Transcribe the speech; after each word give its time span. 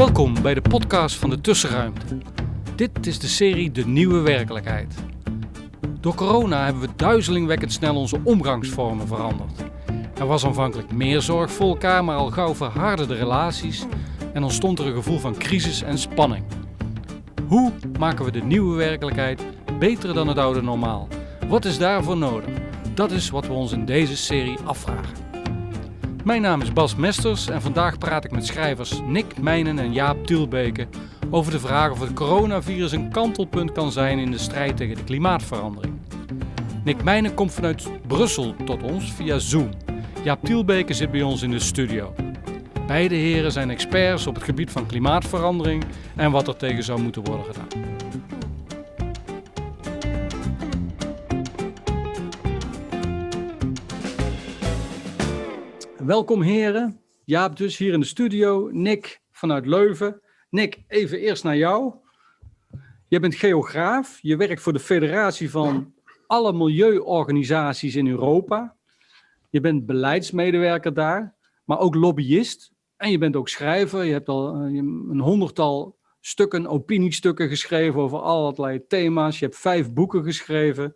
Welkom 0.00 0.42
bij 0.42 0.54
de 0.54 0.60
podcast 0.60 1.16
van 1.16 1.30
de 1.30 1.40
Tussenruimte. 1.40 2.18
Dit 2.74 3.06
is 3.06 3.18
de 3.18 3.26
serie 3.26 3.70
De 3.70 3.86
Nieuwe 3.86 4.20
Werkelijkheid. 4.20 4.94
Door 6.00 6.14
corona 6.14 6.64
hebben 6.64 6.82
we 6.82 6.88
duizelingwekkend 6.96 7.72
snel 7.72 7.96
onze 7.96 8.20
omgangsvormen 8.24 9.06
veranderd. 9.06 9.64
Er 10.18 10.26
was 10.26 10.44
aanvankelijk 10.44 10.92
meer 10.92 11.22
zorg 11.22 11.52
voor 11.52 11.68
elkaar, 11.68 12.04
maar 12.04 12.16
al 12.16 12.30
gauw 12.30 12.54
verharden 12.54 13.16
relaties 13.16 13.86
en 14.32 14.42
ontstond 14.42 14.78
er 14.78 14.86
een 14.86 14.94
gevoel 14.94 15.18
van 15.18 15.36
crisis 15.36 15.82
en 15.82 15.98
spanning. 15.98 16.44
Hoe 17.48 17.72
maken 17.98 18.24
we 18.24 18.30
de 18.30 18.42
nieuwe 18.42 18.76
werkelijkheid 18.76 19.42
beter 19.78 20.14
dan 20.14 20.28
het 20.28 20.38
oude 20.38 20.62
normaal? 20.62 21.08
Wat 21.48 21.64
is 21.64 21.78
daarvoor 21.78 22.16
nodig? 22.16 22.54
Dat 22.94 23.10
is 23.10 23.30
wat 23.30 23.46
we 23.46 23.52
ons 23.52 23.72
in 23.72 23.84
deze 23.84 24.16
serie 24.16 24.58
afvragen. 24.64 25.29
Mijn 26.24 26.42
naam 26.42 26.60
is 26.60 26.72
Bas 26.72 26.96
Mesters 26.96 27.48
en 27.48 27.62
vandaag 27.62 27.98
praat 27.98 28.24
ik 28.24 28.30
met 28.30 28.46
schrijvers 28.46 29.00
Nick 29.06 29.40
Meijnen 29.40 29.78
en 29.78 29.92
Jaap 29.92 30.26
Tielbeke 30.26 30.86
over 31.30 31.52
de 31.52 31.58
vraag 31.58 31.90
of 31.90 32.00
het 32.00 32.12
coronavirus 32.12 32.92
een 32.92 33.10
kantelpunt 33.10 33.72
kan 33.72 33.92
zijn 33.92 34.18
in 34.18 34.30
de 34.30 34.38
strijd 34.38 34.76
tegen 34.76 34.96
de 34.96 35.04
klimaatverandering. 35.04 35.94
Nick 36.84 37.04
Meijnen 37.04 37.34
komt 37.34 37.52
vanuit 37.52 37.88
Brussel 38.06 38.54
tot 38.64 38.82
ons 38.82 39.12
via 39.12 39.38
Zoom. 39.38 39.70
Jaap 40.24 40.44
Tielbeke 40.44 40.94
zit 40.94 41.10
bij 41.10 41.22
ons 41.22 41.42
in 41.42 41.50
de 41.50 41.58
studio. 41.58 42.14
Beide 42.86 43.14
heren 43.14 43.52
zijn 43.52 43.70
experts 43.70 44.26
op 44.26 44.34
het 44.34 44.44
gebied 44.44 44.70
van 44.70 44.86
klimaatverandering 44.86 45.84
en 46.16 46.30
wat 46.30 46.48
er 46.48 46.56
tegen 46.56 46.82
zou 46.82 47.02
moeten 47.02 47.24
worden 47.24 47.44
gedaan. 47.44 47.99
Welkom 56.10 56.42
heren. 56.42 57.00
Jaap 57.24 57.56
dus 57.56 57.76
hier 57.76 57.92
in 57.92 58.00
de 58.00 58.06
studio. 58.06 58.68
Nick 58.72 59.22
vanuit 59.30 59.66
Leuven. 59.66 60.20
Nick, 60.48 60.82
even 60.88 61.18
eerst 61.18 61.44
naar 61.44 61.56
jou. 61.56 61.94
Je 63.08 63.20
bent 63.20 63.34
geograaf. 63.34 64.18
Je 64.22 64.36
werkt 64.36 64.62
voor 64.62 64.72
de 64.72 64.78
federatie 64.78 65.50
van 65.50 65.94
alle 66.26 66.52
milieuorganisaties 66.52 67.96
in 67.96 68.06
Europa. 68.06 68.76
Je 69.50 69.60
bent 69.60 69.86
beleidsmedewerker 69.86 70.94
daar, 70.94 71.34
maar 71.64 71.78
ook 71.78 71.94
lobbyist. 71.94 72.72
En 72.96 73.10
je 73.10 73.18
bent 73.18 73.36
ook 73.36 73.48
schrijver. 73.48 74.04
Je 74.04 74.12
hebt 74.12 74.28
al 74.28 74.54
eh, 74.54 74.60
een 75.10 75.20
honderdtal 75.20 75.96
stukken, 76.20 76.66
opiniestukken 76.66 77.48
geschreven 77.48 78.00
over 78.00 78.18
allerlei 78.18 78.86
thema's. 78.86 79.38
Je 79.38 79.44
hebt 79.44 79.58
vijf 79.58 79.92
boeken 79.92 80.24
geschreven. 80.24 80.94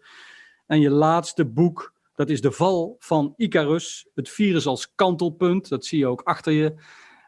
En 0.66 0.80
je 0.80 0.90
laatste 0.90 1.44
boek, 1.44 1.93
dat 2.14 2.30
is 2.30 2.40
De 2.40 2.52
Val 2.52 2.96
van 2.98 3.34
Icarus. 3.36 4.08
Het 4.14 4.28
virus 4.28 4.66
als 4.66 4.94
kantelpunt. 4.94 5.68
Dat 5.68 5.84
zie 5.84 5.98
je 5.98 6.06
ook 6.06 6.22
achter 6.22 6.52
je. 6.52 6.74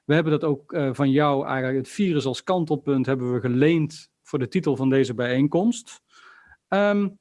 We 0.04 0.14
hebben 0.14 0.32
dat 0.32 0.44
ook 0.44 0.72
uh, 0.72 0.88
van 0.92 1.10
jou 1.10 1.46
eigenlijk, 1.46 1.78
het 1.78 1.88
virus 1.88 2.26
als 2.26 2.42
kantelpunt, 2.42 3.06
hebben 3.06 3.32
we 3.32 3.40
geleend 3.40 4.10
voor 4.22 4.38
de 4.38 4.48
titel 4.48 4.76
van 4.76 4.90
deze 4.90 5.14
bijeenkomst. 5.14 6.00
Um, 6.68 7.18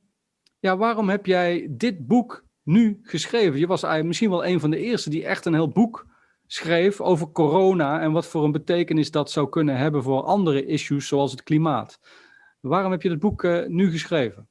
ja, 0.60 0.78
waarom 0.78 1.10
heb 1.10 1.26
jij 1.26 1.68
dit 1.70 2.08
boek 2.08 2.46
nu 2.64 3.00
geschreven? 3.02 3.60
Je 3.60 3.68
was 3.68 3.84
eigenlijk 3.84 4.08
misschien 4.08 4.30
wel 4.30 4.46
een 4.46 4.60
van 4.60 4.70
de 4.70 4.78
eerste 4.78 5.10
die 5.10 5.26
echt 5.26 5.46
een 5.46 5.54
heel 5.54 5.70
boek 5.70 6.06
schreef 6.48 7.02
over 7.02 7.32
corona 7.32 8.02
en 8.02 8.12
wat 8.12 8.28
voor 8.28 8.44
een 8.44 8.52
betekenis 8.52 9.12
dat 9.12 9.32
zou 9.32 9.50
kunnen 9.50 9.78
hebben 9.78 10.04
voor 10.04 10.22
andere 10.22 10.66
issues 10.66 11.08
zoals 11.08 11.32
het 11.32 11.44
klimaat. 11.44 12.00
Waarom 12.60 12.92
heb 12.92 13.02
je 13.02 13.10
dit 13.10 13.20
boek 13.20 13.44
uh, 13.44 13.66
nu 13.68 13.92
geschreven? 13.92 14.50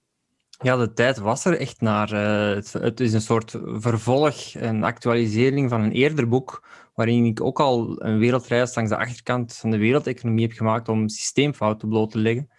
Ja, 0.65 0.77
de 0.77 0.93
tijd 0.93 1.19
was 1.19 1.45
er 1.45 1.59
echt 1.59 1.81
naar. 1.81 2.09
Het, 2.55 2.73
het, 2.73 3.01
is 3.01 3.13
een 3.13 3.21
soort 3.21 3.59
vervolg, 3.65 4.55
een 4.55 4.85
actualisering 4.85 5.71
van 5.71 5.81
een 5.81 5.93
eerder 5.93 6.29
boek, 6.29 6.69
waarin 6.95 7.25
ik 7.25 7.41
ook 7.43 7.61
al 7.61 8.03
een 8.03 8.19
wereldreis 8.19 8.75
langs 8.75 8.91
de 8.91 8.97
achterkant 8.97 9.57
van 9.57 9.71
de 9.71 9.77
wereldeconomie 9.77 10.47
heb 10.47 10.57
gemaakt 10.57 10.89
om 10.89 11.09
systeemfouten 11.09 11.89
bloot 11.89 12.11
te 12.11 12.19
leggen. 12.19 12.51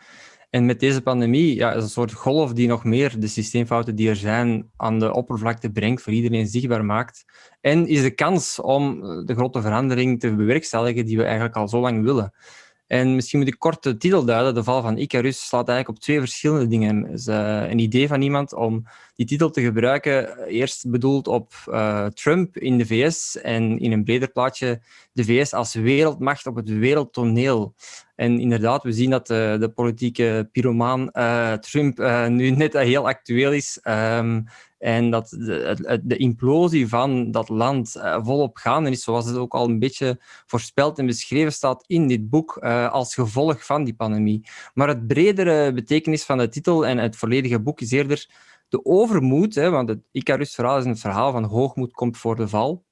En 0.49 0.65
met 0.65 0.79
deze 0.79 1.01
pandemie 1.01 1.55
ja, 1.55 1.73
is 1.73 1.83
een 1.83 1.89
soort 1.89 2.13
golf 2.13 2.53
die 2.53 2.67
nog 2.67 2.83
meer 2.83 3.19
de 3.19 3.27
systeemfouten 3.27 3.95
die 3.95 4.09
er 4.09 4.15
zijn 4.15 4.69
aan 4.77 4.99
de 4.99 5.13
oppervlakte 5.13 5.71
brengt, 5.71 6.01
voor 6.01 6.13
iedereen 6.13 6.47
zichtbaar 6.47 6.85
maakt. 6.85 7.25
En 7.61 7.87
is 7.87 8.01
de 8.01 8.11
kans 8.11 8.61
om 8.61 9.01
de 9.25 9.35
grote 9.35 9.61
verandering 9.61 10.19
te 10.19 10.35
bewerkstelligen 10.35 11.05
die 11.05 11.17
we 11.17 11.23
eigenlijk 11.23 11.55
al 11.55 11.67
zo 11.67 11.79
lang 11.79 12.03
willen. 12.03 12.33
En 12.87 13.15
misschien 13.15 13.39
moet 13.39 13.47
ik 13.47 13.59
kort 13.59 13.83
de 13.83 13.97
titel 13.97 14.25
duiden. 14.25 14.53
De 14.53 14.63
val 14.63 14.81
van 14.81 14.97
Icarus 14.97 15.47
slaat 15.47 15.67
eigenlijk 15.67 15.97
op 15.97 16.03
twee 16.03 16.19
verschillende 16.19 16.67
dingen. 16.67 17.07
Is 17.07 17.25
een 17.25 17.79
idee 17.79 18.07
van 18.07 18.21
iemand 18.21 18.53
om 18.53 18.87
die 19.15 19.25
titel 19.25 19.49
te 19.49 19.61
gebruiken. 19.61 20.37
Eerst 20.47 20.89
bedoeld 20.89 21.27
op 21.27 21.53
uh, 21.69 22.05
Trump 22.05 22.57
in 22.57 22.77
de 22.77 22.85
VS 22.85 23.41
en 23.41 23.79
in 23.79 23.91
een 23.91 24.03
breder 24.03 24.31
plaatje 24.31 24.81
de 25.11 25.23
VS 25.23 25.53
als 25.53 25.73
wereldmacht 25.73 26.47
op 26.47 26.55
het 26.55 26.69
wereldtoneel. 26.69 27.73
En 28.15 28.39
inderdaad, 28.39 28.83
we 28.83 28.91
zien 28.91 29.09
dat 29.09 29.27
de, 29.27 29.57
de 29.59 29.69
politieke 29.69 30.49
pyromaan 30.51 31.09
uh, 31.13 31.53
Trump 31.53 31.97
nu 32.29 32.49
net 32.55 32.73
heel 32.73 33.07
actueel 33.07 33.51
is. 33.51 33.79
Um, 33.83 34.45
en 34.77 35.11
dat 35.11 35.29
de, 35.29 36.01
de, 36.03 36.17
implosie 36.17 36.87
van 36.87 37.31
dat 37.31 37.49
land 37.49 37.95
volop 38.01 38.57
gaande 38.57 38.89
is, 38.89 39.03
zoals 39.03 39.25
het 39.25 39.37
ook 39.37 39.53
al 39.53 39.69
een 39.69 39.79
beetje 39.79 40.19
voorspeld 40.45 40.99
en 40.99 41.05
beschreven 41.05 41.53
staat 41.53 41.83
in 41.87 42.07
dit 42.07 42.29
boek, 42.29 42.57
als 42.89 43.13
gevolg 43.13 43.65
van 43.65 43.83
die 43.83 43.95
pandemie. 43.95 44.47
Maar 44.73 44.87
het 44.87 45.07
bredere 45.07 45.73
betekenis 45.73 46.23
van 46.23 46.37
de 46.37 46.49
titel 46.49 46.85
en 46.85 46.97
het 46.97 47.15
volledige 47.15 47.59
boek 47.59 47.81
is 47.81 47.91
eerder 47.91 48.27
de 48.75 48.85
overmoed, 48.85 49.55
hè, 49.55 49.69
want 49.69 49.89
het 49.89 49.99
Icarus-verhaal 50.11 50.77
is 50.77 50.85
een 50.85 50.97
verhaal 50.97 51.31
van 51.31 51.43
hoogmoed 51.43 51.91
komt 51.91 52.17
voor 52.17 52.35
de 52.35 52.47
val. 52.47 52.85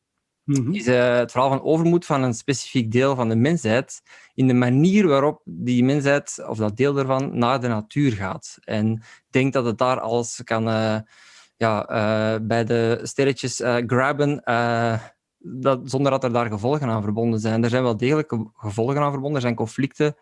Mm 0.43 0.55
-hmm. 0.55 0.73
Is 0.73 0.87
uh, 0.87 1.15
het 1.17 1.31
verhaal 1.31 1.49
van 1.49 1.61
overmoed 1.63 2.05
van 2.05 2.23
een 2.23 2.33
specifiek 2.33 2.91
deel 2.91 3.15
van 3.15 3.29
de 3.29 3.35
mensheid 3.35 4.01
in 4.33 4.47
de 4.47 4.53
manier 4.53 5.07
waarop 5.07 5.41
die 5.45 5.83
mensheid, 5.83 6.43
of 6.47 6.57
dat 6.57 6.77
deel 6.77 6.93
daarvan, 6.93 7.37
naar 7.37 7.61
de 7.61 7.67
natuur 7.67 8.11
gaat. 8.11 8.57
En 8.63 9.01
denkt 9.29 9.53
dat 9.53 9.65
het 9.65 9.77
daar 9.77 9.99
alles 9.99 10.41
kan 10.43 10.63
ja, 11.57 11.89
uh, 11.89 12.47
bij 12.47 12.63
de 12.63 12.99
sterretjes 13.03 13.61
grabben, 13.87 14.43
dat, 15.43 15.79
zonder 15.83 16.11
dat 16.11 16.23
er 16.23 16.33
daar 16.33 16.47
gevolgen 16.47 16.89
aan 16.89 17.01
verbonden 17.01 17.39
zijn. 17.39 17.63
Er 17.63 17.69
zijn 17.69 17.83
wel 17.83 17.97
degelijk 17.97 18.33
gevolgen 18.53 19.01
aan 19.01 19.11
verbonden. 19.11 19.35
Er 19.35 19.41
zijn 19.41 19.55
conflicten 19.55 20.15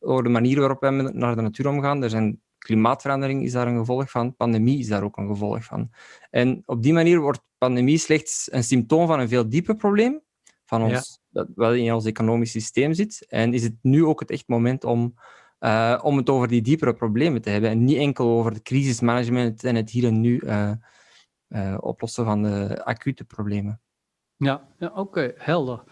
over 0.00 0.22
de 0.22 0.28
manier 0.28 0.58
waarop 0.58 0.80
wij 0.80 0.90
naar 0.90 1.36
de 1.36 1.42
natuur 1.42 1.68
omgaan. 1.68 2.02
Er 2.02 2.10
zijn 2.10 2.40
klimaatverandering 2.66 3.42
is 3.42 3.52
daar 3.52 3.66
een 3.66 3.78
gevolg 3.78 4.10
van, 4.10 4.36
pandemie 4.36 4.78
is 4.78 4.88
daar 4.88 5.02
ook 5.02 5.16
een 5.16 5.28
gevolg 5.28 5.64
van. 5.64 5.90
En 6.30 6.62
op 6.66 6.82
die 6.82 6.92
manier 6.92 7.20
wordt 7.20 7.42
pandemie 7.58 7.98
slechts 7.98 8.52
een 8.52 8.64
symptoom 8.64 9.06
van 9.06 9.20
een 9.20 9.28
veel 9.28 9.48
dieper 9.48 9.76
probleem, 9.76 10.20
van 10.64 10.82
ons, 10.82 10.92
ja. 10.92 11.42
dat 11.42 11.48
wel 11.54 11.74
in 11.74 11.94
ons 11.94 12.04
economisch 12.04 12.50
systeem 12.50 12.94
zit. 12.94 13.26
En 13.28 13.54
is 13.54 13.62
het 13.62 13.74
nu 13.82 14.04
ook 14.04 14.20
het 14.20 14.30
echt 14.30 14.48
moment 14.48 14.84
om 14.84 15.14
uh, 15.60 16.00
om 16.02 16.16
het 16.16 16.30
over 16.30 16.48
die 16.48 16.62
diepere 16.62 16.94
problemen 16.94 17.42
te 17.42 17.50
hebben 17.50 17.70
en 17.70 17.84
niet 17.84 17.96
enkel 17.96 18.28
over 18.28 18.52
het 18.52 18.62
crisismanagement 18.62 19.64
en 19.64 19.74
het 19.74 19.90
hier 19.90 20.04
en 20.04 20.20
nu 20.20 20.40
uh, 20.44 20.70
uh, 21.48 21.76
oplossen 21.80 22.24
van 22.24 22.42
de 22.42 22.84
acute 22.84 23.24
problemen. 23.24 23.80
Ja, 24.36 24.68
ja 24.78 24.88
oké, 24.88 25.00
okay, 25.00 25.34
helder. 25.36 25.82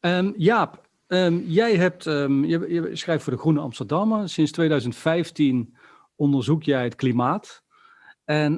Um, 0.00 0.34
Jaap, 0.36 0.88
um, 1.06 1.44
jij 1.46 1.76
hebt, 1.76 2.06
um, 2.06 2.44
je, 2.44 2.72
je, 2.72 2.96
schrijft 2.96 3.22
voor 3.22 3.32
de 3.32 3.38
Groene 3.38 3.60
Amsterdammer. 3.60 4.28
Sinds 4.28 4.52
2015 4.52 5.75
onderzoek 6.16 6.62
jij 6.62 6.84
het 6.84 6.94
klimaat. 6.94 7.64
En 8.24 8.52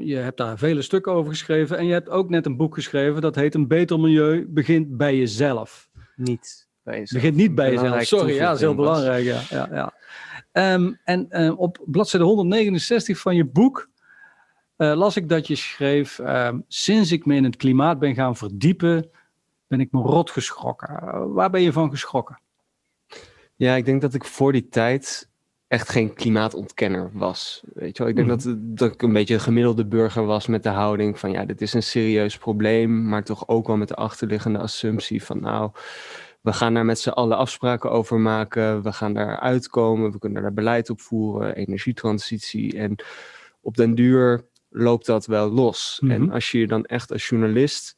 je 0.00 0.16
hebt 0.16 0.36
daar 0.36 0.58
vele 0.58 0.82
stukken 0.82 1.12
over 1.12 1.30
geschreven. 1.30 1.78
En 1.78 1.86
je 1.86 1.92
hebt 1.92 2.08
ook 2.08 2.28
net 2.28 2.46
een 2.46 2.56
boek 2.56 2.74
geschreven 2.74 3.20
dat 3.20 3.34
heet 3.34 3.54
Een 3.54 3.68
beter 3.68 4.00
milieu 4.00 4.46
begint 4.48 4.96
bij 4.96 5.16
jezelf. 5.16 5.90
Niet 6.16 6.68
bij 6.82 6.98
jezelf. 6.98 7.22
Begint 7.22 7.40
niet 7.40 7.54
bij 7.54 7.70
jezelf. 7.72 8.02
Sorry, 8.02 8.34
ja, 8.34 8.46
dat 8.46 8.54
is 8.54 8.60
heel 8.60 8.74
belangrijk. 8.74 9.24
Ja, 9.24 9.40
ja, 9.50 9.68
ja. 9.72 9.92
Um, 10.74 11.00
en 11.04 11.42
um, 11.42 11.54
op 11.54 11.78
bladzijde 11.84 12.26
169 12.26 13.18
van 13.18 13.36
je 13.36 13.44
boek 13.44 13.88
uh, 14.76 14.94
las 14.94 15.16
ik 15.16 15.28
dat 15.28 15.46
je 15.46 15.54
schreef: 15.54 16.20
Sinds 16.68 17.12
ik 17.12 17.26
me 17.26 17.34
in 17.34 17.44
het 17.44 17.56
klimaat 17.56 17.98
ben 17.98 18.14
gaan 18.14 18.36
verdiepen, 18.36 19.10
ben 19.66 19.80
ik 19.80 19.92
me 19.92 20.00
rot 20.00 20.30
geschrokken. 20.30 21.00
Uh, 21.02 21.24
waar 21.26 21.50
ben 21.50 21.60
je 21.60 21.72
van 21.72 21.90
geschrokken? 21.90 22.38
Ja, 23.56 23.74
ik 23.74 23.84
denk 23.84 24.00
dat 24.00 24.14
ik 24.14 24.24
voor 24.24 24.52
die 24.52 24.68
tijd 24.68 25.30
echt 25.74 25.88
geen 25.88 26.14
klimaatontkenner 26.14 27.10
was. 27.12 27.62
Weet 27.74 27.96
je 27.96 28.02
wel? 28.02 28.08
Ik 28.12 28.16
denk 28.16 28.28
mm. 28.28 28.36
dat, 28.36 28.56
dat 28.58 28.92
ik 28.92 29.02
een 29.02 29.12
beetje 29.12 29.34
een 29.34 29.40
gemiddelde 29.40 29.86
burger 29.86 30.24
was 30.24 30.46
met 30.46 30.62
de 30.62 30.68
houding 30.68 31.18
van 31.18 31.30
ja, 31.30 31.44
dit 31.44 31.60
is 31.60 31.72
een 31.72 31.82
serieus 31.82 32.38
probleem, 32.38 33.08
maar 33.08 33.24
toch 33.24 33.48
ook 33.48 33.66
wel 33.66 33.76
met 33.76 33.88
de 33.88 33.94
achterliggende 33.94 34.58
assumptie 34.58 35.24
van 35.24 35.40
nou, 35.40 35.70
we 36.40 36.52
gaan 36.52 36.74
daar 36.74 36.84
met 36.84 36.98
z'n 36.98 37.08
allen 37.08 37.36
afspraken 37.36 37.90
over 37.90 38.20
maken. 38.20 38.82
We 38.82 38.92
gaan 38.92 39.14
daar 39.14 39.40
uitkomen. 39.40 40.12
We 40.12 40.18
kunnen 40.18 40.42
daar 40.42 40.52
beleid 40.52 40.90
op 40.90 41.00
voeren. 41.00 41.54
Energietransitie. 41.54 42.78
En 42.78 42.96
op 43.60 43.76
den 43.76 43.94
duur 43.94 44.46
loopt 44.70 45.06
dat 45.06 45.26
wel 45.26 45.50
los. 45.50 46.00
En 46.08 46.22
mhm. 46.22 46.32
als 46.32 46.50
je 46.50 46.58
je 46.58 46.66
dan 46.66 46.84
echt 46.84 47.12
als 47.12 47.28
journalist 47.28 47.96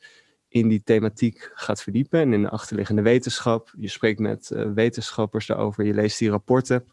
in 0.49 0.69
die 0.69 0.83
thematiek 0.83 1.51
gaat 1.55 1.83
verdiepen 1.83 2.21
en 2.21 2.33
in 2.33 2.43
de 2.43 2.51
achterliggende 2.51 3.03
wetenschap. 3.03 3.75
Je 3.79 3.89
spreekt 3.89 4.21
met 4.21 4.51
uh, 4.53 4.73
wetenschappers 4.75 5.47
daarover. 5.47 5.85
Je 5.85 5.95
leest 5.95 6.19
die 6.19 6.31
rapporten. 6.31 6.85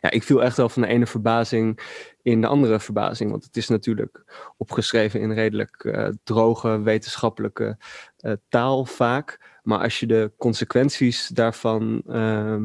Ja, 0.00 0.10
ik 0.10 0.22
viel 0.22 0.42
echt 0.42 0.56
wel 0.56 0.68
van 0.68 0.82
de 0.82 0.88
ene 0.88 1.06
verbazing 1.06 1.80
in 2.22 2.40
de 2.40 2.46
andere 2.46 2.80
verbazing. 2.80 3.30
Want 3.30 3.44
het 3.44 3.56
is 3.56 3.68
natuurlijk 3.68 4.24
opgeschreven 4.56 5.20
in 5.20 5.32
redelijk 5.32 5.84
uh, 5.84 6.08
droge 6.24 6.82
wetenschappelijke 6.82 7.76
uh, 8.20 8.32
taal 8.48 8.84
vaak. 8.84 9.60
Maar 9.62 9.78
als 9.78 10.00
je 10.00 10.06
de 10.06 10.32
consequenties 10.38 11.28
daarvan 11.28 12.02
uh, 12.06 12.56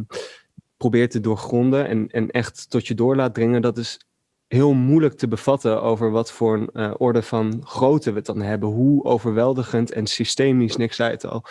probeert 0.77 1.11
te 1.11 1.19
doorgronden 1.19 1.87
en, 1.87 2.07
en 2.07 2.29
echt 2.29 2.69
tot 2.69 2.87
je 2.87 2.93
door 2.93 3.15
laat 3.15 3.33
dringen, 3.33 3.61
dat 3.61 3.77
is 3.77 3.99
heel 4.47 4.73
moeilijk 4.73 5.13
te 5.13 5.27
bevatten 5.27 5.81
over 5.81 6.11
wat 6.11 6.31
voor 6.31 6.53
een 6.53 6.69
uh, 6.73 6.93
orde 6.97 7.21
van 7.21 7.61
grootte 7.63 8.09
we 8.09 8.17
het 8.17 8.25
dan 8.25 8.41
hebben. 8.41 8.69
Hoe 8.69 9.03
overweldigend 9.03 9.91
en 9.91 10.07
systemisch, 10.07 10.75
niks 10.75 10.95
zei 10.95 11.11
het 11.11 11.25
al, 11.25 11.45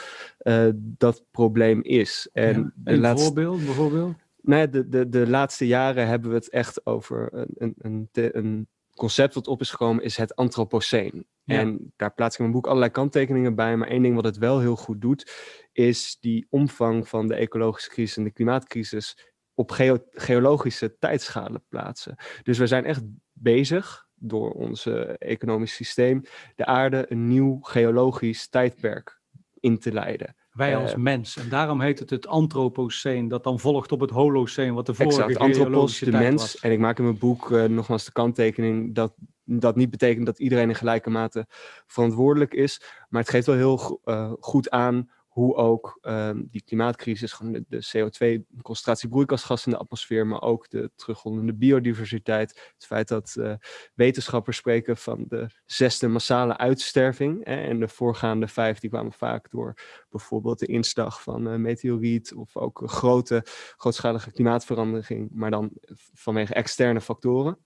dat 0.79 1.23
probleem 1.31 1.83
is. 1.83 2.29
En 2.33 2.73
ja, 2.85 2.93
een 2.93 3.19
voorbeeld 3.19 3.65
bijvoorbeeld? 3.65 4.15
Nee, 4.47 4.69
de, 4.69 4.89
de, 4.89 5.09
de 5.09 5.29
laatste 5.29 5.67
jaren 5.67 6.07
hebben 6.07 6.31
we 6.31 6.37
het 6.37 6.51
echt 6.51 6.87
over 6.87 7.29
een, 7.33 7.75
een, 7.79 8.09
een 8.13 8.69
concept 8.95 9.35
wat 9.35 9.47
op 9.47 9.61
is 9.61 9.71
gekomen, 9.71 10.05
is 10.05 10.17
het 10.17 10.37
antropoceen. 10.37 11.27
Ja. 11.45 11.59
En 11.59 11.93
daar 11.97 12.15
plaats 12.15 12.35
ik 12.35 12.41
in 12.41 12.45
mijn 12.45 12.57
boek 12.57 12.67
allerlei 12.67 12.91
kanttekeningen 12.91 13.55
bij. 13.55 13.77
Maar 13.77 13.89
één 13.89 14.03
ding 14.03 14.15
wat 14.15 14.25
het 14.25 14.39
wel 14.39 14.61
heel 14.61 14.77
goed 14.77 15.01
doet, 15.01 15.33
is 15.73 16.17
die 16.21 16.47
omvang 16.51 17.09
van 17.09 17.27
de 17.27 17.35
ecologische 17.35 17.91
crisis 17.91 18.17
en 18.17 18.25
de 18.25 18.31
klimaatcrisis 18.31 19.33
op 19.55 19.71
geo 19.71 19.99
geologische 20.11 20.97
tijdschalen 20.99 21.65
plaatsen. 21.69 22.17
Dus 22.43 22.59
we 22.59 22.67
zijn 22.67 22.85
echt 22.85 23.03
bezig 23.33 24.07
door 24.15 24.53
ons 24.53 24.87
economisch 25.19 25.75
systeem 25.75 26.23
de 26.55 26.67
aarde 26.67 27.07
een 27.09 27.27
nieuw 27.27 27.59
geologisch 27.61 28.49
tijdperk 28.49 29.21
in 29.61 29.79
te 29.79 29.93
leiden. 29.93 30.37
Wij 30.57 30.77
als 30.77 30.91
uh, 30.91 30.97
mens. 30.97 31.37
En 31.37 31.49
daarom 31.49 31.81
heet 31.81 31.99
het 31.99 32.11
het 32.11 32.27
antropoceen, 32.27 33.29
dat 33.29 33.45
dan 33.45 33.61
volgt 33.61 33.93
op 33.93 34.01
het 34.01 34.11
holoceen, 34.11 34.75
wat 34.75 34.87
de 34.87 34.95
vorige 34.95 35.23
exact, 35.23 35.39
antropos, 35.39 35.99
de 35.99 36.11
mens. 36.11 36.43
Was. 36.43 36.59
En 36.59 36.73
ik 36.73 36.79
maak 36.79 36.99
in 36.99 37.05
mijn 37.05 37.19
boek 37.19 37.51
uh, 37.51 37.65
nogmaals 37.65 38.05
de 38.05 38.13
kanttekening 38.13 38.95
dat 38.95 39.15
dat 39.45 39.77
niet 39.77 39.91
betekent 39.91 40.27
dat 40.27 40.39
iedereen 40.39 40.69
in 40.69 40.75
gelijke 40.75 41.11
mate 41.11 41.47
verantwoordelijk 41.87 42.55
is. 42.55 42.83
Maar 43.09 43.21
het 43.21 43.31
geeft 43.31 43.47
wel 43.47 43.57
heel 43.57 44.01
uh, 44.05 44.33
goed 44.41 44.71
aan 44.71 45.11
hoe 45.37 45.55
ook 45.55 45.99
um, 46.03 46.49
die 46.51 46.63
klimaatcrisis, 46.63 47.33
gewoon 47.33 47.53
de, 47.53 47.65
de 47.69 47.87
CO2-concentratie 47.87 49.09
broeikasgas 49.09 49.67
in 49.67 49.73
de 49.73 49.79
atmosfeer, 49.79 50.27
maar 50.27 50.43
ook 50.43 50.71
de 50.71 50.91
terugrollende 50.95 51.55
biodiversiteit. 51.55 52.73
Het 52.75 52.87
feit 52.87 53.09
dat 53.09 53.35
uh, 53.39 53.55
wetenschappers 53.95 54.57
spreken 54.57 54.97
van 54.97 55.25
de 55.29 55.47
zesde 55.65 56.09
massale 56.09 56.57
uitsterving. 56.57 57.45
Hè, 57.45 57.57
en 57.57 57.81
de 57.81 57.89
voorgaande 57.89 58.49
vijf 58.49 58.79
die 58.79 58.91
kwamen 58.91 59.13
vaak 59.13 59.51
door 59.51 59.75
bijvoorbeeld 60.11 60.59
de 60.59 60.67
inslag 60.67 61.23
van 61.23 61.49
uh, 61.49 61.55
meteoriet 61.55 62.35
of 62.35 62.57
ook 62.57 62.83
grote, 62.87 63.43
grootschalige 63.77 64.33
klimaatverandering, 64.33 65.31
maar 65.33 65.51
dan 65.51 65.71
vanwege 66.13 66.55
externe 66.55 67.01
factoren. 67.01 67.59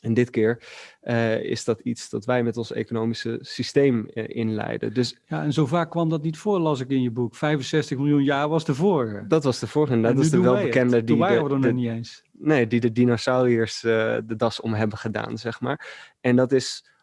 En 0.00 0.14
dit 0.14 0.30
keer 0.30 0.62
uh, 1.02 1.42
is 1.42 1.64
dat 1.64 1.80
iets 1.80 2.08
dat 2.08 2.24
wij 2.24 2.42
met 2.42 2.56
ons 2.56 2.72
economische 2.72 3.38
systeem 3.40 4.08
uh, 4.14 4.24
inleiden. 4.28 4.94
Dus, 4.94 5.18
ja, 5.26 5.42
en 5.42 5.52
zo 5.52 5.66
vaak 5.66 5.90
kwam 5.90 6.08
dat 6.08 6.22
niet 6.22 6.38
voor, 6.38 6.58
las 6.58 6.80
ik 6.80 6.90
in 6.90 7.02
je 7.02 7.10
boek. 7.10 7.34
65 7.34 7.98
miljoen 7.98 8.24
jaar 8.24 8.48
was 8.48 8.64
de 8.64 8.74
vorige. 8.74 9.24
Dat 9.28 9.44
was 9.44 9.58
de 9.58 9.66
vorige. 9.66 9.92
En 9.92 10.02
dat 10.02 10.18
is 10.18 10.30
de 10.30 10.40
welbekende 10.40 11.04
die. 11.04 11.16
de, 11.60 11.72
niet 11.72 11.88
eens. 11.88 12.22
Nee, 12.32 12.66
die 12.66 12.80
de 12.80 12.92
dinosauriërs 12.92 13.82
uh, 13.82 13.92
de 14.24 14.36
das 14.36 14.60
om 14.60 14.74
hebben 14.74 14.98
gedaan, 14.98 15.38
zeg 15.38 15.60
maar. 15.60 16.12
En 16.20 16.36
dat 16.36 16.52
is 16.52 16.94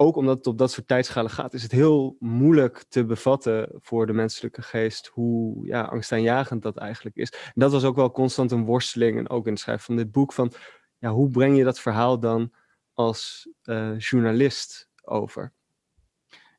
ook 0.00 0.16
omdat 0.16 0.36
het 0.36 0.46
op 0.46 0.58
dat 0.58 0.70
soort 0.70 0.88
tijdschalen 0.88 1.30
gaat, 1.30 1.54
is 1.54 1.62
het 1.62 1.72
heel 1.72 2.16
moeilijk 2.18 2.84
te 2.88 3.04
bevatten 3.04 3.68
voor 3.74 4.06
de 4.06 4.12
menselijke 4.12 4.62
geest 4.62 5.06
hoe 5.06 5.66
ja, 5.66 5.82
angstaanjagend 5.82 6.62
dat 6.62 6.76
eigenlijk 6.76 7.16
is. 7.16 7.30
En 7.30 7.52
dat 7.54 7.72
was 7.72 7.84
ook 7.84 7.96
wel 7.96 8.10
constant 8.10 8.50
een 8.50 8.64
worsteling 8.64 9.18
en 9.18 9.28
ook 9.28 9.46
in 9.46 9.52
het 9.52 9.60
schrijven 9.60 9.84
van 9.84 9.96
dit 9.96 10.12
boek 10.12 10.32
van 10.32 10.52
ja, 10.98 11.10
hoe 11.10 11.30
breng 11.30 11.56
je 11.56 11.64
dat 11.64 11.80
verhaal 11.80 12.20
dan 12.20 12.52
als 12.92 13.48
uh, 13.64 13.98
journalist 13.98 14.88
over? 15.02 15.52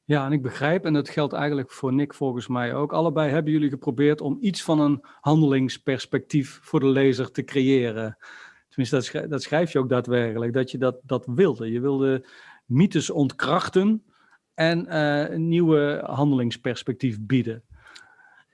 Ja, 0.03 0.25
en 0.25 0.31
ik 0.31 0.41
begrijp, 0.41 0.85
en 0.85 0.93
dat 0.93 1.09
geldt 1.09 1.33
eigenlijk 1.33 1.71
voor 1.71 1.93
Nick 1.93 2.13
volgens 2.13 2.47
mij 2.47 2.75
ook. 2.75 2.93
Allebei 2.93 3.31
hebben 3.31 3.51
jullie 3.51 3.69
geprobeerd 3.69 4.21
om 4.21 4.37
iets 4.41 4.63
van 4.63 4.79
een 4.79 5.03
handelingsperspectief 5.21 6.59
voor 6.61 6.79
de 6.79 6.87
lezer 6.87 7.31
te 7.31 7.43
creëren. 7.43 8.17
Tenminste, 8.69 8.95
dat 8.95 9.05
schrijf, 9.05 9.27
dat 9.27 9.43
schrijf 9.43 9.71
je 9.71 9.79
ook 9.79 9.89
daadwerkelijk, 9.89 10.53
dat 10.53 10.71
je 10.71 10.77
dat, 10.77 10.99
dat 11.03 11.25
wilde. 11.25 11.71
Je 11.71 11.79
wilde 11.79 12.25
mythes 12.65 13.09
ontkrachten 13.09 14.03
en 14.53 14.85
uh, 14.87 15.29
een 15.29 15.47
nieuwe 15.47 16.03
handelingsperspectief 16.05 17.17
bieden. 17.21 17.63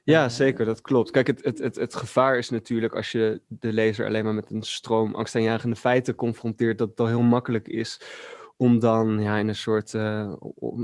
Ja, 0.06 0.30
zeker, 0.30 0.66
dat 0.66 0.81
klopt. 0.81 1.12
Kijk, 1.12 1.28
het, 1.28 1.44
het, 1.44 1.57
het, 1.57 1.75
het 1.75 1.96
gevaar 1.96 2.38
is 2.38 2.50
natuurlijk 2.50 2.96
als 2.96 3.12
je 3.12 3.42
de 3.48 3.74
lezer 3.74 4.06
alleen 4.06 4.24
maar 4.24 4.34
met 4.34 4.52
een 4.52 4.63
stroom 4.63 5.16
angstaanjagende 5.16 5.75
feiten 5.75 6.16
confronteert, 6.16 6.78
dat 6.78 6.90
het 6.90 7.00
al 7.00 7.07
heel 7.07 7.22
makkelijk 7.22 7.68
is 7.68 8.02
om 8.57 8.80
dan 8.80 9.22
ja, 9.22 9.38
in 9.38 9.48
een 9.48 9.56
soort 9.56 9.94
uh, 9.94 10.34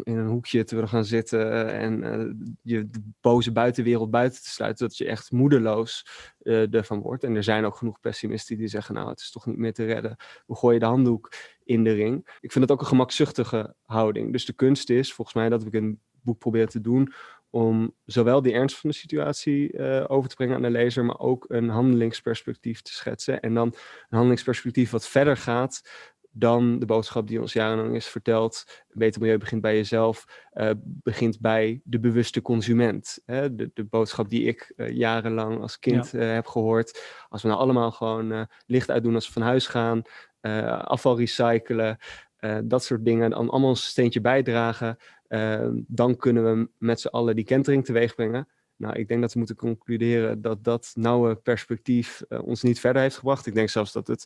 in 0.04 0.18
een 0.18 0.28
hoekje 0.28 0.64
te 0.64 0.76
willen 0.76 0.90
gaan 0.90 1.06
zitten 1.06 1.72
en 1.72 2.04
uh, 2.04 2.48
je 2.62 2.90
de 2.90 3.02
boze 3.22 3.52
buitenwereld 3.52 4.12
buiten 4.12 4.42
te 4.42 4.50
sluiten, 4.50 4.88
dat 4.88 4.98
je 4.98 5.06
echt 5.06 5.32
moedeloos 5.32 6.06
uh, 6.44 6.74
ervan 6.74 7.02
wordt. 7.02 7.24
En 7.24 7.36
er 7.36 7.44
zijn 7.44 7.66
ook 7.66 7.76
genoeg 7.76 8.00
pessimisten 8.00 8.58
die 8.58 8.68
zeggen, 8.68 8.96
nou, 8.96 9.10
het 9.10 9.20
is 9.20 9.32
toch 9.32 9.46
niet 9.46 9.58
meer 9.58 9.74
te 9.74 9.86
redden. 9.86 10.16
We 10.46 10.56
gooien 10.56 10.80
de 10.80 10.86
handdoek 10.86 11.34
in 11.64 11.84
de 11.84 11.94
ring. 11.94 12.38
Ik 12.40 12.52
vind 12.52 12.64
het 12.64 12.74
ook 12.74 12.82
een 12.82 12.88
gemakzuchtige 12.88 13.76
houding. 13.86 14.32
Dus 14.32 14.46
de 14.46 14.54
kunst 14.54 14.90
is, 14.90 15.14
volgens 15.14 15.36
mij, 15.36 15.50
dat 15.50 15.66
ik 15.66 15.74
een 15.74 16.00
boek 16.22 16.40
probeer 16.40 16.68
te 16.68 16.82
doen, 16.82 17.14
om 17.52 17.96
zowel 18.06 18.42
die 18.42 18.54
ernst 18.54 18.78
van 18.78 18.90
de 18.90 18.96
situatie 18.96 19.74
uh, 19.74 20.04
over 20.08 20.30
te 20.30 20.36
brengen 20.36 20.56
aan 20.56 20.62
de 20.62 20.70
lezer, 20.70 21.06
maar 21.06 21.20
ook 21.20 21.46
een 21.48 21.70
handelingsperspectief 21.70 22.82
te 22.82 22.94
schetsen. 22.94 23.40
En 23.40 23.54
dan 23.54 23.68
een 23.68 24.08
handelingsperspectief 24.10 24.92
wat 24.92 25.08
verder 25.08 25.38
gaat 25.38 25.82
dan 26.34 26.80
de 26.80 26.86
boodschap 26.86 27.28
die 27.28 27.42
ons 27.42 27.54
jarenlang 27.54 27.96
is 27.96 28.08
verteld. 28.08 28.64
Een 28.90 29.00
beter 29.00 29.22
milieu 29.22 29.38
begint 29.38 29.62
bij 29.62 29.76
jezelf, 29.76 30.26
uh, 30.54 30.70
begint 30.84 31.40
bij 31.40 31.82
de 31.84 32.00
bewuste 32.00 32.42
consument. 32.42 33.20
Hè? 33.26 33.56
De, 33.56 33.72
de 33.74 33.84
boodschap 33.84 34.30
die 34.30 34.44
ik 34.44 34.74
uh, 34.76 34.90
jarenlang 34.90 35.62
als 35.62 35.80
kind 35.80 36.12
ja. 36.12 36.20
heb 36.20 36.46
gehoord. 36.46 37.02
Als 37.30 37.42
we 37.42 37.48
nou 37.48 37.60
allemaal 37.60 37.92
gewoon 37.92 38.48
licht 38.66 38.92
uitdoen 38.92 39.16
als 39.16 39.28
we 39.28 39.34
van 39.34 39.42
huis 39.42 39.68
gaan, 39.68 40.02
afval 40.82 41.18
recyclen, 41.18 41.98
dat 42.64 42.84
soort 42.84 43.06
dingen, 43.06 43.30
dan 43.30 43.50
allemaal 43.50 43.70
een 43.70 43.76
steentje 43.76 44.22
bijdragen 44.22 44.98
uh, 45.32 45.68
dan 45.88 46.16
kunnen 46.16 46.44
we 46.44 46.70
met 46.78 47.00
z'n 47.00 47.08
allen 47.08 47.36
die 47.36 47.46
kentering 47.46 47.86
teweeg 47.86 48.16
brengen. 48.16 48.48
Nou, 48.76 49.00
ik 49.00 49.08
denk 49.08 49.22
dat 49.22 49.34
we 49.34 49.38
moeten 49.38 49.56
concluderen 49.56 50.42
dat 50.42 50.64
dat 50.64 50.92
nauwe 50.94 51.36
perspectief 51.36 52.24
uh, 52.30 52.44
ons 52.44 52.62
niet 52.62 52.80
verder 52.80 53.02
heeft 53.02 53.18
gebracht. 53.18 53.46
Ik 53.46 53.54
denk 53.54 53.70
zelfs 53.70 53.92
dat 53.92 54.08
het 54.08 54.24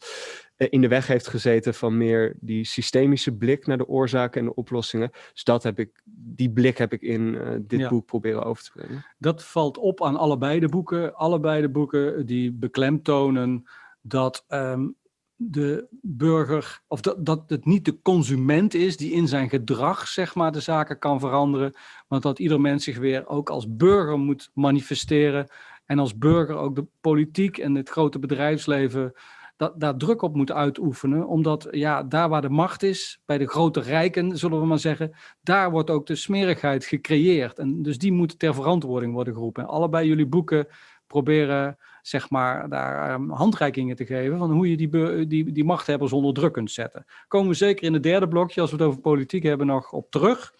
in 0.55 0.81
de 0.81 0.87
weg 0.87 1.07
heeft 1.07 1.27
gezeten 1.27 1.73
van 1.73 1.97
meer 1.97 2.35
die 2.39 2.65
systemische 2.65 3.35
blik 3.35 3.65
naar 3.65 3.77
de 3.77 3.87
oorzaken 3.87 4.39
en 4.41 4.47
de 4.47 4.55
oplossingen. 4.55 5.11
Dus 5.33 5.43
dat 5.43 5.63
heb 5.63 5.79
ik, 5.79 6.01
die 6.13 6.51
blik 6.51 6.77
heb 6.77 6.93
ik 6.93 7.01
in 7.01 7.21
uh, 7.21 7.55
dit 7.61 7.79
ja. 7.79 7.89
boek 7.89 8.05
proberen 8.05 8.43
over 8.43 8.63
te 8.63 8.71
brengen. 8.73 9.05
Dat 9.17 9.43
valt 9.43 9.77
op 9.77 10.03
aan 10.03 10.15
allebei 10.15 10.59
de 10.59 10.69
boeken. 10.69 11.15
Allebei 11.15 11.61
de 11.61 11.69
boeken 11.69 12.25
die 12.25 12.51
beklemtonen 12.51 13.63
dat 14.01 14.45
um, 14.49 14.95
de 15.35 15.87
burger, 16.01 16.81
of 16.87 17.01
dat, 17.01 17.25
dat 17.25 17.43
het 17.47 17.65
niet 17.65 17.85
de 17.85 18.01
consument 18.01 18.73
is 18.73 18.97
die 18.97 19.11
in 19.11 19.27
zijn 19.27 19.49
gedrag, 19.49 20.07
zeg 20.07 20.35
maar, 20.35 20.51
de 20.51 20.59
zaken 20.59 20.99
kan 20.99 21.19
veranderen, 21.19 21.73
maar 22.07 22.19
dat 22.19 22.39
ieder 22.39 22.61
mens 22.61 22.83
zich 22.83 22.97
weer 22.97 23.27
ook 23.27 23.49
als 23.49 23.75
burger 23.75 24.19
moet 24.19 24.51
manifesteren 24.53 25.47
en 25.85 25.99
als 25.99 26.17
burger 26.17 26.55
ook 26.55 26.75
de 26.75 26.85
politiek 27.01 27.57
en 27.57 27.75
het 27.75 27.89
grote 27.89 28.19
bedrijfsleven 28.19 29.13
dat, 29.57 29.79
daar 29.79 29.97
druk 29.97 30.21
op 30.21 30.35
moet 30.35 30.51
uitoefenen, 30.51 31.27
omdat 31.27 31.67
ja, 31.71 32.03
daar 32.03 32.29
waar 32.29 32.41
de 32.41 32.49
macht 32.49 32.83
is, 32.83 33.21
bij 33.25 33.37
de 33.37 33.47
grote 33.47 33.79
rijken, 33.79 34.37
zullen 34.37 34.59
we 34.59 34.65
maar 34.65 34.79
zeggen, 34.79 35.15
daar 35.41 35.71
wordt 35.71 35.89
ook 35.89 36.05
de 36.05 36.15
smerigheid 36.15 36.85
gecreëerd. 36.85 37.59
En 37.59 37.81
dus 37.81 37.97
die 37.97 38.11
moet 38.11 38.39
ter 38.39 38.53
verantwoording 38.53 39.13
worden 39.13 39.33
geroepen. 39.33 39.63
En 39.63 39.69
allebei 39.69 40.07
jullie 40.07 40.25
boeken 40.25 40.67
proberen 41.07 41.77
zeg 42.07 42.29
maar, 42.29 42.69
daar 42.69 43.13
um, 43.13 43.29
handreikingen 43.29 43.95
te 43.95 44.05
geven 44.05 44.37
van 44.37 44.51
hoe 44.51 44.69
je 44.69 44.77
die, 44.77 45.27
die, 45.27 45.51
die 45.51 45.63
machthebbers 45.63 46.13
onder 46.13 46.33
druk 46.33 46.53
kunt 46.53 46.71
zetten. 46.71 47.05
Komen 47.27 47.49
we 47.49 47.55
zeker 47.55 47.83
in 47.83 47.93
het 47.93 48.03
derde 48.03 48.27
blokje, 48.27 48.61
als 48.61 48.71
we 48.71 48.77
het 48.77 48.85
over 48.85 49.01
politiek 49.01 49.43
hebben, 49.43 49.67
nog 49.67 49.91
op 49.91 50.11
terug. 50.11 50.53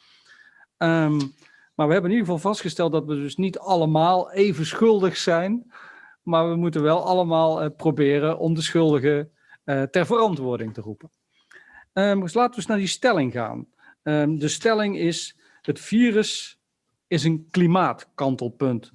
Um, 0.77 1.17
maar 1.75 1.87
we 1.87 1.93
hebben 1.93 2.11
in 2.11 2.17
ieder 2.17 2.33
geval 2.33 2.51
vastgesteld 2.51 2.91
dat 2.91 3.05
we 3.05 3.15
dus 3.15 3.35
niet 3.35 3.59
allemaal 3.59 4.31
even 4.31 4.65
schuldig 4.65 5.17
zijn. 5.17 5.71
Maar 6.23 6.49
we 6.49 6.55
moeten 6.55 6.81
wel 6.81 7.03
allemaal 7.03 7.63
uh, 7.63 7.69
proberen 7.77 8.37
om 8.37 8.53
de 8.53 8.61
schuldigen 8.61 9.31
uh, 9.65 9.81
ter 9.81 10.05
verantwoording 10.05 10.73
te 10.73 10.81
roepen. 10.81 11.09
Um, 11.93 12.21
dus 12.21 12.33
laten 12.33 12.51
we 12.51 12.57
eens 12.57 12.65
naar 12.65 12.77
die 12.77 12.87
stelling 12.87 13.31
gaan. 13.31 13.67
De 14.37 14.47
stelling 14.47 14.97
is: 14.97 15.37
het 15.61 15.79
virus 15.79 16.59
is 17.07 17.23
een 17.23 17.47
klimaatkantelpunt. 17.51 18.91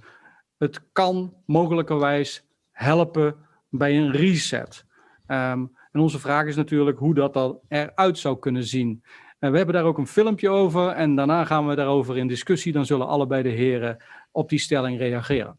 Het 0.60 0.80
kan 0.92 1.34
mogelijkerwijs 1.46 2.44
helpen 2.70 3.34
bij 3.68 3.96
een 3.96 4.12
reset. 4.12 4.84
Um, 5.26 5.76
en 5.92 6.00
onze 6.00 6.18
vraag 6.18 6.46
is 6.46 6.56
natuurlijk 6.56 6.98
hoe 6.98 7.14
dat 7.14 7.60
eruit 7.68 8.18
zou 8.18 8.38
kunnen 8.38 8.64
zien. 8.64 9.02
En 9.38 9.50
we 9.50 9.56
hebben 9.56 9.74
daar 9.74 9.84
ook 9.84 9.98
een 9.98 10.06
filmpje 10.06 10.48
over 10.48 10.88
en 10.88 11.14
daarna 11.14 11.44
gaan 11.44 11.66
we 11.66 11.74
daarover 11.74 12.16
in 12.16 12.28
discussie. 12.28 12.72
Dan 12.72 12.86
zullen 12.86 13.06
allebei 13.06 13.42
de 13.42 13.48
heren 13.48 13.96
op 14.30 14.48
die 14.48 14.58
stelling 14.58 14.98
reageren. 14.98 15.58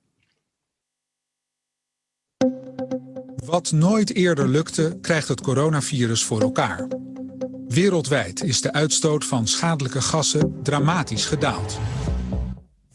Wat 3.46 3.72
nooit 3.72 4.15
eerder 4.15 4.48
lukte, 4.48 4.98
krijgt 5.01 5.27
het 5.27 5.41
coronavirus 5.41 6.24
voor 6.24 6.41
elkaar. 6.41 6.88
Wereldwijd 7.67 8.43
is 8.43 8.62
de 8.62 8.74
uitstoot 8.74 9.25
van 9.25 9.48
schadelijke 9.48 10.01
gassen 10.01 10.63
dramatisch 10.63 11.25
gedaald. 11.25 11.79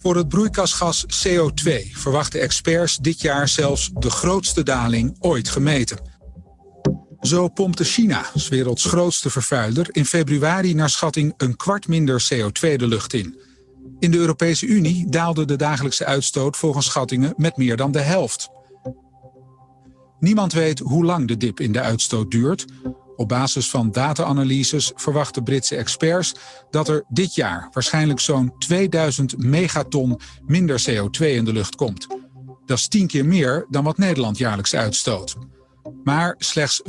Voor 0.06 0.16
het 0.16 0.28
broeikasgas 0.28 1.04
CO2 1.26 1.72
verwachten 1.92 2.40
experts 2.40 2.96
dit 2.96 3.20
jaar 3.20 3.48
zelfs 3.48 3.90
de 3.94 4.10
grootste 4.10 4.62
daling 4.62 5.16
ooit 5.18 5.48
gemeten. 5.48 5.98
Zo 7.20 7.48
pompte 7.48 7.84
China, 7.84 8.24
werelds 8.48 8.84
grootste 8.84 9.30
vervuiler, 9.30 9.86
in 9.90 10.04
februari 10.04 10.74
naar 10.74 10.90
schatting 10.90 11.34
een 11.36 11.56
kwart 11.56 11.88
minder 11.88 12.28
CO2 12.34 12.76
de 12.76 12.86
lucht 12.86 13.12
in. 13.12 13.38
In 13.98 14.10
de 14.10 14.18
Europese 14.18 14.66
Unie 14.66 15.10
daalde 15.10 15.44
de 15.44 15.56
dagelijkse 15.56 16.04
uitstoot 16.04 16.56
volgens 16.56 16.86
schattingen 16.86 17.34
met 17.36 17.56
meer 17.56 17.76
dan 17.76 17.92
de 17.92 18.00
helft. 18.00 18.48
Niemand 20.20 20.52
weet 20.52 20.78
hoe 20.78 21.04
lang 21.04 21.28
de 21.28 21.36
dip 21.36 21.60
in 21.60 21.72
de 21.72 21.80
uitstoot 21.80 22.30
duurt. 22.30 22.64
Op 23.16 23.28
basis 23.28 23.70
van 23.70 23.92
data-analyses 23.92 24.92
verwachten 24.94 25.42
Britse 25.42 25.76
experts 25.76 26.34
dat 26.70 26.88
er 26.88 27.04
dit 27.08 27.34
jaar 27.34 27.68
waarschijnlijk 27.72 28.20
zo'n 28.20 28.52
2000 28.58 29.38
megaton 29.38 30.20
minder 30.46 30.84
CO2 30.90 31.20
in 31.20 31.44
de 31.44 31.52
lucht 31.52 31.74
komt. 31.74 32.06
Dat 32.66 32.78
is 32.78 32.88
tien 32.88 33.06
keer 33.06 33.26
meer 33.26 33.66
dan 33.70 33.84
wat 33.84 33.98
Nederland 33.98 34.38
jaarlijks 34.38 34.74
uitstoot. 34.74 35.36
Maar 36.04 36.34
slechts 36.38 36.82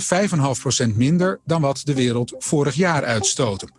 5,5% 0.89 0.96
minder 0.96 1.39
dan 1.46 1.62
wat 1.62 1.81
de 1.84 1.93
wereld 1.93 2.36
vorig 2.38 2.75
jaar 2.75 3.05
uitstootte. 3.05 3.69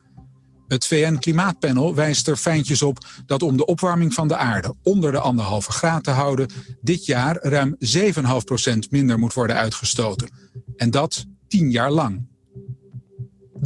Het 0.68 0.86
VN-klimaatpanel 0.86 1.94
wijst 1.94 2.28
er 2.28 2.36
fijntjes 2.36 2.82
op 2.82 2.98
dat 3.26 3.42
om 3.42 3.56
de 3.56 3.66
opwarming 3.66 4.14
van 4.14 4.28
de 4.28 4.36
aarde 4.36 4.74
onder 4.82 5.12
de 5.12 5.18
anderhalve 5.18 5.72
graad 5.72 6.04
te 6.04 6.10
houden, 6.10 6.50
dit 6.80 7.06
jaar 7.06 7.38
ruim 7.40 7.76
7,5% 7.78 8.78
minder 8.90 9.18
moet 9.18 9.34
worden 9.34 9.56
uitgestoten. 9.56 10.28
En 10.76 10.90
dat 10.90 11.26
tien 11.48 11.70
jaar 11.70 11.90
lang. 11.90 12.26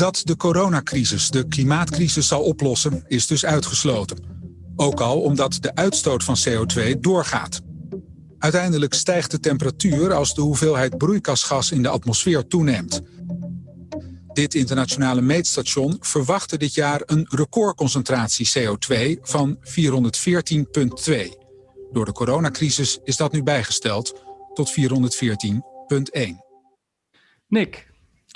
Dat 0.02 0.20
de 0.24 0.36
coronacrisis 0.36 1.30
de 1.30 1.48
klimaatcrisis 1.48 2.26
zal 2.26 2.42
oplossen, 2.42 3.04
is 3.06 3.26
dus 3.26 3.44
uitgesloten. 3.44 4.18
Ook 4.76 5.00
al 5.00 5.20
omdat 5.20 5.58
de 5.60 5.74
uitstoot 5.74 6.24
van 6.24 6.36
CO2 6.48 6.98
doorgaat. 7.00 7.60
Uiteindelijk 8.38 8.94
stijgt 8.94 9.30
de 9.30 9.40
temperatuur 9.40 10.12
als 10.12 10.34
de 10.34 10.40
hoeveelheid 10.40 10.98
broeikasgas 10.98 11.70
in 11.70 11.82
de 11.82 11.88
atmosfeer 11.88 12.46
toeneemt. 12.46 13.00
Dit 14.32 14.54
internationale 14.54 15.20
meetstation 15.20 15.96
verwachtte 16.00 16.56
dit 16.58 16.74
jaar 16.74 17.02
een 17.06 17.26
recordconcentratie 17.30 18.50
CO2 18.58 19.20
van 19.20 19.58
414,2. 19.60 19.64
Door 21.92 22.04
de 22.04 22.12
coronacrisis 22.12 22.98
is 23.04 23.16
dat 23.16 23.32
nu 23.32 23.42
bijgesteld 23.42 24.22
tot 24.54 24.70
414,1. 24.70 24.80
Nick, 27.48 27.91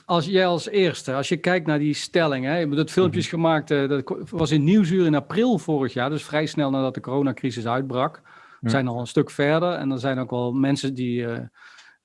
als 0.06 0.26
jij 0.26 0.46
als 0.46 0.68
eerste, 0.68 1.14
als 1.14 1.28
je 1.28 1.36
kijkt 1.36 1.66
naar 1.66 1.78
die 1.78 1.94
stelling, 1.94 2.44
hè, 2.44 2.52
je 2.52 2.64
hebt 2.64 2.76
dat 2.76 2.90
filmpje 2.90 3.20
is 3.20 3.28
gemaakt, 3.28 3.70
eh, 3.70 3.88
dat 3.88 4.14
was 4.30 4.50
in 4.50 4.64
Nieuwsuur 4.64 5.06
in 5.06 5.14
april 5.14 5.58
vorig 5.58 5.92
jaar, 5.92 6.10
dus 6.10 6.24
vrij 6.24 6.46
snel 6.46 6.70
nadat 6.70 6.94
de 6.94 7.00
coronacrisis 7.00 7.66
uitbrak. 7.66 8.22
We 8.60 8.70
zijn 8.70 8.88
al 8.88 9.00
een 9.00 9.06
stuk 9.06 9.30
verder 9.30 9.72
en 9.72 9.90
er 9.90 9.98
zijn 9.98 10.18
ook 10.18 10.30
wel 10.30 10.52
mensen 10.52 10.94
die, 10.94 11.26
eh, 11.26 11.38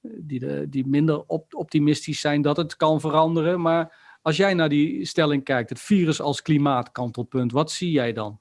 die, 0.02 0.40
de, 0.40 0.66
die 0.70 0.88
minder 0.88 1.24
op, 1.28 1.54
optimistisch 1.56 2.20
zijn 2.20 2.42
dat 2.42 2.58
het 2.58 2.76
kan 2.76 3.00
veranderen. 3.00 3.62
Maar 3.62 4.18
als 4.22 4.38
jij 4.38 4.54
naar 4.54 4.70
die 4.70 5.06
stelling 5.06 5.44
kijkt, 5.44 5.70
het 5.70 5.80
virus 5.80 6.22
als 6.22 6.42
klimaatkantelpunt, 6.42 7.52
wat 7.52 7.72
zie 7.72 7.92
jij 7.92 8.14
dan? 8.14 8.40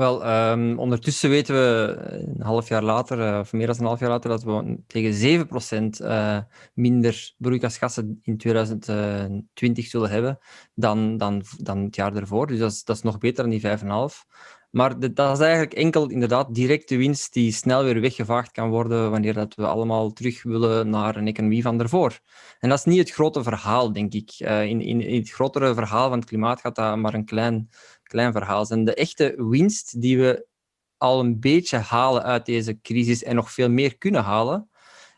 Wel, 0.00 0.24
ehm, 0.24 0.78
ondertussen 0.78 1.30
weten 1.30 1.54
we 1.54 1.96
een 2.36 2.42
half 2.42 2.68
jaar 2.68 2.82
later, 2.82 3.20
eh, 3.20 3.38
of 3.38 3.52
meer 3.52 3.66
dan 3.66 3.76
een 3.78 3.84
half 3.84 4.00
jaar 4.00 4.08
later, 4.08 4.30
dat 4.30 4.42
we 4.42 4.78
tegen 4.86 5.14
7% 5.14 6.00
uh, 6.00 6.38
minder 6.74 7.34
broeikasgassen 7.36 8.20
in 8.22 8.36
2020 8.36 9.86
zullen 9.86 10.10
hebben 10.10 10.38
dan, 10.74 11.16
dan, 11.16 11.42
dan 11.56 11.78
het 11.78 11.96
jaar 11.96 12.14
ervoor. 12.14 12.46
Dus 12.46 12.58
dat 12.58 12.72
is, 12.72 12.84
dat 12.84 12.96
is 12.96 13.02
nog 13.02 13.18
beter 13.18 13.42
dan 13.42 13.50
die 13.52 13.60
5,5. 13.60 14.24
Maar 14.70 15.14
dat 15.14 15.32
is 15.32 15.44
eigenlijk 15.44 15.72
enkel 15.72 16.08
inderdaad 16.08 16.54
directe 16.54 16.96
winst 16.96 17.32
die 17.32 17.52
snel 17.52 17.84
weer 17.84 18.00
weggevaagd 18.00 18.52
kan 18.52 18.68
worden 18.68 19.10
wanneer 19.10 19.34
dat 19.34 19.54
we 19.54 19.66
allemaal 19.66 20.12
terug 20.12 20.42
willen 20.42 20.90
naar 20.90 21.16
een 21.16 21.26
economie 21.26 21.62
van 21.62 21.78
daarvoor. 21.78 22.18
En 22.58 22.68
dat 22.68 22.78
is 22.78 22.84
niet 22.84 22.98
het 22.98 23.10
grote 23.10 23.42
verhaal, 23.42 23.92
denk 23.92 24.12
ik. 24.12 24.32
In, 24.38 24.80
in, 24.80 25.00
in, 25.00 25.18
het 25.18 25.30
grotere 25.30 25.74
verhaal 25.74 26.08
van 26.08 26.18
het 26.18 26.28
klimaat 26.28 26.60
gaat 26.60 26.76
dat 26.76 26.96
maar 26.96 27.14
een 27.14 27.24
klein, 27.24 27.68
klein 28.10 28.32
verhaal 28.32 28.66
zijn. 28.66 28.84
De 28.84 28.94
echte 28.94 29.34
winst 29.36 30.00
die 30.00 30.18
we 30.18 30.46
al 30.96 31.20
een 31.20 31.40
beetje 31.40 31.76
halen 31.76 32.22
uit 32.22 32.46
deze 32.46 32.80
crisis 32.80 33.22
en 33.22 33.34
nog 33.34 33.52
veel 33.52 33.70
meer 33.70 33.98
kunnen 33.98 34.22
halen, 34.22 34.70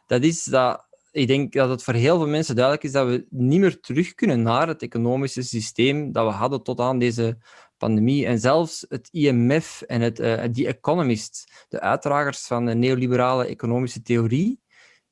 dat 0.07 0.23
is 0.23 0.45
dat 0.45 0.91
ik 1.13 1.27
denk 1.27 1.53
dat 1.53 1.69
het 1.69 1.83
voor 1.83 1.95
heel 1.95 2.17
veel 2.17 2.29
mensen 2.29 2.55
duidelijk 2.55 2.85
is 2.85 2.93
dat 2.93 3.07
we 3.07 3.27
niet 3.31 3.61
meer 3.61 3.81
terug 3.81 4.15
kunnen 4.15 4.43
naar 4.43 4.69
het 4.69 4.83
economische 4.83 5.43
systeem 5.43 6.13
dat 6.13 6.27
we 6.27 6.33
hadden 6.33 6.63
tot 6.63 6.81
aan 6.81 6.99
deze 6.99 7.39
pandemie. 7.77 8.27
En 8.27 8.39
zelfs 8.39 8.87
het 8.89 9.09
IMF 9.11 9.83
en 9.83 10.01
het, 10.01 10.21
uh, 10.21 10.45
The 10.45 10.67
Economist, 10.67 11.67
de 11.69 11.81
uitdragers 11.81 12.47
van 12.47 12.67
de 12.67 12.75
neoliberale 12.75 13.47
economische 13.47 14.03
theorie, 14.03 14.61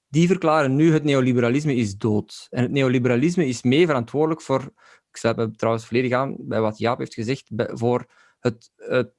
die 0.08 0.26
verklaren 0.26 0.76
nu 0.76 0.92
het 0.92 1.04
neoliberalisme 1.04 1.74
is 1.74 1.96
dood. 1.96 2.46
En 2.50 2.62
het 2.62 2.70
neoliberalisme 2.70 3.46
is 3.46 3.62
mee 3.62 3.86
verantwoordelijk 3.86 4.42
voor, 4.42 4.72
ik 5.10 5.16
sluit 5.16 5.36
me 5.36 5.50
trouwens 5.50 5.86
volledig 5.86 6.12
aan 6.12 6.36
bij 6.38 6.60
wat 6.60 6.78
Jaap 6.78 6.98
heeft 6.98 7.14
gezegd, 7.14 7.50
voor 7.54 8.06
het, 8.40 8.72
het 8.76 9.12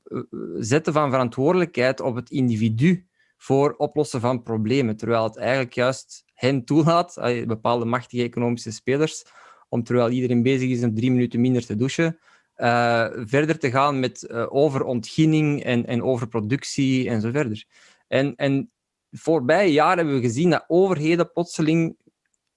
zetten 0.60 0.94
van 0.94 1.10
verantwoordelijkheid 1.10 2.00
op 2.00 2.16
het 2.16 2.30
individu 2.30 3.06
voor 3.38 3.74
oplossen 3.78 4.20
van 4.20 4.44
problemen, 4.44 4.98
terwijl 4.98 5.24
het 5.24 5.38
eigenlijk 5.38 5.74
juist 5.74 6.24
hen 6.34 6.66
toelaat, 6.66 7.16
bepaalde 7.48 7.86
machtige 7.86 8.24
economische 8.24 8.72
spelers, 8.72 9.26
om 9.70 9.84
terwijl 9.84 10.10
iedereen 10.10 10.44
bezig 10.44 10.70
is 10.70 10.84
om 10.84 10.96
drie 10.96 11.12
minuten 11.12 11.42
minder 11.42 11.66
te 11.66 11.76
douchen, 11.76 12.20
uh, 12.58 13.08
verder 13.14 13.60
te 13.60 13.72
gaan 13.72 14.00
met 14.00 14.28
uh, 14.32 14.46
overontginning 14.50 15.64
en, 15.64 15.86
en 15.86 16.04
overproductie 16.04 17.10
en 17.10 17.22
zo 17.22 17.32
verder. 17.32 17.66
En, 18.08 18.36
en 18.36 18.72
voorbije 19.12 19.72
jaren 19.72 19.98
hebben 19.98 20.16
we 20.16 20.22
gezien 20.22 20.50
dat 20.50 20.66
overheden 20.68 21.32
plotseling 21.32 21.96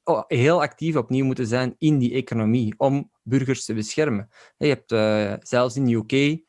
oh, 0.05 0.23
heel 0.27 0.61
actief 0.61 0.97
opnieuw 0.97 1.25
moeten 1.25 1.47
zijn 1.47 1.75
in 1.79 1.99
die 1.99 2.13
economie 2.13 2.75
om 2.77 3.11
burgers 3.25 3.65
te 3.65 3.75
beschermen. 3.75 4.29
Je 4.57 4.67
hebt 4.67 4.93
uh, 4.93 5.33
zelfs 5.41 5.77
in 5.77 5.85
de 5.85 5.95
UK 5.95 6.43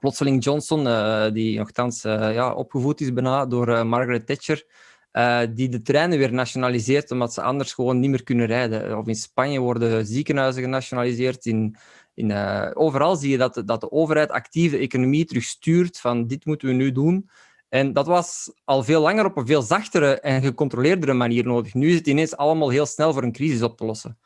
plotseling 0.00 0.44
Johnson, 0.44 0.84
die 1.32 1.58
nogthans 1.58 2.02
ja, 2.02 2.54
opgevoed 2.54 3.00
is 3.00 3.12
bijna 3.12 3.46
door 3.46 3.86
Margaret 3.86 4.26
Thatcher, 4.26 4.64
die 5.54 5.68
de 5.68 5.82
treinen 5.82 6.18
weer 6.18 6.32
nationaliseert, 6.32 7.10
omdat 7.10 7.32
ze 7.32 7.42
anders 7.42 7.72
gewoon 7.72 8.00
niet 8.00 8.10
meer 8.10 8.22
kunnen 8.22 8.46
rijden. 8.46 8.98
Of 8.98 9.06
in 9.06 9.14
Spanje 9.14 9.60
worden 9.60 10.06
ziekenhuizen 10.06 10.62
genationaliseerd. 10.62 11.46
In, 11.46 11.76
in, 12.14 12.32
overal 12.74 13.16
zie 13.16 13.30
je 13.30 13.38
dat, 13.38 13.62
dat 13.64 13.80
de 13.80 13.90
overheid 13.90 14.30
actief 14.30 14.70
de 14.70 14.78
economie 14.78 15.24
terugstuurt 15.24 16.00
van 16.00 16.26
dit 16.26 16.44
moeten 16.44 16.68
we 16.68 16.74
nu 16.74 16.92
doen. 16.92 17.28
En 17.72 17.92
dat 17.92 18.06
was 18.06 18.52
al 18.64 18.84
veel 18.84 19.00
langer 19.00 19.24
op 19.24 19.36
een 19.36 19.46
veel 19.46 19.62
zachtere 19.62 20.20
en 20.20 20.42
gecontroleerdere 20.42 21.12
manier 21.12 21.44
nodig. 21.44 21.74
Nu 21.74 21.88
is 21.88 21.94
het 21.94 22.06
ineens 22.06 22.36
allemaal 22.36 22.68
heel 22.68 22.86
snel 22.86 23.12
voor 23.12 23.22
een 23.22 23.32
crisis 23.32 23.62
op 23.62 23.76
te 23.76 23.84
lossen. 23.84 24.18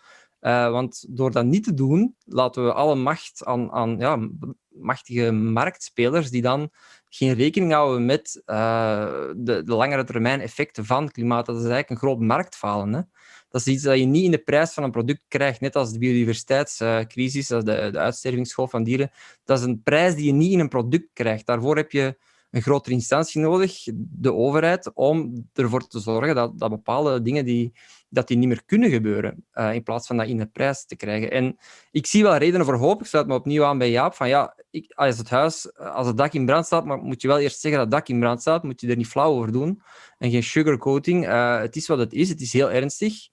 Uh, 0.47 0.71
want 0.71 1.05
door 1.09 1.31
dat 1.31 1.45
niet 1.45 1.65
te 1.65 1.75
doen, 1.75 2.17
laten 2.25 2.65
we 2.65 2.73
alle 2.73 2.95
macht 2.95 3.45
aan, 3.45 3.73
aan 3.73 3.99
ja, 3.99 4.29
machtige 4.69 5.33
marktspelers 5.33 6.31
die 6.31 6.43
dan 6.43 6.71
geen 7.09 7.35
rekening 7.35 7.73
houden 7.73 8.07
met 8.07 8.43
uh, 8.47 9.07
de, 9.37 9.63
de, 9.63 9.75
langere 9.75 10.05
termijn 10.05 10.41
effecten 10.41 10.85
van 10.85 11.11
klimaat. 11.11 11.47
Dat 11.47 11.57
is 11.57 11.61
eigenlijk 11.61 11.91
een 11.91 12.09
groot 12.09 12.21
marktfalen. 12.21 12.93
Hè? 12.93 13.01
Dat 13.49 13.61
is 13.61 13.67
iets 13.67 13.83
dat 13.83 13.99
je 13.99 14.05
niet 14.05 14.25
in 14.25 14.31
de 14.31 14.39
prijs 14.39 14.73
van 14.73 14.83
een 14.83 14.91
product 14.91 15.23
krijgt, 15.29 15.61
net 15.61 15.77
als 15.77 15.93
de 15.93 15.99
biodiversiteitscrisis, 15.99 17.51
uh, 17.51 17.59
de, 17.59 17.89
de 17.93 17.99
uitstervingsgolf 17.99 18.71
van 18.71 18.83
dieren. 18.83 19.11
Dat 19.45 19.59
is 19.59 19.65
een 19.65 19.83
prijs 19.83 20.15
die 20.15 20.27
je 20.27 20.33
niet 20.33 20.53
in 20.53 20.61
een 20.61 20.69
product 20.69 21.09
krijgt. 21.13 21.47
Daarvoor 21.47 21.77
heb 21.77 21.93
je 21.93 22.19
een 22.57 22.63
grotere 22.63 22.95
instantie 22.95 23.41
nodig, 23.41 23.85
de 23.95 24.35
overheid, 24.35 24.91
om 24.95 25.49
ervoor 25.53 25.87
te 25.87 26.01
zorgen 26.01 26.35
dat, 26.35 26.59
dat 26.59 26.71
bepaalde 26.71 27.23
dingen 27.23 27.45
die, 27.45 27.73
dat 28.09 28.29
die 28.29 28.37
niet 28.37 28.49
meer 28.49 28.65
kunnen 28.65 28.91
gebeuren, 28.91 29.45
uh, 29.55 29.75
in 29.75 29.83
plaats 29.83 30.07
van 30.07 30.17
dat 30.17 30.27
in 30.27 30.37
de 30.37 30.47
prijs 30.47 30.87
te 30.87 30.97
krijgen. 30.97 31.31
En 31.31 31.57
ik 31.91 32.07
zie 32.07 32.23
wel 32.23 32.37
redenen 32.37 32.67
voor 32.67 32.75
hoop. 32.75 33.01
Ik 33.01 33.07
sluit 33.07 33.27
me 33.27 33.35
opnieuw 33.35 33.65
aan 33.65 33.79
bij 33.79 33.91
Jaap. 33.91 34.15
Van, 34.15 34.29
ja, 34.29 34.57
ik, 34.71 34.93
als 34.95 35.19
het 35.19 35.31
huis, 35.31 35.77
als 35.77 36.07
het 36.07 36.17
dak 36.17 36.33
in 36.33 36.47
brand 36.47 36.67
staat, 36.67 36.85
maar 36.85 36.99
moet 36.99 37.23
je 37.23 37.29
wel 37.29 37.39
eerst 37.39 37.61
zeggen 37.61 37.81
dat 37.81 37.93
het 37.93 37.99
dak 37.99 38.09
in 38.09 38.21
brand 38.21 38.41
staat, 38.41 38.63
moet 38.63 38.81
je 38.81 38.89
er 38.89 38.97
niet 38.97 39.07
flauw 39.07 39.33
over 39.33 39.53
doen. 39.53 39.83
En 40.19 40.31
geen 40.31 40.43
sugarcoating. 40.43 41.27
Uh, 41.27 41.61
het 41.61 41.77
is 41.77 41.87
wat 41.87 41.99
het 41.99 42.13
is. 42.13 42.29
Het 42.29 42.41
is 42.41 42.53
heel 42.53 42.71
ernstig. 42.71 43.29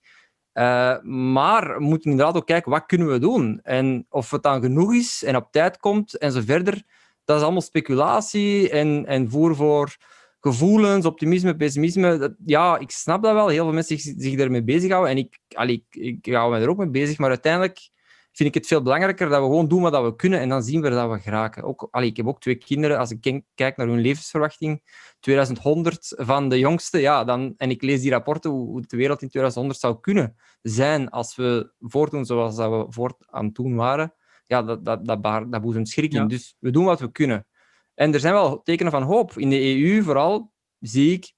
Uh, 0.53 1.01
maar 1.01 1.77
we 1.77 1.83
moeten 1.83 2.11
inderdaad 2.11 2.35
ook 2.35 2.45
kijken, 2.45 2.71
wat 2.71 2.85
kunnen 2.85 3.07
we 3.07 3.19
doen? 3.19 3.59
En 3.63 4.05
of 4.09 4.31
het 4.31 4.43
dan 4.43 4.61
genoeg 4.61 4.93
is 4.93 5.23
en 5.23 5.35
op 5.35 5.47
tijd 5.51 5.77
komt 5.77 6.17
en 6.17 6.31
zo 6.31 6.41
verder 6.45 6.83
dat 7.25 7.37
is 7.37 7.43
allemaal 7.43 7.61
speculatie 7.61 8.69
en, 8.69 9.05
en 9.05 9.29
voer 9.29 9.55
voor 9.55 9.95
gevoelens, 10.39 11.05
optimisme, 11.05 11.55
pessimisme. 11.55 12.35
ja, 12.45 12.77
ik 12.77 12.91
snap 12.91 13.23
dat 13.23 13.33
wel. 13.33 13.47
Heel 13.47 13.63
veel 13.63 13.73
mensen 13.73 13.99
zich, 13.99 14.13
zich 14.17 14.37
daarmee 14.37 14.63
bezighouden. 14.63 15.11
En 15.11 15.17
ik, 15.17 15.39
allee, 15.55 15.85
ik, 15.89 16.21
ik 16.25 16.33
hou 16.33 16.51
me 16.51 16.59
er 16.59 16.69
ook 16.69 16.77
mee 16.77 16.89
bezig. 16.89 17.17
Maar 17.17 17.29
uiteindelijk 17.29 17.89
vind 18.31 18.49
ik 18.49 18.53
het 18.55 18.67
veel 18.67 18.81
belangrijker 18.81 19.29
dat 19.29 19.39
we 19.39 19.45
gewoon 19.45 19.67
doen 19.67 19.81
wat 19.81 20.03
we 20.03 20.15
kunnen 20.15 20.39
en 20.39 20.49
dan 20.49 20.63
zien 20.63 20.81
we 20.81 20.89
dat 20.89 21.11
we 21.11 21.19
geraken. 21.19 21.63
Ook, 21.63 21.87
ik 21.91 22.17
heb 22.17 22.27
ook 22.27 22.39
twee 22.39 22.55
kinderen. 22.55 22.97
Als 22.97 23.11
ik 23.11 23.41
kijk 23.55 23.77
naar 23.77 23.87
hun 23.87 24.01
levensverwachting, 24.01 24.81
2100 25.19 26.13
van 26.15 26.49
de 26.49 26.59
jongste, 26.59 26.99
ja, 26.99 27.23
dan, 27.23 27.53
en 27.57 27.69
ik 27.69 27.81
lees 27.81 28.01
die 28.01 28.11
rapporten 28.11 28.51
hoe 28.51 28.81
de 28.81 28.97
wereld 28.97 29.21
in 29.21 29.29
2100 29.29 29.79
zou 29.79 29.99
kunnen 29.99 30.35
zijn 30.61 31.09
als 31.09 31.35
we 31.35 31.71
voortdoen 31.79 32.25
zoals 32.25 32.55
dat 32.55 32.69
we 32.69 32.85
voort 32.89 33.15
aan 33.29 33.45
het 33.45 33.55
doen 33.55 33.75
waren, 33.75 34.13
ja, 34.45 34.63
dat, 34.63 34.85
dat, 34.85 35.05
dat, 35.05 35.23
dat, 35.23 35.51
dat 35.51 35.61
boezemt 35.61 35.89
schrik 35.89 36.13
in. 36.13 36.27
Dus 36.27 36.55
we 36.59 36.71
doen 36.71 36.85
wat 36.85 36.99
we 36.99 37.11
kunnen. 37.11 37.47
En 37.95 38.13
er 38.13 38.19
zijn 38.19 38.33
wel 38.33 38.61
tekenen 38.61 38.91
van 38.91 39.03
hoop. 39.03 39.37
In 39.37 39.49
de 39.49 39.61
EU 39.61 40.03
vooral 40.03 40.51
zie 40.79 41.13
ik 41.13 41.33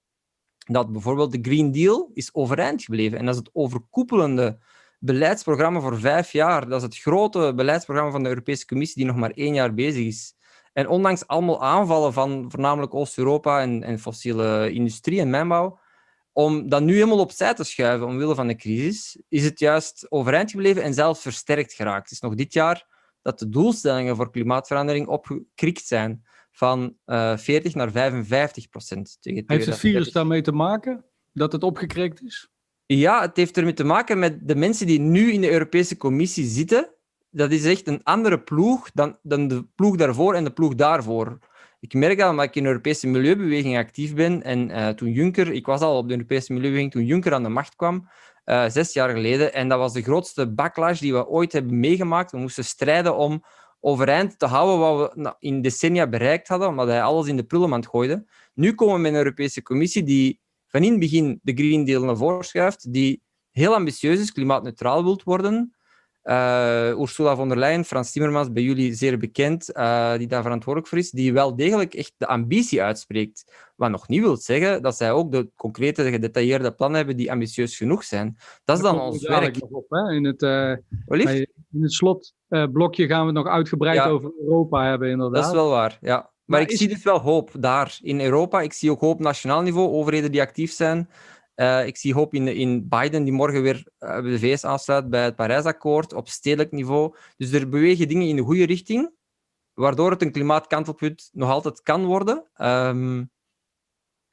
dat 0.66 0.92
bijvoorbeeld 0.92 1.32
de 1.32 1.40
Green 1.42 1.72
Deal 1.72 2.10
is 2.14 2.34
overeind 2.34 2.84
gebleven. 2.84 3.18
En 3.18 3.26
dat 3.26 3.34
is 3.34 3.40
het 3.40 3.50
overkoepelende 3.54 4.60
beleidsprogramma 5.00 5.80
voor 5.80 6.00
vijf 6.00 6.32
jaar. 6.32 6.68
Dat 6.68 6.78
is 6.78 6.84
het 6.84 6.98
grote 6.98 7.54
beleidsprogramma 7.56 8.12
van 8.12 8.24
de 8.24 8.30
Europese 8.30 8.66
Commissie, 8.66 8.98
die 8.98 9.06
nog 9.06 9.16
maar 9.16 9.32
één 9.32 9.54
jaar 9.54 9.74
bezig 9.74 10.06
is. 10.06 10.34
En 10.74 10.88
ondanks 10.88 11.28
allemaal 11.28 11.64
aanvallen 11.64 12.14
van 12.14 12.52
voornamelijk 12.52 12.94
Oost-Europa 12.94 13.62
en, 13.62 13.84
en 13.84 14.00
fossiele 14.00 14.72
industrie 14.72 15.20
en 15.20 15.30
mijnbouw, 15.30 15.80
om 16.32 16.70
dat 16.70 16.82
nu 16.82 16.94
helemaal 16.94 17.20
opzij 17.20 17.54
te 17.54 17.64
schuiven 17.64 18.08
omwille 18.08 18.36
van 18.36 18.48
de 18.48 18.56
crisis, 18.56 19.22
is 19.30 19.44
het 19.44 19.60
juist 19.60 20.06
overeind 20.10 20.52
gebleven 20.52 20.84
en 20.84 20.94
zelfs 20.94 21.22
versterkt 21.22 21.74
geraakt. 21.74 22.04
Het 22.04 22.12
is 22.12 22.20
nog 22.20 22.36
dit 22.36 22.54
jaar 22.54 22.95
dat 23.26 23.40
de 23.40 23.50
doelstellingen 23.50 24.16
voor 24.16 24.32
klimaatverandering 24.32 25.08
opgekrikt 25.08 25.86
zijn 25.86 26.24
van 26.52 26.98
uh, 27.06 27.32
eh, 27.32 27.38
40 27.38 27.76
naar 27.76 27.92
55 27.92 28.70
procent. 28.70 29.18
Heeft 29.22 29.66
het 29.66 29.78
virus 29.78 30.12
daarmee 30.12 30.42
te 30.42 30.52
maken 30.52 31.06
dat 31.34 31.52
het 31.52 31.64
opgekrikt 31.64 32.22
is? 32.22 32.50
Ja, 32.86 33.22
het 33.22 33.38
heeft 33.38 33.58
ermee 33.58 33.74
te 33.74 33.84
maken 33.84 34.20
met 34.20 34.48
de 34.48 34.56
mensen 34.56 34.88
die 34.88 35.00
nu 35.00 35.32
in 35.32 35.42
de 35.42 35.52
Europese 35.52 35.98
Commissie 35.98 36.46
zitten. 36.46 36.90
Dat 37.30 37.52
is 37.52 37.66
echt 37.66 37.88
een 37.88 38.04
andere 38.04 38.40
ploeg 38.40 38.92
dan, 38.92 39.18
dan 39.22 39.48
de 39.48 39.68
ploeg 39.76 39.96
daarvoor 39.96 40.34
en 40.34 40.44
de 40.44 40.54
ploeg 40.54 40.76
daarvoor. 40.76 41.40
Ik 41.80 41.94
merk 41.94 42.18
dat 42.18 42.30
omdat 42.30 42.46
ik 42.46 42.56
in 42.56 42.64
de 42.64 42.70
Europese 42.70 43.08
milieubeweging 43.08 43.78
actief 43.78 44.16
ben. 44.16 44.44
En 44.44 44.70
uh, 44.70 44.90
toen 44.90 45.12
Juncker, 45.12 45.52
ik 45.52 45.66
was 45.66 45.82
al 45.82 45.98
op 45.98 46.08
de 46.08 46.14
Europese 46.14 46.54
milieubeweging 46.54 46.92
toen 46.92 47.06
Juncker 47.06 47.34
aan 47.34 47.44
de 47.44 47.50
macht 47.50 47.76
kwam, 47.76 48.08
uh, 48.46 48.70
zes 48.70 48.94
jaar 48.94 49.10
geleden. 49.10 49.54
En 49.54 49.70
dat 49.70 49.80
was 49.80 49.94
de 49.94 50.02
grootste 50.02 50.54
backlash 50.54 51.00
die 51.00 51.14
we 51.14 51.28
ooit 51.28 51.52
hebben 51.52 51.80
meegemaakt. 51.80 52.32
We 52.32 52.38
moesten 52.38 52.64
strijden 52.64 53.18
om 53.18 53.44
overeind 53.80 54.40
te 54.40 54.46
houden 54.46 54.80
wat 54.80 55.14
we 55.14 55.36
in 55.40 55.62
decennia 55.62 56.08
bereikt 56.08 56.48
hadden, 56.48 56.68
omdat 56.68 56.88
hij 56.88 57.04
alles 57.04 57.28
in 57.28 57.36
de 57.36 57.44
prullenmand 57.44 57.88
gooide. 57.88 58.26
Nu 58.54 58.74
komen 58.74 58.96
we 58.96 59.02
met 59.02 59.12
een 59.12 59.18
Europese 59.18 59.62
Commissie 59.62 60.04
die 60.04 60.42
van 60.68 60.84
in 60.84 60.92
het 60.92 61.00
begin 61.00 61.40
de 61.44 61.54
Green 61.54 61.86
Deal 61.86 62.04
naar 62.04 62.18
voren 62.18 62.46
schuift, 62.46 62.94
die 62.94 63.24
heel 63.52 63.74
ambitieus 63.74 64.20
is, 64.20 64.32
klimaatneutraal 64.32 65.04
wilt 65.04 65.24
worden. 65.24 65.75
Uh, 66.28 67.00
Ursula 67.00 67.36
von 67.36 67.50
der 67.50 67.58
Leyen, 67.58 67.86
Frans 67.86 68.12
Timmermans, 68.12 68.52
bij 68.52 68.64
jullie 68.64 68.94
zeer 68.94 69.18
bekend, 69.18 69.70
uh, 69.74 70.18
die 70.18 70.28
daar 70.28 70.42
verantwoordelijk 70.42 70.92
voor 70.92 70.98
is, 71.02 71.12
die 71.12 71.34
wel 71.34 71.56
degelijk 71.56 71.94
echt 71.94 72.14
de 72.18 72.28
ambitie 72.28 72.82
uitspreekt. 72.82 73.52
Wat 73.76 73.90
nog 73.90 74.08
niet 74.08 74.22
wil 74.22 74.38
zeggen 74.38 74.82
dat 74.82 74.98
zij 74.98 75.12
ook 75.12 75.32
de 75.32 75.50
concrete, 75.56 76.12
gedetailleerde 76.12 76.72
plannen 76.72 76.98
hebben 76.98 77.18
die 77.18 77.32
ambitieus 77.32 77.78
genoeg 77.78 78.04
zijn. 78.04 78.38
Dat 78.64 78.78
is 78.78 78.84
dan 78.84 79.02
ons 79.02 79.28
werk. 79.28 79.58
Op, 79.70 79.86
hè? 79.90 80.14
In, 80.14 80.26
het, 80.26 80.42
uh, 80.42 80.72
in 81.72 81.82
het 81.82 81.94
slotblokje 81.94 83.08
gaan 83.08 83.20
we 83.20 83.26
het 83.26 83.36
nog 83.36 83.48
uitgebreid 83.48 84.02
over 84.02 84.32
Europa 84.40 84.86
hebben, 84.86 85.10
inderdaad. 85.10 85.36
Dat 85.42 85.46
is 85.46 85.58
wel 85.58 85.70
waar, 85.70 85.98
ja. 86.02 86.34
Maar, 86.46 86.62
ik 86.62 86.72
zie 86.72 86.88
dus 86.88 87.04
wel 87.04 87.20
hoop 87.20 87.50
daar 87.60 87.98
in 88.02 88.22
Europa. 88.22 88.62
Ik 88.62 88.74
zie 88.74 88.92
ook 88.92 89.00
hoop 89.00 89.14
op 89.14 89.20
nationaal 89.20 89.62
niveau, 89.62 89.90
overheden 89.90 90.32
die 90.32 90.42
actief 90.42 90.72
zijn. 90.72 91.10
Uh, 91.56 91.86
ik 91.86 91.98
zie 91.98 92.14
hoop 92.14 92.34
in, 92.34 92.48
in 92.48 92.88
Biden, 92.88 93.24
die 93.24 93.34
morgen 93.34 93.62
weer 93.62 93.88
uh, 94.00 94.22
de 94.22 94.40
VS 94.40 94.64
aansluit 94.64 95.10
bij 95.10 95.24
het 95.24 95.36
Parijsakkoord 95.36 96.14
op 96.14 96.28
stedelijk 96.28 96.72
niveau. 96.72 97.16
Dus 97.38 97.52
er 97.52 97.70
bewegen 97.70 98.08
dingen 98.08 98.28
in 98.28 98.36
de 98.36 98.42
goede 98.42 98.66
richting, 98.66 99.12
waardoor 99.74 100.12
het 100.12 100.22
een 100.22 100.32
klimaatkantelpunt 100.32 101.30
nog 101.32 101.50
altijd 101.50 101.82
kan 101.82 102.06
worden. 102.06 102.50
Um, 102.58 103.32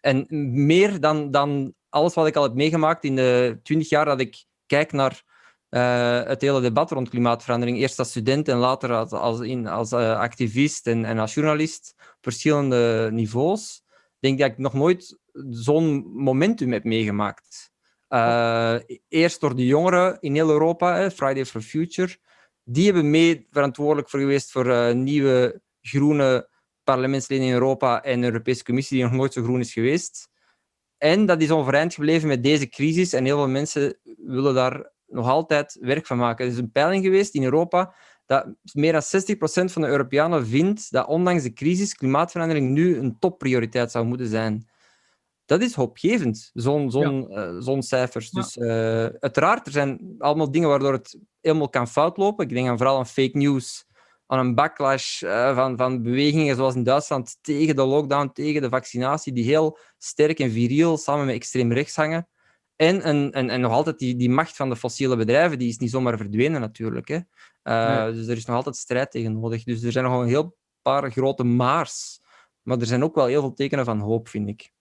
en 0.00 0.26
meer 0.64 1.00
dan, 1.00 1.30
dan 1.30 1.74
alles 1.88 2.14
wat 2.14 2.26
ik 2.26 2.36
al 2.36 2.42
heb 2.42 2.54
meegemaakt 2.54 3.04
in 3.04 3.16
de 3.16 3.60
twintig 3.62 3.88
jaar 3.88 4.04
dat 4.04 4.20
ik 4.20 4.44
kijk 4.66 4.92
naar 4.92 5.22
uh, 5.70 6.22
het 6.22 6.40
hele 6.40 6.60
debat 6.60 6.90
rond 6.90 7.08
klimaatverandering. 7.08 7.78
Eerst 7.78 7.98
als 7.98 8.10
student 8.10 8.48
en 8.48 8.56
later 8.56 8.92
als, 8.92 9.10
als, 9.10 9.40
in, 9.40 9.66
als 9.66 9.92
activist 9.92 10.86
en, 10.86 11.04
en 11.04 11.18
als 11.18 11.34
journalist 11.34 11.94
op 11.98 12.18
verschillende 12.20 13.08
niveaus. 13.12 13.82
denk 14.18 14.38
dat 14.38 14.50
ik 14.50 14.58
nog 14.58 14.72
nooit 14.72 15.18
zo'n 15.50 16.12
momentum 16.14 16.72
heb 16.72 16.84
meegemaakt. 16.84 17.70
Uh, 18.08 18.76
eerst 19.08 19.40
door 19.40 19.56
de 19.56 19.66
jongeren 19.66 20.20
in 20.20 20.34
heel 20.34 20.50
Europa, 20.50 21.10
Friday 21.10 21.44
for 21.44 21.60
Future. 21.60 22.16
Die 22.64 22.84
hebben 22.84 23.10
mee 23.10 23.46
verantwoordelijk 23.50 24.10
voor 24.10 24.20
geweest 24.20 24.50
voor 24.50 24.94
nieuwe 24.96 25.60
groene 25.80 26.48
parlementsleden 26.84 27.46
in 27.46 27.52
Europa 27.52 28.02
en 28.02 28.20
de 28.20 28.26
Europese 28.26 28.64
Commissie, 28.64 28.96
die 28.96 29.06
nog 29.06 29.16
nooit 29.16 29.32
zo 29.32 29.42
groen 29.42 29.60
is 29.60 29.72
geweest. 29.72 30.28
En 30.98 31.26
dat 31.26 31.42
is 31.42 31.50
overeind 31.50 31.94
gebleven 31.94 32.28
met 32.28 32.42
deze 32.42 32.68
crisis. 32.68 33.12
En 33.12 33.24
heel 33.24 33.36
veel 33.36 33.48
mensen 33.48 33.98
willen 34.16 34.54
daar 34.54 34.92
nog 35.06 35.28
altijd 35.28 35.76
werk 35.80 36.06
van 36.06 36.16
maken. 36.16 36.44
Er 36.44 36.50
is 36.50 36.58
een 36.58 36.72
peiling 36.72 37.04
geweest 37.04 37.34
in 37.34 37.42
Europa 37.42 37.94
dat 38.26 38.46
meer 38.72 38.92
dan 38.92 39.02
60% 39.02 39.72
van 39.72 39.82
de 39.82 39.88
Europeanen 39.88 40.46
vindt 40.46 40.92
dat 40.92 41.06
ondanks 41.06 41.42
de 41.42 41.52
crisis 41.52 41.94
klimaatverandering 41.94 42.70
nu 42.70 42.96
een 42.96 43.18
topprioriteit 43.18 43.90
zou 43.90 44.04
moeten 44.04 44.26
zijn. 44.28 44.68
Dat 45.52 45.62
is 45.62 45.74
hoopgevend, 45.74 46.50
zo'n 46.52 46.90
zo'n 46.90 47.26
ja. 47.28 47.74
uh, 47.74 47.80
cijfers. 47.80 48.30
Dus 48.30 48.56
uh, 48.56 48.66
uiteraard, 49.04 49.66
er 49.66 49.72
zijn 49.72 50.14
allemaal 50.18 50.50
dingen 50.50 50.68
waardoor 50.68 50.92
het 50.92 51.18
helemaal 51.40 51.68
kan 51.68 51.88
fout 51.88 52.16
lopen. 52.16 52.44
Ik 52.44 52.54
denk 52.54 52.68
aan 52.68 52.76
vooral 52.76 52.98
aan 52.98 53.06
fake 53.06 53.38
news, 53.38 53.84
aan 54.26 54.38
een 54.38 54.54
backlash 54.54 55.22
uh, 55.22 55.54
van, 55.54 55.76
van 55.76 56.02
bewegingen 56.02 56.56
zoals 56.56 56.74
in 56.74 56.82
Duitsland 56.82 57.38
tegen 57.40 57.76
de 57.76 57.84
lockdown, 57.84 58.30
tegen 58.32 58.62
de 58.62 58.68
vaccinatie, 58.68 59.32
die 59.32 59.44
heel 59.44 59.78
sterk 59.98 60.38
en 60.38 60.50
viriel 60.50 60.96
samen 60.96 61.26
met 61.26 61.34
extreem 61.34 61.72
rechts 61.72 61.96
hangen. 61.96 62.28
En, 62.76 63.02
en, 63.02 63.32
en, 63.32 63.50
en, 63.50 63.60
nog 63.60 63.72
altijd 63.72 63.98
die, 63.98 64.16
die 64.16 64.30
macht 64.30 64.56
van 64.56 64.68
de 64.68 64.76
fossiele 64.76 65.16
bedrijven, 65.16 65.58
die 65.58 65.68
is 65.68 65.78
niet 65.78 65.90
zomaar 65.90 66.16
verdwenen 66.16 66.60
natuurlijk. 66.60 67.08
Hè. 67.08 67.18
Dus 68.12 68.26
er 68.26 68.36
is 68.36 68.44
nog 68.44 68.56
altijd 68.56 68.76
strijd 68.76 69.10
tegen 69.10 69.40
nodig. 69.40 69.64
Dus 69.64 69.82
er 69.82 69.92
zijn 69.92 70.04
nog 70.04 70.20
een 70.20 70.28
heel 70.28 70.56
paar 70.82 71.10
grote 71.10 71.44
maars. 71.44 72.20
Maar 72.62 72.78
er 72.78 72.86
zijn 72.86 73.04
ook 73.04 73.14
wel 73.14 73.26
heel 73.26 73.40
veel 73.40 73.54
tekenen 73.54 73.84
van 73.84 74.00
hoop, 74.00 74.28
vind 74.28 74.48
ik. 74.48 74.72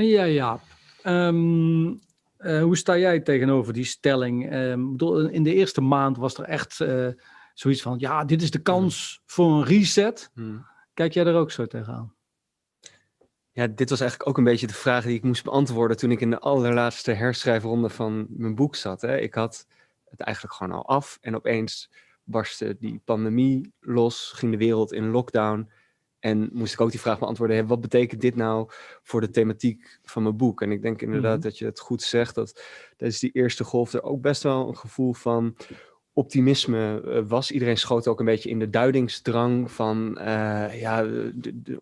En 0.00 0.06
ja, 0.06 0.24
ja. 0.24 0.60
Um, 1.04 1.88
uh, 2.38 2.62
hoe 2.62 2.76
sta 2.76 2.96
jij 2.96 3.20
tegenover 3.20 3.72
die 3.72 3.84
stelling? 3.84 4.54
Um, 4.54 4.98
in 5.30 5.42
de 5.42 5.54
eerste 5.54 5.80
maand 5.80 6.16
was 6.16 6.38
er 6.38 6.44
echt 6.44 6.80
uh, 6.80 7.08
zoiets 7.54 7.82
van, 7.82 7.98
ja, 7.98 8.24
dit 8.24 8.42
is 8.42 8.50
de 8.50 8.62
kans 8.62 9.20
voor 9.26 9.52
een 9.52 9.64
reset. 9.64 10.30
Hmm. 10.34 10.66
Kijk 10.94 11.12
jij 11.12 11.24
er 11.24 11.34
ook 11.34 11.50
zo 11.50 11.66
tegenaan? 11.66 12.14
Ja, 13.50 13.66
dit 13.66 13.90
was 13.90 14.00
eigenlijk 14.00 14.30
ook 14.30 14.38
een 14.38 14.44
beetje 14.44 14.66
de 14.66 14.72
vraag 14.72 15.04
die 15.04 15.16
ik 15.16 15.22
moest 15.22 15.44
beantwoorden 15.44 15.96
toen 15.96 16.10
ik 16.10 16.20
in 16.20 16.30
de 16.30 16.38
allerlaatste 16.38 17.12
herschrijfronde 17.12 17.88
van 17.88 18.26
mijn 18.28 18.54
boek 18.54 18.76
zat. 18.76 19.00
Hè. 19.00 19.18
Ik 19.18 19.34
had 19.34 19.66
het 20.10 20.20
eigenlijk 20.20 20.54
gewoon 20.54 20.72
al 20.72 20.86
af 20.86 21.18
en 21.20 21.36
opeens 21.36 21.90
barstte 22.24 22.76
die 22.78 23.00
pandemie 23.04 23.72
los, 23.80 24.32
ging 24.34 24.52
de 24.52 24.58
wereld 24.58 24.92
in 24.92 25.10
lockdown. 25.10 25.70
En 26.20 26.50
moest 26.52 26.72
ik 26.72 26.80
ook 26.80 26.90
die 26.90 27.00
vraag 27.00 27.18
beantwoorden, 27.18 27.56
hè, 27.56 27.66
wat 27.66 27.80
betekent 27.80 28.20
dit 28.20 28.36
nou 28.36 28.70
voor 29.02 29.20
de 29.20 29.30
thematiek 29.30 29.98
van 30.04 30.22
mijn 30.22 30.36
boek? 30.36 30.62
En 30.62 30.72
ik 30.72 30.82
denk 30.82 31.02
inderdaad 31.02 31.38
mhm. 31.38 31.42
dat 31.42 31.58
je 31.58 31.64
het 31.64 31.80
goed 31.80 32.02
zegt, 32.02 32.34
dat 32.34 32.62
tijdens 32.96 33.20
die 33.20 33.30
eerste 33.32 33.64
golf 33.64 33.92
er 33.92 34.02
ook 34.02 34.20
best 34.20 34.42
wel 34.42 34.68
een 34.68 34.76
gevoel 34.76 35.12
van 35.12 35.56
optimisme 36.12 37.02
uh, 37.04 37.20
was. 37.28 37.50
Iedereen 37.50 37.78
schoot 37.78 38.08
ook 38.08 38.18
een 38.18 38.26
beetje 38.26 38.50
in 38.50 38.58
de 38.58 38.70
duidingsdrang 38.70 39.70
van 39.72 40.18
uh, 40.18 40.80
ja, 40.80 41.06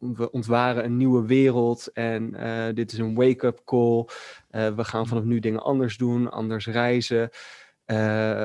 we 0.00 0.30
ontwaren 0.30 0.84
een 0.84 0.96
nieuwe 0.96 1.26
wereld 1.26 1.92
en 1.92 2.34
uh, 2.36 2.66
dit 2.74 2.92
is 2.92 2.98
een 2.98 3.14
wake-up 3.14 3.60
call. 3.64 4.04
we 4.50 4.84
gaan 4.84 5.06
vanaf 5.06 5.24
nu 5.24 5.38
dingen 5.38 5.62
anders 5.62 5.96
doen, 5.96 6.30
anders 6.30 6.66
reizen. 6.66 7.30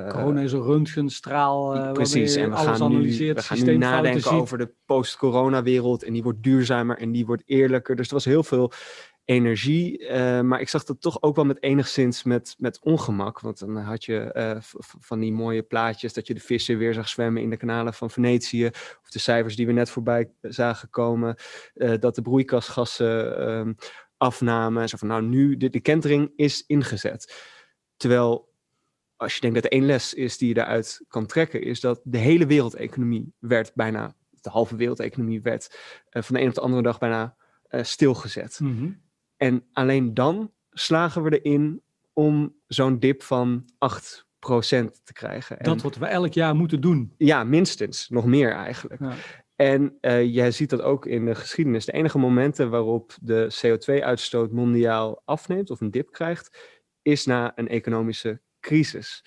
Corona 0.07 0.41
is 0.41 0.51
een 0.51 0.61
röntgenstraal. 0.61 1.91
precies, 1.93 2.35
en 2.35 2.49
we 2.49 2.55
gaan, 2.55 2.91
nu, 2.91 3.33
we 3.33 3.41
gaan 3.41 3.63
nu 3.63 3.77
nadenken 3.77 4.31
over 4.31 4.57
de 4.57 4.73
post-corona 4.85 5.63
wereld 5.63 6.03
en 6.03 6.13
die 6.13 6.23
wordt 6.23 6.43
duurzamer 6.43 6.97
en 6.97 7.11
die 7.11 7.25
wordt 7.25 7.43
eerlijker. 7.45 7.95
Dus 7.95 8.07
er 8.07 8.13
was 8.13 8.25
heel 8.25 8.43
veel 8.43 8.71
energie. 9.25 9.99
Uh, 9.99 10.41
maar 10.41 10.61
ik 10.61 10.69
zag 10.69 10.83
dat 10.83 11.01
toch 11.01 11.21
ook 11.21 11.35
wel 11.35 11.45
met 11.45 11.63
enigszins 11.63 12.23
met, 12.23 12.55
met 12.57 12.79
ongemak. 12.81 13.39
Want 13.39 13.59
dan 13.59 13.77
had 13.77 14.05
je 14.05 14.59
van 14.99 15.19
die 15.19 15.33
mooie 15.33 15.63
plaatjes 15.63 16.13
dat 16.13 16.27
je 16.27 16.33
de 16.33 16.39
vissen 16.39 16.77
weer 16.77 16.93
zag 16.93 17.09
zwemmen 17.09 17.41
in 17.41 17.49
de 17.49 17.57
kanalen 17.57 17.93
van 17.93 18.09
Venetië. 18.09 18.65
Of 19.01 19.09
de 19.09 19.19
cijfers 19.19 19.55
die 19.55 19.65
we 19.65 19.71
net 19.71 19.89
voorbij 19.89 20.31
zagen 20.41 20.89
komen. 20.89 21.35
Dat 21.99 22.15
de 22.15 22.21
broeikasgassen 22.21 23.49
um, 23.49 23.75
afnamen. 24.17 24.89
Zo 24.89 24.97
van 24.97 25.07
nou 25.07 25.21
nu, 25.21 25.57
de, 25.57 25.69
de 25.69 25.79
kentering 25.79 26.31
is 26.35 26.63
ingezet. 26.67 27.33
Terwijl 27.97 28.51
als 29.15 29.35
je 29.35 29.41
denkt 29.41 29.55
dat 29.55 29.65
er 29.65 29.71
één 29.71 29.85
les 29.85 30.13
is 30.13 30.37
die 30.37 30.47
je 30.47 30.53
daaruit 30.53 31.05
kan 31.07 31.25
trekken, 31.25 31.61
is 31.61 31.79
dat 31.79 32.01
de 32.03 32.17
hele 32.17 32.45
wereldeconomie 32.45 33.33
werd 33.39 33.71
bijna, 33.73 34.15
de 34.41 34.49
halve 34.49 34.75
wereldeconomie 34.75 35.41
werd 35.41 35.77
van 36.09 36.35
de 36.35 36.41
een 36.41 36.47
op 36.47 36.53
de 36.53 36.61
andere 36.61 36.81
dag 36.81 36.97
bijna 36.97 37.35
stilgezet. 37.69 38.59
Mm 38.59 38.77
-hmm. 38.77 39.01
En 39.37 39.63
alleen 39.71 40.13
dan 40.13 40.51
slagen 40.71 41.23
we 41.23 41.41
erin 41.41 41.81
om 42.13 42.55
zo'n 42.67 42.99
dip 42.99 43.23
van 43.23 43.65
te 45.03 45.13
krijgen. 45.13 45.59
En, 45.59 45.65
Dat 45.65 45.81
wat 45.81 45.95
we 45.97 46.05
elk 46.05 46.33
jaar 46.33 46.55
moeten 46.55 46.81
doen. 46.81 47.13
ja, 47.17 47.43
minstens. 47.43 48.09
Nog 48.09 48.25
meer 48.25 48.51
eigenlijk. 48.51 49.01
Ja. 49.01 49.13
En 49.55 49.97
eh 50.01 50.33
jij 50.33 50.51
ziet 50.51 50.69
dat 50.69 50.81
ook 50.81 51.05
in 51.05 51.25
de 51.25 51.35
geschiedenis. 51.35 51.85
De 51.85 51.91
enige 51.91 52.17
momenten 52.17 52.69
waarop 52.69 53.15
de 53.21 53.61
CO2-uitstoot 53.61 54.51
mondiaal 54.51 55.21
afneemt 55.25 55.69
of 55.69 55.81
een 55.81 55.91
dip 55.91 56.11
krijgt, 56.11 56.57
is 57.01 57.25
na 57.25 57.51
een 57.55 57.67
economische 57.67 58.41
crisis. 58.63 59.25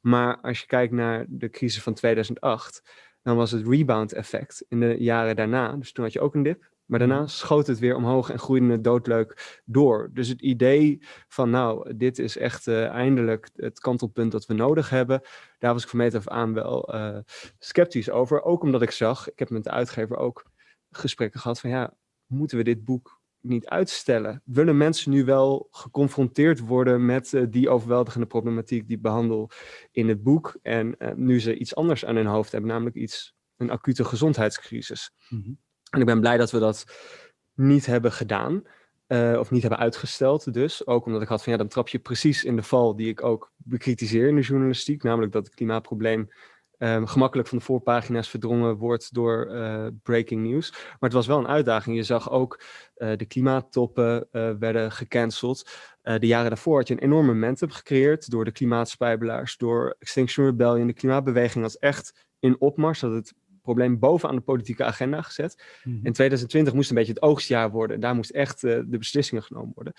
Maar 0.00 0.40
als 0.40 0.60
je 0.60 0.66
kijkt 0.66 0.92
naar 0.92 1.26
de 1.28 1.50
crisis 1.50 1.82
van 1.82 1.94
2008, 1.94 2.82
dan 3.22 3.36
was 3.36 3.50
het 3.50 3.66
rebound-effect 3.66 4.64
in 4.68 4.80
de 4.80 4.96
jaren 4.98 5.36
daarna. 5.36 5.72
Dus 5.76 5.92
toen 5.92 6.04
had 6.04 6.12
je 6.12 6.20
ook 6.20 6.34
een 6.34 6.42
dip. 6.42 6.70
Maar 6.84 6.98
daarna 6.98 7.26
schoot 7.26 7.66
het 7.66 7.78
weer 7.78 7.96
omhoog 7.96 8.30
en 8.30 8.38
groeide 8.38 8.72
het 8.72 8.84
doodleuk 8.84 9.60
door. 9.64 10.10
Dus 10.12 10.28
het 10.28 10.40
idee 10.40 10.98
van, 11.28 11.50
nou, 11.50 11.96
dit 11.96 12.18
is 12.18 12.36
echt 12.36 12.66
eh, 12.66 12.86
eindelijk 12.86 13.50
het 13.54 13.80
kantelpunt 13.80 14.32
dat 14.32 14.46
we 14.46 14.54
nodig 14.54 14.90
hebben. 14.90 15.20
Daar 15.58 15.72
was 15.72 15.82
ik 15.82 15.88
van 15.88 15.98
meet 15.98 16.14
af 16.14 16.28
aan 16.28 16.54
wel 16.54 16.92
eh, 16.92 17.18
sceptisch 17.58 18.10
over. 18.10 18.42
Ook 18.42 18.62
omdat 18.62 18.82
ik 18.82 18.90
zag, 18.90 19.30
ik 19.30 19.38
heb 19.38 19.50
met 19.50 19.64
de 19.64 19.70
uitgever 19.70 20.16
ook 20.16 20.50
gesprekken 20.90 21.40
gehad 21.40 21.60
van, 21.60 21.70
ja, 21.70 21.94
moeten 22.26 22.56
we 22.56 22.64
dit 22.64 22.84
boek 22.84 23.17
niet 23.40 23.66
uitstellen? 23.66 24.42
Willen 24.44 24.76
mensen 24.76 25.10
nu 25.10 25.24
wel 25.24 25.68
geconfronteerd 25.70 26.60
worden 26.60 27.06
met 27.06 27.34
eh, 27.34 27.42
die 27.48 27.68
overweldigende 27.68 28.26
problematiek 28.26 28.86
die 28.86 28.96
ik 28.96 29.02
behandel 29.02 29.50
in 29.92 30.08
het 30.08 30.22
boek? 30.22 30.58
En 30.62 30.96
eh, 30.98 31.14
nu 31.14 31.40
ze 31.40 31.56
iets 31.56 31.74
anders 31.74 32.04
aan 32.04 32.16
hun 32.16 32.26
hoofd 32.26 32.52
hebben, 32.52 32.70
namelijk 32.70 32.96
iets, 32.96 33.36
een 33.56 33.70
acute 33.70 34.04
gezondheidscrisis. 34.04 35.10
Mhm. 35.28 35.50
En 35.90 36.00
ik 36.00 36.06
ben 36.06 36.20
blij 36.20 36.36
dat 36.36 36.50
we 36.50 36.58
dat 36.58 36.84
niet 37.54 37.86
hebben 37.86 38.12
gedaan. 38.12 38.62
eh, 39.06 39.36
of 39.38 39.50
niet 39.50 39.60
hebben 39.60 39.80
uitgesteld 39.80 40.52
dus. 40.52 40.86
Ook 40.86 41.06
omdat 41.06 41.22
ik 41.22 41.28
had 41.28 41.42
van 41.42 41.52
ja, 41.52 41.58
dan 41.58 41.68
trap 41.68 41.88
je 41.88 41.98
precies 41.98 42.44
in 42.44 42.56
de 42.56 42.62
val 42.62 42.96
die 42.96 43.08
ik 43.08 43.22
ook 43.22 43.52
bekritiseer 43.56 44.28
in 44.28 44.34
de 44.34 44.40
journalistiek. 44.40 45.02
Namelijk 45.02 45.32
dat 45.32 45.46
het 45.46 45.54
klimaatprobleem 45.54 46.28
ehm, 46.78 47.04
gemakkelijk 47.04 47.48
van 47.48 47.58
de 47.58 47.64
voorpagina's 47.64 48.28
verdrongen 48.28 48.76
wordt 48.76 49.14
door 49.14 49.46
eh, 49.46 49.86
breaking 50.02 50.46
news. 50.46 50.70
Maar 50.70 50.96
het 51.00 51.12
was 51.12 51.26
wel 51.26 51.38
een 51.38 51.48
uitdaging. 51.48 51.96
Je 51.96 52.02
zag 52.02 52.30
ook 52.30 52.62
eh, 52.94 53.16
de 53.16 53.24
klimaattoppen 53.24 54.28
eh, 54.30 54.50
werden 54.58 54.92
gecanceld. 54.92 55.70
De 56.02 56.26
jaren 56.26 56.48
daarvoor 56.48 56.76
had 56.76 56.88
je 56.88 56.94
een 56.94 57.00
enorm 57.00 57.26
momentum 57.26 57.70
gecreëerd 57.70 58.30
door 58.30 58.44
de 58.44 58.52
klimaatspijbelaars, 58.52 59.56
door 59.56 59.96
Extinction 59.98 60.46
Rebellion. 60.46 60.86
De 60.86 60.92
klimaatbeweging 60.92 61.64
was 61.64 61.78
echt 61.78 62.26
in 62.38 62.60
opmars, 62.60 63.00
dat 63.00 63.12
het 63.12 63.34
probleem 63.62 63.98
bovenaan 63.98 64.36
de 64.36 64.42
politieke 64.42 64.84
agenda 64.84 65.22
gezet. 65.22 65.64
Mhm. 65.84 66.06
In 66.06 66.12
2020 66.12 66.74
moest 66.74 66.90
een 66.90 66.96
beetje 66.96 67.12
het 67.12 67.22
oogstjaar 67.22 67.70
worden. 67.70 68.00
Daar 68.00 68.14
moest 68.14 68.30
echt 68.30 68.60
de 68.60 68.98
beslissingen 68.98 69.42
genomen 69.42 69.72
worden. 69.74 69.92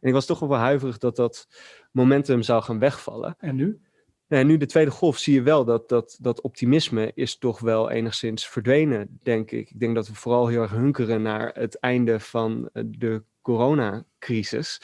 En 0.00 0.08
ik 0.08 0.14
was 0.14 0.26
toch 0.26 0.38
wel 0.38 0.48
wel 0.48 0.58
huiverig 0.58 0.98
dat 0.98 1.16
dat 1.16 1.46
momentum 1.92 2.42
zou 2.42 2.62
gaan 2.62 2.78
wegvallen. 2.78 3.34
En 3.38 3.56
nu? 3.56 3.80
En 4.28 4.46
nu 4.46 4.56
de 4.56 4.66
tweede 4.66 4.90
golf 4.90 5.18
zie 5.18 5.34
je 5.34 5.42
wel 5.42 5.64
dat, 5.64 5.88
dat 5.88 6.18
dat 6.20 6.40
optimisme 6.40 7.12
is 7.14 7.38
toch 7.38 7.60
wel 7.60 7.90
enigszins 7.90 8.48
verdwenen, 8.48 9.18
denk 9.22 9.50
ik. 9.50 9.70
Ik 9.70 9.80
denk 9.80 9.94
dat 9.94 10.08
we 10.08 10.14
vooral 10.14 10.46
heel 10.46 10.62
erg 10.62 10.70
hunkeren 10.70 11.22
naar 11.22 11.50
het 11.54 11.78
einde 11.78 12.20
van 12.20 12.68
eh, 12.72 12.82
de 12.86 13.22
coronacrisis. 13.42 14.82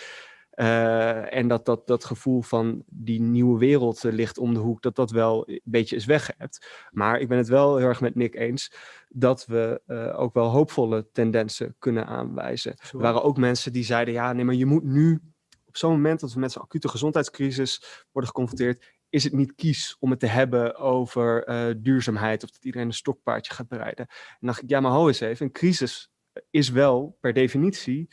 Eh, 0.50 1.34
en 1.34 1.48
dat, 1.48 1.64
dat 1.64 1.86
dat 1.86 2.04
gevoel 2.04 2.42
van 2.42 2.82
die 2.86 3.20
nieuwe 3.20 3.58
wereld 3.58 4.04
eh, 4.04 4.12
ligt 4.12 4.38
om 4.38 4.54
de 4.54 4.60
hoek, 4.60 4.82
dat 4.82 4.96
dat 4.96 5.10
wel 5.10 5.48
een 5.48 5.60
beetje 5.64 5.96
is 5.96 6.04
weggeëpt. 6.04 6.88
Maar 6.90 7.20
ik 7.20 7.28
ben 7.28 7.38
het 7.38 7.48
wel 7.48 7.76
heel 7.76 7.86
erg 7.86 8.00
met 8.00 8.14
Nick 8.14 8.34
eens 8.34 8.72
dat 9.08 9.46
we 9.46 9.80
ook 10.16 10.34
wel 10.34 10.48
hoopvolle 10.48 11.10
tendensen 11.12 11.74
kunnen 11.78 12.06
aanwijzen. 12.06 12.74
Zo. 12.82 12.96
Er 12.96 13.02
waren 13.02 13.22
ook 13.22 13.36
mensen 13.36 13.72
die 13.72 13.84
zeiden, 13.84 14.14
ja, 14.14 14.32
nee, 14.32 14.44
maar 14.44 14.54
je 14.54 14.66
moet 14.66 14.84
nu, 14.84 15.20
op 15.66 15.76
zo'n 15.76 15.92
moment 15.92 16.20
dat 16.20 16.32
we 16.32 16.40
met 16.40 16.52
zo'n 16.52 16.62
acute 16.62 16.88
gezondheidscrisis 16.88 18.04
worden 18.12 18.30
geconfronteerd, 18.30 18.84
is 19.12 19.24
het 19.24 19.32
niet 19.32 19.54
kies 19.54 19.96
om 20.00 20.10
het 20.10 20.20
te 20.20 20.26
hebben 20.26 20.76
over 20.76 21.44
eh, 21.44 21.74
duurzaamheid 21.76 22.42
of 22.42 22.50
dat 22.50 22.64
iedereen 22.64 22.86
een 22.86 22.92
stokpaardje 22.92 23.54
gaat 23.54 23.68
bereiden. 23.68 24.06
En 24.06 24.36
dan 24.40 24.48
dacht 24.48 24.62
ik, 24.62 24.68
ja, 24.68 24.80
maar 24.80 24.90
hou 24.90 25.08
eens 25.08 25.20
even, 25.20 25.46
een 25.46 25.52
crisis 25.52 26.10
is 26.50 26.68
wel 26.68 27.16
per 27.20 27.32
definitie 27.32 28.08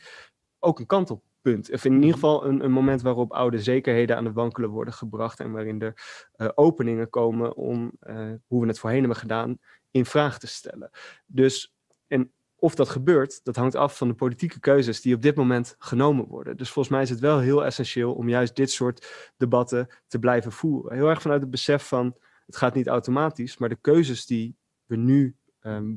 ook 0.58 0.78
een 0.78 0.86
kantelpunt. 0.86 1.72
Of 1.72 1.84
in 1.84 1.94
ieder 1.94 2.12
geval 2.12 2.46
een, 2.46 2.64
een 2.64 2.72
moment 2.72 3.02
waarop 3.02 3.32
oude 3.32 3.62
zekerheden 3.62 4.16
aan 4.16 4.24
het 4.24 4.34
wankelen 4.34 4.70
worden 4.70 4.94
gebracht 4.94 5.40
en 5.40 5.52
waarin 5.52 5.80
er 5.80 5.94
eh, 6.32 6.48
openingen 6.54 7.10
komen 7.10 7.56
om 7.56 7.92
eh, 8.00 8.32
hoe 8.46 8.60
we 8.60 8.66
het 8.66 8.78
voorheen 8.78 8.98
hebben 8.98 9.18
gedaan 9.18 9.58
in 9.90 10.06
vraag 10.06 10.38
te 10.38 10.46
stellen. 10.46 10.90
Dus, 11.26 11.74
en 12.06 12.32
of 12.60 12.74
dat 12.74 12.88
gebeurt, 12.88 13.44
dat 13.44 13.56
hangt 13.56 13.74
af 13.74 13.96
van 13.96 14.08
de 14.08 14.14
politieke 14.14 14.60
keuzes 14.60 15.00
die 15.00 15.14
op 15.14 15.22
dit 15.22 15.36
moment 15.36 15.74
genomen 15.78 16.26
worden. 16.26 16.56
Dus 16.56 16.70
volgens 16.70 16.94
mij 16.94 17.02
is 17.02 17.10
het 17.10 17.20
wel 17.20 17.38
heel 17.38 17.64
essentieel 17.64 18.12
om 18.14 18.28
juist 18.28 18.56
dit 18.56 18.70
soort 18.70 19.06
debatten 19.36 19.88
te 20.06 20.18
blijven 20.18 20.52
voeren. 20.52 20.94
Heel 20.96 21.08
erg 21.08 21.22
vanuit 21.22 21.40
het 21.40 21.50
besef 21.50 21.86
van, 21.88 22.16
het 22.46 22.56
gaat 22.56 22.74
niet 22.74 22.86
automatisch, 22.86 23.56
maar 23.58 23.68
de 23.68 23.78
keuzes 23.80 24.26
die 24.26 24.56
we 24.86 24.96
nu 24.96 25.36
ehm, 25.60 25.94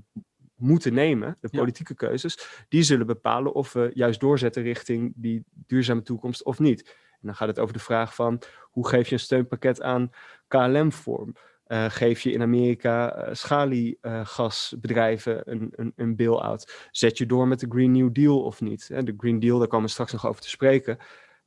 moeten 0.56 0.94
nemen, 0.94 1.38
de 1.40 1.48
Ja. 1.52 1.60
politieke 1.60 1.96
keuzes, 1.96 2.66
die 2.70 2.84
zullen 2.84 3.06
bepalen 3.08 3.54
of 3.54 3.74
we 3.74 3.92
juist 3.94 4.20
doorzetten 4.20 4.64
richting 4.64 5.14
die 5.16 5.44
duurzame 5.52 6.02
toekomst 6.02 6.44
of 6.44 6.60
niet. 6.60 6.82
En 7.12 7.30
dan 7.30 7.36
gaat 7.36 7.48
het 7.48 7.60
over 7.60 7.74
de 7.74 7.80
vraag 7.80 8.16
van, 8.16 8.42
hoe 8.62 8.88
geef 8.88 9.08
je 9.08 9.14
een 9.14 9.20
steunpakket 9.20 9.82
aan 9.82 10.10
KLM 10.48 10.92
vorm? 10.92 11.36
Eh, 11.64 11.86
geef 11.90 12.22
je 12.22 12.32
in 12.32 12.42
Amerika 12.42 13.16
eh, 13.16 13.34
schaliegasbedrijven 13.34 15.52
een, 15.52 15.74
een, 15.76 15.94
een 15.96 16.16
bail-out? 16.16 16.88
Zet 16.92 17.18
je 17.18 17.26
door 17.26 17.48
met 17.48 17.60
de 17.60 17.68
Green 17.70 17.92
New 17.92 18.10
Deal 18.14 18.44
of 18.44 18.62
niet? 18.62 18.88
Hè, 18.88 19.04
De 19.04 19.14
Green 19.18 19.40
Deal, 19.40 19.60
daar 19.60 19.68
komen 19.68 19.86
we 19.86 19.92
straks 19.92 20.12
nog 20.12 20.28
over 20.28 20.42
te 20.42 20.50
spreken. 20.50 20.98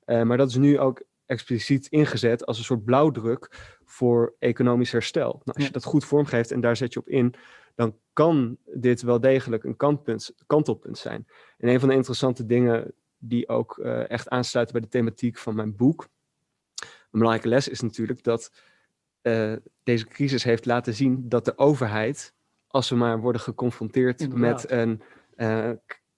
Eh, 0.04 0.22
maar 0.22 0.36
dat 0.36 0.48
is 0.48 0.56
nu 0.56 0.78
ook 0.78 1.02
expliciet 1.26 1.86
ingezet 1.86 2.46
als 2.46 2.58
een 2.58 2.64
soort 2.64 2.84
blauwdruk 2.84 3.76
voor 3.84 4.34
economisch 4.38 4.92
herstel. 4.92 5.30
Nou, 5.30 5.42
als 5.44 5.56
Ja. 5.56 5.64
je 5.64 5.70
dat 5.70 5.84
goed 5.84 6.04
vormgeeft 6.04 6.50
en 6.50 6.60
daar 6.60 6.76
zet 6.76 6.92
je 6.92 6.98
op 7.00 7.08
in, 7.08 7.34
dan 7.74 7.96
kan 8.12 8.56
dit 8.64 9.02
wel 9.02 9.20
degelijk 9.20 9.64
een 9.64 9.76
kantpunt, 9.76 10.34
kantelpunt 10.46 10.98
zijn. 10.98 11.26
En 11.58 11.68
een 11.68 11.80
van 11.80 11.88
de 11.88 11.94
interessante 11.94 12.46
dingen 12.46 12.92
die 13.18 13.48
ook 13.48 13.78
eh, 13.78 14.10
echt 14.10 14.28
aansluiten 14.28 14.74
bij 14.74 14.84
de 14.84 14.90
thematiek 14.90 15.38
van 15.38 15.54
mijn 15.54 15.76
boek, 15.76 16.08
een 16.80 17.22
belangrijke 17.22 17.48
les 17.48 17.68
is 17.68 17.80
natuurlijk 17.80 18.22
dat 18.22 18.52
eh, 19.26 19.52
deze 19.82 20.06
crisis 20.06 20.44
heeft 20.44 20.66
laten 20.66 20.94
zien 20.94 21.28
dat 21.28 21.44
de 21.44 21.58
overheid, 21.58 22.34
als 22.66 22.88
we 22.88 22.96
maar 22.96 23.20
worden 23.20 23.40
geconfronteerd 23.40 24.20
Inderdaad. 24.20 24.62
met 24.62 24.70
een 24.70 25.02
eh, 25.34 25.70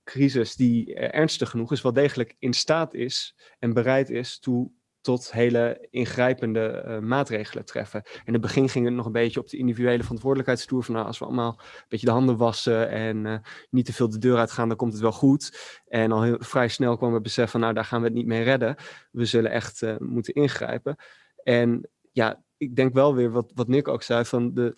crisis 0.05 0.55
die 0.55 0.95
ernstig 0.95 1.51
genoeg 1.51 1.73
is, 1.73 1.83
wel 1.83 1.93
degelijk 1.93 2.37
in 2.39 2.53
staat 2.53 2.95
is 2.95 3.37
en 3.59 3.73
bereid 3.73 4.11
is 4.11 4.39
toe 4.39 4.71
tot 5.01 5.33
hele 5.33 5.87
ingrijpende 5.91 6.67
eh, 6.69 6.99
maatregelen 6.99 7.65
treffen. 7.65 8.03
In 8.25 8.33
het 8.33 8.43
begin 8.43 8.69
ging 8.69 8.85
het 8.85 8.95
nog 8.95 9.07
een 9.07 9.13
beetje 9.13 9.41
op 9.41 9.49
de 9.49 9.57
individuele 9.57 10.03
verantwoordelijkheidstoer 10.03 10.85
van 10.85 10.95
nou, 10.95 11.07
als 11.07 11.19
we 11.19 11.25
allemaal 11.25 11.61
een 11.61 11.85
beetje 11.89 12.07
de 12.07 12.13
handen 12.13 12.37
wassen 12.37 12.89
en 12.91 13.43
niet 13.71 13.87
te 13.87 13.93
veel 13.93 14.09
de 14.09 14.19
deur 14.19 14.39
uitgaan, 14.39 14.69
dan 14.69 14.77
komt 14.77 14.93
het 14.93 15.03
wel 15.03 15.13
goed. 15.13 15.59
En 15.87 16.13
al 16.13 16.23
heel, 16.23 16.37
vrij 16.39 16.69
snel 16.69 16.97
kwam 16.97 17.15
het 17.15 17.23
besef 17.23 17.51
van 17.51 17.61
nou, 17.61 17.75
daar 17.75 17.85
gaan 17.85 18.01
we 18.01 18.07
het 18.07 18.17
niet 18.17 18.27
mee 18.27 18.43
redden. 18.43 18.77
We 19.11 19.25
zullen 19.25 19.51
echt 19.51 19.99
moeten 19.99 20.35
ingrijpen. 20.35 20.97
En 21.43 21.89
ja, 22.13 22.43
ik 22.59 22.77
denk 22.77 22.95
wel 22.95 23.15
weer 23.15 23.31
wat, 23.31 23.51
wat 23.55 23.69
Nick 23.69 23.89
ook 23.89 24.03
zei 24.03 24.25
van 24.25 24.55
de 24.55 24.75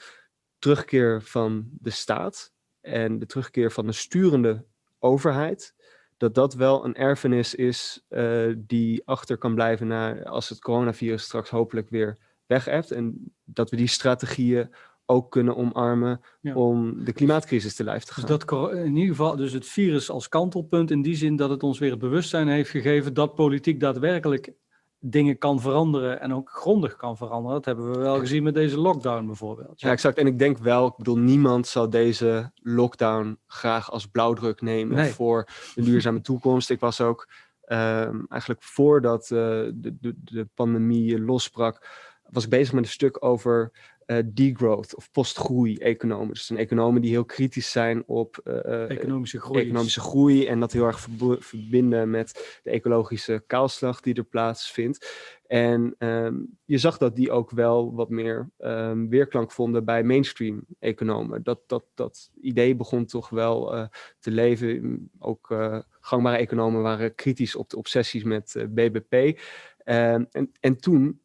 terugkeer 0.59 1.23
van 1.23 1.69
de 1.73 1.91
staat 1.91 2.53
en 2.81 3.19
de 3.19 3.27
terugkeer 3.27 3.73
van 3.73 3.87
de 3.87 3.93
sturende 3.93 4.65
overheid, 4.99 5.75
dat 6.17 6.35
dat 6.35 6.55
wel 6.55 6.85
een 6.85 6.95
erfenis 6.95 7.55
is 7.55 8.05
eh, 8.09 8.53
die 8.57 9.03
achter 9.05 9.39
kan 9.39 9.55
blijven 9.55 9.87
na, 9.87 10.23
als 10.23 10.49
het 10.49 10.61
coronavirus 10.61 11.23
straks 11.23 11.51
hopelijk 11.51 11.89
weer 11.91 12.19
weg 12.47 12.67
En 12.67 13.33
dat 13.45 13.71
we 13.71 13.77
die 13.77 13.87
strategieën 13.87 14.75
ook 15.07 15.31
kunnen 15.31 15.57
omarmen 15.57 16.21
Ja. 16.41 16.55
om 16.55 17.05
de 17.05 17.13
klimaatcrisis 17.13 17.75
te 17.75 17.85
lijf 17.85 18.05
te 18.05 18.13
gaan. 18.13 18.27
Dus 18.27 18.39
dat 18.47 18.73
in 18.73 18.97
ieder 18.97 19.09
geval, 19.15 19.37
dus 19.37 19.53
het 19.53 19.67
virus 19.67 20.11
als 20.11 20.29
kantelpunt 20.29 20.91
in 20.91 21.03
die 21.03 21.17
zin 21.17 21.37
dat 21.37 21.51
het 21.51 21.63
ons 21.63 21.79
weer 21.79 21.91
het 21.91 21.99
bewustzijn 21.99 22.49
heeft 22.49 22.71
gegeven 22.71 23.15
dat 23.15 23.35
politiek 23.35 23.81
daadwerkelijk 23.81 24.53
dingen 25.01 25.39
kan 25.39 25.61
veranderen 25.61 26.21
en 26.21 26.35
ook 26.35 26.51
grondig 26.51 26.97
kan 26.97 27.17
veranderen. 27.17 27.57
Dat 27.57 27.65
hebben 27.65 27.91
we 27.91 27.99
wel 27.99 28.19
gezien 28.19 28.43
met 28.43 28.55
deze 28.55 28.79
lockdown 28.79 29.27
bijvoorbeeld. 29.27 29.81
Ja, 29.81 29.91
exact. 29.91 30.19
En 30.19 30.27
ik 30.27 30.39
denk 30.39 30.59
wel, 30.59 30.87
ik 30.87 30.97
bedoel, 30.97 31.17
niemand 31.17 31.67
zou 31.67 31.89
deze 31.89 32.51
lockdown 32.55 33.39
graag 33.47 33.91
als 33.91 34.07
blauwdruk 34.07 34.61
nemen 34.61 34.97
Nee. 34.97 35.13
voor 35.13 35.49
een 35.75 35.85
duurzame 35.85 36.21
toekomst. 36.21 36.71
Ik 36.71 36.81
was 36.81 37.01
ook 37.01 37.29
ehm, 37.65 38.19
eigenlijk 38.29 38.63
voordat 38.63 39.23
eh, 39.23 39.29
de, 39.29 39.97
de, 40.01 40.15
de 40.25 40.49
pandemie 40.55 41.21
losbrak, 41.21 41.89
was 42.31 42.45
ik 42.45 42.51
bezig 42.51 42.73
met 42.73 42.85
een 42.85 42.91
stuk 42.91 43.25
over 43.25 43.71
eh, 44.11 44.19
degrowth 44.33 44.95
of 44.95 45.11
postgroei-economen. 45.13 46.29
Dus 46.29 46.51
een 46.51 46.57
economen 46.57 47.03
die 47.03 47.11
heel 47.11 47.25
kritisch 47.25 47.71
zijn 47.71 48.03
op 48.07 48.41
eh, 48.45 48.65
eh, 48.65 48.91
Economische 48.91 49.41
groei. 49.41 49.61
is- 49.61 49.65
economische 49.67 50.01
groei 50.01 50.47
en 50.47 50.61
dat 50.61 50.73
heel 50.73 50.87
erg 50.87 51.07
verbinden 51.39 52.11
met 52.11 52.61
de 52.63 52.71
ecologische 52.71 53.43
kaalslag 53.47 54.01
die 54.01 54.15
er 54.15 54.25
plaatsvindt. 54.25 55.09
En 55.47 55.95
ehm, 55.99 56.35
je 56.65 56.79
zag 56.79 56.99
dat 56.99 57.17
die 57.17 57.31
ook 57.31 57.51
wel 57.51 57.95
wat 57.95 58.09
meer 58.09 58.51
ehm, 58.59 59.09
weerklank 59.09 59.53
vonden 59.53 59.85
bij 59.85 60.03
mainstream 60.05 60.65
economen. 60.79 61.43
Dat, 61.43 61.61
dat, 61.67 61.85
dat 61.95 62.31
idee 62.41 62.77
begon 62.77 63.05
toch 63.05 63.29
wel 63.29 63.89
te 64.19 64.31
leven. 64.31 65.11
Ook 65.19 65.55
gangbare 66.01 66.37
economen 66.37 66.83
waren 66.83 67.15
kritisch 67.15 67.57
op 67.57 67.71
de 67.71 67.77
obsessies 67.77 68.23
met 68.25 68.67
BBP. 68.69 69.41
Ehm, 69.85 70.25
en, 70.31 70.53
en 70.61 70.77
toen 70.77 71.21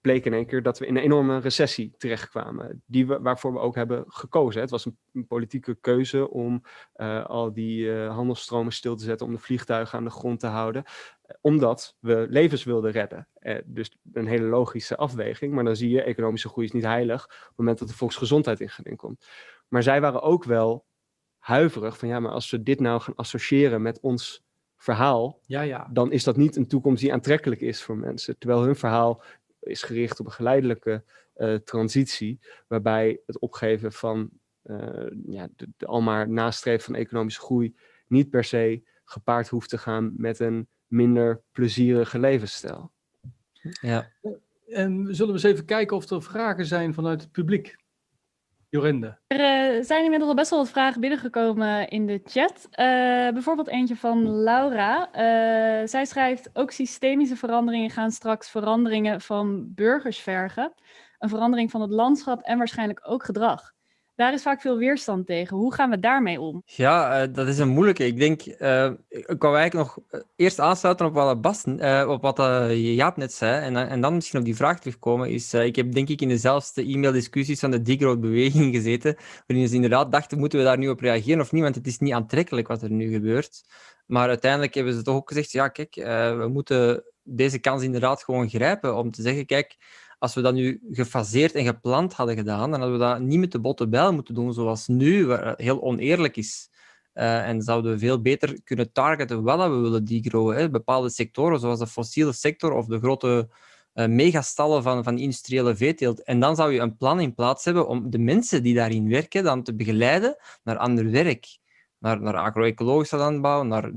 bleek 0.00 0.24
in 0.24 0.32
één 0.32 0.46
keer 0.46 0.62
dat 0.62 0.78
we 0.78 0.86
in 0.86 0.96
een 0.96 1.02
enorme 1.02 1.38
recessie 1.38 1.94
terechtkwamen. 1.98 2.82
Die 2.86 3.06
we, 3.06 3.20
waarvoor 3.20 3.52
we 3.52 3.58
ook 3.58 3.74
hebben 3.74 4.04
gekozen. 4.08 4.60
Het 4.60 4.70
was 4.70 4.84
een, 4.84 4.98
een 5.12 5.26
politieke 5.26 5.74
keuze 5.80 6.30
om 6.30 6.62
uh, 6.96 7.24
al 7.24 7.52
die 7.52 7.84
uh, 7.84 8.14
handelsstromen 8.14 8.72
stil 8.72 8.96
te 8.96 9.04
zetten, 9.04 9.26
om 9.26 9.32
de 9.32 9.38
vliegtuigen 9.38 9.98
aan 9.98 10.04
de 10.04 10.10
grond 10.10 10.40
te 10.40 10.46
houden. 10.46 10.84
Omdat 11.40 11.96
we 12.00 12.26
levens 12.30 12.64
wilden 12.64 12.90
redden. 12.90 13.28
Uh, 13.40 13.58
dus 13.64 13.96
een 14.12 14.26
hele 14.26 14.46
logische 14.46 14.96
afweging. 14.96 15.54
Maar 15.54 15.64
dan 15.64 15.76
zie 15.76 15.90
je, 15.90 16.02
economische 16.02 16.48
groei 16.48 16.66
is 16.66 16.72
niet 16.72 16.84
heilig 16.84 17.24
op 17.24 17.30
het 17.30 17.56
moment 17.56 17.78
dat 17.78 17.88
de 17.88 17.94
volksgezondheid 17.94 18.60
in 18.60 18.70
geding 18.70 18.96
komt. 18.96 19.26
Maar 19.68 19.82
zij 19.82 20.00
waren 20.00 20.22
ook 20.22 20.44
wel 20.44 20.86
huiverig 21.38 21.98
van 21.98 22.08
ja, 22.08 22.20
maar 22.20 22.32
als 22.32 22.50
we 22.50 22.62
dit 22.62 22.80
nou 22.80 23.00
gaan 23.00 23.14
associëren 23.14 23.82
met 23.82 24.00
ons 24.00 24.46
verhaal, 24.76 25.40
ja, 25.46 25.60
ja. 25.60 25.88
dan 25.92 26.12
is 26.12 26.24
dat 26.24 26.36
niet 26.36 26.56
een 26.56 26.66
toekomst 26.66 27.02
die 27.02 27.12
aantrekkelijk 27.12 27.60
is 27.60 27.82
voor 27.82 27.96
mensen. 27.96 28.38
Terwijl 28.38 28.62
hun 28.62 28.76
verhaal 28.76 29.22
is 29.60 29.82
gericht 29.82 30.20
op 30.20 30.26
een 30.26 30.32
geleidelijke 30.32 31.04
uh, 31.36 31.54
transitie, 31.54 32.40
waarbij 32.66 33.20
het 33.26 33.38
opgeven 33.38 33.92
van 33.92 34.30
uh, 34.64 35.06
ja, 35.26 35.48
de, 35.56 35.68
de 35.76 35.86
almaar 35.86 36.28
nastreven 36.30 36.84
van 36.84 36.94
economische 36.94 37.40
groei 37.40 37.76
niet 38.06 38.30
per 38.30 38.44
se 38.44 38.82
gepaard 39.04 39.48
hoeft 39.48 39.68
te 39.68 39.78
gaan 39.78 40.12
met 40.16 40.38
een 40.38 40.68
minder 40.86 41.42
plezierige 41.52 42.18
levensstijl. 42.18 42.92
Ja. 43.80 44.12
En 44.66 45.06
zullen 45.14 45.34
we 45.34 45.40
eens 45.40 45.52
even 45.52 45.64
kijken 45.64 45.96
of 45.96 46.10
er 46.10 46.22
vragen 46.22 46.66
zijn 46.66 46.94
vanuit 46.94 47.20
het 47.20 47.32
publiek? 47.32 47.76
Jorinde. 48.70 49.18
Er 49.26 49.76
uh, 49.76 49.84
zijn 49.84 50.02
inmiddels 50.04 50.30
al 50.30 50.36
best 50.36 50.50
wel 50.50 50.58
wat 50.58 50.70
vragen 50.70 51.00
binnengekomen 51.00 51.88
in 51.88 52.06
de 52.06 52.20
chat. 52.24 52.68
Uh, 52.70 52.76
bijvoorbeeld 53.32 53.68
eentje 53.68 53.96
van 53.96 54.42
Laura. 54.42 55.08
Uh, 55.08 55.86
zij 55.86 56.04
schrijft: 56.04 56.50
Ook 56.52 56.70
systemische 56.70 57.36
veranderingen 57.36 57.90
gaan 57.90 58.10
straks 58.10 58.50
veranderingen 58.50 59.20
van 59.20 59.74
burgers 59.74 60.18
vergen. 60.18 60.72
Een 61.18 61.28
verandering 61.28 61.70
van 61.70 61.80
het 61.80 61.90
landschap 61.90 62.40
en 62.42 62.58
waarschijnlijk 62.58 63.00
ook 63.02 63.24
gedrag. 63.24 63.76
Daar 64.18 64.32
is 64.32 64.42
vaak 64.42 64.60
veel 64.60 64.76
weerstand 64.76 65.26
tegen. 65.26 65.56
Hoe 65.56 65.74
gaan 65.74 65.90
we 65.90 65.98
daarmee 65.98 66.40
om? 66.40 66.62
Ja, 66.64 67.22
uh, 67.22 67.34
dat 67.34 67.48
is 67.48 67.58
een 67.58 67.68
moeilijke. 67.68 68.06
Ik 68.06 68.18
denk, 68.18 68.46
uh, 68.46 68.90
ik 69.08 69.42
wou 69.42 69.56
eigenlijk 69.56 69.74
nog 69.74 69.98
eerst 70.36 70.60
aansluiten 70.60 71.06
op 71.06 71.14
wat, 71.14 71.40
Bas, 71.40 71.64
uh, 71.64 72.04
op 72.08 72.22
wat 72.22 72.36
Jaap 72.72 73.16
net 73.16 73.32
zei. 73.32 73.64
En, 73.64 73.76
en 73.76 74.00
dan 74.00 74.14
misschien 74.14 74.38
op 74.38 74.44
die 74.44 74.56
vraag 74.56 74.80
terugkomen. 74.80 75.30
Is, 75.30 75.54
ik 75.54 75.76
heb 75.76 75.92
denk 75.92 76.08
ik 76.08 76.20
in 76.20 76.28
dezelfde 76.28 76.82
e-maildiscussies 76.82 77.60
van 77.60 77.70
de 77.70 77.82
Degrowth-beweging 77.82 78.74
gezeten. 78.76 79.16
Waarin 79.46 79.68
ze 79.68 79.74
inderdaad 79.74 80.12
dachten, 80.12 80.38
moeten 80.38 80.58
we 80.58 80.64
daar 80.64 80.78
nu 80.78 80.88
op 80.88 81.00
reageren 81.00 81.40
of 81.40 81.52
niet? 81.52 81.62
Want 81.62 81.74
het 81.74 81.86
is 81.86 81.98
niet 81.98 82.12
aantrekkelijk 82.12 82.68
wat 82.68 82.82
er 82.82 82.90
nu 82.90 83.12
gebeurt. 83.12 83.64
Maar 84.06 84.28
uiteindelijk 84.28 84.74
hebben 84.74 84.94
ze 84.94 85.02
toch 85.02 85.16
ook 85.16 85.28
gezegd, 85.28 85.52
ja 85.52 85.68
kijk, 85.68 85.94
we 86.38 86.48
moeten 86.52 87.04
deze 87.22 87.58
kans 87.58 87.82
inderdaad 87.82 88.24
gewoon 88.24 88.48
grijpen. 88.48 88.96
Om 88.96 89.10
te 89.10 89.22
zeggen, 89.22 89.46
kijk 89.46 89.76
als 90.18 90.34
we 90.34 90.40
dat 90.40 90.54
nu 90.54 90.80
gefaseerd 90.90 91.54
en 91.54 91.64
gepland 91.64 92.12
hadden 92.12 92.36
gedaan, 92.36 92.70
dan 92.70 92.80
hadden 92.80 92.98
we 92.98 93.04
dat 93.04 93.20
niet 93.20 93.38
met 93.38 93.52
de 93.52 93.60
botte 93.60 93.88
bijl 93.88 94.12
moeten 94.12 94.34
doen 94.34 94.52
zoals 94.52 94.86
nu, 94.86 95.26
waar 95.26 95.54
heel 95.56 95.82
oneerlijk 95.82 96.36
is. 96.36 96.70
Uh, 97.14 97.48
en 97.48 97.62
zouden 97.62 97.92
we 97.92 97.98
veel 97.98 98.20
beter 98.20 98.62
kunnen 98.64 98.92
targeten 98.92 99.42
wat 99.42 99.70
we 99.70 99.76
willen 99.76 100.04
degrowen. 100.04 100.56
Hè. 100.56 100.70
Bepaalde 100.70 101.10
sectoren, 101.10 101.60
zoals 101.60 101.78
de 101.78 101.86
fossiele 101.86 102.32
sector 102.32 102.72
of 102.72 102.86
de 102.86 102.98
grote 102.98 103.48
uh, 103.94 104.06
megastallen 104.06 104.82
van, 104.82 105.04
van 105.04 105.18
industriële 105.18 105.76
veeteelt. 105.76 106.22
En 106.22 106.40
dan 106.40 106.56
zou 106.56 106.72
je 106.72 106.80
een 106.80 106.96
plan 106.96 107.20
in 107.20 107.34
plaats 107.34 107.64
hebben 107.64 107.88
om 107.88 108.10
de 108.10 108.18
mensen 108.18 108.62
die 108.62 108.74
daarin 108.74 109.08
werken 109.08 109.44
dan 109.44 109.62
te 109.62 109.74
begeleiden 109.74 110.36
naar 110.62 110.76
ander 110.76 111.10
werk 111.10 111.58
naar, 111.98 112.20
naar 112.20 112.36
agro-ecologische 112.36 113.16
landbouw, 113.16 113.62
naar 113.62 113.90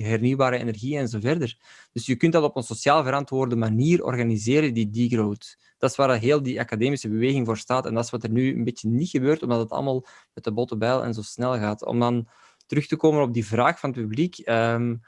hernieuwbare 0.00 0.58
energie 0.58 0.98
en 0.98 1.08
zo 1.08 1.20
verder. 1.20 1.58
Dus 1.92 2.06
je 2.06 2.16
kunt 2.16 2.32
dat 2.32 2.42
op 2.42 2.56
een 2.56 2.62
sociaal 2.62 3.04
verantwoorde 3.04 3.56
manier 3.56 4.04
organiseren, 4.04 4.74
die 4.74 4.90
degrowth. 4.90 5.56
Dat 5.78 5.90
is 5.90 5.96
waar 5.96 6.18
heel 6.18 6.42
die 6.42 6.60
academische 6.60 7.08
beweging 7.08 7.46
voor 7.46 7.56
staat. 7.56 7.86
En 7.86 7.94
dat 7.94 8.04
is 8.04 8.10
wat 8.10 8.22
er 8.22 8.30
nu 8.30 8.54
een 8.54 8.64
beetje 8.64 8.88
niet 8.88 9.08
gebeurt, 9.08 9.42
omdat 9.42 9.58
het 9.58 9.70
allemaal 9.70 10.06
met 10.34 10.44
de 10.44 10.52
botte 10.52 10.76
bijl 10.76 11.04
en 11.04 11.14
zo 11.14 11.22
snel 11.22 11.58
gaat. 11.58 11.84
Om 11.84 11.98
dan 12.00 12.28
terug 12.66 12.86
te 12.86 12.96
komen 12.96 13.22
op 13.22 13.34
die 13.34 13.46
vraag 13.46 13.78
van 13.78 13.90
het 13.90 14.00
publiek. 14.00 14.38
Um, 14.44 15.00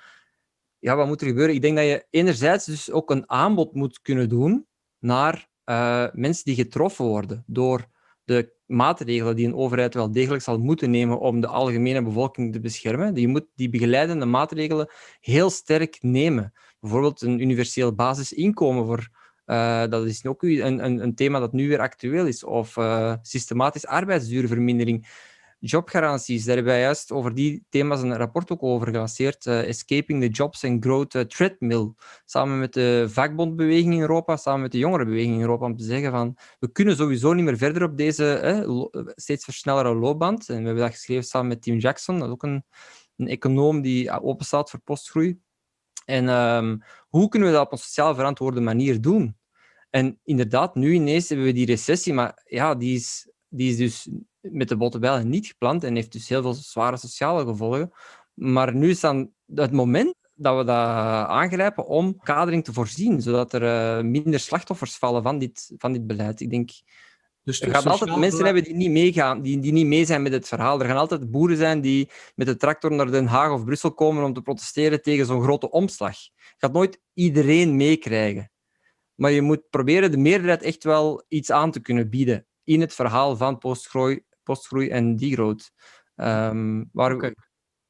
ja, 0.79 0.96
wat 0.96 1.07
moet 1.07 1.20
er 1.20 1.27
gebeuren? 1.27 1.55
Ik 1.55 1.62
denk 1.62 1.77
dat 1.77 1.85
je 1.85 2.07
enerzijds 2.11 2.64
dus 2.64 2.90
ook 2.90 3.11
een 3.11 3.31
aanbod 3.31 3.75
moet 3.75 4.03
kunnen 4.03 4.29
doen 4.29 4.66
naar 4.99 5.49
uh, 5.64 6.07
mensen 6.12 6.44
die 6.44 6.55
getroffen 6.55 7.05
worden 7.05 7.44
door 7.46 7.87
de 8.25 8.56
maatregelen 8.66 9.37
die 9.37 9.46
een 9.46 9.55
overheid 9.55 9.94
wel 9.94 10.12
degelijk 10.12 10.42
zal 10.42 10.59
moeten 10.59 10.90
nemen 10.90 11.18
om 11.18 11.40
de 11.40 11.46
algemene 11.46 12.02
bevolking 12.02 12.52
te 12.52 12.61
beschermen. 12.61 13.14
Je 13.14 13.29
moet 13.29 13.46
die 13.55 13.68
begeleidende 13.68 14.26
maatregelen 14.26 14.90
heel 15.20 15.50
sterk 15.50 15.98
nemen. 16.00 16.52
Bijvoorbeeld 16.81 17.22
een 17.22 17.40
universeel 17.40 17.94
basisinkomen 17.94 18.87
voor 18.87 19.09
uh, 19.46 19.87
dat 19.88 20.07
is 20.07 20.26
ook 20.26 20.42
een, 20.42 20.85
een, 20.85 21.02
een, 21.02 21.14
thema 21.14 21.38
dat 21.38 21.52
nu 21.52 21.68
weer 21.68 21.79
actueel 21.79 22.26
is. 22.26 22.44
Of 22.44 22.76
uh, 22.76 23.14
systematisch 23.22 23.87
arbeidsduurvermindering 23.87 25.07
jobgaranties. 25.66 26.44
Daar 26.44 26.55
hebben 26.55 26.72
wij 26.72 26.83
juist 26.83 27.12
over 27.12 27.35
die 27.35 27.64
thema's 27.68 28.02
een 28.02 28.16
rapport 28.16 28.50
ook 28.50 28.62
over 28.62 28.87
gelanceerd. 28.87 29.46
Uh, 29.46 29.68
Escaping 29.68 30.22
the 30.22 30.29
Jobs 30.29 30.64
and 30.64 30.85
Growth 30.85 31.14
uh, 31.14 31.22
Treadmill. 31.22 31.92
Samen 32.24 32.59
met 32.59 32.72
de 32.72 33.07
vakbondbeweging 33.09 33.94
in 33.94 34.00
Europa, 34.00 34.37
samen 34.37 34.61
met 34.61 34.72
de 34.72 34.79
jongerenbeweging 34.79 35.35
in 35.35 35.40
Europa, 35.40 35.64
om 35.64 35.76
te 35.76 35.85
zeggen 35.85 36.11
van 36.11 36.37
we 36.59 36.72
kunnen 36.72 36.96
sowieso 36.96 37.33
niet 37.33 37.44
meer 37.44 37.57
verder 37.57 37.83
op 37.83 37.96
deze 37.96 38.35
eh, 38.35 39.02
steeds 39.14 39.44
versnellere 39.44 39.94
loopband. 39.94 40.48
En 40.48 40.59
we 40.59 40.64
hebben 40.64 40.83
dat 40.83 40.92
geschreven 40.92 41.24
samen 41.24 41.48
met 41.48 41.62
Tim 41.62 41.79
Jackson, 41.79 42.18
dat 42.18 42.29
is 42.29 42.33
ook 42.33 42.42
een, 42.42 42.64
een 43.16 43.29
econoom 43.29 43.83
die 43.83 44.20
openstaat 44.20 44.70
voor 44.70 44.81
postgroei. 44.81 45.38
En 46.05 46.29
um, 46.29 46.83
hoe 47.09 47.29
kunnen 47.29 47.48
we 47.48 47.55
dat 47.55 47.66
op 47.66 47.72
een 47.72 47.79
sociaal 47.79 48.14
verantwoorde 48.14 48.61
manier 48.61 49.00
doen? 49.00 49.37
En 49.90 50.20
inderdaad, 50.24 50.74
nu 50.74 50.92
ineens 50.92 51.29
hebben 51.29 51.46
we 51.46 51.52
die 51.52 51.66
recessie, 51.66 52.14
maar 52.14 52.42
ja, 52.44 52.74
die 52.74 52.96
is, 52.96 53.31
die 53.48 53.70
is 53.70 53.76
dus 53.76 54.09
met 54.51 54.69
de 54.69 54.77
botte 54.77 54.99
bijlen 54.99 55.29
niet 55.29 55.47
gepland 55.47 55.85
en 55.85 55.95
heeft 55.95 56.13
dus 56.13 56.29
heel 56.29 56.43
veel 56.43 56.55
zware 56.55 56.97
sociale 56.97 57.45
gevolgen. 57.45 57.93
Maar 58.35 58.75
nu 58.75 58.91
is 58.91 59.01
dan 59.01 59.31
het 59.55 59.73
moment 59.73 60.15
dat 60.35 60.57
we 60.57 60.65
dat 60.65 60.77
aangrijpen 61.29 61.87
om 61.87 62.19
kadering 62.19 62.65
te 62.65 62.73
voorzien, 62.73 63.23
zodat 63.23 63.53
er 63.53 63.63
uh, 63.63 64.05
minder 64.05 64.41
slachtoffers 64.41 64.97
vallen 64.97 65.23
van 65.23 65.39
dit, 65.39 65.73
van 65.77 65.93
dit 65.93 66.07
beleid. 66.07 66.41
Ik 66.41 66.51
denk, 66.51 66.71
dus 67.43 67.61
er 67.61 67.71
gaan 67.71 67.85
altijd 67.85 68.17
mensen 68.17 68.45
hebben 68.45 68.65
die 68.65 68.75
niet 68.75 68.91
meegaan, 68.91 69.43
die, 69.43 69.59
die 69.59 69.73
niet 69.73 69.87
mee 69.87 70.05
zijn 70.05 70.23
met 70.23 70.33
het 70.33 70.49
verhaal. 70.49 70.81
Er 70.81 70.87
gaan 70.87 70.97
altijd 70.97 71.31
boeren 71.31 71.57
zijn 71.57 71.81
die 71.81 72.11
met 72.35 72.47
de 72.47 72.57
tractor 72.57 72.93
naar 72.93 73.11
Den 73.11 73.27
Haag 73.27 73.53
of 73.53 73.65
Brussel 73.65 73.95
komen 73.95 74.25
om 74.25 74.33
te 74.33 74.43
protesteren 74.43 75.03
tegen 75.03 75.27
zo'n 75.27 75.43
grote 75.43 75.71
omslag. 75.71 76.19
Je 76.21 76.55
gaat 76.57 76.73
nooit 76.73 77.01
iedereen 77.15 77.77
meekrijgen. 77.77 78.51
Maar 79.15 79.31
je 79.31 79.43
moet 79.43 79.71
proberen 79.71 80.11
de 80.11 80.17
meerderheid 80.17 80.63
echt 80.63 80.85
wel 80.85 81.25
iets 81.29 81.51
aan 81.51 81.71
te 81.71 81.81
kunnen 81.81 82.11
bieden 82.11 82.47
in 82.65 82.81
het 82.81 82.95
verhaal 82.95 83.37
van 83.37 83.59
postgroei, 83.59 84.23
postgroei 84.47 84.89
en 84.89 85.17
degrowth. 85.17 85.71
Um, 86.17 86.89
waar, 86.93 87.15
okay. 87.15 87.35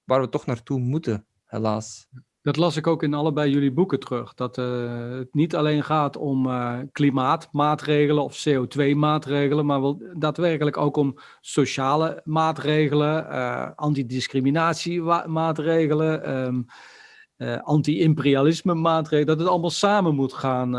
waar 0.05 0.21
we 0.21 0.29
toch 0.29 0.47
naartoe 0.47 0.81
moeten, 0.81 1.27
helaas. 1.45 2.09
Dat 2.43 2.57
las 2.57 2.77
ik 2.77 2.87
ook 2.87 3.03
in 3.03 3.15
allebei 3.15 3.51
jullie 3.51 3.73
boeken 3.73 4.01
terug. 4.01 4.35
Dat 4.35 4.59
uh, 4.59 5.19
het 5.19 5.35
niet 5.35 5.55
alleen 5.55 5.85
gaat 5.85 6.17
om 6.17 6.47
uh, 6.47 6.79
klimaatmaatregelen 6.93 8.25
of 8.25 8.47
CO2-maatregelen, 8.49 9.67
maar 9.67 9.81
wel 9.81 10.03
daadwerkelijk 10.19 10.77
ook 10.77 10.97
om 10.97 11.19
sociale 11.41 12.21
maatregelen, 12.25 13.27
uh, 13.27 13.71
antidiscriminatiemaatregelen, 13.75 16.37
um, 16.47 16.67
anti-imperialisme 17.63 18.75
maatregelen, 18.75 19.27
dat 19.27 19.39
het 19.39 19.49
allemaal 19.49 19.71
samen 19.71 20.15
moet 20.15 20.33
gaan 20.33 20.75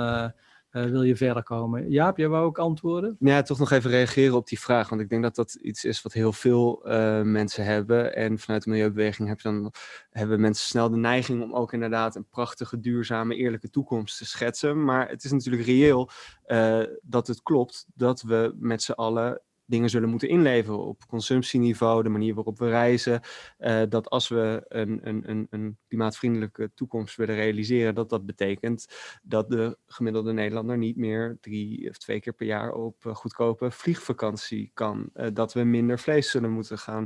uh, 0.85 0.91
wil 0.91 1.03
je 1.03 1.15
verder 1.15 1.43
komen? 1.43 1.89
Jaap, 1.89 2.17
jij 2.17 2.27
wou 2.27 2.45
ook 2.45 2.57
antwoorden? 2.57 3.15
Ja, 3.19 3.41
toch 3.41 3.59
nog 3.59 3.71
even 3.71 3.89
reageren 3.89 4.35
op 4.35 4.47
die 4.47 4.59
vraag. 4.59 4.89
Want 4.89 5.01
ik 5.01 5.09
denk 5.09 5.23
dat 5.23 5.35
dat 5.35 5.53
iets 5.53 5.85
is 5.85 6.01
wat 6.01 6.13
heel 6.13 6.33
veel 6.33 6.81
uh, 6.91 7.21
mensen 7.21 7.65
hebben. 7.65 8.15
En 8.15 8.39
vanuit 8.39 8.63
de 8.63 8.69
milieubeweging 8.69 9.41
dan, 9.41 9.73
hebben 10.09 10.41
mensen 10.41 10.67
snel 10.67 10.89
de 10.89 10.97
neiging 10.97 11.43
om 11.43 11.53
ook 11.53 11.73
inderdaad 11.73 12.15
een 12.15 12.27
prachtige, 12.27 12.79
duurzame, 12.79 13.35
eerlijke 13.35 13.69
toekomst 13.69 14.17
te 14.17 14.25
schetsen. 14.25 14.83
Maar 14.83 15.09
het 15.09 15.23
is 15.23 15.31
natuurlijk 15.31 15.65
reëel 15.65 16.09
uh, 16.47 16.83
dat 17.01 17.27
het 17.27 17.41
klopt 17.41 17.85
dat 17.93 18.21
we 18.21 18.55
met 18.59 18.81
z'n 18.81 18.91
allen 18.91 19.41
dingen 19.67 19.89
zullen 19.89 20.09
moeten 20.09 20.29
inleveren 20.29 20.79
op 20.79 21.05
consumptieniveau, 21.07 22.03
de 22.03 22.09
manier 22.09 22.33
waarop 22.33 22.59
we 22.59 22.69
reizen. 22.69 23.21
Uh, 23.59 23.81
dat 23.89 24.09
als 24.09 24.27
we 24.27 24.65
een, 24.67 24.99
een, 25.07 25.29
een, 25.29 25.47
een, 25.49 25.77
klimaatvriendelijke 25.87 26.71
toekomst 26.73 27.15
willen 27.15 27.35
realiseren, 27.35 27.95
dat 27.95 28.09
dat 28.09 28.25
betekent 28.25 28.87
dat 29.23 29.49
de 29.49 29.77
gemiddelde 29.85 30.33
Nederlander 30.33 30.77
niet 30.77 30.97
meer 30.97 31.37
drie 31.41 31.89
of 31.89 31.97
twee 31.97 32.19
keer 32.19 32.33
per 32.33 32.45
jaar 32.45 32.71
op 32.71 33.05
uh, 33.05 33.15
goedkope 33.15 33.71
vliegvakantie 33.71 34.71
kan. 34.73 35.09
Uh, 35.13 35.27
dat 35.33 35.53
we 35.53 35.63
minder 35.63 35.99
vlees 35.99 36.31
zullen 36.31 36.51
moeten 36.51 36.77
gaan 36.77 37.05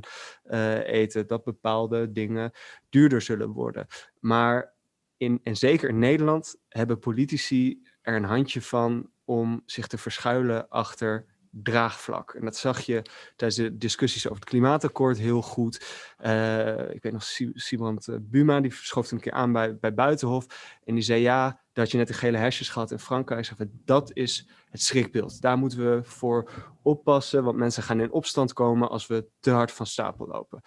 eten, 0.84 1.28
dat 1.28 1.44
bepaalde 1.44 2.12
dingen 2.12 2.52
duurder 2.90 3.22
zullen 3.22 3.50
worden. 3.50 3.88
Maar 4.20 4.74
in, 5.18 5.40
en 5.44 5.56
zeker 5.56 5.90
in 5.90 6.00
Nederland 6.00 6.56
hebben 6.68 7.00
politici 7.00 7.82
er 8.02 8.16
een 8.16 8.24
handje 8.24 8.62
van 8.62 9.10
om 9.24 9.62
zich 9.66 9.88
te 9.88 9.98
verschuilen 9.98 10.70
achter 10.70 11.26
draagvlak. 11.52 12.34
En 12.34 12.46
dat 12.46 12.56
zag 12.56 12.80
je 12.80 13.02
tijdens 13.36 13.62
de 13.62 13.78
discussies 13.78 14.26
over 14.26 14.40
het 14.40 14.50
klimaatakkoord 14.50 15.18
heel 15.18 15.42
goed. 15.42 15.86
Uh, 16.26 16.94
ik 16.94 17.04
weet 17.04 17.12
nog, 17.12 17.24
Simon 17.54 18.00
Buma, 18.22 18.60
die 18.60 18.74
schoof 18.74 19.12
een 19.12 19.20
keer 19.20 19.32
aan 19.32 19.52
bij, 19.52 19.78
bij 19.78 19.94
Buitenhof. 19.94 20.46
En 20.84 20.94
die 20.94 21.04
zei, 21.04 21.22
ja, 21.22 21.62
dat 21.74 21.92
je 21.92 21.98
net 21.98 22.08
de 22.08 22.14
gele 22.14 22.38
hesjes 22.38 22.70
gehad 22.70 22.92
in 22.92 23.00
Frankrijk. 23.00 23.46
Zeg, 23.46 23.58
dat 23.72 24.12
is 24.14 24.48
het 24.70 24.82
schrikbeeld. 24.82 25.42
Daar 25.42 25.58
moeten 25.58 25.80
we 25.80 26.04
voor 26.04 26.52
oppassen, 26.82 27.44
want 27.44 27.58
mensen 27.58 27.84
gaan 27.84 28.00
in 28.00 28.12
opstand 28.12 28.54
komen 28.54 28.90
als 28.90 29.08
we 29.08 29.28
te 29.40 29.52
hard 29.52 29.72
van 29.72 29.86
stapel 29.86 30.28
lopen. 30.28 30.62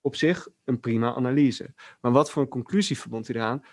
Op 0.00 0.16
zich 0.16 0.48
een 0.64 0.80
prima 0.80 1.14
analyse. 1.14 1.74
Maar 2.00 2.12
wat 2.12 2.30
voor 2.30 2.42
een 2.42 2.48
conclusie 2.48 2.98
verbond 2.98 3.26
hij 3.26 3.36
eraan? 3.36 3.64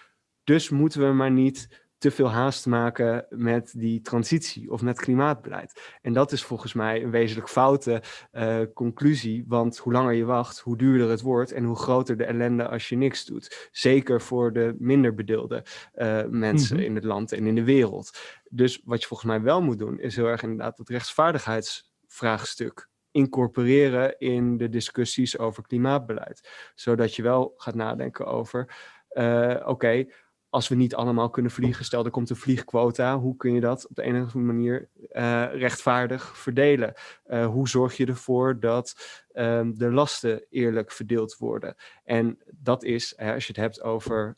Dus 0.43 0.70
moeten 0.70 1.08
we 1.08 1.13
maar 1.13 1.32
niet 1.32 1.87
te 1.97 2.12
veel 2.12 2.29
haast 2.29 2.65
maken 2.65 3.25
met 3.29 3.73
die 3.75 4.01
transitie 4.01 4.71
of 4.71 4.81
met 4.81 4.99
klimaatbeleid. 4.99 5.97
En 6.01 6.13
dat 6.13 6.31
is 6.31 6.43
volgens 6.43 6.73
mij 6.73 7.03
een 7.03 7.12
wezenlijk 7.12 7.49
foute 7.49 8.01
uh, 8.31 8.60
conclusie, 8.73 9.43
want 9.47 9.77
hoe 9.77 9.93
langer 9.93 10.13
je 10.13 10.25
wacht, 10.25 10.60
hoe 10.60 10.77
duurder 10.77 11.10
het 11.10 11.21
wordt 11.21 11.51
en 11.51 11.63
hoe 11.63 11.75
groter 11.75 12.17
de 12.17 12.25
ellende 12.25 12.67
als 12.67 12.89
je 12.89 12.95
niks 12.95 13.25
doet. 13.25 13.69
Zeker 13.71 14.21
voor 14.21 14.53
de 14.53 14.75
minder 14.79 15.13
bedeelde 15.13 15.65
uh, 15.95 16.23
mensen 16.29 16.75
mm 16.75 16.81
-hmm. 16.81 16.89
in 16.89 16.95
het 16.95 17.03
land 17.03 17.31
en 17.31 17.47
in 17.47 17.55
de 17.55 17.63
wereld. 17.63 18.17
Dus 18.49 18.81
wat 18.86 19.01
je 19.01 19.07
volgens 19.07 19.29
mij 19.29 19.41
wel 19.41 19.62
moet 19.62 19.79
doen, 19.79 19.99
is 19.99 20.15
heel 20.15 20.27
erg 20.27 20.43
inderdaad 20.43 20.77
het 20.77 20.89
rechtsvaardigheidsvraagstuk 20.89 22.89
incorporeren 23.12 24.19
in 24.19 24.57
de 24.57 24.69
discussies 24.69 25.38
over 25.38 25.63
klimaatbeleid. 25.63 26.49
Zodat 26.75 27.15
je 27.15 27.21
wel 27.21 27.53
gaat 27.55 27.75
nadenken 27.75 28.25
over, 28.25 28.75
uh, 29.12 29.55
oké, 29.60 29.69
okay, 29.69 30.12
als 30.58 30.67
we 30.67 30.76
niet 30.76 30.96
allemaal 30.96 31.30
kunnen 31.30 31.52
vliegen, 31.52 31.86
stel 31.86 32.06
er 32.06 32.12
komt 32.12 32.30
een 32.30 32.36
vliegquota, 32.36 33.20
hoe 33.20 33.36
kun 33.36 33.54
je 33.54 33.60
dat 33.60 33.88
op 33.88 33.96
de 33.96 34.06
een 34.06 34.46
manier 34.46 34.89
uh, 35.12 35.46
rechtvaardig 35.52 36.38
verdelen? 36.38 36.93
Uh, 37.28 37.46
hoe 37.46 37.70
zorg 37.70 37.98
je 37.98 38.06
ervoor 38.06 38.60
dat 38.60 38.96
um, 39.34 39.78
de 39.78 39.91
lasten 39.91 40.46
eerlijk 40.50 40.91
verdeeld 40.91 41.38
worden? 41.38 41.76
En 42.04 42.38
dat 42.56 42.84
is, 42.84 43.17
als 43.17 43.46
je 43.46 43.54
het 43.54 43.62
hebt 43.62 43.82
over 43.82 44.38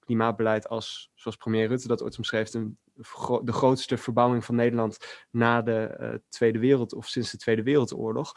klimaatbeleid 0.00 0.68
als, 0.68 1.10
zoals 1.14 1.36
premier 1.36 1.68
Rutte 1.68 1.88
dat 1.88 2.02
ooit 2.02 2.16
omschreef, 2.16 2.54
een, 2.54 2.78
de 3.42 3.52
grootste 3.52 3.96
verbouwing 3.96 4.44
van 4.44 4.54
Nederland 4.54 4.98
na 5.30 5.62
de 5.62 5.96
uh, 6.00 6.14
Tweede 6.28 6.58
Wereld 6.58 6.94
of 6.94 7.06
sinds 7.06 7.30
de 7.30 7.38
Tweede 7.38 7.62
Wereldoorlog, 7.62 8.32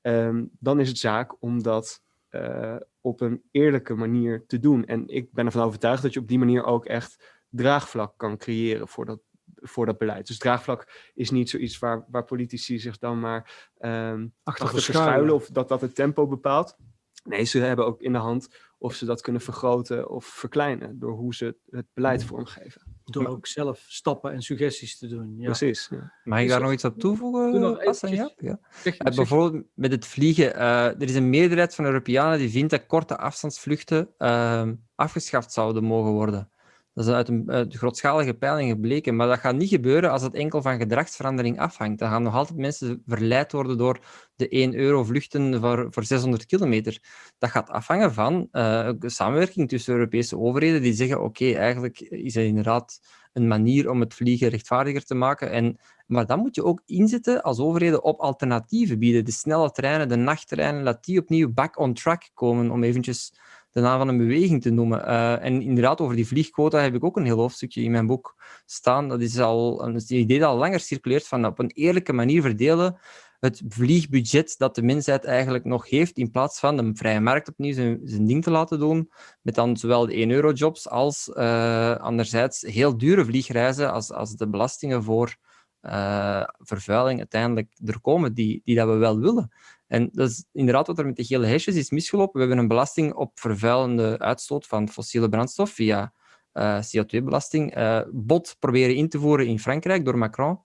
um, 0.00 0.50
dan 0.58 0.80
is 0.80 0.88
het 0.88 0.98
zaak 0.98 1.42
om 1.42 1.62
dat 1.62 2.02
uh, 2.32 2.76
op 3.00 3.20
een 3.20 3.42
eerlijke 3.50 3.94
manier 3.94 4.44
te 4.46 4.58
doen. 4.58 4.84
En 4.84 5.08
ik 5.08 5.32
ben 5.32 5.46
ervan 5.46 5.66
overtuigd 5.66 6.02
dat 6.02 6.12
je 6.12 6.20
op 6.20 6.28
die 6.28 6.38
manier 6.38 6.64
ook 6.64 6.86
echt 6.86 7.42
draagvlak 7.48 8.12
kan 8.16 8.36
creëren 8.36 8.88
voor 8.88 9.04
dat, 9.04 9.20
voor 9.54 9.86
dat 9.86 9.98
beleid. 9.98 10.26
Dus 10.26 10.38
draagvlak 10.38 11.10
is 11.14 11.30
niet 11.30 11.50
zoiets 11.50 11.78
waar, 11.78 12.04
waar 12.08 12.24
politici 12.24 12.78
zich 12.78 12.98
dan 12.98 13.20
maar 13.20 13.70
um, 13.78 14.34
achter, 14.42 14.64
achter 14.64 14.82
verschuilen 14.82 15.34
of 15.34 15.46
dat 15.46 15.68
dat 15.68 15.80
het 15.80 15.94
tempo 15.94 16.26
bepaalt. 16.26 16.76
Nee, 17.24 17.44
ze 17.44 17.58
hebben 17.58 17.86
ook 17.86 18.00
in 18.00 18.12
de 18.12 18.18
hand 18.18 18.48
of 18.78 18.94
ze 18.94 19.04
dat 19.04 19.20
kunnen 19.20 19.42
vergroten 19.42 20.10
of 20.10 20.24
verkleinen 20.24 20.98
door 20.98 21.12
hoe 21.12 21.34
ze 21.34 21.56
het 21.70 21.86
beleid 21.94 22.24
vormgeven. 22.24 22.91
Door 23.12 23.26
ook 23.26 23.46
zelf 23.46 23.84
stappen 23.86 24.32
en 24.32 24.42
suggesties 24.42 24.98
te 24.98 25.06
doen. 25.06 25.34
Ja. 25.38 25.44
Precies. 25.44 25.88
Ja. 25.90 26.12
Mag 26.24 26.40
ik 26.40 26.48
daar 26.48 26.60
nog 26.60 26.72
iets 26.72 26.84
aan 26.84 26.96
toevoegen? 26.96 27.60
Nog 27.60 28.00
ja? 28.00 28.30
ja. 28.36 28.58
Zeg, 28.82 29.00
uh, 29.00 29.16
bijvoorbeeld 29.16 29.64
met 29.74 29.90
het 29.90 30.06
vliegen. 30.06 30.56
Uh, 30.56 30.84
er 30.84 31.02
is 31.02 31.14
een 31.14 31.30
meerderheid 31.30 31.74
van 31.74 31.84
Europeanen 31.84 32.38
die 32.38 32.50
vindt 32.50 32.70
dat 32.70 32.86
korte 32.86 33.16
afstandsvluchten 33.16 34.08
uh, 34.18 34.68
afgeschaft 34.94 35.52
zouden 35.52 35.84
mogen 35.84 36.12
worden. 36.12 36.51
Dat 36.94 37.06
is 37.06 37.12
uit 37.12 37.28
een, 37.28 37.66
grootschalige 37.68 38.34
peiling 38.34 38.70
gebleken. 38.70 39.16
Maar 39.16 39.26
dat 39.26 39.38
gaat 39.38 39.56
niet 39.56 39.68
gebeuren 39.68 40.10
als 40.10 40.22
het 40.22 40.34
enkel 40.34 40.62
van 40.62 40.78
gedragsverandering 40.78 41.58
afhangt. 41.58 41.98
Dan 41.98 42.08
gaan 42.08 42.22
nog 42.22 42.34
altijd 42.34 42.58
mensen 42.58 43.02
verleid 43.06 43.52
worden 43.52 43.78
door 43.78 44.00
de 44.36 44.48
1 44.48 44.74
euro 44.74 45.04
vluchten 45.04 45.60
voor, 45.60 45.86
voor 45.90 46.04
600 46.04 46.46
kilometer. 46.46 46.98
Dat 47.38 47.50
gaat 47.50 47.70
afhangen 47.70 48.12
van 48.12 48.48
uh, 48.52 48.90
samenwerking 48.98 49.68
tussen 49.68 49.94
Europese 49.94 50.38
overheden 50.38 50.82
die 50.82 50.92
zeggen 50.92 51.22
oké, 51.22 51.52
eigenlijk 51.52 52.00
is 52.00 52.34
het 52.34 52.44
inderdaad 52.44 53.00
een 53.32 53.48
manier 53.48 53.90
om 53.90 54.00
het 54.00 54.14
vliegen 54.14 54.48
rechtvaardiger 54.48 55.04
te 55.04 55.14
maken. 55.14 55.50
En, 55.50 55.78
maar 56.06 56.26
dan 56.26 56.38
moet 56.38 56.54
je 56.54 56.64
ook 56.64 56.82
inzetten 56.86 57.42
als 57.42 57.58
overheden 57.58 58.04
op 58.04 58.20
alternatieven 58.20 58.98
bieden. 58.98 59.24
De 59.24 59.32
snelle 59.32 59.70
treinen, 59.70 60.08
de 60.08 60.16
nachttreinen, 60.16 60.82
laat 60.82 61.04
die 61.04 61.20
opnieuw 61.20 61.52
back 61.52 61.78
on 61.78 61.94
track 61.94 62.30
komen 62.34 62.70
om 62.70 62.82
eventjes 62.82 63.32
de 63.72 63.80
naam 63.80 63.98
van 63.98 64.08
een 64.08 64.18
beweging 64.18 64.62
te 64.62 64.70
noemen. 64.70 65.00
Uh, 65.08 65.44
en 65.44 65.62
inderdaad, 65.62 66.00
over 66.00 66.16
die 66.16 66.26
vliegquota 66.26 66.78
heb 66.78 66.94
ik 66.94 67.04
ook 67.04 67.16
een 67.16 67.24
heel 67.24 67.38
hoofdstukje 67.38 67.82
in 67.82 67.90
mijn 67.90 68.06
boek 68.06 68.36
staan. 68.66 69.08
Dat 69.08 69.20
is 69.20 69.38
al 69.38 69.84
een 69.86 70.02
idee 70.06 70.38
dat 70.38 70.48
al 70.48 70.56
langer 70.56 70.80
circuleert 70.80 71.26
van 71.26 71.46
op 71.46 71.58
een 71.58 71.70
eerlijke 71.74 72.12
manier 72.12 72.42
verdelen 72.42 72.98
het 73.42 73.62
vliegbudget 73.68 74.54
dat 74.58 74.74
de 74.74 74.82
mensheid 74.82 75.24
eigenlijk 75.24 75.64
nog 75.64 75.88
heeft, 75.88 76.16
in 76.16 76.30
plaats 76.30 76.58
van 76.58 76.76
de 76.76 76.90
vrije 76.94 77.20
markt 77.20 77.48
opnieuw 77.48 77.72
zijn, 77.72 78.00
zijn 78.04 78.26
ding 78.26 78.42
te 78.42 78.50
laten 78.50 78.78
doen, 78.78 79.10
met 79.40 79.54
dan 79.54 79.76
zowel 79.76 80.06
de 80.06 80.26
1-euro-jobs 80.26 80.88
als 80.88 81.30
uh, 81.34 81.96
anderzijds 81.96 82.60
heel 82.60 82.96
dure 82.96 83.24
vliegreizen 83.24 83.92
als, 83.92 84.12
als 84.12 84.36
de 84.36 84.48
belastingen 84.48 85.02
voor 85.02 85.36
uh, 85.82 86.44
vervuiling 86.58 87.18
uiteindelijk 87.18 87.72
er 87.84 88.00
komen, 88.00 88.34
die, 88.34 88.60
die 88.64 88.76
dat 88.76 88.88
we 88.88 88.94
wel 88.94 89.18
willen. 89.18 89.52
En 89.92 90.08
dat 90.12 90.28
is 90.28 90.44
inderdaad 90.52 90.86
wat 90.86 90.98
er 90.98 91.06
met 91.06 91.16
de 91.16 91.24
gele 91.24 91.46
hesjes 91.46 91.74
is 91.74 91.90
misgelopen. 91.90 92.32
We 92.32 92.40
hebben 92.40 92.58
een 92.58 92.68
belasting 92.68 93.14
op 93.14 93.38
vervuilende 93.38 94.18
uitstoot 94.18 94.66
van 94.66 94.88
fossiele 94.88 95.28
brandstof 95.28 95.70
via 95.70 96.12
uh, 96.52 96.78
CO2-belasting. 96.78 97.76
Uh, 97.76 98.00
bot 98.10 98.56
proberen 98.58 98.94
in 98.94 99.08
te 99.08 99.18
voeren 99.18 99.46
in 99.46 99.58
Frankrijk 99.58 100.04
door 100.04 100.18
Macron, 100.18 100.60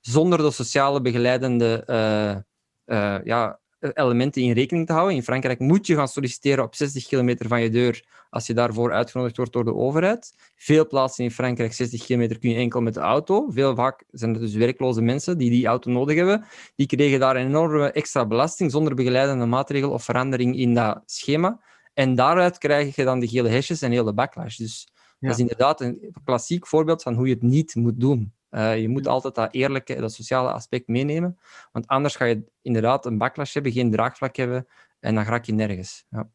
zonder 0.00 0.38
de 0.38 0.50
sociale 0.50 1.00
begeleidende 1.00 1.84
uh, 2.86 3.18
ja, 3.24 3.60
elementen 3.80 4.42
in 4.42 4.52
rekening 4.52 4.86
te 4.86 4.92
houden. 4.92 5.16
In 5.16 5.22
Frankrijk 5.22 5.58
moet 5.58 5.86
je 5.86 5.94
gaan 5.94 6.08
solliciteren 6.08 6.64
op 6.64 6.74
60 6.74 7.06
kilometer 7.06 7.48
van 7.48 7.62
je 7.62 7.70
deur 7.70 8.04
als 8.30 8.46
je 8.46 8.54
daarvoor 8.54 8.92
uitgenodigd 8.92 9.36
wordt 9.36 9.52
door 9.52 9.64
de 9.64 9.74
overheid. 9.74 10.34
Veel 10.56 10.86
plaatsen 10.86 11.24
in 11.24 11.30
Frankrijk, 11.30 11.72
60 11.72 12.04
kilometer, 12.04 12.38
kun 12.38 12.50
je 12.50 12.56
enkel 12.56 12.80
met 12.80 12.94
de 12.94 13.00
auto. 13.00 13.50
Veel 13.50 13.74
vaak 13.74 14.04
zijn 14.10 14.32
het 14.32 14.40
dus 14.40 14.54
werkloze 14.54 15.02
mensen 15.02 15.38
die 15.38 15.50
die 15.50 15.66
auto 15.66 15.90
nodig 15.90 16.16
hebben. 16.16 16.44
Die 16.76 16.86
kregen 16.86 17.20
daar 17.20 17.36
een 17.36 17.46
enorme 17.46 17.92
extra 17.92 18.26
belasting 18.26 18.70
zonder 18.70 18.94
begeleidende 18.94 19.46
maatregel 19.46 19.90
of 19.90 20.04
verandering 20.04 20.56
in 20.56 20.74
dat 20.74 21.02
schema. 21.06 21.60
En 21.94 22.14
daaruit 22.14 22.58
krijg 22.58 22.96
je 22.96 23.04
dan 23.04 23.20
de 23.20 23.28
gele 23.28 23.48
hesjes 23.48 23.82
en 23.82 23.90
heel 23.90 24.04
de 24.04 24.14
backlash. 24.14 24.56
Dus 24.56 24.88
ja. 24.94 25.28
dat 25.28 25.30
is 25.30 25.40
inderdaad 25.40 25.80
een 25.80 26.14
klassiek 26.24 26.66
voorbeeld 26.66 27.02
van 27.02 27.14
hoe 27.14 27.26
je 27.26 27.34
het 27.34 27.42
niet 27.42 27.74
moet 27.74 28.00
doen. 28.00 28.32
Uh, 28.50 28.80
je 28.80 28.88
moet 28.88 29.06
altijd 29.06 29.34
dat 29.34 29.54
eerlijke, 29.54 30.00
dat 30.00 30.12
sociale 30.12 30.52
aspect 30.52 30.88
meenemen. 30.88 31.38
Want 31.72 31.86
anders 31.86 32.16
ga 32.16 32.24
je 32.24 32.44
inderdaad 32.62 33.06
een 33.06 33.18
backlash 33.18 33.54
hebben, 33.54 33.72
geen 33.72 33.90
draagvlak 33.90 34.36
hebben 34.36 34.66
en 35.00 35.14
dan 35.14 35.24
raak 35.24 35.44
je 35.44 35.52
nergens. 35.52 36.04
Ja. 36.10 36.28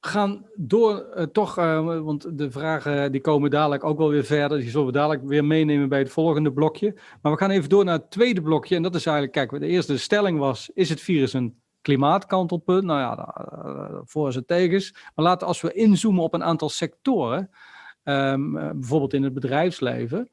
We 0.00 0.08
gaan 0.08 0.46
door, 0.54 1.06
uh, 1.16 1.22
toch, 1.22 1.58
uh, 1.58 2.00
want 2.00 2.38
de 2.38 2.50
vragen 2.50 3.12
die 3.12 3.20
komen 3.20 3.50
dadelijk 3.50 3.84
ook 3.84 3.98
wel 3.98 4.08
weer 4.08 4.24
verder. 4.24 4.58
Die 4.58 4.70
zullen 4.70 4.86
we 4.86 4.92
dadelijk 4.92 5.22
weer 5.24 5.44
meenemen 5.44 5.88
bij 5.88 5.98
het 5.98 6.10
volgende 6.10 6.52
blokje. 6.52 6.94
Maar 7.22 7.32
we 7.32 7.38
gaan 7.38 7.50
even 7.50 7.68
door 7.68 7.84
naar 7.84 7.98
het 7.98 8.10
tweede 8.10 8.42
blokje. 8.42 8.76
En 8.76 8.82
dat 8.82 8.94
is 8.94 9.06
eigenlijk, 9.06 9.36
kijk, 9.36 9.60
de 9.60 9.68
eerste 9.68 9.98
stelling 9.98 10.38
was, 10.38 10.70
is 10.74 10.88
het 10.88 11.00
virus 11.00 11.32
een 11.32 11.60
klimaatkantelpunt? 11.80 12.84
Nou 12.84 13.00
ja, 13.00 13.32
voor 14.04 14.28
het 14.28 14.46
tegens. 14.46 14.94
Maar 15.14 15.24
laten 15.24 15.46
als 15.46 15.60
we 15.60 15.72
inzoomen 15.72 16.22
op 16.22 16.34
een 16.34 16.44
aantal 16.44 16.68
sectoren, 16.68 17.50
um, 18.04 18.52
bijvoorbeeld 18.52 19.14
in 19.14 19.22
het 19.22 19.34
bedrijfsleven... 19.34 20.30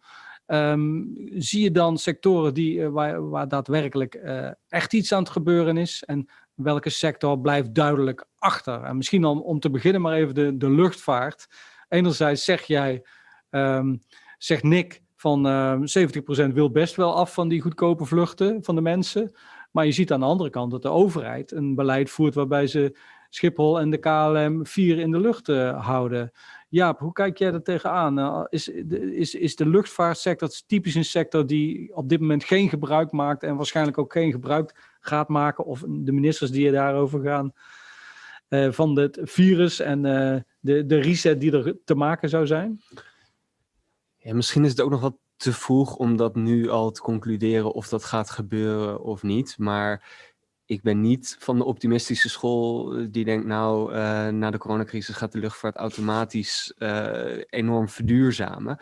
Um, 0.51 1.15
zie 1.35 1.63
je 1.63 1.71
dan 1.71 1.97
sectoren 1.97 2.53
die, 2.53 2.77
uh, 2.77 2.88
waar, 2.88 3.29
waar, 3.29 3.47
daadwerkelijk 3.47 4.15
uh, 4.15 4.49
echt 4.67 4.93
iets 4.93 5.13
aan 5.13 5.23
het 5.23 5.31
gebeuren 5.31 5.77
is? 5.77 6.03
En 6.03 6.29
welke 6.53 6.89
sector 6.89 7.39
blijft 7.39 7.73
duidelijk 7.73 8.25
achter? 8.38 8.83
En 8.83 8.97
misschien 8.97 9.25
om, 9.25 9.41
om 9.41 9.59
te 9.59 9.69
beginnen 9.69 10.01
maar 10.01 10.13
even 10.13 10.35
de, 10.35 10.57
de 10.57 10.69
luchtvaart. 10.69 11.47
Enerzijds 11.89 12.43
zeg 12.43 12.63
jij, 12.63 13.05
um, 13.49 14.01
zegt 14.38 14.63
Nick, 14.63 15.01
van 15.15 15.47
uh, 15.47 16.47
70% 16.49 16.53
wil 16.53 16.71
best 16.71 16.95
wel 16.95 17.15
af 17.15 17.33
van 17.33 17.47
die 17.47 17.62
goedkope 17.62 18.05
vluchten 18.05 18.63
van 18.63 18.75
de 18.75 18.81
mensen. 18.81 19.35
Maar 19.71 19.85
je 19.85 19.91
ziet 19.91 20.12
aan 20.12 20.19
de 20.19 20.25
andere 20.25 20.49
kant 20.49 20.71
dat 20.71 20.81
de 20.81 20.89
overheid 20.89 21.51
een 21.51 21.75
beleid 21.75 22.09
voert 22.09 22.35
waarbij 22.35 22.67
ze 22.67 22.97
Schiphol 23.29 23.79
en 23.79 23.89
de 23.89 23.97
KLM 23.97 24.65
vier 24.65 24.99
in 24.99 25.12
de 25.12 25.19
lucht 25.19 25.49
uh, 25.49 25.85
houden. 25.85 26.31
Jaap, 26.69 26.99
hoe 26.99 27.12
kijk 27.12 27.38
jij 27.38 27.53
er 27.53 27.63
tegenaan? 27.63 28.19
Uh, 28.19 28.45
is, 28.49 28.67
is, 28.67 29.36
is 29.36 29.55
de 29.55 29.65
luchtvaartsector 29.65 30.49
typisch 30.67 30.95
een 30.95 31.05
sector 31.05 31.47
die 31.47 31.95
op 31.95 32.10
dit 32.10 32.19
moment 32.19 32.43
geen 32.43 32.69
gebruik 32.69 33.12
maakt 33.12 33.43
en 33.43 33.55
waarschijnlijk 33.55 33.97
ook 33.97 34.12
geen 34.12 34.32
gebruik 34.32 34.97
gaat 34.99 35.27
maken, 35.27 35.65
of 35.65 35.84
de 35.88 36.12
ministers 36.12 36.51
die 36.51 36.65
er 36.65 36.71
daarover 36.71 37.21
gaan, 37.21 37.53
uh, 38.49 38.71
van 38.71 38.99
het 38.99 39.19
virus 39.21 39.79
en 39.79 40.01
de, 40.60 40.86
de 40.86 40.99
reset 40.99 41.41
die 41.41 41.51
er 41.51 41.77
te 41.86 41.95
maken 41.95 42.29
zou 42.29 42.47
zijn? 42.47 42.82
Misschien 44.21 44.63
is 44.63 44.71
het 44.71 44.81
ook 44.81 44.89
nog 44.89 45.02
wat 45.02 45.17
te 45.39 45.54
vroeg 45.54 45.96
om 45.96 46.15
dat 46.15 46.35
nu 46.35 46.69
al 46.69 46.91
te 46.91 47.02
concluderen 47.02 47.71
of 47.71 47.87
dat 47.87 48.04
gaat 48.04 48.29
gebeuren 48.29 49.04
of 49.04 49.23
niet. 49.23 49.58
Maar 49.58 50.04
ik 50.69 50.81
ben 50.81 51.01
niet 51.01 51.35
van 51.39 51.57
de 51.57 51.63
optimistische 51.63 52.29
school 52.29 52.93
eh, 52.93 53.07
die 53.11 53.25
denkt, 53.25 53.45
nou, 53.45 53.93
uh, 53.93 54.27
na 54.27 54.51
de 54.51 54.57
coronacrisis 54.57 55.15
gaat 55.15 55.31
de 55.31 55.39
luchtvaart 55.39 55.75
automatisch 55.75 56.73
uh, 56.77 57.43
enorm 57.49 57.89
verduurzamen. 57.89 58.77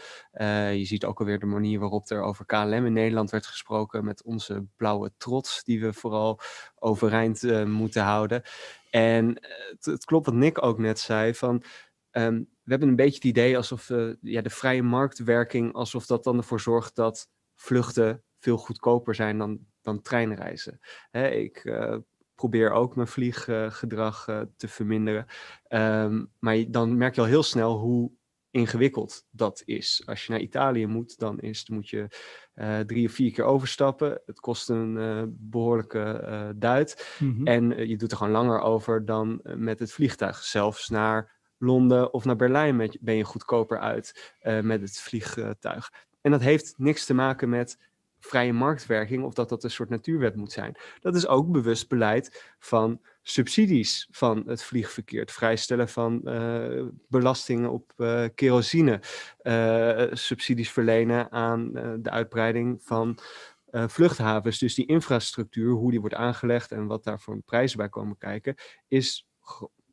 Je 0.73 0.85
ziet 0.85 1.05
ook 1.05 1.19
alweer 1.19 1.39
de 1.39 1.45
manier 1.45 1.79
waarop 1.79 2.09
er 2.09 2.21
over 2.21 2.45
KLM 2.45 2.85
in 2.85 2.93
Nederland 2.93 3.29
werd 3.29 3.45
gesproken 3.45 4.05
met 4.05 4.23
onze 4.23 4.65
blauwe 4.75 5.11
trots, 5.17 5.63
die 5.63 5.81
we 5.81 5.93
vooral 5.93 6.39
overeind 6.75 7.65
moeten 7.65 8.03
houden. 8.03 8.41
En 8.89 9.41
het, 9.79 10.05
klopt 10.05 10.25
wat 10.25 10.35
Nick 10.35 10.63
ook 10.63 10.77
net 10.77 10.99
zei, 10.99 11.33
van 11.33 11.63
Ehm, 12.11 12.38
we 12.38 12.69
hebben 12.69 12.88
een 12.89 12.95
beetje 12.95 13.15
het 13.15 13.23
idee 13.23 13.57
alsof 13.57 13.88
ja, 14.21 14.41
de 14.41 14.49
vrije 14.49 14.83
marktwerking, 14.83 15.73
alsof 15.73 16.05
dat 16.05 16.23
dan 16.23 16.38
ervoor 16.38 16.59
zorgt 16.59 16.95
dat 16.95 17.29
vluchten 17.55 18.23
veel 18.39 18.57
goedkoper 18.57 19.15
zijn 19.15 19.38
dan, 19.38 19.59
dan 19.88 20.01
treinreizen. 20.01 20.79
Hè, 21.09 21.27
ik 21.29 21.63
uh, 21.63 21.97
probeer 22.35 22.71
ook 22.71 22.95
mijn 22.95 23.07
vlieggedrag 23.07 24.27
uh, 24.27 24.41
te 24.57 24.67
verminderen. 24.67 25.25
Um, 25.69 26.31
maar 26.39 26.63
dan 26.67 26.97
merk 26.97 27.15
je 27.15 27.21
al 27.21 27.27
heel 27.27 27.43
snel 27.43 27.77
hoe 27.77 28.11
ingewikkeld 28.51 29.25
dat 29.29 29.61
is. 29.65 30.03
Als 30.05 30.25
je 30.25 30.31
naar 30.31 30.41
Italië 30.41 30.85
moet, 30.85 31.19
dan, 31.19 31.39
is, 31.39 31.65
dan 31.65 31.75
moet 31.75 31.89
je 31.89 32.07
uh, 32.55 32.79
drie 32.79 33.07
of 33.07 33.13
vier 33.13 33.31
keer 33.31 33.43
overstappen. 33.43 34.21
Het 34.25 34.39
kost 34.39 34.69
een 34.69 34.95
uh, 34.95 35.23
behoorlijke 35.27 36.21
uh, 36.23 36.49
duit. 36.55 37.15
Mm 37.19 37.35
-hmm. 37.35 37.47
En 37.47 37.88
je 37.88 37.97
doet 37.97 38.11
er 38.11 38.17
gewoon 38.17 38.33
langer 38.33 38.59
over 38.59 39.05
dan 39.05 39.39
met 39.43 39.79
het 39.79 39.91
vliegtuig. 39.91 40.43
Zelfs 40.43 40.89
naar 40.89 41.35
Londen 41.57 42.13
of 42.13 42.25
naar 42.25 42.35
Berlijn 42.35 42.75
met, 42.75 42.97
ben 43.01 43.15
je 43.15 43.23
goedkoper 43.23 43.79
uit 43.79 44.33
met 44.61 44.81
het 44.81 44.99
vliegtuig. 44.99 45.91
En 46.21 46.31
dat 46.31 46.41
heeft 46.41 46.73
niks 46.77 47.05
te 47.05 47.13
maken 47.13 47.49
met 47.49 47.77
vrije 48.28 48.53
marktwerking 48.53 49.23
of 49.23 49.34
dat 49.34 49.49
dat 49.49 49.63
een 49.63 49.71
soort 49.71 49.89
natuurwet 49.89 50.36
moet 50.36 50.51
zijn. 50.51 50.78
Dat 50.99 51.15
is 51.15 51.28
ook 51.28 51.51
bewust 51.51 51.89
beleid 51.89 52.53
van 52.59 53.01
subsidies 53.21 54.07
van 54.11 54.43
het 54.45 54.63
vliegverkeer, 54.63 55.19
het 55.19 55.32
vrijstellen 55.32 55.89
van 55.89 56.21
uh, 56.23 56.86
belastingen 57.07 57.71
op 57.71 57.93
uh, 57.97 58.25
kerosine, 58.36 59.01
uh, 59.41 60.05
subsidies 60.11 60.71
verlenen 60.71 61.32
aan 61.32 61.71
de 62.01 62.09
uitbreiding 62.09 62.84
van 62.84 63.19
vluchthavens. 63.71 64.59
Dus 64.59 64.75
die 64.75 64.86
infrastructuur, 64.86 65.71
hoe 65.71 65.91
die 65.91 65.99
wordt 65.99 66.15
aangelegd 66.15 66.71
en 66.71 66.88
wat 66.88 67.03
daar 67.03 67.19
voor 67.19 67.41
prijzen 67.41 67.78
bij 67.78 67.89
komen 67.89 68.17
kijken, 68.17 68.55
is 68.88 69.28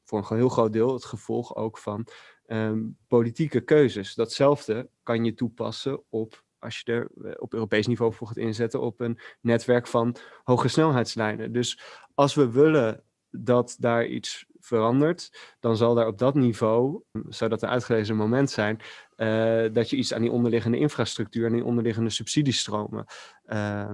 voor 0.05 0.27
een 0.31 0.37
heel 0.37 0.49
groot 0.49 0.73
deel 0.73 0.93
het 0.93 1.05
gevolg 1.05 1.57
ook 1.57 1.79
van 1.79 2.07
um, 2.47 2.97
politieke 3.09 3.61
keuzes. 3.61 4.15
Datzelfde 4.15 4.89
kan 5.03 5.25
je 5.25 5.35
toepassen 5.35 6.03
op 6.09 6.44
als 6.65 6.83
je 6.85 6.93
er 6.93 7.39
op 7.39 7.53
Europees 7.53 7.87
niveau 7.87 8.13
voor 8.13 8.27
gaat 8.27 8.37
inzetten 8.37 8.81
op 8.81 9.01
een 9.01 9.19
netwerk 9.41 9.87
van 9.87 10.17
hoge 10.43 10.69
snelheidslijnen. 10.69 11.53
Dus 11.53 11.81
als 12.15 12.35
we 12.35 12.51
willen 12.51 13.03
dat 13.31 13.77
daar 13.79 14.07
iets 14.07 14.47
verandert, 14.59 15.55
dan 15.61 15.77
zal 15.77 15.95
daar 15.95 16.07
op 16.07 16.19
dat 16.19 16.35
niveau, 16.35 17.03
zou 17.29 17.51
dat 17.51 17.63
een 17.63 17.69
uitgelezen 17.69 18.17
moment 18.17 18.51
zijn, 18.51 18.81
uh, 19.17 19.73
dat 19.73 19.91
je 19.91 19.97
iets 19.97 20.15
aan 20.15 20.21
die 20.21 20.31
onderliggende 20.31 20.79
infrastructuur 20.79 21.47
en 21.47 21.53
die 21.53 21.65
onderliggende 21.65 22.11
subsidiestromen 22.11 23.05
uh, 23.47 23.93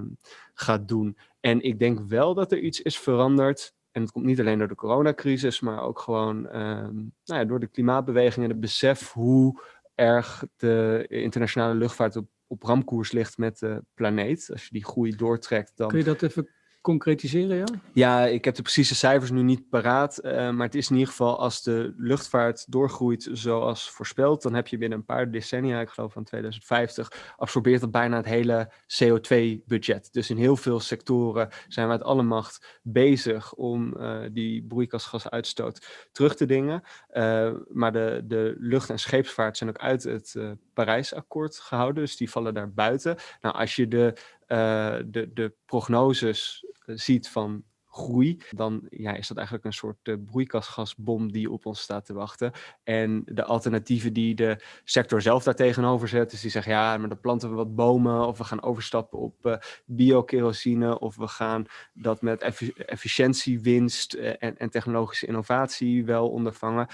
gaat 0.54 0.88
doen. 0.88 1.16
En 1.40 1.60
ik 1.62 1.78
denk 1.78 2.00
wel 2.08 2.34
dat 2.34 2.52
er 2.52 2.58
iets 2.58 2.82
is 2.82 2.98
veranderd. 2.98 3.74
En 3.90 4.02
het 4.02 4.12
komt 4.12 4.24
niet 4.24 4.40
alleen 4.40 4.58
door 4.58 4.68
de 4.68 4.74
coronacrisis, 4.74 5.60
maar 5.60 5.82
ook 5.82 5.98
gewoon 5.98 6.46
uh, 6.46 6.52
nou 6.52 7.12
ja, 7.24 7.44
door 7.44 7.60
de 7.60 7.66
klimaatbeweging 7.66 8.44
en 8.44 8.50
het 8.50 8.60
besef 8.60 9.12
hoe 9.12 9.60
erg 9.94 10.44
de 10.56 11.04
internationale 11.08 11.74
luchtvaart 11.74 12.16
op, 12.16 12.28
op 12.50 12.62
ramkoers 12.62 13.12
ligt 13.12 13.38
met 13.38 13.58
de 13.58 13.82
planeet. 13.94 14.48
Als 14.52 14.62
je 14.62 14.68
die 14.72 14.84
groei 14.84 15.16
doortrekt, 15.16 15.72
dan... 15.76 15.88
Kun 15.88 15.98
je 15.98 16.04
dat 16.04 16.22
even 16.22 16.48
concretiseren, 16.80 17.56
ja? 17.56 17.64
Ja, 17.92 18.26
ik 18.26 18.44
heb 18.44 18.54
de 18.54 18.62
precieze 18.62 18.94
cijfers 18.94 19.30
nu 19.30 19.42
niet 19.42 19.68
paraat. 19.68 20.20
Uh, 20.24 20.50
maar 20.50 20.66
het 20.66 20.74
is 20.74 20.88
in 20.88 20.94
ieder 20.94 21.10
geval 21.10 21.38
als 21.38 21.62
de 21.62 21.94
luchtvaart 21.96 22.72
doorgroeit 22.72 23.28
zoals 23.32 23.90
voorspeld, 23.90 24.42
dan 24.42 24.54
heb 24.54 24.66
je 24.66 24.78
binnen 24.78 24.98
een 24.98 25.04
paar 25.04 25.30
decennia, 25.30 25.80
ik 25.80 25.88
geloof 25.88 26.12
van 26.12 26.24
2050, 26.24 27.34
absorbeert 27.36 27.80
dat 27.80 27.90
bijna 27.90 28.16
het 28.16 28.26
hele 28.26 28.72
CO2-budget. 28.72 30.08
Dus 30.12 30.30
in 30.30 30.36
heel 30.36 30.56
veel 30.56 30.80
sectoren 30.80 31.48
zijn 31.68 31.86
we 31.86 31.92
uit 31.92 32.02
alle 32.02 32.22
macht 32.22 32.80
bezig 32.82 33.54
om 33.54 33.96
uh, 33.96 34.20
die 34.32 34.64
broeikasgasuitstoot 34.64 36.08
terug 36.12 36.36
te 36.36 36.46
dingen. 36.46 36.82
Uh, 37.12 37.52
maar 37.68 37.92
de, 37.92 38.22
de 38.24 38.54
lucht- 38.58 38.90
en 38.90 38.98
scheepsvaart 38.98 39.56
zijn 39.56 39.70
ook 39.70 39.78
uit 39.78 40.02
het 40.02 40.36
Parijsakkoord 40.84 41.58
gehouden, 41.58 42.02
dus 42.02 42.16
die 42.16 42.30
vallen 42.30 42.54
daar 42.54 42.72
buiten. 42.72 43.16
Nou, 43.40 43.54
als 43.54 43.76
je 43.76 43.88
de 43.88 44.12
uh, 44.48 44.96
de, 45.06 45.30
de 45.32 45.54
prognoses 45.66 46.66
ziet 46.86 47.28
van 47.28 47.64
groei, 47.86 48.42
dan 48.50 48.86
ja, 48.90 49.14
is 49.14 49.28
dat 49.28 49.36
eigenlijk 49.36 49.66
een 49.66 49.72
soort 49.72 50.08
uh, 50.08 50.16
broeikasgasbom 50.26 51.32
die 51.32 51.50
op 51.50 51.66
ons 51.66 51.80
staat 51.80 52.06
te 52.06 52.12
wachten. 52.12 52.52
En 52.82 53.22
de 53.24 53.44
alternatieven 53.44 54.12
die 54.12 54.34
de 54.34 54.64
sector 54.84 55.22
zelf 55.22 55.42
daar 55.42 55.54
tegenover 55.54 56.08
zet, 56.08 56.30
dus 56.30 56.40
die 56.40 56.50
zeggen 56.50 56.72
ja, 56.72 56.96
maar 56.96 57.08
dan 57.08 57.20
planten 57.20 57.48
we 57.48 57.54
wat 57.54 57.74
bomen 57.74 58.26
of 58.26 58.38
we 58.38 58.44
gaan 58.44 58.62
overstappen 58.62 59.18
op 59.18 59.46
uh, 59.46 59.56
biokerosine 59.84 60.98
of 60.98 61.16
we 61.16 61.28
gaan 61.28 61.64
dat 61.92 62.22
met 62.22 62.42
effi 62.42 62.72
efficiëntiewinst 62.72 64.14
en, 64.14 64.58
en 64.58 64.70
technologische 64.70 65.26
innovatie 65.26 66.04
wel 66.04 66.28
ondervangen 66.30 66.86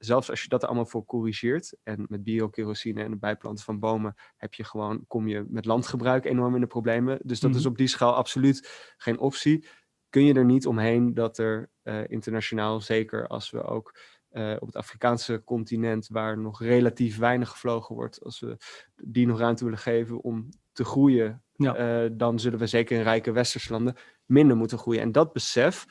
zelfs 0.00 0.30
als 0.30 0.42
je 0.42 0.48
dat 0.48 0.62
er 0.62 0.68
allemaal 0.68 0.86
voor 0.86 1.04
corrigeert, 1.04 1.76
en 1.82 2.06
met 2.08 2.24
biokerosine 2.24 3.02
en 3.02 3.10
het 3.10 3.20
bijplanten 3.20 3.64
van 3.64 3.78
bomen, 3.78 4.14
heb 4.36 4.54
je 4.54 4.64
gewoon, 4.64 5.04
kom 5.06 5.28
je 5.28 5.44
met 5.48 5.64
landgebruik 5.64 6.24
enorm 6.24 6.54
in 6.54 6.60
de 6.60 6.66
problemen. 6.66 7.18
Dus 7.22 7.40
dat 7.40 7.50
mm 7.50 7.56
-hmm. 7.56 7.64
is 7.64 7.70
op 7.70 7.76
die 7.76 7.86
schaal 7.86 8.14
absoluut 8.14 8.94
geen 8.96 9.18
optie. 9.18 9.66
Kun 10.08 10.24
je 10.24 10.34
er 10.34 10.44
niet 10.44 10.66
omheen 10.66 11.14
dat 11.14 11.38
er 11.38 11.70
uh, 11.82 12.08
internationaal, 12.08 12.80
zeker 12.80 13.26
als 13.26 13.50
we 13.50 13.62
ook 13.62 13.98
uh, 14.30 14.56
op 14.58 14.66
het 14.66 14.76
Afrikaanse 14.76 15.42
continent, 15.44 16.08
waar 16.08 16.38
nog 16.38 16.60
relatief 16.60 17.18
weinig 17.18 17.48
gevlogen 17.48 17.94
wordt, 17.94 18.22
als 18.22 18.40
we 18.40 18.56
die 18.94 19.26
nog 19.26 19.38
ruimte 19.38 19.64
willen 19.64 19.78
geven 19.78 20.20
om 20.20 20.48
te 20.72 20.84
groeien, 20.84 21.44
ja. 21.52 22.04
uh, 22.04 22.10
dan 22.12 22.38
zullen 22.38 22.58
we 22.58 22.66
zeker 22.66 22.96
in 22.96 23.02
rijke 23.02 23.32
westerse 23.32 23.72
landen 23.72 23.96
minder 24.24 24.56
moeten 24.56 24.78
groeien. 24.78 25.02
En 25.02 25.12
dat 25.12 25.32
besef 25.32 25.86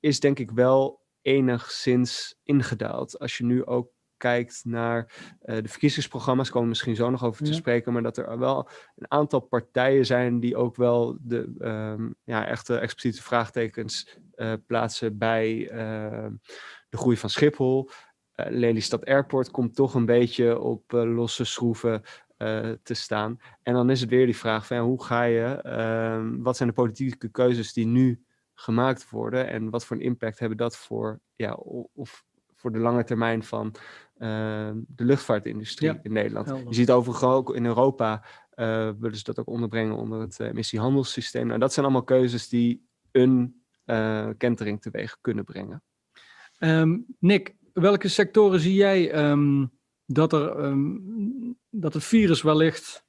is 0.00 0.20
denk 0.20 0.38
ik 0.38 0.50
wel 0.50 1.06
enigszins 1.28 2.38
ingedaald. 2.42 3.18
Als 3.18 3.36
je 3.36 3.44
nu 3.44 3.64
ook 3.64 3.90
kijkt 4.16 4.60
naar 4.64 5.12
uh, 5.44 5.56
de 5.62 5.68
verkiezingsprogramma's, 5.68 6.48
komen 6.48 6.62
we 6.62 6.68
misschien 6.68 6.96
zo 6.96 7.10
nog 7.10 7.24
over 7.24 7.44
te 7.44 7.50
ja. 7.50 7.56
spreken, 7.56 7.92
maar 7.92 8.02
dat 8.02 8.16
er 8.16 8.38
wel 8.38 8.68
een 8.96 9.10
aantal 9.10 9.40
partijen 9.40 10.06
zijn 10.06 10.40
die 10.40 10.56
ook 10.56 10.76
wel 10.76 11.18
de 11.20 11.54
um, 11.58 12.14
ja, 12.24 12.46
echte 12.46 12.78
expliciete 12.78 13.22
vraagtekens 13.22 14.18
uh, 14.36 14.52
plaatsen 14.66 15.18
bij 15.18 15.56
uh, 15.72 16.26
de 16.88 16.96
groei 16.96 17.16
van 17.16 17.30
Schiphol. 17.30 17.90
Lelystad 18.34 19.04
Airport 19.04 19.50
komt 19.50 19.74
toch 19.74 19.94
een 19.94 20.06
beetje 20.06 20.60
op 20.60 20.82
losse 20.92 21.44
schroeven 21.44 22.02
te 22.82 22.94
staan. 22.94 23.40
En 23.62 23.72
dan 23.72 23.90
is 23.90 24.00
het 24.00 24.10
weer 24.10 24.26
die 24.26 24.36
vraag 24.36 24.66
van 24.66 24.76
ja, 24.76 24.82
hoe 24.82 25.04
ga 25.04 25.22
je, 25.22 25.44
ehm, 25.44 26.42
wat 26.42 26.56
zijn 26.56 26.68
de 26.68 26.74
politieke 26.74 27.28
keuzes 27.28 27.72
die 27.72 27.86
nu 27.86 28.22
gemaakt 28.60 29.10
worden 29.10 29.48
en 29.48 29.70
wat 29.70 29.84
voor 29.84 29.96
een 29.96 30.02
impact 30.02 30.38
hebben 30.38 30.58
dat 30.58 30.76
voor, 30.76 31.20
ja, 31.36 31.52
of 31.94 32.24
voor 32.54 32.72
de 32.72 32.78
lange 32.78 33.04
termijn 33.04 33.42
van 33.42 33.74
uh, 34.18 34.70
de 34.86 35.04
luchtvaartindustrie 35.04 35.92
ja, 35.92 35.98
in 36.02 36.12
Nederland. 36.12 36.46
Helder. 36.46 36.66
Je 36.66 36.74
ziet 36.74 36.90
overigens 36.90 37.32
ook 37.32 37.54
in 37.54 37.66
Europa 37.66 38.24
uh, 38.54 38.90
willen 38.98 39.16
ze 39.16 39.24
dat 39.24 39.38
ook 39.38 39.48
onderbrengen 39.48 39.96
onder 39.96 40.20
het 40.20 40.38
uh, 40.38 40.46
emissiehandelssysteem. 40.46 41.46
Nou, 41.46 41.58
dat 41.58 41.72
zijn 41.72 41.84
allemaal 41.84 42.04
keuzes 42.04 42.48
die 42.48 42.88
een 43.12 43.62
uh, 43.84 44.28
kentering 44.36 44.82
teweeg 44.82 45.18
kunnen 45.20 45.44
brengen. 45.44 45.82
Um, 46.58 47.06
Nick, 47.18 47.56
welke 47.72 48.08
sectoren 48.08 48.60
zie 48.60 48.74
jij 48.74 49.30
um, 49.30 49.70
dat, 50.06 50.32
er, 50.32 50.64
um, 50.64 51.58
dat 51.70 51.94
het 51.94 52.04
virus 52.04 52.42
wellicht 52.42 53.06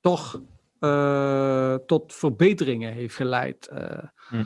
toch 0.00 0.42
uh, 0.80 1.74
tot 1.74 2.14
verbeteringen 2.14 2.92
heeft 2.92 3.14
geleid. 3.14 3.68
Uh, 3.72 3.98
hm. 4.28 4.44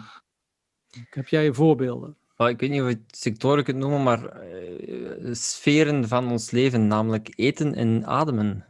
Heb 1.11 1.29
jij 1.29 1.53
voorbeelden? 1.53 2.17
Oh, 2.37 2.49
ik 2.49 2.61
weet 2.61 2.71
niet 2.71 2.81
of 2.81 2.89
je 2.89 2.95
het 2.95 3.17
sectoren 3.17 3.65
kunt 3.65 3.79
noemen, 3.79 4.03
maar 4.03 4.49
uh, 4.49 5.35
sferen 5.35 6.09
van 6.09 6.31
ons 6.31 6.51
leven, 6.51 6.87
namelijk 6.87 7.33
eten 7.35 7.75
en 7.75 8.07
ademen. 8.07 8.65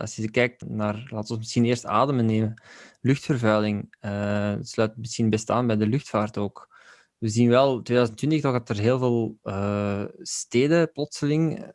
als 0.00 0.16
je 0.16 0.30
kijkt 0.30 0.68
naar, 0.68 1.06
laten 1.10 1.32
we 1.32 1.38
misschien 1.38 1.64
eerst 1.64 1.86
ademen 1.86 2.26
nemen, 2.26 2.62
luchtvervuiling, 3.00 3.96
sluit 4.60 4.96
misschien 4.96 5.30
best 5.30 5.50
aan 5.50 5.66
bij 5.66 5.76
de 5.76 5.86
luchtvaart 5.86 6.38
ook. 6.38 6.74
We 7.18 7.28
zien 7.28 7.48
wel, 7.48 7.82
2020 7.82 8.40
toch 8.40 8.52
dat 8.52 8.68
er 8.68 8.78
heel 8.78 8.98
veel 8.98 9.38
steden 10.22 10.92
plotseling 10.92 11.72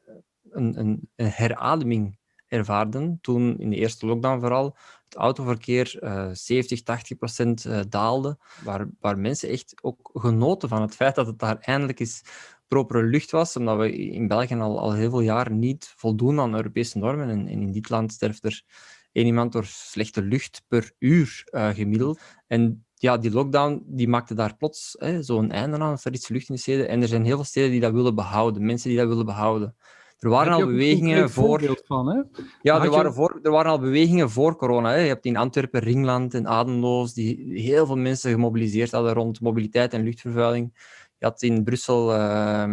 een, 0.49 0.79
een, 0.79 1.09
een 1.15 1.31
herademing 1.31 2.19
ervaarden. 2.51 3.17
Toen 3.21 3.57
in 3.57 3.69
de 3.69 3.75
eerste 3.75 4.05
lockdown 4.05 4.39
vooral 4.39 4.77
het 5.05 5.15
autoverkeer 5.15 5.99
uh, 6.03 6.29
70, 6.31 6.83
80 6.83 7.17
procent 7.17 7.65
uh, 7.65 7.79
daalde. 7.89 8.37
Waar, 8.63 8.87
waar 8.99 9.19
mensen 9.19 9.49
echt 9.49 9.73
ook 9.81 10.09
genoten 10.13 10.69
van 10.69 10.81
het 10.81 10.95
feit 10.95 11.15
dat 11.15 11.27
het 11.27 11.39
daar 11.39 11.57
eindelijk 11.59 11.99
eens 11.99 12.21
propere 12.67 13.03
lucht 13.03 13.31
was. 13.31 13.55
Omdat 13.55 13.77
we 13.77 13.91
in 13.95 14.27
België 14.27 14.55
al, 14.55 14.79
al 14.79 14.93
heel 14.93 15.09
veel 15.09 15.21
jaar 15.21 15.51
niet 15.51 15.93
voldoen 15.97 16.39
aan 16.39 16.55
Europese 16.55 16.97
normen. 16.97 17.29
En, 17.29 17.47
in 17.47 17.71
dit 17.71 17.89
land 17.89 18.11
sterft 18.11 18.43
er 18.43 18.63
één 19.11 19.25
iemand 19.25 19.51
door 19.51 19.65
slechte 19.65 20.21
lucht 20.21 20.63
per 20.67 20.91
uur 20.99 21.43
uh, 21.51 21.69
gemiddeld. 21.69 22.19
En 22.47 22.85
ja, 22.95 23.17
die 23.17 23.31
lockdown 23.31 23.83
die 23.85 24.07
maakte 24.07 24.33
daar 24.33 24.57
plots 24.57 24.91
zo'n 25.19 25.51
einde 25.51 25.77
aan. 25.77 25.97
Er 26.03 26.13
iets 26.13 26.27
lucht 26.27 26.49
in 26.49 26.55
de 26.55 26.61
steden. 26.61 26.87
En 26.87 27.01
er 27.01 27.07
zijn 27.07 27.25
heel 27.25 27.35
veel 27.35 27.45
steden 27.45 27.71
die 27.71 27.79
dat 27.79 27.93
willen 27.93 28.15
behouden. 28.15 28.65
Mensen 28.65 28.89
die 28.89 28.97
dat 28.97 29.07
willen 29.07 29.25
behouden. 29.25 29.75
Er 30.21 30.29
waren 30.29 30.53
al 30.53 30.65
bewegingen 30.65 31.29
voor. 31.29 31.81
Van, 31.83 32.07
hè? 32.07 32.21
Ja, 32.61 32.83
er 32.83 32.89
waren, 32.89 33.13
voor, 33.13 33.39
er 33.41 33.51
waren 33.51 33.71
al 33.71 33.79
bewegingen 33.79 34.29
voor 34.29 34.55
corona. 34.55 34.89
Hè. 34.89 34.97
Je 34.97 35.07
hebt 35.07 35.25
in 35.25 35.37
Antwerpen, 35.37 35.81
Ringland 35.81 36.33
en 36.33 36.47
Ademloos, 36.47 37.13
die 37.13 37.61
heel 37.61 37.85
veel 37.85 37.97
mensen 37.97 38.31
gemobiliseerd 38.31 38.91
hadden 38.91 39.13
rond 39.13 39.41
mobiliteit 39.41 39.93
en 39.93 40.03
luchtvervuiling. 40.03 40.71
Je 41.17 41.25
had 41.25 41.41
in 41.41 41.63
Brussel 41.63 42.13
uh, 42.13 42.63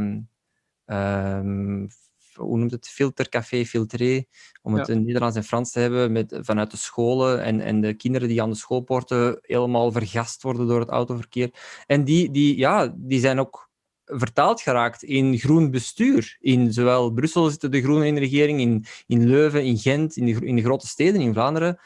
ehm, 0.85 1.87
hoe 2.35 2.59
noemt 2.59 2.71
het? 2.71 2.89
Filtercafé, 2.89 3.65
filtré, 3.65 4.25
om 4.63 4.75
het 4.75 4.87
Ja. 4.87 4.95
in 4.95 5.05
Nederlands 5.05 5.37
en 5.37 5.45
Frans 5.45 5.71
te 5.71 5.81
hebben, 5.81 6.13
met, 6.13 6.39
vanuit 6.41 6.71
de 6.71 6.77
scholen 6.77 7.43
en, 7.43 7.61
en 7.61 7.81
de 7.81 7.95
kinderen 7.95 8.29
die 8.29 8.43
aan 8.43 8.51
de 8.51 8.57
schoolpoorten 8.57 9.39
helemaal 9.43 9.93
vergast 9.93 10.43
worden 10.43 10.67
door 10.67 10.81
het 10.81 10.89
autoverkeer. 10.89 11.51
En 11.87 12.05
die, 12.05 12.31
die, 12.31 12.57
ja, 12.57 12.95
die 12.97 13.21
zijn 13.21 13.39
ook 13.41 13.68
vertaald 14.09 14.61
geraakt 14.61 15.03
in 15.03 15.39
groen 15.39 15.71
bestuur. 15.71 16.37
In 16.41 16.73
zowel 16.73 17.11
Brussel 17.11 17.49
zitten 17.51 17.71
de 17.71 17.83
groene 17.83 18.07
in 18.07 18.15
de 18.15 18.21
regering, 18.21 18.61
in, 18.61 18.85
in 19.07 19.29
Leuven, 19.29 19.65
in 19.65 19.79
Gent, 19.79 20.17
in 20.17 20.25
de, 20.25 20.47
in 20.47 20.57
de 20.57 20.63
grote 20.63 20.87
steden 20.87 21.21
in 21.21 21.33
Vlaanderen. 21.33 21.79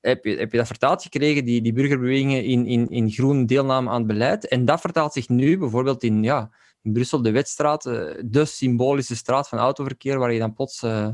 Heb 0.00 0.24
je, 0.24 0.36
heb 0.36 0.50
je 0.50 0.58
dat 0.58 0.66
vertaald 0.66 1.02
gekregen, 1.02 1.44
die, 1.44 1.62
die 1.62 1.72
burgerbewegingen, 1.72 2.44
in, 2.44 2.66
in, 2.66 2.88
in 2.88 3.10
groen 3.10 3.46
deelname 3.46 3.90
aan 3.90 3.98
het 3.98 4.06
beleid? 4.06 4.48
En 4.48 4.64
dat 4.64 4.80
vertaalt 4.80 5.12
zich 5.12 5.28
nu 5.28 5.58
bijvoorbeeld 5.58 6.02
in, 6.02 6.22
ja, 6.22 6.50
in 6.82 6.92
Brussel, 6.92 7.22
de 7.22 7.30
Wetstraat, 7.30 7.86
eh, 7.86 8.02
de 8.24 8.44
symbolische 8.44 9.16
straat 9.16 9.48
van 9.48 9.58
autoverkeer, 9.58 10.18
waar 10.18 10.32
je 10.32 10.38
dan 10.38 10.54
plots 10.54 10.82
eh, 10.82 11.08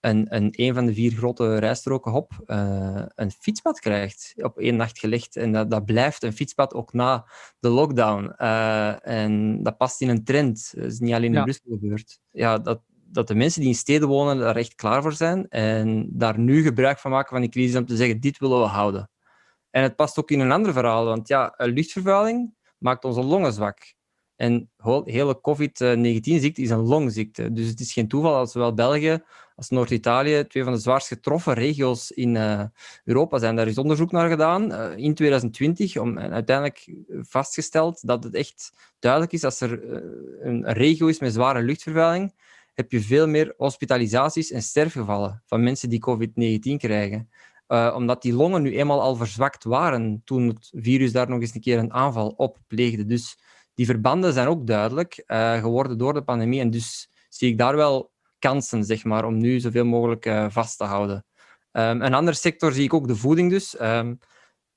een, 0.00 0.26
een, 0.34 0.48
een 0.50 0.74
van 0.74 0.86
de 0.86 0.94
vier 0.94 1.12
grote 1.12 1.58
rijstroken 1.58 2.12
hop 2.12 2.32
eh, 2.46 3.02
een 3.14 3.30
fietspad 3.30 3.80
krijgt, 3.80 4.32
op 4.36 4.58
één 4.58 4.76
nacht 4.76 4.98
gelegd. 4.98 5.36
En 5.36 5.52
dat, 5.52 5.70
dat 5.70 5.84
blijft 5.84 6.22
een 6.22 6.32
fietspad 6.32 6.74
ook 6.74 6.92
na 6.92 7.26
de 7.60 7.68
lockdown. 7.68 8.32
Eh, 8.36 9.06
en 9.08 9.62
dat 9.62 9.76
past 9.76 10.00
in 10.00 10.08
een 10.08 10.24
trend. 10.24 10.72
Dat 10.74 10.84
is 10.84 10.98
niet 10.98 11.14
alleen 11.14 11.30
in 11.30 11.32
Ja. 11.32 11.42
Brussel 11.42 11.70
gebeurd. 11.70 12.20
Ja, 12.30 12.58
dat, 12.58 12.80
dat 12.88 13.28
de 13.28 13.34
mensen 13.34 13.60
die 13.60 13.70
in 13.70 13.76
steden 13.76 14.08
wonen 14.08 14.38
daar 14.38 14.56
echt 14.56 14.74
klaar 14.74 15.02
voor 15.02 15.12
zijn 15.12 15.48
en 15.48 16.08
daar 16.12 16.38
nu 16.38 16.62
gebruik 16.62 16.98
van 16.98 17.10
maken 17.10 17.30
van 17.30 17.40
die 17.40 17.50
crisis 17.50 17.76
om 17.76 17.86
te 17.86 17.96
zeggen, 17.96 18.20
dit 18.20 18.38
willen 18.38 18.60
we 18.60 18.66
houden. 18.66 19.10
En 19.70 19.82
het 19.82 19.96
past 19.96 20.18
ook 20.18 20.30
in 20.30 20.40
een 20.40 20.52
ander 20.52 20.72
verhaal, 20.72 21.04
want 21.04 21.28
ja, 21.28 21.54
luchtvervuiling 21.56 22.54
maakt 22.78 23.04
onze 23.04 23.22
longen 23.22 23.52
zwak. 23.52 23.94
En 24.38 24.70
hele 25.04 25.40
COVID-19-ziekte 25.40 26.62
is 26.62 26.70
een 26.70 26.86
longziekte. 26.86 27.52
Dus 27.52 27.66
het 27.68 27.80
is 27.80 27.92
geen 27.92 28.08
toeval 28.08 28.32
dat 28.32 28.50
zowel 28.50 28.74
België 28.74 29.22
als 29.56 29.68
Noord-Italië, 29.68 30.44
twee 30.48 30.64
van 30.64 30.72
de 30.72 30.78
zwaarst 30.78 31.08
getroffen 31.08 31.54
regio's 31.54 32.10
in 32.10 32.36
eh, 32.36 32.64
Europa 33.04 33.38
zijn. 33.38 33.56
Daar 33.56 33.66
is 33.66 33.78
onderzoek 33.78 34.12
naar 34.12 34.28
gedaan 34.28 34.72
eh, 34.72 34.96
in 34.96 35.14
2020, 35.14 35.96
om 35.96 36.18
en 36.18 36.32
uiteindelijk 36.32 36.92
vastgesteld 37.08 38.06
dat 38.06 38.24
het 38.24 38.34
echt 38.34 38.72
duidelijk 38.98 39.32
is 39.32 39.44
als 39.44 39.60
er 39.60 39.82
eh, 39.82 40.00
een 40.40 40.72
regio 40.72 41.06
is 41.06 41.20
met 41.20 41.32
zware 41.32 41.62
luchtvervuiling, 41.62 42.34
heb 42.74 42.92
je 42.92 43.00
veel 43.00 43.28
meer 43.28 43.54
hospitalisaties 43.56 44.50
en 44.50 44.62
sterfgevallen 44.62 45.42
van 45.46 45.62
mensen 45.62 45.88
die 45.88 46.04
COVID-19 46.10 46.76
krijgen. 46.76 47.30
Omdat 47.94 48.22
die 48.22 48.32
longen 48.32 48.62
nu 48.62 48.76
eenmaal 48.76 49.00
al 49.00 49.16
verzwakt 49.16 49.64
waren 49.64 50.22
toen 50.24 50.48
het 50.48 50.70
virus 50.74 51.12
daar 51.12 51.28
nog 51.28 51.40
eens 51.40 51.54
een 51.54 51.60
keer 51.60 51.78
een 51.78 51.92
aanval 51.92 52.34
op 52.36 52.58
pleegde. 52.66 53.06
Dus 53.06 53.38
die 53.78 53.86
verbanden 53.86 54.32
zijn 54.32 54.48
ook 54.48 54.66
duidelijk 54.66 55.22
eh, 55.26 55.60
geworden 55.60 55.98
door 55.98 56.14
de 56.14 56.22
pandemie. 56.22 56.60
En 56.60 56.70
dus 56.70 57.10
zie 57.28 57.50
ik 57.50 57.58
daar 57.58 57.76
wel 57.76 58.10
kansen, 58.38 58.84
zeg 58.84 59.04
maar, 59.04 59.24
om 59.24 59.38
nu 59.38 59.60
zoveel 59.60 59.84
mogelijk 59.84 60.26
eh, 60.26 60.46
vast 60.48 60.78
te 60.78 60.84
houden. 60.84 61.24
Ehm, 61.72 62.00
een 62.00 62.14
andere 62.14 62.36
sector 62.36 62.72
zie 62.72 62.84
ik 62.84 62.94
ook 62.94 63.08
de 63.08 63.16
voeding 63.16 63.50
dus. 63.50 63.76
Ehm, 63.76 64.14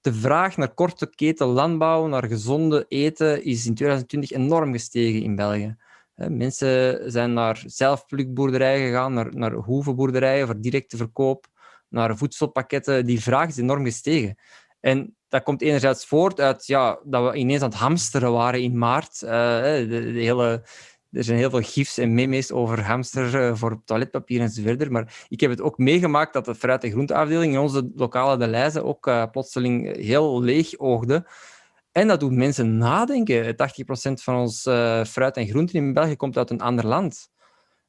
de 0.02 0.14
vraag 0.14 0.58
naar 0.58 0.74
korte 0.74 1.10
keten 1.16 1.48
landbouw, 1.48 2.08
naar 2.08 2.28
gezonde 2.28 2.86
eten, 2.88 3.44
is 3.44 3.66
in 3.66 3.76
2020 3.76 4.32
enorm 4.32 4.72
gestegen 4.72 5.22
in 5.22 5.36
België. 5.36 5.76
Eh, 6.16 6.28
Mensen 6.28 7.12
zijn 7.12 7.34
naar 7.34 7.64
zelfplukboerderijen 7.66 8.88
gegaan, 8.88 9.14
naar, 9.14 9.36
naar 9.36 9.54
hoevenboerderijen 9.54 10.46
voor 10.46 10.62
directe 10.62 10.98
verkoop, 10.98 11.46
naar 11.90 12.18
voedselpakketten. 12.18 13.06
Die 13.06 13.22
vraag 13.22 13.48
is 13.48 13.58
enorm 13.58 13.86
gestegen. 13.86 14.36
En 14.82 15.16
dat 15.30 15.44
komt 15.44 15.62
enerzijds 15.62 16.06
voort 16.06 16.40
uit 16.40 16.66
ja, 16.66 17.00
dat 17.04 17.32
we 17.32 17.38
ineens 17.38 17.62
aan 17.62 17.70
het 17.70 17.78
hamsteren 17.78 18.32
waren 18.32 18.62
in 18.62 18.78
maart. 18.78 19.22
Eh, 19.22 19.30
de, 19.30 20.12
hele, 20.14 20.64
er 21.12 21.24
zijn 21.24 21.38
heel 21.38 21.50
veel 21.50 21.62
gifs 21.62 21.98
en 21.98 22.14
memes 22.14 22.52
over 22.52 22.84
hamster 22.84 23.42
eh, 23.42 23.56
voor 23.56 23.82
toiletpapier 23.86 24.42
enzovoort. 24.42 24.90
Maar 24.90 25.26
ik 25.28 25.40
heb 25.40 25.50
het 25.50 25.62
ook 25.62 25.78
meegemaakt 25.78 26.34
dat 26.34 26.46
de 26.46 26.56
fruit- 26.56 26.84
en 26.84 26.92
groenteafdeling 26.92 27.54
in 27.54 27.60
onze 27.60 27.92
lokale 27.96 28.38
De 28.38 28.48
Leize 28.48 28.84
ook 28.84 29.08
eh, 29.08 29.24
plotseling 29.32 29.96
heel 29.96 30.42
leeg 30.42 30.78
oogde. 30.78 31.28
En 31.92 32.08
dat 32.08 32.20
doet 32.20 32.32
mensen 32.32 32.78
nadenken. 32.78 33.56
80% 33.56 34.24
van 34.24 34.36
ons 34.36 34.62
fruit 35.10 35.38
en 35.38 35.48
groenten 35.48 35.76
in 35.76 35.94
België 35.94 36.16
komt 36.16 36.38
uit 36.38 36.50
een 36.50 36.62
ander 36.62 36.86
land 36.86 37.30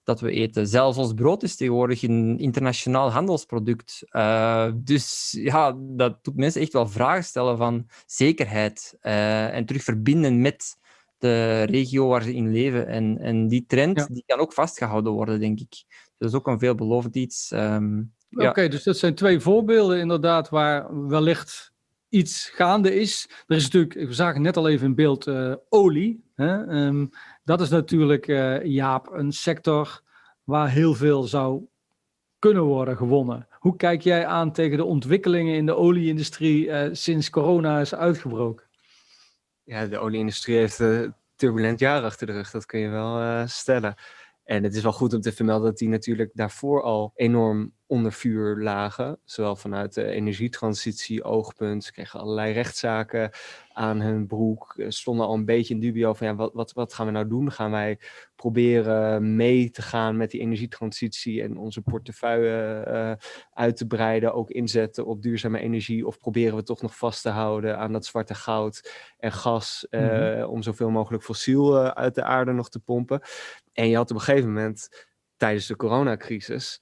dat 0.04 0.20
we 0.20 0.30
eten. 0.30 0.66
Zelfs 0.66 0.98
ons 0.98 1.14
brood 1.14 1.42
is 1.42 1.56
tegenwoordig 1.56 2.02
een 2.02 2.38
internationaal 2.38 3.10
handelsproduct. 3.10 4.02
Uh, 4.10 4.70
dus 4.74 5.30
ja, 5.40 5.76
dat 5.78 6.24
doet 6.24 6.36
mensen 6.36 6.60
echt 6.60 6.72
wel 6.72 6.88
vragen 6.88 7.24
stellen 7.24 7.56
van 7.56 7.88
zekerheid 8.06 8.96
uh, 9.02 9.54
en 9.54 9.66
terug 9.66 9.82
verbinden 9.82 10.40
met 10.40 10.76
de 11.18 11.62
regio 11.62 12.08
waar 12.08 12.22
ze 12.22 12.34
in 12.34 12.52
leven. 12.52 12.86
En, 12.86 13.18
en 13.18 13.48
die 13.48 13.64
trend 13.66 13.98
ja. 13.98 14.06
die 14.06 14.24
kan 14.26 14.38
ook 14.38 14.52
vastgehouden 14.52 15.12
worden, 15.12 15.40
denk 15.40 15.60
ik. 15.60 15.84
Dat 16.18 16.28
is 16.28 16.36
ook 16.36 16.46
een 16.46 16.58
veelbelovend 16.58 17.16
iets. 17.16 17.50
Um, 17.50 18.12
Oké, 18.30 18.48
okay, 18.48 18.64
ja. 18.64 18.70
dus 18.70 18.82
dat 18.82 18.96
zijn 18.96 19.14
twee 19.14 19.40
voorbeelden 19.40 19.98
inderdaad 19.98 20.48
waar 20.48 21.06
wellicht 21.08 21.71
iets 22.12 22.50
gaande 22.54 22.94
is. 22.94 23.28
Er 23.46 23.56
is 23.56 23.62
natuurlijk, 23.62 24.08
we 24.08 24.12
zagen 24.12 24.42
net 24.42 24.56
al 24.56 24.68
even 24.68 24.86
in 24.86 24.94
beeld, 24.94 25.26
uh, 25.26 25.54
olie. 25.68 26.24
Hè? 26.34 26.84
Um, 26.86 27.10
dat 27.44 27.60
is 27.60 27.68
natuurlijk, 27.68 28.26
uh, 28.26 28.64
Jaap, 28.64 29.12
een 29.12 29.32
sector 29.32 30.02
waar 30.44 30.70
heel 30.70 30.94
veel 30.94 31.22
zou 31.22 31.66
kunnen 32.38 32.62
worden 32.62 32.96
gewonnen. 32.96 33.48
Hoe 33.52 33.76
kijk 33.76 34.00
jij 34.00 34.26
aan 34.26 34.52
tegen 34.52 34.76
de 34.76 34.84
ontwikkelingen 34.84 35.54
in 35.54 35.66
de 35.66 35.76
olieindustrie 35.76 36.66
uh, 36.66 36.88
sinds 36.92 37.30
corona 37.30 37.80
is 37.80 37.94
uitgebroken? 37.94 38.66
Ja, 39.64 39.86
de 39.86 39.98
olieindustrie 39.98 40.56
heeft 40.56 40.78
een 40.78 41.14
turbulent 41.36 41.78
jaar 41.78 42.02
achter 42.02 42.26
de 42.26 42.32
rug, 42.32 42.50
dat 42.50 42.66
kun 42.66 42.80
je 42.80 42.88
wel 42.88 43.46
stellen. 43.48 43.94
En 44.44 44.62
het 44.62 44.74
is 44.74 44.82
wel 44.82 44.92
goed 44.92 45.14
om 45.14 45.20
te 45.20 45.32
vermelden 45.32 45.66
dat 45.70 45.78
die 45.78 45.88
natuurlijk 45.88 46.30
daarvoor 46.34 46.82
al 46.82 47.12
enorm 47.14 47.72
onder 47.92 48.12
vuur 48.12 48.56
lagen. 48.56 49.18
Zowel 49.24 49.56
vanuit 49.56 49.94
de 49.94 50.04
energietransitie 50.04 51.24
oogpunt. 51.24 51.84
Ze 51.84 51.92
kregen 51.92 52.20
allerlei 52.20 52.52
rechtszaken 52.52 53.30
aan 53.72 54.00
hun 54.00 54.26
broek. 54.26 54.74
Stonden 54.88 55.26
al 55.26 55.34
een 55.34 55.44
beetje 55.44 55.74
in 55.74 55.80
dubio 55.80 56.14
van 56.14 56.26
ja, 56.26 56.34
wat, 56.34 56.52
wat, 56.52 56.72
wat 56.72 56.94
gaan 56.94 57.06
we 57.06 57.12
nou 57.12 57.28
doen? 57.28 57.52
Gaan 57.52 57.70
wij 57.70 57.98
proberen 58.36 59.36
mee 59.36 59.70
te 59.70 59.82
gaan 59.82 60.16
met 60.16 60.30
die 60.30 60.40
energietransitie 60.40 61.42
en 61.42 61.56
onze 61.56 61.82
portefeuille 61.82 62.84
uh, 62.88 63.12
uit 63.52 63.76
te 63.76 63.86
breiden, 63.86 64.34
ook 64.34 64.50
inzetten 64.50 65.06
op 65.06 65.22
duurzame 65.22 65.60
energie? 65.60 66.06
Of 66.06 66.18
proberen 66.18 66.56
we 66.56 66.62
toch 66.62 66.82
nog 66.82 66.96
vast 66.96 67.22
te 67.22 67.30
houden 67.30 67.78
aan 67.78 67.92
dat 67.92 68.06
zwarte 68.06 68.34
goud 68.34 68.90
en 69.18 69.32
gas 69.32 69.86
uh, 69.90 70.00
mm-hmm. 70.00 70.44
om 70.44 70.62
zoveel 70.62 70.90
mogelijk 70.90 71.24
fossiel 71.24 71.84
uh, 71.84 71.88
uit 71.88 72.14
de 72.14 72.22
aarde 72.22 72.52
nog 72.52 72.68
te 72.68 72.80
pompen? 72.80 73.20
En 73.72 73.88
je 73.88 73.96
had 73.96 74.10
op 74.10 74.16
een 74.16 74.22
gegeven 74.22 74.48
moment 74.48 75.06
tijdens 75.36 75.66
de 75.66 75.76
coronacrisis 75.76 76.80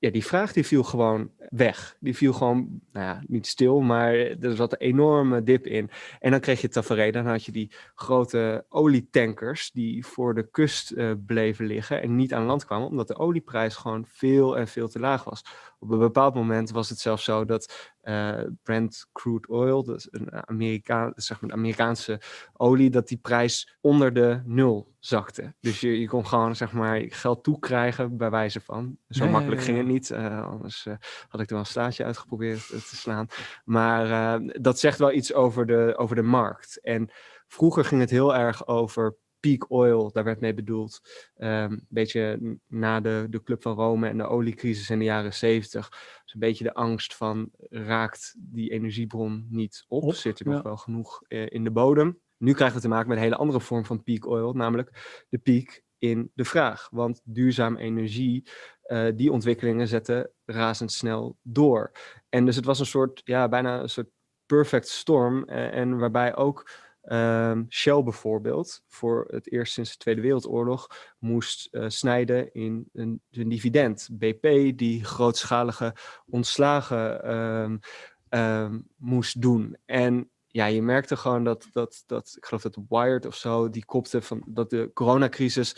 ja, 0.00 0.10
die 0.10 0.24
vraag 0.24 0.52
die 0.52 0.66
viel 0.66 0.82
gewoon 0.82 1.30
weg. 1.50 1.96
Die 2.00 2.16
viel 2.16 2.32
gewoon, 2.32 2.80
nou 2.92 3.06
ja, 3.06 3.22
niet 3.26 3.46
stil, 3.46 3.80
maar 3.80 4.14
er 4.14 4.56
zat 4.56 4.72
een 4.72 4.78
enorme 4.78 5.42
dip 5.42 5.66
in. 5.66 5.90
En 6.20 6.30
dan 6.30 6.40
kreeg 6.40 6.60
je 6.60 6.68
tafereel, 6.68 7.12
dan 7.12 7.26
had 7.26 7.44
je 7.44 7.52
die 7.52 7.72
grote 7.94 8.64
olietankers 8.68 9.70
die 9.70 10.06
voor 10.06 10.34
de 10.34 10.50
kust 10.50 10.92
uh, 10.92 11.12
bleven 11.26 11.66
liggen 11.66 12.02
en 12.02 12.16
niet 12.16 12.34
aan 12.34 12.44
land 12.44 12.64
kwamen, 12.64 12.88
omdat 12.88 13.08
de 13.08 13.18
olieprijs 13.18 13.76
gewoon 13.76 14.04
veel 14.08 14.58
en 14.58 14.68
veel 14.68 14.88
te 14.88 14.98
laag 14.98 15.24
was. 15.24 15.44
Op 15.78 15.90
een 15.90 15.98
bepaald 15.98 16.34
moment 16.34 16.70
was 16.70 16.88
het 16.88 16.98
zelfs 16.98 17.24
zo 17.24 17.44
dat 17.44 17.92
uh, 18.10 18.50
Brent 18.62 19.08
crude 19.12 19.48
oil, 19.48 19.84
dat 19.84 19.96
is 19.96 20.08
een 20.10 20.48
Amerika 20.48 21.12
zeg 21.14 21.40
maar, 21.40 21.52
Amerikaanse 21.52 22.20
olie, 22.52 22.90
dat 22.90 23.08
die 23.08 23.18
prijs 23.18 23.76
onder 23.80 24.12
de 24.12 24.42
nul 24.44 24.94
zakte. 24.98 25.54
Dus 25.60 25.80
je, 25.80 26.00
je 26.00 26.08
kon 26.08 26.26
gewoon 26.26 26.56
zeg 26.56 26.72
maar 26.72 27.00
geld 27.08 27.44
toekrijgen 27.44 28.16
bij 28.16 28.30
wijze 28.30 28.60
van. 28.60 28.96
Zo 29.08 29.28
makkelijk 29.28 29.62
ging 29.62 29.76
het 29.76 29.86
niet. 29.86 30.10
Uh, 30.10 30.46
anders 30.46 30.86
uh, 30.86 30.94
had 31.28 31.40
ik 31.40 31.46
er 31.46 31.54
wel 31.54 31.58
een 31.58 31.70
staartje 31.70 32.04
uitgeprobeerd 32.04 32.66
te 32.68 32.96
slaan. 32.96 33.26
Maar 33.64 34.40
dat 34.60 34.78
zegt 34.78 34.98
wel 34.98 35.12
iets 35.12 35.34
over 35.34 35.66
de, 35.66 35.94
over 35.96 36.16
de 36.16 36.22
markt. 36.22 36.80
En 36.80 37.10
vroeger 37.46 37.84
ging 37.84 38.00
het 38.00 38.10
heel 38.10 38.34
erg 38.34 38.66
over 38.66 39.16
peak 39.40 39.70
oil, 39.70 40.12
daar 40.12 40.24
werd 40.24 40.40
mee 40.40 40.54
bedoeld. 40.54 41.00
Um, 41.36 41.48
een 41.48 41.86
beetje 41.88 42.58
na 42.66 43.00
de, 43.00 43.26
de 43.30 43.42
Club 43.42 43.62
van 43.62 43.74
Rome 43.74 44.08
en 44.08 44.16
de 44.16 44.26
oliecrisis 44.26 44.90
in 44.90 44.98
de 44.98 45.04
jaren 45.04 45.34
zeventig. 45.34 45.88
Dus 46.24 46.34
een 46.34 46.40
beetje 46.40 46.64
de 46.64 46.74
angst 46.74 47.16
van 47.16 47.50
raakt 47.58 48.34
die 48.38 48.70
energiebron 48.70 49.46
niet 49.50 49.84
op? 49.88 50.02
Op, 50.02 50.14
Zit 50.14 50.40
er 50.40 50.46
nog 50.46 50.54
ja. 50.54 50.62
wel 50.62 50.76
genoeg 50.76 51.22
uh, 51.28 51.46
in 51.48 51.64
de 51.64 51.70
bodem? 51.70 52.20
Nu 52.36 52.52
krijgen 52.52 52.76
we 52.76 52.82
te 52.82 52.88
maken 52.88 53.08
met 53.08 53.16
een 53.16 53.22
hele 53.22 53.36
andere 53.36 53.60
vorm 53.60 53.84
van 53.84 54.02
peak 54.02 54.26
oil, 54.26 54.52
namelijk 54.52 55.24
de 55.28 55.38
piek 55.38 55.82
in 55.98 56.30
de 56.34 56.44
vraag. 56.44 56.88
Want 56.90 57.20
duurzaam 57.24 57.76
energie, 57.76 58.48
uh, 58.86 59.08
die 59.14 59.32
ontwikkelingen 59.32 59.88
zetten 59.88 60.30
razendsnel 60.44 61.36
door. 61.42 61.92
En 62.28 62.44
dus 62.44 62.56
het 62.56 62.64
was 62.64 62.78
een 62.78 62.86
soort, 62.86 63.20
ja, 63.24 63.48
bijna 63.48 63.80
een 63.80 63.88
soort 63.88 64.10
perfect 64.46 64.88
storm. 64.88 65.44
Uh, 65.46 65.74
en 65.74 65.98
waarbij 65.98 66.36
ook 66.36 66.70
uh, 67.04 67.58
Shell 67.68 68.02
bijvoorbeeld 68.02 68.82
voor 68.86 69.26
het 69.30 69.52
eerst 69.52 69.72
sinds 69.72 69.90
de 69.90 69.96
Tweede 69.96 70.20
Wereldoorlog 70.20 70.86
moest 71.18 71.68
uh, 71.70 71.84
snijden 71.88 72.52
in 72.52 72.88
een, 72.92 73.22
dividend. 73.30 74.08
BP 74.12 74.76
die 74.78 75.04
grootschalige 75.04 75.94
ontslagen 76.26 77.34
um, 77.34 77.80
um, 78.28 78.88
moest 78.96 79.42
doen. 79.42 79.76
En 79.86 80.30
ja, 80.46 80.66
je 80.66 80.82
merkte 80.82 81.16
gewoon 81.16 81.44
dat, 81.44 81.68
dat, 81.72 82.02
dat 82.06 82.34
ik 82.36 82.44
geloof 82.44 82.62
dat 82.62 82.78
Wired 82.88 83.26
of 83.26 83.36
zo, 83.36 83.70
die 83.70 83.84
kopte 83.84 84.22
van 84.22 84.42
dat 84.46 84.70
de 84.70 84.90
coronacrisis 84.94 85.76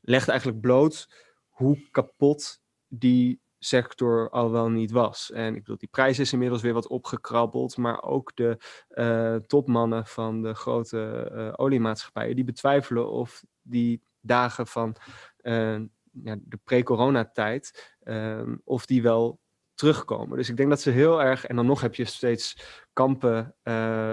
legt 0.00 0.28
eigenlijk 0.28 0.60
bloot 0.60 1.08
hoe 1.48 1.88
kapot 1.90 2.60
die 2.88 3.40
sector 3.66 4.30
al 4.30 4.50
wel 4.50 4.68
niet 4.68 4.90
was. 4.90 5.32
En 5.32 5.54
ik 5.54 5.60
bedoel, 5.60 5.78
die 5.78 5.88
prijs 5.88 6.18
is 6.18 6.32
inmiddels 6.32 6.62
weer 6.62 6.72
wat 6.72 6.88
opgekrabbeld, 6.88 7.76
maar 7.76 8.02
ook 8.02 8.36
de 8.36 8.58
uh, 8.90 9.34
topmannen 9.34 10.06
van 10.06 10.42
de 10.42 10.54
grote 10.54 11.30
uh, 11.32 11.52
oliemaatschappijen, 11.56 12.36
die 12.36 12.44
betwijfelen 12.44 13.10
of 13.10 13.44
die 13.62 14.02
dagen 14.20 14.66
van 14.66 14.96
uh, 15.42 15.78
ja, 16.22 16.36
de 16.40 16.58
pre-coronatijd, 16.64 17.94
of 18.64 18.86
die 18.86 19.02
wel 19.02 19.40
terugkomen. 19.74 20.36
Dus 20.36 20.48
ik 20.48 20.56
denk 20.56 20.68
dat 20.68 20.80
ze 20.80 20.90
heel 20.90 21.22
erg, 21.22 21.46
en 21.46 21.56
dan 21.56 21.66
nog 21.66 21.80
heb 21.80 21.94
je 21.94 22.04
steeds 22.04 22.58
kampen 22.92 23.54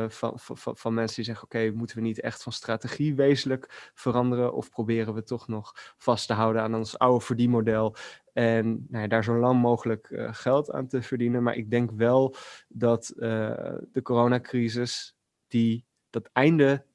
van, 0.10 0.40
van, 0.40 0.78
van, 0.78 0.94
mensen 0.94 1.16
die 1.16 1.26
zeggen: 1.26 1.44
Oké, 1.44 1.72
moeten 1.72 1.96
we 1.96 2.02
niet 2.02 2.22
echt 2.22 2.44
van 2.44 2.52
strategie 2.52 3.16
wezenlijk 3.16 3.92
veranderen? 3.94 4.54
Of 4.54 4.70
proberen 4.70 5.14
we 5.14 5.24
toch 5.24 5.48
nog 5.48 5.72
vast 5.98 6.28
te 6.28 6.34
houden 6.34 6.62
aan 6.62 6.76
ons 6.76 6.98
oude 6.98 7.26
verdienmodel 7.26 7.96
en 8.34 8.86
nou 8.90 9.04
ja, 9.04 9.08
daar 9.08 9.24
zo 9.24 9.40
lang 9.40 9.62
mogelijk 9.62 10.10
uh, 10.10 10.28
geld 10.32 10.72
aan 10.72 10.88
te 10.88 11.02
verdienen? 11.02 11.44
Maar 11.44 11.56
ik 11.56 11.70
denk 11.70 11.92
wel 11.92 12.36
dat 12.68 13.14
uh, 13.16 13.22
de 13.92 14.02
coronacrisis 14.02 15.16
die 15.48 15.86
dat 16.10 16.30
einde 16.34 16.86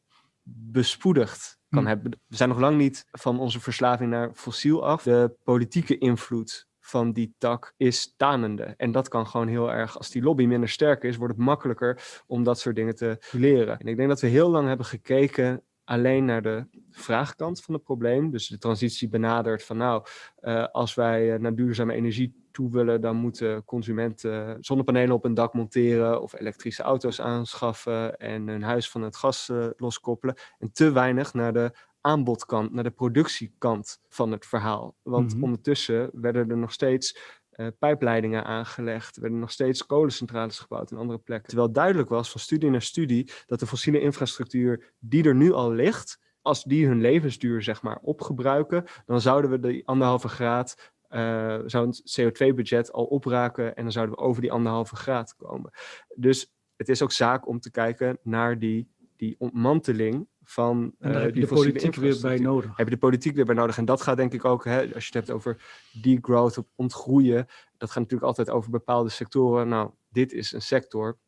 bespoedigd 0.51 1.59
kan 1.69 1.83
hm. 1.83 1.89
hebben. 1.89 2.11
We 2.27 2.37
zijn 2.37 2.49
nog 2.49 2.59
lang 2.59 2.77
niet 2.77 3.07
van 3.11 3.41
onze 3.41 3.61
verslaving 3.61 4.11
naar 4.11 4.31
fossiel 4.35 4.87
af. 4.87 5.03
De 5.03 5.35
politieke 5.45 5.99
invloed 5.99 6.67
van 6.81 7.13
die 7.13 7.35
tak 7.39 7.75
is 7.77 8.15
tanende. 8.17 8.75
En 8.77 8.93
dat 8.93 9.09
kan 9.09 9.27
gewoon 9.27 9.49
heel 9.49 9.73
erg, 9.73 9.97
als 9.97 10.11
die 10.11 10.23
lobby 10.23 10.45
minder 10.45 10.69
sterk 10.69 11.03
is, 11.03 11.17
wordt 11.17 11.35
het 11.35 11.43
makkelijker 11.43 12.23
om 12.27 12.43
dat 12.45 12.59
soort 12.59 12.77
dingen 12.77 12.95
te 12.95 13.19
leren. 13.31 13.79
En 13.79 13.87
ik 13.87 13.97
denk 13.97 14.09
dat 14.09 14.21
we 14.21 14.27
heel 14.27 14.51
lang 14.51 14.69
hebben 14.69 14.87
gekeken 14.87 15.63
alleen 15.89 16.25
naar 16.25 16.43
de 16.43 16.67
vraagkant 16.91 17.63
van 17.63 17.75
het 17.75 17.83
probleem. 17.83 18.31
Dus 18.31 18.49
de 18.49 18.59
transitie 18.59 19.09
benadert 19.09 19.65
van 19.65 19.77
nou, 19.77 20.07
uh, 20.41 20.67
als 20.67 20.95
wij 20.95 21.33
uh, 21.33 21.39
naar 21.39 21.55
duurzame 21.55 21.95
energie 21.95 22.49
toe 22.51 22.71
willen, 22.71 23.01
dan 23.01 23.17
moeten 23.17 23.65
consumenten 23.65 24.57
zonnepanelen 24.61 25.15
op 25.15 25.25
een 25.25 25.35
dak 25.35 25.55
monteren 25.55 26.23
of 26.23 26.33
elektrische 26.33 26.83
auto's 26.83 27.21
aanschaffen 27.21 28.17
en 28.17 28.49
hun 28.49 28.63
huis 28.63 28.91
van 28.91 29.03
het 29.03 29.17
gas 29.17 29.49
uh, 29.49 29.67
loskoppelen. 29.77 30.37
En 30.59 30.73
te 30.73 30.93
weinig 30.93 31.35
naar 31.35 31.53
de 31.53 31.73
aanbodkant, 32.01 32.73
naar 32.73 32.85
de 32.85 32.91
productiekant 32.91 34.01
van 34.09 34.33
het 34.33 34.47
verhaal. 34.47 34.97
Want 35.03 35.27
mm-hmm. 35.27 35.45
ondertussen 35.45 36.11
werden 36.13 36.51
er 36.51 36.57
nog 36.57 36.73
steeds 36.73 37.38
uh, 37.59 37.67
pijpleidingen 37.79 38.45
aangelegd, 38.45 39.17
werden 39.17 39.39
nog 39.39 39.51
steeds 39.51 39.87
kolencentrales 39.87 40.59
gebouwd 40.59 40.91
in 40.91 40.97
andere 40.97 41.19
plekken. 41.19 41.49
Terwijl 41.49 41.73
duidelijk 41.73 42.09
was 42.09 42.31
van 42.31 42.41
studie 42.41 42.71
naar 42.71 42.83
studie 42.83 43.31
dat 43.47 43.61
de 43.61 43.67
fossiele 43.67 44.01
infrastructuur 44.01 44.95
die 44.99 45.25
er 45.25 45.35
nu 45.35 45.53
al 45.53 45.73
ligt, 45.73 46.19
als 46.43 46.65
die 46.65 46.87
hun 46.87 47.01
levensduur 47.01 47.63
zeg 47.63 47.83
maar 47.83 47.99
opgebruiken, 48.03 48.85
dan 49.07 49.21
zouden 49.21 49.51
we 49.51 49.61
die 49.61 49.87
anderhalve 49.87 50.29
graad 50.29 50.93
uh, 51.11 51.59
zou 51.67 51.87
een 51.87 52.33
CO2-budget 52.33 52.93
al 52.93 53.05
opraken 53.05 53.77
en 53.77 53.83
dan 53.83 53.93
zouden 53.93 54.15
we 54.15 54.21
over 54.21 54.43
die 54.43 54.53
anderhalve 54.53 54.97
graad 54.97 55.37
komen. 55.37 55.71
Dus 56.15 56.53
het 56.77 56.89
is 56.89 57.03
ook 57.03 57.13
zaak 57.13 57.49
om 57.49 57.61
te 57.61 57.71
kijken 57.71 58.19
naar 58.23 58.59
die, 58.59 58.89
die 59.17 59.35
ontmanteling 59.39 60.29
van 60.51 60.95
en 60.99 61.13
daar 61.13 61.21
uh, 61.21 61.27
heb 61.27 61.35
je 61.35 61.41
de 61.41 61.47
politiek 61.47 61.95
weer 61.95 62.19
bij 62.21 62.39
nodig. 62.39 62.77
Heb 62.77 62.87
je 62.89 62.95
de 62.95 63.01
politiek 63.01 63.35
weer 63.35 63.45
bij 63.45 63.55
nodig. 63.55 63.79
En 63.79 63.85
dat 63.85 64.03
gaat 64.03 64.17
denk 64.17 64.33
ik 64.33 64.45
ook, 64.45 64.65
hè, 64.65 64.81
als 64.95 65.07
je 65.07 65.19
het 65.19 65.27
hebt 65.27 65.31
over 65.31 65.63
degrowth, 66.03 66.63
ontgroeien, 66.75 67.47
dat 67.77 67.89
gaat 67.89 67.99
natuurlijk 67.99 68.29
altijd 68.29 68.51
over 68.51 68.71
bepaalde 68.71 69.11
sectoren. 69.11 69.69
Nou, 69.69 69.91
dit 70.09 70.33
is 70.33 70.53
een 70.53 70.63
sector 70.63 71.19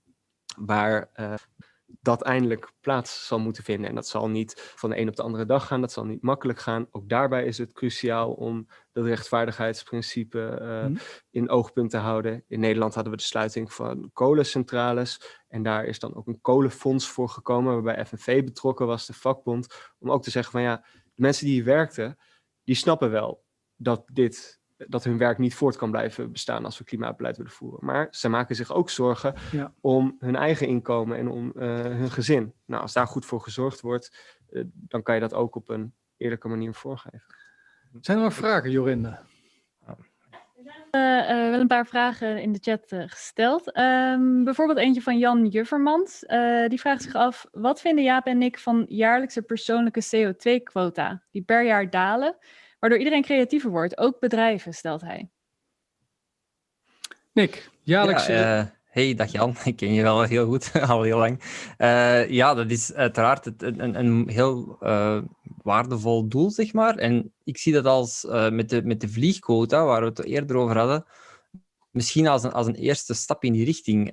waar 0.56 1.10
uh, 1.14 1.34
dat 1.86 2.22
eindelijk 2.22 2.72
plaats 2.80 3.26
zal 3.26 3.38
moeten 3.38 3.64
vinden. 3.64 3.88
En 3.88 3.94
dat 3.94 4.08
zal 4.08 4.28
niet 4.28 4.72
van 4.76 4.90
de 4.90 4.98
een 4.98 5.08
op 5.08 5.16
de 5.16 5.22
andere 5.22 5.46
dag 5.46 5.66
gaan, 5.66 5.80
dat 5.80 5.92
zal 5.92 6.04
niet 6.04 6.22
makkelijk 6.22 6.58
gaan. 6.58 6.86
Ook 6.90 7.08
daarbij 7.08 7.44
is 7.44 7.58
het 7.58 7.72
cruciaal 7.72 8.32
om 8.32 8.66
dat 8.92 9.04
rechtvaardigheidsprincipe 9.04 10.58
uh, 10.60 10.86
mm. 10.86 10.96
in 11.30 11.50
oogpunt 11.50 11.90
te 11.90 11.96
houden. 11.96 12.44
In 12.48 12.60
Nederland 12.60 12.94
hadden 12.94 13.12
we 13.12 13.18
de 13.18 13.24
sluiting 13.24 13.72
van 13.72 14.10
kolencentrales. 14.12 15.39
En 15.50 15.62
daar 15.62 15.84
is 15.84 15.98
dan 15.98 16.14
ook 16.14 16.26
een 16.26 16.40
kolenfonds 16.40 17.08
voor 17.08 17.28
gekomen, 17.28 17.72
waarbij 17.72 18.06
FNV 18.06 18.44
betrokken 18.44 18.86
was, 18.86 19.06
de 19.06 19.12
vakbond. 19.12 19.92
Om 19.98 20.10
ook 20.10 20.22
te 20.22 20.30
zeggen 20.30 20.52
van 20.52 20.62
ja, 20.62 20.76
de 21.14 21.22
mensen 21.22 21.44
die 21.46 21.54
hier 21.54 21.64
werkten, 21.64 22.18
die 22.64 22.74
snappen 22.74 23.10
wel 23.10 23.44
dat 23.76 24.04
dit 24.12 24.60
dat 24.88 25.04
hun 25.04 25.18
werk 25.18 25.38
niet 25.38 25.54
voort 25.54 25.76
kan 25.76 25.90
blijven 25.90 26.32
bestaan 26.32 26.64
als 26.64 26.78
we 26.78 26.84
klimaatbeleid 26.84 27.36
willen 27.36 27.52
voeren. 27.52 27.84
Maar 27.84 28.08
ze 28.10 28.28
maken 28.28 28.56
zich 28.56 28.72
ook 28.72 28.90
zorgen 28.90 29.34
ja. 29.52 29.74
om 29.80 30.16
hun 30.18 30.36
eigen 30.36 30.66
inkomen 30.66 31.18
en 31.18 31.28
om 31.28 31.52
uh, 31.56 31.62
hun 31.80 32.10
gezin. 32.10 32.54
Nou, 32.64 32.82
als 32.82 32.92
daar 32.92 33.06
goed 33.06 33.26
voor 33.26 33.40
gezorgd 33.40 33.80
wordt, 33.80 34.36
uh, 34.50 34.64
dan 34.72 35.02
kan 35.02 35.14
je 35.14 35.20
dat 35.20 35.34
ook 35.34 35.54
op 35.54 35.68
een 35.68 35.94
eerlijke 36.16 36.48
manier 36.48 36.74
voorgeven. 36.74 37.34
Zijn 38.00 38.18
er 38.18 38.24
nog 38.24 38.34
vragen, 38.34 38.70
Jorinde? 38.70 39.18
Uh, 40.90 41.26
wel 41.50 41.60
een 41.60 41.66
paar 41.66 41.86
vragen 41.86 42.42
in 42.42 42.52
de 42.52 42.58
chat 42.62 42.82
gesteld. 42.86 43.78
Um, 43.78 44.44
bijvoorbeeld 44.44 44.78
eentje 44.78 45.02
van 45.02 45.18
Jan 45.18 45.46
Juffermans. 45.46 46.20
die 46.68 46.80
vraagt 46.80 47.02
zich 47.02 47.14
af, 47.14 47.46
wat 47.50 47.80
vinden 47.80 48.04
Jaap 48.04 48.26
en 48.26 48.42
ik 48.42 48.58
van 48.58 48.84
jaarlijkse 48.88 49.42
persoonlijke 49.42 50.04
CO2-quota 50.04 51.22
die 51.30 51.42
per 51.42 51.64
jaar 51.64 51.90
dalen 51.90 52.38
waardoor 52.80 52.98
iedereen 52.98 53.22
creatiever 53.22 53.70
wordt, 53.70 53.98
ook 53.98 54.20
bedrijven, 54.20 54.72
stelt 54.72 55.00
hij. 55.00 55.30
Nick, 57.32 57.70
jaarlijks... 57.82 58.26
Ja, 58.26 58.60
uh, 58.60 58.66
hey, 58.90 59.14
dag 59.14 59.32
Jan, 59.32 59.54
ik 59.64 59.76
ken 59.76 59.92
je 59.92 60.02
wel 60.02 60.22
heel 60.22 60.46
goed, 60.46 60.72
al 60.88 61.02
heel 61.02 61.18
lang. 61.18 61.40
Uh, 61.78 62.30
ja, 62.30 62.54
dat 62.54 62.70
is 62.70 62.92
uiteraard 62.92 63.62
een, 63.62 63.98
een 63.98 64.28
heel 64.28 64.76
uh, 64.80 65.22
waardevol 65.62 66.28
doel, 66.28 66.50
zeg 66.50 66.72
maar. 66.72 66.96
En 66.96 67.32
ik 67.44 67.58
zie 67.58 67.72
dat 67.72 67.84
als 67.84 68.26
met, 68.50 68.68
de, 68.68 68.82
met 68.82 69.00
de 69.00 69.08
vliegquota, 69.08 69.84
waar 69.84 70.00
we 70.00 70.06
het 70.06 70.24
eerder 70.24 70.56
over 70.56 70.78
hadden, 70.78 71.04
misschien 71.90 72.26
als 72.26 72.42
een, 72.42 72.52
als 72.52 72.66
een 72.66 72.74
eerste 72.74 73.14
stap 73.14 73.44
in 73.44 73.52
die 73.52 73.64
richting. 73.64 74.10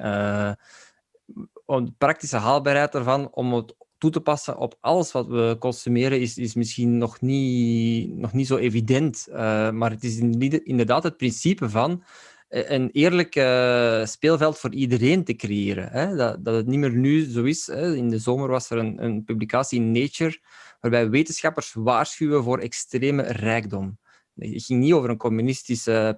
de 1.66 1.94
praktische 1.98 2.38
haalbaarheid 2.38 2.96
ervan 2.96 3.30
om 3.32 3.54
het 3.54 3.76
toe 3.98 4.12
te 4.12 4.22
passen 4.22 4.58
op 4.58 4.78
alles 4.80 5.12
wat 5.12 5.28
we 5.28 5.56
consumeren 5.60 6.20
is, 6.20 6.38
is 6.38 6.54
misschien 6.54 6.98
nog 6.98 7.22
niet, 7.22 8.16
nog 8.16 8.34
niet 8.34 8.48
zo 8.48 8.58
evident. 8.58 9.28
Maar 9.72 9.90
het 9.90 10.04
is 10.04 10.20
inderdaad 10.64 11.04
het 11.04 11.18
principe 11.18 11.70
van 11.70 11.92
eh, 11.92 12.04
een 12.50 12.89
eerlijk 12.91 13.36
uh, 13.36 14.06
speelveld 14.06 14.60
voor 14.60 14.74
iedereen 14.74 15.24
te 15.24 15.36
creëren. 15.36 15.89
Hè? 15.91 16.16
Dat, 16.16 16.45
dat 16.45 16.56
het 16.56 16.68
niet 16.68 16.80
meer 16.80 16.93
nu 16.93 17.30
zo 17.30 17.43
is. 17.43 17.68
Hè? 17.68 17.95
In 17.95 18.10
de 18.10 18.20
zomer 18.20 18.50
was 18.50 18.70
er 18.70 18.78
een, 18.78 19.04
een 19.04 19.24
publicatie 19.24 19.80
in 19.80 19.91
Nature 19.91 20.39
waarbij 20.80 21.10
wetenschappers 21.10 21.74
waarschuwen 21.74 22.43
voor 22.43 22.60
extreme 22.60 23.22
rijkdom. 23.22 23.98
Het 24.36 24.64
ging 24.64 24.80
niet 24.80 24.93
over 24.93 25.10
een 25.10 25.18
communistisch 25.18 25.88
uh, 25.88 26.10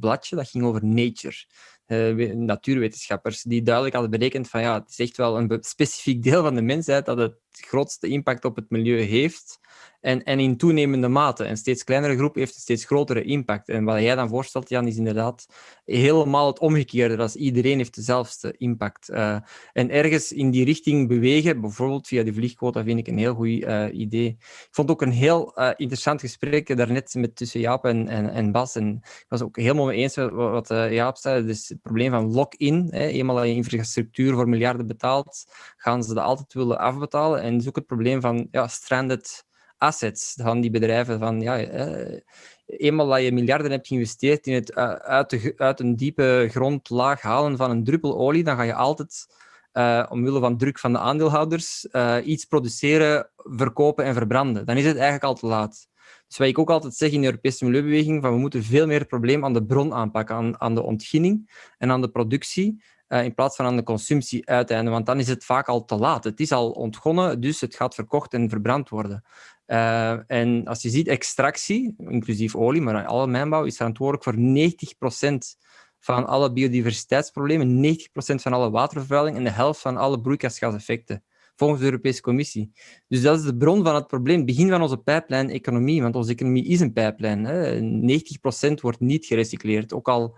bladje, 0.00 0.36
dat 0.36 0.48
ging 0.48 0.64
over 0.64 0.84
Nature 0.84 1.36
uh, 1.86 2.34
natuurwetenschappers, 2.34 3.42
die 3.42 3.62
duidelijk 3.62 3.94
hadden 3.94 4.18
berekend 4.18 4.48
van 4.48 4.60
ja, 4.60 4.74
het 4.74 4.88
is 4.90 4.98
echt 4.98 5.16
wel 5.16 5.38
een 5.38 5.58
specifiek 5.60 6.22
deel 6.22 6.42
van 6.42 6.54
de 6.54 6.62
mensheid 6.62 7.06
dat 7.06 7.18
het 7.18 7.34
grootste 7.58 8.08
impact 8.08 8.44
op 8.44 8.56
het 8.56 8.70
milieu 8.70 9.00
heeft. 9.00 9.60
En, 10.00 10.22
en 10.22 10.40
in 10.40 10.56
toenemende 10.56 11.08
mate. 11.08 11.44
Een 11.44 11.56
steeds 11.56 11.84
kleinere 11.84 12.16
groep 12.16 12.34
heeft 12.34 12.54
een 12.54 12.60
steeds 12.60 12.84
grotere 12.84 13.22
impact. 13.22 13.68
En 13.68 13.84
wat 13.84 14.00
jij 14.00 14.14
dan 14.14 14.28
voorstelt, 14.28 14.68
Jan, 14.68 14.86
is 14.86 14.96
inderdaad 14.96 15.46
helemaal 15.84 16.46
het 16.46 16.58
omgekeerde. 16.58 17.16
Dat 17.16 17.34
iedereen 17.34 17.76
heeft 17.76 17.94
dezelfde 17.94 18.54
impact. 18.56 19.10
Uh, 19.10 19.36
en 19.72 19.90
ergens 19.90 20.32
in 20.32 20.50
die 20.50 20.64
richting 20.64 21.08
bewegen, 21.08 21.60
bijvoorbeeld 21.60 22.06
via 22.06 22.22
de 22.22 22.34
vliegquota, 22.34 22.84
vind 22.84 22.98
ik 22.98 23.06
een 23.06 23.18
heel 23.18 23.34
goed 23.34 23.48
uh, 23.48 23.86
idee. 23.92 24.26
Ik 24.38 24.68
vond 24.70 24.90
ook 24.90 25.02
een 25.02 25.10
heel 25.10 25.52
uh, 25.58 25.70
interessant 25.76 26.20
gesprek 26.20 26.76
daarnet 26.76 27.14
met, 27.14 27.36
tussen 27.36 27.60
Jaap 27.60 27.84
en, 27.84 28.08
en, 28.08 28.52
Bas. 28.52 28.74
En 28.74 29.00
ik 29.04 29.26
was 29.28 29.42
ook 29.42 29.56
helemaal 29.56 29.86
mee 29.86 29.96
eens 29.96 30.16
met 30.16 30.30
wat 30.30 30.68
Jaap 30.68 31.16
zei. 31.16 31.46
Dus 31.46 31.68
het 31.68 31.82
probleem 31.82 32.10
van 32.10 32.32
lock-in. 32.32 32.88
Eenmaal 32.90 33.36
dat 33.36 33.44
je 33.44 33.54
infrastructuur 33.54 34.34
voor 34.34 34.48
miljarden 34.48 34.86
betaalt, 34.86 35.44
gaan 35.76 36.04
ze 36.04 36.14
dat 36.14 36.24
altijd 36.24 36.52
willen 36.52 36.78
afbetalen. 36.78 37.42
En 37.46 37.56
is 37.56 37.68
ook 37.68 37.76
het 37.76 37.86
probleem 37.86 38.20
van 38.20 38.48
ja, 38.50 38.68
stranded 38.68 39.44
assets 39.78 40.34
van 40.42 40.60
die 40.60 40.70
bedrijven. 40.70 41.18
Van, 41.18 41.40
ja, 41.40 41.58
eh, 41.58 42.20
eenmaal 42.66 43.06
dat 43.06 43.22
je 43.22 43.32
miljarden 43.32 43.70
hebt 43.70 43.86
geïnvesteerd 43.86 44.46
in 44.46 44.54
het 44.54 44.70
uh, 44.70 44.92
uit, 44.92 45.30
de, 45.30 45.52
uit 45.56 45.80
een 45.80 45.96
diepe 45.96 46.48
grondlaag 46.50 47.20
halen 47.20 47.56
van 47.56 47.70
een 47.70 47.84
druppel 47.84 48.18
olie, 48.18 48.44
dan 48.44 48.56
ga 48.56 48.62
je 48.62 48.74
altijd, 48.74 49.26
uh, 49.72 50.06
omwille 50.08 50.40
van 50.40 50.56
druk 50.56 50.78
van 50.78 50.92
de 50.92 50.98
aandeelhouders, 50.98 51.86
iets 52.24 52.44
produceren, 52.44 53.30
verkopen 53.36 54.04
en 54.04 54.14
verbranden. 54.14 54.66
Dan 54.66 54.76
is 54.76 54.84
het 54.84 54.94
eigenlijk 54.94 55.24
al 55.24 55.34
te 55.34 55.46
laat. 55.46 55.88
Dus 56.28 56.38
wat 56.38 56.48
ik 56.48 56.58
ook 56.58 56.70
altijd 56.70 56.94
zeg 56.94 57.10
in 57.10 57.20
de 57.20 57.26
Europese 57.26 57.64
milieubeweging, 57.64 58.22
van 58.22 58.32
we 58.32 58.38
moeten 58.38 58.62
veel 58.62 58.86
meer 58.86 58.98
het 58.98 59.08
probleem 59.08 59.44
aan 59.44 59.52
de 59.52 59.64
bron 59.64 59.94
aanpakken, 59.94 60.36
aan, 60.36 60.60
aan 60.60 60.74
de 60.74 60.82
ontginning 60.82 61.50
en 61.78 61.90
aan 61.90 62.00
de 62.00 62.08
productie. 62.08 62.82
Uh, 63.08 63.24
in 63.24 63.34
plaats 63.34 63.56
van 63.56 63.66
aan 63.66 63.76
de 63.76 63.82
consumptie 63.82 64.48
uiteinde, 64.48 64.90
want 64.90 65.06
dan 65.06 65.18
is 65.18 65.28
het 65.28 65.44
vaak 65.44 65.68
al 65.68 65.84
te 65.84 65.96
laat. 65.96 66.24
Het 66.24 66.40
is 66.40 66.52
al 66.52 66.70
ontgonnen, 66.70 67.40
dus 67.40 67.60
het 67.60 67.74
gaat 67.74 67.94
verkocht 67.94 68.34
en 68.34 68.48
verbrand 68.48 68.88
worden. 68.88 69.24
Uh, 69.66 70.30
en 70.30 70.66
als 70.66 70.82
je 70.82 70.90
ziet, 70.90 71.08
extractie, 71.08 71.94
inclusief 71.98 72.54
olie, 72.56 72.80
maar 72.80 73.06
alle 73.06 73.26
mijnbouw, 73.26 73.64
is 73.64 73.76
verantwoordelijk 73.76 74.24
voor 74.24 74.34
90% 74.34 75.38
van 75.98 76.26
alle 76.26 76.52
biodiversiteitsproblemen, 76.52 77.96
90% 77.98 77.98
van 78.16 78.52
alle 78.52 78.70
watervervuiling 78.70 79.36
en 79.36 79.44
de 79.44 79.50
helft 79.50 79.80
van 79.80 79.96
alle 79.96 80.20
broeikasgaseffecten 80.20 81.24
volgens 81.56 81.80
de 81.80 81.86
Europese 81.86 82.20
Commissie. 82.20 82.72
Dus 83.08 83.22
dat 83.22 83.38
is 83.38 83.44
de 83.44 83.56
bron 83.56 83.84
van 83.84 83.94
het 83.94 84.06
probleem, 84.06 84.36
het 84.36 84.46
begin 84.46 84.68
van 84.68 84.82
onze 84.82 84.96
pijplijn-economie, 84.96 86.02
want 86.02 86.16
onze 86.16 86.32
economie 86.32 86.64
is 86.64 86.80
een 86.80 86.92
pijplijn. 86.92 87.44
Hè. 87.44 87.80
90% 88.70 88.80
wordt 88.80 89.00
niet 89.00 89.26
gerecycleerd, 89.26 89.92
ook 89.92 90.08
al 90.08 90.36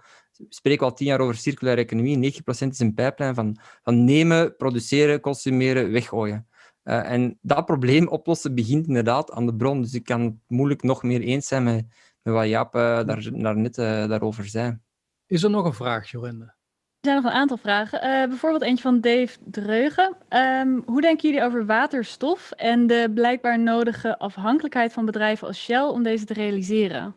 spreken 0.49 0.87
al 0.87 0.95
tien 0.95 1.07
jaar 1.07 1.21
over 1.21 1.35
circulaire 1.35 1.83
economie, 1.83 2.41
90% 2.43 2.69
is 2.69 2.79
een 2.79 2.95
pijplijn 2.95 3.35
van, 3.35 3.57
van 3.83 4.05
nemen, 4.05 4.57
produceren, 4.57 5.21
consumeren, 5.21 5.91
weggooien. 5.91 6.47
Uh, 6.85 7.11
en 7.11 7.39
dat 7.43 7.65
probleem 7.65 8.09
oplossen 8.09 8.55
begint 8.55 8.87
inderdaad 8.87 9.31
aan 9.31 9.47
de 9.47 9.55
bron. 9.55 9.83
Dus 9.83 9.95
ik 9.95 10.05
kan 10.05 10.21
het 10.21 10.35
moeilijk 10.47 10.83
nog 10.83 11.03
meer 11.03 11.21
eens 11.21 11.47
zijn 11.47 11.63
met, 11.63 11.87
met 12.23 12.35
wat 12.35 12.47
Jaap 12.47 12.75
uh, 12.75 12.81
daar, 12.81 13.31
daar 13.33 13.57
net 13.57 13.79
uh, 13.79 14.09
daarover 14.09 14.45
zei. 14.45 14.79
Is 15.27 15.43
er 15.43 15.51
nog 15.51 15.65
een 15.65 15.75
vraag, 15.75 16.11
Jorinde? 16.11 16.45
Er 16.45 17.11
zijn 17.11 17.23
nog 17.23 17.25
een 17.25 17.39
aantal 17.39 17.57
vragen. 17.57 18.29
bijvoorbeeld 18.29 18.63
eentje 18.63 18.83
van 18.83 19.01
Dave 19.01 19.39
Dreugen. 19.45 20.17
Um, 20.29 20.83
hoe 20.87 21.01
denken 21.01 21.29
jullie 21.29 21.45
over 21.45 21.67
waterstof 21.67 22.51
en 22.51 22.87
de 22.87 23.11
blijkbaar 23.15 23.59
nodige 23.59 24.19
afhankelijkheid 24.19 24.93
van 24.93 25.05
bedrijven 25.05 25.47
als 25.47 25.63
Shell 25.63 25.85
om 25.85 26.03
deze 26.03 26.25
te 26.25 26.33
realiseren? 26.33 27.15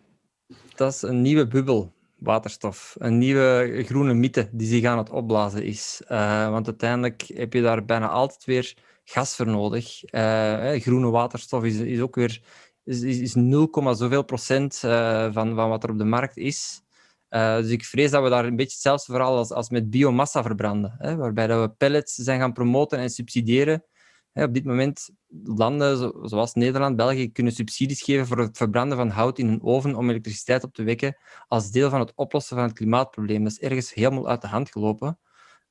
Dat 0.76 0.94
is 0.94 1.02
een 1.02 1.22
nieuwe 1.22 1.48
bubbel 1.48 1.94
waterstof. 2.22 2.96
Een 3.00 3.18
nieuwe 3.18 3.84
groene 3.86 4.14
mythe 4.14 4.50
die 4.52 4.68
zich 4.68 4.86
aan 4.86 4.98
het 4.98 5.10
opblazen 5.10 5.64
is. 5.64 6.02
Uh, 6.08 6.50
want 6.50 6.66
uiteindelijk 6.66 7.22
heb 7.34 7.54
je 7.54 7.62
daar 7.62 7.86
bijna 7.86 8.08
altijd 8.08 8.46
weer 8.46 8.78
gas 9.04 9.36
voor 9.36 9.48
nodig. 9.48 10.14
Uh, 10.14 10.72
groene 10.72 11.10
waterstof 11.10 11.64
is, 11.64 11.78
is 11.78 12.00
ook 12.00 12.16
weer 12.16 12.42
is, 12.84 13.02
is 13.02 13.36
0, 13.36 13.96
zoveel 13.96 14.24
procent 14.24 14.82
uh, 14.86 15.34
van, 15.34 15.56
van 15.56 15.70
wat 15.70 15.84
er 15.84 15.90
op 15.90 15.98
de 15.98 16.04
markt 16.04 16.38
is. 16.38 16.82
dus 17.30 17.70
ik 17.70 17.86
vrees 17.86 18.12
dat 18.12 18.24
we 18.24 18.30
daar 18.30 18.46
een 18.46 18.56
beetje 18.56 18.74
hetzelfde 18.74 19.12
verhaal 19.12 19.38
als, 19.38 19.52
als 19.52 19.70
met 19.70 19.90
biomassa 19.90 20.44
verbranden. 20.44 20.96
Hè, 20.98 21.16
waarbij 21.16 21.48
dat 21.48 21.62
we 21.62 21.76
pellets 21.76 22.16
zijn 22.16 22.40
gaan 22.40 22.54
promoten 22.54 22.98
en 22.98 23.10
subsidiëren 23.10 23.84
op 24.34 24.54
dit 24.54 24.66
moment 24.66 25.10
landen 25.44 26.14
zoals 26.30 26.54
Nederland, 26.54 26.96
België 26.96 27.32
kunnen 27.32 27.54
subsidies 27.54 28.02
geven 28.02 28.28
voor 28.28 28.38
het 28.38 28.58
verbranden 28.58 28.98
van 28.98 29.10
hout 29.10 29.40
in 29.40 29.48
een 29.48 29.64
oven 29.64 29.96
om 29.96 30.10
elektriciteit 30.10 30.64
op 30.64 30.74
te 30.74 30.84
wekken 30.84 31.18
als 31.48 31.72
deel 31.72 31.90
van 31.90 32.00
het 32.00 32.12
oplossen 32.16 32.56
van 32.56 32.66
het 32.66 32.76
klimaatprobleem. 32.76 33.44
Dat 33.44 33.52
is 33.52 33.60
ergens 33.60 33.94
helemaal 33.94 34.28
uit 34.28 34.42
de 34.42 34.48
hand 34.48 34.72
gelopen. 34.72 35.20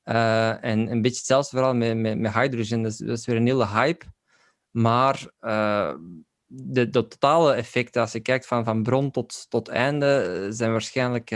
Uh, 0.05 0.63
en 0.63 0.91
een 0.91 1.01
beetje 1.01 1.17
hetzelfde 1.17 1.49
verhaal 1.49 1.75
met, 1.75 1.97
met, 1.97 2.19
met 2.19 2.33
hydrogen. 2.33 2.81
Dat 2.81 2.99
is, 2.99 3.25
weer 3.25 3.35
een 3.35 3.47
hele 3.47 3.67
hype. 3.67 4.05
Maar 4.71 5.31
uh, 5.41 5.93
de, 6.45 6.89
de, 6.89 7.07
totale 7.07 7.53
effecten, 7.53 8.01
als 8.01 8.11
je 8.11 8.19
kijkt 8.19 8.47
van, 8.47 8.63
van 8.63 8.83
bron 8.83 9.11
tot, 9.11 9.45
tot 9.49 9.67
einde, 9.67 10.47
zijn 10.49 10.71
waarschijnlijk 10.71 11.29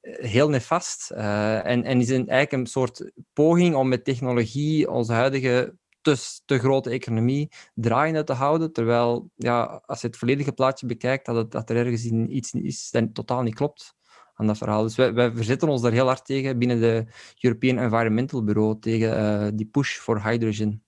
heel 0.00 0.48
nefast. 0.48 1.10
Uh, 1.12 1.66
en, 1.66 1.84
en 1.84 2.00
is 2.00 2.08
een, 2.08 2.28
eigenlijk 2.28 2.52
een 2.52 2.66
soort 2.66 3.10
poging 3.32 3.74
om 3.74 3.88
met 3.88 4.04
technologie 4.04 4.90
onze 4.90 5.12
huidige 5.12 5.76
te, 6.00 6.40
te 6.44 6.58
grote 6.58 6.90
economie 6.90 7.50
draaiende 7.74 8.24
te 8.24 8.32
houden. 8.32 8.72
Terwijl, 8.72 9.30
ja, 9.34 9.82
als 9.86 10.00
je 10.00 10.06
het 10.06 10.16
volledige 10.16 10.52
plaatje 10.52 10.86
bekijkt, 10.86 11.26
dat, 11.26 11.36
het, 11.36 11.50
dat 11.50 11.70
er 11.70 11.76
ergens 11.76 12.04
in 12.04 12.36
iets 12.36 12.52
is 12.52 12.90
dat 12.90 13.14
totaal 13.14 13.42
niet 13.42 13.54
klopt 13.54 13.96
aan 14.34 14.46
dat 14.46 14.58
verhaal. 14.58 14.82
Dus 14.82 14.96
wij, 14.96 15.32
verzetten 15.32 15.68
ons 15.68 15.82
daar 15.82 15.92
heel 15.92 16.06
hard 16.06 16.24
tegen 16.24 16.58
binnen 16.58 16.80
de 16.80 17.06
European 17.40 17.78
Environmental 17.78 18.44
Bureau, 18.44 18.78
tegen 18.78 19.18
uh, 19.18 19.48
die 19.54 19.66
push 19.66 19.96
for 19.96 20.22
hydrogen. 20.22 20.84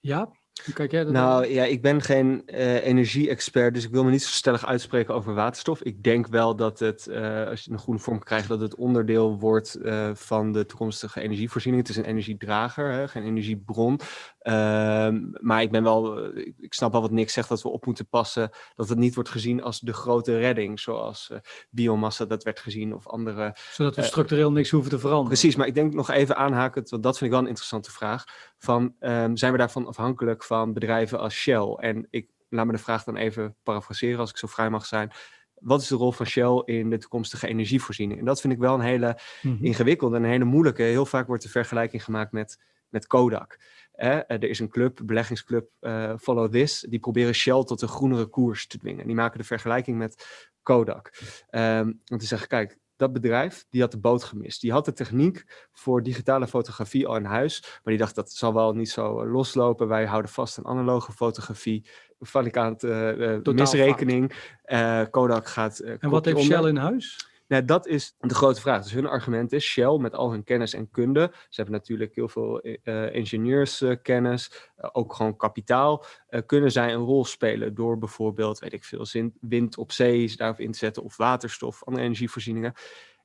Ja, 0.00 0.32
hoe 0.64 0.74
kijk 0.74 0.90
jij 0.90 1.04
dat 1.04 1.12
nou 1.12 1.46
ja, 1.46 1.64
ik 1.64 1.82
ben 1.82 2.02
geen 2.02 2.42
uh, 2.46 2.86
energie-expert, 2.86 3.74
dus 3.74 3.84
ik 3.84 3.90
wil 3.90 4.04
me 4.04 4.10
niet 4.10 4.22
zo 4.22 4.30
stellig 4.30 4.66
uitspreken 4.66 5.14
over 5.14 5.34
waterstof. 5.34 5.82
Ik 5.82 6.02
denk 6.02 6.26
wel 6.26 6.56
dat 6.56 6.78
het, 6.78 7.06
uh, 7.10 7.46
als 7.46 7.64
je 7.64 7.70
een 7.70 7.78
groene 7.78 8.00
vorm 8.00 8.18
krijgt, 8.18 8.48
dat 8.48 8.60
het 8.60 8.74
onderdeel 8.74 9.38
wordt 9.38 9.78
uh, 9.82 10.10
van 10.14 10.52
de 10.52 10.66
toekomstige 10.66 11.20
energievoorziening. 11.20 11.82
Het 11.82 11.96
is 11.96 12.02
een 12.02 12.10
energiedrager, 12.10 12.90
hè, 12.90 13.08
geen 13.08 13.24
energiebron. 13.24 14.00
Ehm, 14.38 15.20
maar 15.30 15.62
ik 15.62 15.70
ben 15.70 15.82
wel, 15.82 16.26
ik 16.36 16.74
snap 16.74 16.92
wel 16.92 17.00
wat 17.00 17.10
Nick 17.10 17.30
zegt, 17.30 17.48
dat 17.48 17.62
we 17.62 17.68
op 17.68 17.86
moeten 17.86 18.08
passen 18.08 18.50
dat 18.74 18.88
het 18.88 18.98
niet 18.98 19.14
wordt 19.14 19.30
gezien 19.30 19.62
als 19.62 19.80
de 19.80 19.92
grote 19.92 20.38
redding, 20.38 20.80
zoals 20.80 21.30
biomassa 21.70 22.24
dat 22.24 22.42
werd 22.42 22.60
gezien 22.60 22.94
of 22.94 23.08
andere. 23.08 23.56
Zodat 23.72 23.96
we 23.96 24.02
structureel 24.02 24.52
niks 24.52 24.70
hoeven 24.70 24.90
te 24.90 24.98
veranderen. 24.98 25.28
Precies, 25.28 25.56
maar 25.56 25.66
ik 25.66 25.74
denk 25.74 25.94
nog 25.94 26.10
even 26.10 26.36
aanhaken, 26.36 26.86
want 26.88 27.02
dat 27.02 27.18
vind 27.18 27.24
ik 27.24 27.30
wel 27.30 27.40
een 27.40 27.48
interessante 27.48 27.90
vraag. 27.90 28.24
Van, 28.64 28.94
um, 29.00 29.36
zijn 29.36 29.52
we 29.52 29.58
daarvan 29.58 29.86
afhankelijk 29.86 30.44
van 30.44 30.72
bedrijven 30.72 31.18
als 31.18 31.34
Shell. 31.34 31.76
En 31.76 32.06
ik 32.10 32.30
laat 32.48 32.66
me 32.66 32.72
de 32.72 32.78
vraag 32.78 33.04
dan 33.04 33.16
even 33.16 33.56
parafraseren 33.62 34.18
als 34.18 34.30
ik 34.30 34.36
zo 34.36 34.46
vrij 34.46 34.70
mag 34.70 34.86
zijn. 34.86 35.10
Wat 35.54 35.80
is 35.80 35.88
de 35.88 35.94
rol 35.94 36.12
van 36.12 36.26
Shell 36.26 36.62
in 36.64 36.90
de 36.90 36.98
toekomstige 36.98 37.48
energievoorziening? 37.48 38.18
En 38.18 38.24
dat 38.24 38.40
vind 38.40 38.52
ik 38.52 38.58
wel 38.58 38.74
een 38.74 38.80
hele 38.80 39.18
mm-hmm. 39.42 39.64
ingewikkelde 39.64 40.16
en 40.16 40.22
een 40.22 40.30
hele 40.30 40.44
moeilijke. 40.44 40.82
Heel 40.82 41.06
vaak 41.06 41.26
wordt 41.26 41.42
de 41.42 41.48
vergelijking 41.48 42.04
gemaakt 42.04 42.32
met, 42.32 42.60
met 42.88 43.06
Kodak. 43.06 43.58
Eh, 43.92 44.18
er 44.26 44.44
is 44.44 44.58
een 44.58 44.68
club, 44.68 45.00
beleggingsclub, 45.04 45.70
uh, 45.80 46.12
Follow 46.18 46.52
This, 46.52 46.86
die 46.88 46.98
proberen 46.98 47.34
Shell 47.34 47.64
tot 47.64 47.82
een 47.82 47.88
groenere 47.88 48.26
koers 48.26 48.66
te 48.66 48.78
dwingen. 48.78 49.06
Die 49.06 49.16
maken 49.16 49.38
de 49.38 49.44
vergelijking 49.44 49.98
met 49.98 50.26
Kodak. 50.62 51.12
Um, 51.50 52.00
om 52.12 52.18
te 52.18 52.26
zeggen, 52.26 52.48
kijk, 52.48 52.78
dat 52.96 53.12
bedrijf, 53.12 53.66
die 53.70 53.80
had 53.80 53.90
de 53.90 54.00
boot 54.00 54.24
gemist. 54.24 54.60
Die 54.60 54.72
had 54.72 54.84
de 54.84 54.92
techniek 54.92 55.68
voor 55.72 56.02
digitale 56.02 56.46
fotografie 56.46 57.06
al 57.06 57.16
in 57.16 57.24
huis, 57.24 57.62
maar 57.62 57.94
die 57.94 57.96
dacht 57.96 58.14
dat 58.14 58.32
zal 58.32 58.54
wel 58.54 58.72
niet 58.72 58.90
zo 58.90 59.20
eh, 59.20 59.32
loslopen. 59.32 59.88
Wij 59.88 60.06
houden 60.06 60.30
vast 60.30 60.58
aan 60.58 60.66
analoge 60.66 61.12
fotografie. 61.12 61.86
Val 62.20 62.44
ik 62.44 62.56
aan 62.56 62.72
het 62.72 62.82
uh, 62.82 63.54
misrekening. 63.54 64.32
Uh, 64.66 65.02
Kodak 65.10 65.46
gaat. 65.46 65.78
en 65.78 66.10
wat 66.10 66.24
heeft 66.24 66.40
Shell 66.40 66.64
in 66.64 66.76
huis? 66.76 67.33
Nou, 67.46 67.64
dat 67.64 67.86
is 67.86 68.14
de 68.18 68.34
grote 68.34 68.60
vraag. 68.60 68.82
Dus 68.82 68.92
hun 68.92 69.06
argument 69.06 69.52
is 69.52 69.64
Shell 69.64 69.96
met 69.98 70.14
al 70.14 70.30
hun 70.30 70.44
kennis 70.44 70.74
en 70.74 70.90
kunde. 70.90 71.30
Ze 71.32 71.60
hebben 71.60 71.74
natuurlijk 71.74 72.14
heel 72.14 72.28
veel 72.28 72.66
uh, 72.66 73.14
ingenieurskennis, 73.14 74.70
uh, 74.78 74.90
ook 74.92 75.14
gewoon 75.14 75.36
kapitaal. 75.36 76.04
Uh, 76.30 76.40
kunnen 76.46 76.72
zij 76.72 76.92
een 76.92 77.04
rol 77.04 77.24
spelen 77.24 77.74
door 77.74 77.98
bijvoorbeeld, 77.98 78.58
weet 78.58 78.72
ik 78.72 78.84
veel, 78.84 79.06
wind 79.40 79.78
op 79.78 79.92
zee 79.92 80.36
daarop 80.36 80.60
in 80.60 80.72
te 80.72 80.78
zetten 80.78 81.02
of 81.02 81.16
waterstof, 81.16 81.84
andere 81.84 82.04
energievoorzieningen. 82.04 82.72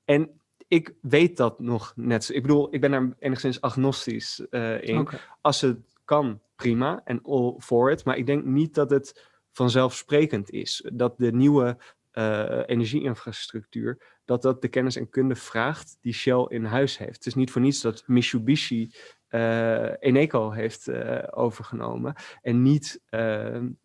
En 0.05 0.41
ik 0.67 0.93
weet 1.01 1.37
dat 1.37 1.59
nog 1.59 1.93
net. 1.95 2.29
Ik 2.33 2.41
bedoel, 2.41 2.73
ik 2.73 2.81
ben 2.81 2.91
daar 2.91 3.09
enigszins 3.19 3.61
agnostisch 3.61 4.39
in. 4.81 4.97
Okay. 4.97 5.19
Als 5.41 5.61
het 5.61 5.77
kan, 6.05 6.41
prima 6.55 7.01
en 7.03 7.21
all 7.23 7.55
for 7.59 7.91
it. 7.91 8.05
Maar 8.05 8.17
ik 8.17 8.25
denk 8.25 8.45
niet 8.45 8.73
dat 8.73 8.89
het 8.89 9.27
vanzelfsprekend 9.51 10.51
is. 10.51 10.89
Dat 10.93 11.17
de 11.17 11.31
nieuwe 11.31 11.77
uh, 12.19 12.59
energieinfrastructuur, 12.65 14.17
dat 14.25 14.41
dat 14.41 14.61
de 14.61 14.67
kennis 14.67 14.95
en 14.95 15.09
kunde 15.09 15.35
vraagt 15.35 15.97
die 16.01 16.13
Shell 16.13 16.45
in 16.47 16.63
huis 16.63 16.97
heeft. 16.97 17.15
Het 17.15 17.25
is 17.25 17.35
niet 17.35 17.51
voor 17.51 17.61
niets 17.61 17.81
dat 17.81 18.03
Mitsubishi 18.05 18.91
uh, 19.29 19.91
Eneco 19.99 20.51
heeft 20.51 20.87
uh, 20.87 21.23
overgenomen 21.29 22.15
en 22.41 22.61
niet 22.61 23.01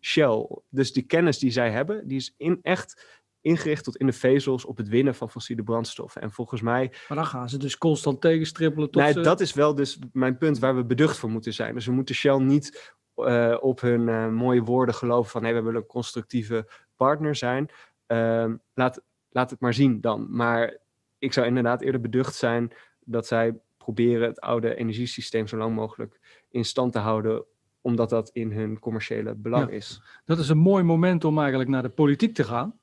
Shell. 0.01 0.47
Dus 0.69 0.93
die 0.93 1.03
kennis 1.03 1.39
die 1.39 1.51
zij 1.51 1.71
hebben, 1.71 2.07
die 2.07 2.17
is 2.17 2.33
in 2.37 2.59
echt 2.61 3.23
ingericht 3.45 3.83
tot 3.83 3.97
in 3.97 4.05
de 4.05 4.13
vezels 4.13 4.65
op 4.65 4.77
het 4.77 4.87
winnen 4.87 5.15
van 5.15 5.29
fossiele 5.29 5.63
brandstoffen. 5.63 6.21
En 6.21 6.31
volgens 6.31 6.61
mij... 6.61 6.93
Maar 7.07 7.17
dan 7.17 7.25
gaan 7.25 7.49
ze 7.49 7.57
dus 7.57 7.77
constant 7.77 8.21
tegenstrippelen 8.21 8.91
tot 8.91 9.01
nee, 9.01 9.13
ze... 9.13 9.21
Dat 9.21 9.39
is 9.39 9.53
wel 9.53 9.75
dus 9.75 9.99
mijn 10.11 10.37
punt 10.37 10.59
waar 10.59 10.75
we 10.75 10.85
beducht 10.85 11.17
voor 11.17 11.29
moeten 11.29 11.53
zijn. 11.53 11.73
Dus 11.73 11.85
we 11.85 11.91
moeten 11.91 12.15
Shell 12.15 12.37
niet 12.37 12.95
uh, 13.15 13.57
op 13.59 13.81
hun 13.81 14.07
uh, 14.07 14.29
mooie 14.29 14.61
woorden 14.61 14.95
geloven 14.95 15.31
van... 15.31 15.41
nee, 15.41 15.53
we 15.53 15.61
willen 15.61 15.81
een 15.81 15.87
constructieve 15.87 16.69
partner 16.95 17.35
zijn. 17.35 17.69
Uh, 18.07 18.53
laat, 18.73 19.01
laat 19.29 19.49
het 19.49 19.59
maar 19.59 19.73
zien 19.73 20.01
dan. 20.01 20.27
Maar 20.29 20.77
ik 21.17 21.33
zou 21.33 21.47
inderdaad 21.47 21.81
eerder 21.81 22.01
beducht 22.01 22.35
zijn 22.35 22.71
dat 22.99 23.27
zij 23.27 23.59
proberen 23.77 24.27
het 24.27 24.39
oude 24.39 24.75
energiesysteem 24.75 25.47
zo 25.47 25.57
lang 25.57 25.75
mogelijk 25.75 26.19
in 26.49 26.65
stand 26.65 26.91
te 26.91 26.99
houden 26.99 27.45
omdat 27.81 28.09
dat 28.09 28.29
in 28.29 28.51
hun 28.51 28.79
commerciële 28.79 29.35
belang 29.35 29.69
ja, 29.69 29.75
is. 29.75 30.01
Dat 30.25 30.39
is 30.39 30.49
een 30.49 30.57
mooi 30.57 30.83
moment 30.83 31.23
om 31.23 31.39
eigenlijk 31.39 31.69
naar 31.69 31.81
de 31.81 31.89
politiek 31.89 32.33
te 32.33 32.43
gaan. 32.43 32.79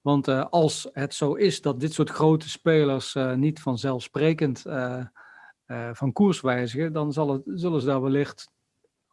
Want 0.00 0.28
uh, 0.28 0.44
als 0.50 0.88
het 0.92 1.14
zo 1.14 1.34
is 1.34 1.60
dat 1.60 1.80
dit 1.80 1.92
soort 1.92 2.10
grote 2.10 2.48
spelers 2.48 3.14
uh, 3.14 3.34
niet 3.34 3.60
vanzelfsprekend 3.60 4.64
uh, 4.66 5.04
van 5.92 6.12
koers 6.12 6.40
wijzigen, 6.40 6.92
dan 6.92 7.12
zal 7.12 7.32
het, 7.32 7.42
zullen 7.44 7.80
ze 7.80 7.86
daar 7.86 8.02
wellicht 8.02 8.50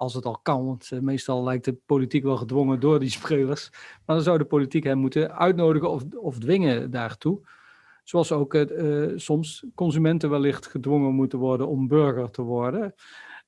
als 0.04 0.14
het 0.14 0.26
al 0.26 0.40
kan, 0.42 0.66
want 0.66 0.90
uh, 0.94 1.00
meestal 1.00 1.44
lijkt 1.44 1.66
de 1.66 1.78
politiek 1.86 2.24
wel 2.24 2.38
gedwongen 2.38 2.80
door 2.80 3.00
die 3.00 3.10
spelers. 3.10 3.70
Maar 4.06 4.16
dan 4.16 4.26
zou 4.26 4.38
de 4.38 4.46
politiek 4.46 4.84
hem 4.84 4.98
moeten 4.98 5.38
uitnodigen 5.38 5.90
of, 5.90 6.04
of 6.16 6.38
dwingen 6.38 6.92
daartoe. 6.92 7.40
Zoals 8.04 8.32
ook 8.32 8.54
uh, 8.54 9.12
soms 9.16 9.66
consumenten 9.76 10.30
wellicht 10.30 10.68
gedwongen 10.68 11.14
moeten 11.14 11.40
worden 11.40 11.68
om 11.68 11.88
burger 11.88 12.30
te 12.32 12.42
worden. 12.42 12.94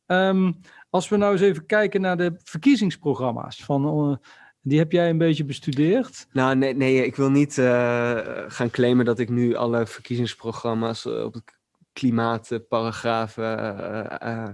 Um, 0.06 0.60
als 0.90 1.10
we 1.10 1.18
nou 1.18 1.32
eens 1.32 1.42
even 1.42 1.66
kijken 1.66 2.02
naar 2.02 2.18
de 2.18 2.34
verkiezingsprogramma's 2.44 3.64
van. 3.64 4.10
Uh, 4.10 4.16
die 4.62 4.78
heb 4.78 4.92
jij 4.92 5.10
een 5.10 5.18
beetje 5.18 5.46
bestudeerd? 5.46 6.28
Nou, 6.32 6.56
nee, 6.56 6.76
nee 6.76 7.06
ik 7.06 7.16
wil 7.16 7.30
niet 7.30 7.54
gaan 8.48 8.70
claimen 8.70 9.06
dat 9.06 9.20
ik 9.20 9.30
nu 9.30 9.56
alle 9.56 9.86
verkiezingsprogramma's 9.86 11.06
op 11.06 11.55
klimaatparagrafen 12.00 13.58
uh, 14.24 14.48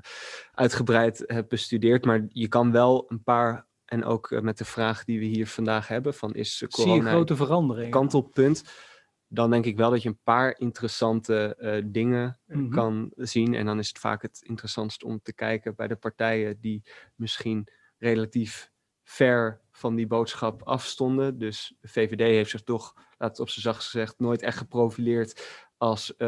uitgebreid 0.52 1.24
heb 1.26 1.50
bestudeerd. 1.50 2.06
Maar 2.06 2.26
je 2.28 2.48
kan 2.48 2.72
wel 2.72 3.06
een 3.08 3.24
paar, 3.24 3.68
en 3.86 4.04
ook 4.06 4.42
met 4.42 4.58
de 4.58 4.66
vraag 4.66 5.04
die 5.04 5.20
we 5.20 5.26
hier 5.26 5.48
vandaag 5.48 5.88
hebben, 5.88 6.14
van 6.14 6.34
is 6.34 6.64
corona 6.70 6.94
Zie 6.94 7.04
je 7.04 7.10
grote 7.10 7.36
veranderingen? 7.36 7.92
kantelpunt. 7.92 8.64
dan 9.28 9.50
denk 9.52 9.66
ik 9.66 9.78
wel 9.78 9.90
dat 9.90 10.02
je 10.02 10.10
een 10.10 10.20
paar 10.24 10.56
interessante 10.60 11.56
eh, 11.56 11.82
dingen 11.86 12.40
eh, 12.48 12.58
Mhm. 12.58 12.70
kan 12.70 13.12
zien. 13.16 13.54
En 13.56 13.66
dan 13.66 13.80
is 13.80 13.88
het 13.88 14.00
vaak 14.00 14.22
het 14.22 14.42
interessantst 14.46 15.04
om 15.04 15.20
te 15.22 15.34
kijken 15.34 15.76
bij 15.76 15.88
de 15.88 15.96
partijen 15.96 16.58
die 16.60 16.82
misschien 17.16 17.68
relatief 17.98 18.70
ver 19.04 19.62
van 19.72 19.96
die 19.96 20.08
boodschap 20.08 20.62
afstonden. 20.64 21.38
Dus 21.38 21.76
de 21.82 21.88
VVD 21.88 22.20
heeft 22.20 22.50
zich 22.50 22.64
toch, 22.64 22.94
laat 23.18 23.30
het 23.30 23.40
op 23.40 23.50
zijn 23.50 23.64
zacht 23.64 23.84
gezegd, 23.84 24.20
nooit 24.20 24.42
echt 24.42 24.58
geprofileerd 24.58 25.60
als 25.82 26.16
eh, 26.16 26.28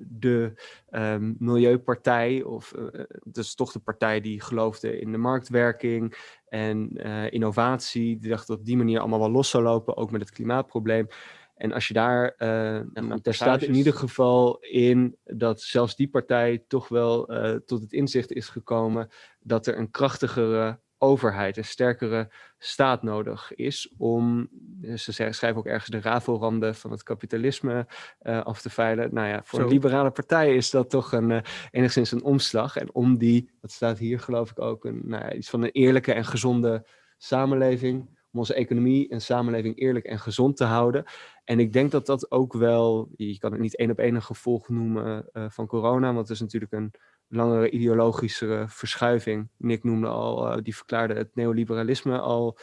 de 0.00 0.52
ehm, 0.90 1.32
milieupartij. 1.38 2.42
Of 2.42 2.72
eh, 2.72 3.00
dus 3.24 3.54
toch 3.54 3.72
de 3.72 3.78
partij 3.78 4.20
die 4.20 4.40
geloofde 4.40 4.98
in 4.98 5.12
de 5.12 5.18
marktwerking 5.18 6.32
en 6.48 6.96
innovatie. 7.30 8.18
Die 8.18 8.30
dacht 8.30 8.46
dat 8.46 8.58
op 8.58 8.64
die 8.64 8.76
manier 8.76 9.00
allemaal 9.00 9.18
wel 9.18 9.30
los 9.30 9.50
zou 9.50 9.62
lopen, 9.62 9.96
ook 9.96 10.10
met 10.10 10.20
het 10.20 10.30
klimaatprobleem. 10.30 11.06
En 11.54 11.72
als 11.72 11.88
je 11.88 11.94
daar, 11.94 12.34
nou, 12.38 13.18
daar 13.22 13.34
staat 13.34 13.62
in 13.62 13.74
ieder 13.74 13.92
geval 13.92 14.58
in 14.60 15.16
dat 15.24 15.60
zelfs 15.60 15.96
die 15.96 16.08
partij 16.08 16.64
toch 16.68 16.88
wel 16.88 17.26
tot 17.66 17.80
het 17.80 17.92
inzicht 17.92 18.32
is 18.32 18.48
gekomen 18.48 19.08
dat 19.40 19.66
er 19.66 19.78
een 19.78 19.90
krachtigere 19.90 20.80
overheid, 20.98 21.56
een 21.56 21.64
sterkere 21.64 22.32
staat 22.58 23.02
nodig 23.02 23.54
is 23.54 23.94
om, 23.98 24.48
ze 24.96 25.12
zeggen- 25.12 25.34
schrijven 25.34 25.58
ook 25.58 25.66
ergens 25.66 25.90
de 25.90 26.00
rafelranden 26.00 26.74
van 26.74 26.90
het 26.90 27.02
kapitalisme 27.02 27.86
eh, 28.18 28.42
af 28.42 28.60
te 28.60 28.70
veilen. 28.70 29.14
Nou 29.14 29.28
ja, 29.28 29.42
voor 29.44 29.58
Zo. 29.58 29.64
een 29.64 29.72
liberale 29.72 30.10
partij 30.10 30.54
is 30.54 30.70
dat 30.70 30.90
toch 30.90 31.12
een, 31.12 31.30
eh, 31.30 31.40
enigszins 31.70 32.12
een 32.12 32.22
omslag. 32.22 32.76
En 32.76 32.94
om 32.94 33.18
die, 33.18 33.50
dat 33.60 33.70
staat 33.70 33.98
hier 33.98 34.20
geloof 34.20 34.50
ik 34.50 34.60
ook, 34.60 34.84
een, 34.84 35.00
nou 35.04 35.22
ja, 35.24 35.32
iets 35.32 35.50
van 35.50 35.62
een 35.62 35.70
eerlijke 35.70 36.12
en 36.12 36.24
gezonde 36.24 36.86
samenleving, 37.16 38.08
om 38.32 38.38
onze 38.40 38.54
economie 38.54 39.08
en 39.08 39.20
samenleving 39.20 39.78
eerlijk 39.78 40.04
en 40.04 40.18
gezond 40.18 40.56
te 40.56 40.64
houden. 40.64 41.04
En 41.44 41.58
ik 41.58 41.72
denk 41.72 41.90
dat 41.90 42.06
dat 42.06 42.30
ook 42.30 42.52
wel, 42.52 43.08
je 43.16 43.38
kan 43.38 43.52
het 43.52 43.60
niet 43.60 43.76
één 43.76 43.90
op 43.90 43.98
één 43.98 44.14
een 44.14 44.22
gevolg 44.22 44.68
noemen 44.68 45.28
eh, 45.32 45.44
van 45.48 45.66
corona, 45.66 46.06
want 46.06 46.28
het 46.28 46.30
is 46.30 46.40
natuurlijk 46.40 46.72
een 46.72 46.92
langere 47.28 47.70
ideologische 47.70 48.64
verschuiving. 48.68 49.48
Nick 49.56 49.84
noemde 49.84 50.06
al, 50.06 50.48
eh, 50.48 50.62
die 50.62 50.76
verklaarde 50.76 51.14
het 51.14 51.34
neoliberalisme 51.34 52.18
al 52.18 52.58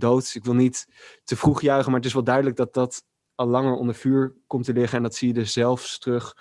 dood. 0.00 0.34
Ik 0.34 0.44
wil 0.44 0.54
niet 0.54 0.86
te 1.24 1.36
vroeg 1.36 1.60
juichen, 1.60 1.90
maar 1.90 2.00
het 2.00 2.08
is 2.08 2.14
wel 2.14 2.24
duidelijk 2.24 2.56
dat 2.56 2.74
dat 2.74 3.04
al 3.34 3.46
langer 3.46 3.74
onder 3.74 3.94
vuur 3.94 4.34
komt 4.46 4.64
te 4.64 4.72
liggen. 4.72 4.96
En 4.96 5.02
dat 5.02 5.14
zie 5.14 5.28
je 5.28 5.34
dus 5.34 5.52
zelfs 5.52 5.98
terug 5.98 6.34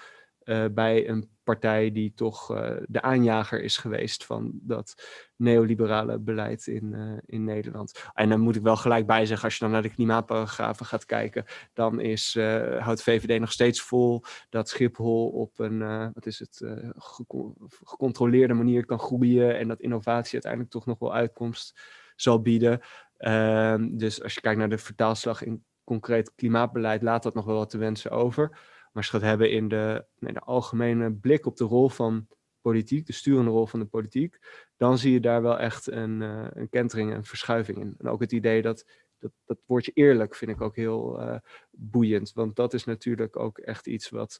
eh, 0.49 0.65
bij 0.71 1.09
een 1.09 1.29
partij 1.43 1.91
die 1.91 2.13
toch 2.13 2.55
eh, 2.55 2.75
de 2.85 3.01
aanjager 3.01 3.61
is 3.63 3.77
geweest 3.77 4.25
van 4.25 4.51
dat 4.53 5.03
neoliberale 5.35 6.19
beleid 6.19 6.67
in, 6.67 6.93
eh, 6.93 7.17
in 7.25 7.43
Nederland. 7.43 8.09
En 8.13 8.29
dan 8.29 8.39
moet 8.39 8.55
ik 8.55 8.61
wel 8.61 8.75
gelijk 8.75 9.07
bij 9.07 9.25
zeggen, 9.25 9.45
als 9.45 9.53
je 9.53 9.63
dan 9.63 9.71
naar 9.71 9.81
de 9.81 9.93
klimaatparagrafen 9.93 10.85
gaat 10.85 11.05
kijken, 11.05 11.45
dan 11.73 11.99
is, 11.99 12.37
houdt 12.79 13.03
VVD 13.03 13.39
nog 13.39 13.51
steeds 13.51 13.81
vol 13.81 14.23
dat 14.49 14.69
Schiphol 14.69 15.29
op 15.29 15.59
een, 15.59 15.79
wat 16.13 16.25
is 16.25 16.39
het, 16.39 16.61
gecon- 16.95 17.55
gecontroleerde 17.83 18.53
manier 18.53 18.85
kan 18.85 18.99
groeien 18.99 19.57
en 19.57 19.67
dat 19.67 19.81
innovatie 19.81 20.33
uiteindelijk 20.33 20.71
toch 20.71 20.85
nog 20.85 20.99
wel 20.99 21.13
uitkomst 21.13 21.79
zal 22.15 22.41
bieden. 22.41 22.81
Ehm, 23.19 23.97
dus 23.97 24.23
als 24.23 24.33
je 24.33 24.41
kijkt 24.41 24.59
naar 24.59 24.69
de 24.69 24.77
vertaalslag 24.77 25.43
in 25.43 25.65
concreet 25.83 26.35
klimaatbeleid, 26.35 27.01
laat 27.01 27.23
dat 27.23 27.33
nog 27.33 27.45
wel 27.45 27.55
wat 27.55 27.69
te 27.69 27.77
wensen 27.77 28.11
over. 28.11 28.49
Maar 28.49 28.89
als 28.93 29.05
je 29.05 29.11
gaat 29.11 29.21
hebben 29.21 29.51
in 29.51 29.67
de, 29.67 30.05
nee, 30.19 30.33
de 30.33 30.39
algemene 30.39 31.13
blik 31.13 31.45
op 31.45 31.57
de 31.57 31.63
rol 31.63 31.89
van 31.89 32.27
politiek, 32.61 33.05
de 33.05 33.13
sturende 33.13 33.51
rol 33.51 33.65
van 33.65 33.79
de 33.79 33.85
politiek, 33.85 34.39
dan 34.77 34.97
zie 34.97 35.13
je 35.13 35.19
daar 35.19 35.41
wel 35.41 35.59
echt 35.59 35.91
een, 35.91 36.21
eh, 36.21 36.47
een 36.49 36.69
kentering, 36.69 37.13
een 37.13 37.25
verschuiving 37.25 37.77
in. 37.79 37.95
En 37.97 38.07
ook 38.07 38.21
het 38.21 38.31
idee 38.31 38.61
dat, 38.61 38.85
dat, 39.17 39.31
dat 39.45 39.57
woordje 39.65 39.91
eerlijk 39.93 40.35
vind 40.35 40.51
ik 40.51 40.61
ook 40.61 40.75
heel 40.75 41.19
eh, 41.21 41.39
boeiend. 41.71 42.33
Want 42.33 42.55
dat 42.55 42.73
is 42.73 42.83
natuurlijk 42.83 43.37
ook 43.37 43.57
echt 43.57 43.87
iets 43.87 44.09
wat, 44.09 44.39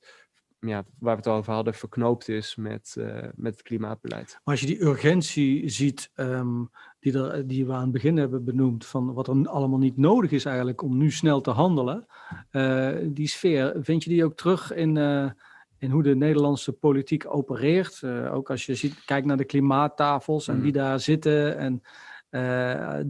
ja, 0.59 0.83
waar 0.99 1.15
we 1.15 1.21
het 1.21 1.27
over 1.27 1.53
hadden, 1.53 1.73
verknoopt 1.73 2.27
is 2.27 2.55
met, 2.55 2.95
eh, 2.97 3.27
met 3.35 3.53
het 3.53 3.61
klimaatbeleid. 3.61 4.27
Maar 4.43 4.53
als 4.53 4.59
je 4.59 4.65
die 4.65 4.83
urgentie 4.83 5.69
ziet, 5.69 6.11
ehm, 6.13 6.63
die, 6.99 7.13
er, 7.13 7.47
die 7.47 7.65
we 7.65 7.73
aan 7.73 7.81
het 7.81 7.91
begin 7.91 8.17
hebben 8.17 8.43
benoemd, 8.43 8.85
van 8.85 9.13
wat 9.13 9.27
er 9.27 9.47
allemaal 9.47 9.79
niet 9.79 9.97
nodig 9.97 10.31
is 10.31 10.45
eigenlijk 10.45 10.81
om 10.81 10.97
nu 10.97 11.11
snel 11.11 11.41
te 11.41 11.51
handelen, 11.51 12.05
eh, 12.49 12.95
die 13.03 13.27
sfeer, 13.27 13.75
vind 13.81 14.03
je 14.03 14.09
die 14.09 14.23
ook 14.23 14.35
terug 14.35 14.73
in, 14.73 14.97
eh, 14.97 15.29
in 15.77 15.91
hoe 15.91 16.03
de 16.03 16.15
Nederlandse 16.15 16.71
politiek 16.71 17.33
opereert? 17.33 18.03
Ook 18.31 18.49
als 18.49 18.65
je 18.65 18.75
ziet, 18.75 19.05
kijkt 19.05 19.27
naar 19.27 19.37
de 19.37 19.45
klimaattafels 19.45 20.47
en 20.47 20.61
wie 20.61 20.71
daar 20.71 20.99
zitten 20.99 21.57
en 21.57 21.81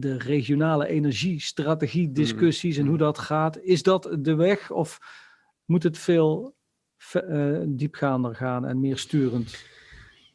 de 0.00 0.16
regionale 0.18 0.86
energiestrategie 0.86 2.12
discussies 2.12 2.76
en 2.76 2.86
hoe 2.86 2.98
dat 2.98 3.18
gaat. 3.18 3.58
Is 3.58 3.82
dat 3.82 4.16
de 4.18 4.34
weg 4.34 4.70
of 4.70 4.98
moet 5.64 5.82
het 5.82 5.98
veel 5.98 6.54
eh, 7.12 7.58
diepgaander 7.66 8.34
gaan 8.34 8.66
en 8.66 8.80
meer 8.80 8.98
sturend? 8.98 9.64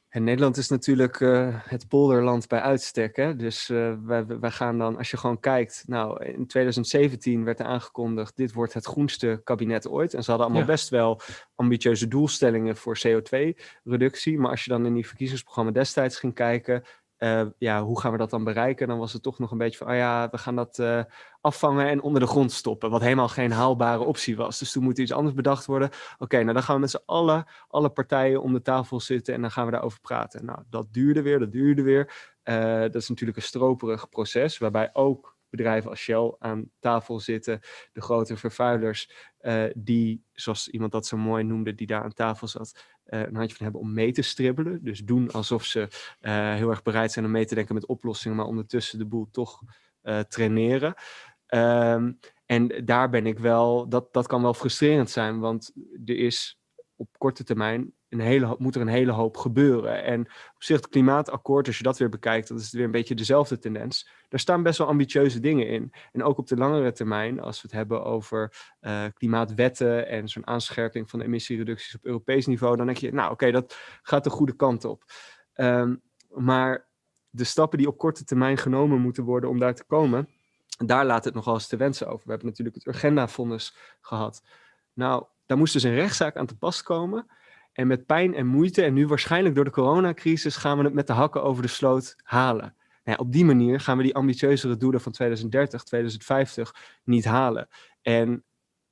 En 0.10 0.24
Nederland 0.24 0.58
is 0.58 0.70
natuurlijk 0.70 1.22
eh, 1.22 1.48
het 1.52 1.88
polderland 1.88 2.48
bij 2.48 2.62
uitstek. 2.62 3.16
Hè? 3.16 3.36
Dus 3.36 3.70
eh, 3.70 3.94
wij, 4.04 4.26
wij 4.26 4.52
gaan 4.52 4.78
dan, 4.78 4.98
als 4.98 5.12
je 5.12 5.18
gewoon 5.18 5.40
kijkt, 5.40 5.84
nou 5.88 6.26
in 6.26 6.48
2017 6.48 7.44
werd 7.44 7.60
er 7.60 7.66
aangekondigd, 7.66 8.38
dit 8.38 8.54
wordt 8.54 8.74
het 8.74 8.86
groenste 8.86 9.42
kabinet 9.44 9.88
ooit. 9.88 10.14
En 10.14 10.24
ze 10.24 10.30
hadden 10.30 10.48
allemaal 10.48 10.66
Ja. 10.68 10.72
best 10.74 10.90
wel 10.90 11.22
ambitieuze 11.56 12.08
doelstellingen 12.08 12.76
voor 12.76 12.98
CO2-reductie. 13.08 14.40
Maar 14.40 14.52
als 14.52 14.64
je 14.64 14.70
dan 14.70 14.86
in 14.86 14.94
die 14.94 15.08
verkiezingsprogramma 15.08 15.72
destijds 15.72 16.20
ging 16.20 16.34
kijken, 16.34 16.84
eh, 17.18 17.46
ja, 17.58 17.84
hoe 17.84 18.00
gaan 18.00 18.12
we 18.12 18.18
dat 18.18 18.30
dan 18.30 18.44
bereiken? 18.44 18.88
Dan 18.88 18.98
was 18.98 19.14
het 19.14 19.24
toch 19.24 19.40
nog 19.40 19.52
een 19.52 19.58
beetje 19.58 19.78
van, 19.78 19.88
oh 19.88 19.96
ja, 19.96 20.30
we 20.30 20.38
gaan 20.38 20.56
dat 20.56 20.80
eh, 20.80 21.04
afvangen 21.42 21.88
en 21.88 22.02
onder 22.02 22.22
de 22.22 22.28
grond 22.28 22.52
stoppen. 22.52 22.90
Wat 22.90 23.02
helemaal 23.02 23.28
geen 23.28 23.52
haalbare 23.52 24.04
optie 24.04 24.36
was. 24.36 24.60
Dus 24.60 24.72
toen 24.72 24.84
moet 24.84 24.98
iets 24.98 25.12
anders 25.12 25.36
bedacht 25.36 25.66
worden. 25.66 25.90
Oké, 26.18 26.42
nou 26.42 26.54
dan 26.54 26.64
gaan 26.64 26.76
we 26.76 26.82
met 26.82 26.90
z'n 26.90 27.04
allen, 27.06 27.46
alle 27.68 27.90
partijen 27.90 28.42
om 28.42 28.54
de 28.54 28.62
tafel 28.62 29.00
zitten 29.00 29.34
en 29.34 29.42
dan 29.42 29.52
gaan 29.52 29.66
we 29.66 29.72
daarover 29.72 30.00
praten. 30.00 30.46
Nou, 30.46 30.60
dat 30.70 30.94
duurde 30.94 31.22
weer, 31.22 31.40
dat 31.40 31.52
duurde 31.52 31.82
weer. 31.82 32.34
Eh, 32.44 32.80
dat 32.80 32.96
is 32.96 33.10
natuurlijk 33.10 33.38
een 33.38 33.44
stroperig 33.44 34.10
proces, 34.10 34.58
waarbij 34.58 34.90
ook 34.94 35.38
bedrijven 35.50 35.90
als 35.90 36.00
Shell 36.00 36.36
aan 36.40 36.70
tafel 36.80 37.20
zitten, 37.20 37.60
de 37.94 38.02
grote 38.02 38.38
vervuilers, 38.38 39.32
die, 39.76 40.24
zoals 40.34 40.68
iemand 40.68 40.92
dat 40.92 41.08
zo 41.08 41.18
mooi 41.18 41.44
noemde, 41.44 41.76
die 41.76 41.88
daar 41.88 42.04
aan 42.04 42.14
tafel 42.14 42.48
zat, 42.48 42.95
een 43.06 43.36
handje 43.36 43.56
van 43.56 43.66
hebben 43.66 43.82
om 43.82 43.94
mee 43.94 44.12
te 44.12 44.22
stribbelen. 44.22 44.84
Dus 44.84 45.04
doen 45.04 45.32
alsof 45.32 45.64
ze 45.64 45.88
eh, 46.20 46.54
heel 46.54 46.70
erg 46.70 46.84
bereid 46.84 47.12
zijn 47.12 47.26
om 47.26 47.32
mee 47.32 47.46
te 47.46 47.56
denken 47.56 47.76
met 47.76 47.86
oplossingen, 47.86 48.38
maar 48.38 48.46
ondertussen 48.46 49.00
de 49.00 49.06
boel 49.06 49.28
toch 49.32 49.62
eh, 50.02 50.20
traineren. 50.20 50.94
Ehm, 51.46 52.12
en 52.46 52.86
daar 52.86 53.10
ben 53.10 53.26
ik 53.26 53.40
wel, 53.40 53.90
dat, 53.90 54.14
dat 54.14 54.28
kan 54.28 54.42
wel 54.42 54.54
frustrerend 54.54 55.10
zijn, 55.10 55.40
want 55.40 55.72
er 56.06 56.18
is 56.18 56.60
op 56.96 57.08
korte 57.18 57.44
termijn 57.44 57.94
een 58.20 58.26
hele, 58.26 58.46
hoop- 58.46 58.60
moet 58.60 58.76
er 58.76 58.82
een 58.82 58.88
hele 58.88 59.12
hoop 59.12 59.38
gebeuren. 59.38 60.04
En 60.04 60.22
op 60.56 60.64
zich 60.64 60.76
het 60.76 60.90
klimaatakkoord, 60.90 61.68
als 61.68 61.78
je 61.78 61.84
dat 61.84 61.98
weer 61.98 62.10
bekijkt, 62.10 62.48
dan 62.48 62.58
is 62.58 62.72
weer 62.72 62.84
een 62.84 62.92
beetje 62.92 63.16
dezelfde 63.16 63.58
tendens. 63.58 64.10
Daar 64.30 64.40
staan 64.40 64.64
best 64.64 64.78
wel 64.78 64.88
ambitieuze 64.88 65.40
dingen 65.40 65.68
in. 65.68 65.94
En 66.12 66.24
ook 66.24 66.38
op 66.38 66.48
de 66.48 66.58
langere 66.58 66.92
termijn, 66.92 67.40
als 67.40 67.62
we 67.62 67.68
het 67.68 67.78
hebben 67.78 68.04
over 68.04 68.54
eh, 68.80 69.04
klimaatwetten 69.14 70.08
en 70.08 70.28
zo'n 70.28 70.48
aanscherping 70.48 71.10
van 71.10 71.20
de 71.20 71.26
emissiereducties 71.26 71.96
op 71.96 72.06
Europees 72.06 72.46
niveau, 72.46 72.78
dan 72.78 72.86
denk 72.86 72.98
je, 72.98 73.14
nou 73.14 73.32
oké, 73.32 73.52
dat 73.52 73.78
gaat 74.02 74.24
de 74.24 74.30
goede 74.30 74.56
kant 74.56 74.86
op. 74.86 75.04
Ehm, 75.54 75.96
maar 76.30 76.88
de 77.30 77.44
stappen 77.44 77.78
die 77.78 77.88
op 77.88 77.98
korte 77.98 78.24
termijn 78.24 78.58
genomen 78.58 79.02
moeten 79.02 79.24
worden 79.24 79.50
om 79.50 79.60
daar 79.60 79.76
te 79.76 79.84
komen, 79.84 80.30
daar 80.86 81.06
laat 81.06 81.26
het 81.26 81.34
nogal 81.34 81.54
eens 81.54 81.68
te 81.68 81.78
wensen 81.78 82.08
over. 82.08 82.24
We 82.24 82.30
hebben 82.30 82.48
natuurlijk 82.48 82.76
het 82.76 82.88
Urgenda-fonds 82.88 83.78
gehad. 84.02 84.44
Nou, 84.94 85.26
daar 85.46 85.58
moest 85.58 85.74
dus 85.74 85.84
een 85.84 85.94
rechtszaak 85.94 86.36
aan 86.36 86.46
te 86.46 86.58
pas 86.58 86.84
komen. 86.84 87.28
En 87.76 87.88
met 87.88 88.06
pijn 88.06 88.34
en 88.34 88.46
moeite, 88.48 88.84
en 88.84 88.94
nu 88.94 89.08
waarschijnlijk 89.08 89.56
door 89.56 89.64
de 89.64 89.72
coronacrisis, 89.72 90.56
gaan 90.56 90.78
we 90.78 90.84
het 90.84 90.94
met 90.94 91.08
de 91.08 91.14
hakken 91.14 91.44
over 91.44 91.62
de 91.62 91.68
sloot 91.70 92.16
halen. 92.24 92.76
Nou 93.04 93.18
ja, 93.18 93.26
op 93.26 93.32
die 93.32 93.46
manier 93.46 93.80
gaan 93.80 93.98
we 93.98 94.04
die 94.04 94.16
ambitieuzere 94.16 94.78
doelen 94.78 95.02
van 95.02 95.12
2030, 95.12 95.84
2050 95.84 96.76
niet 97.04 97.26
halen. 97.26 97.68
En 98.02 98.44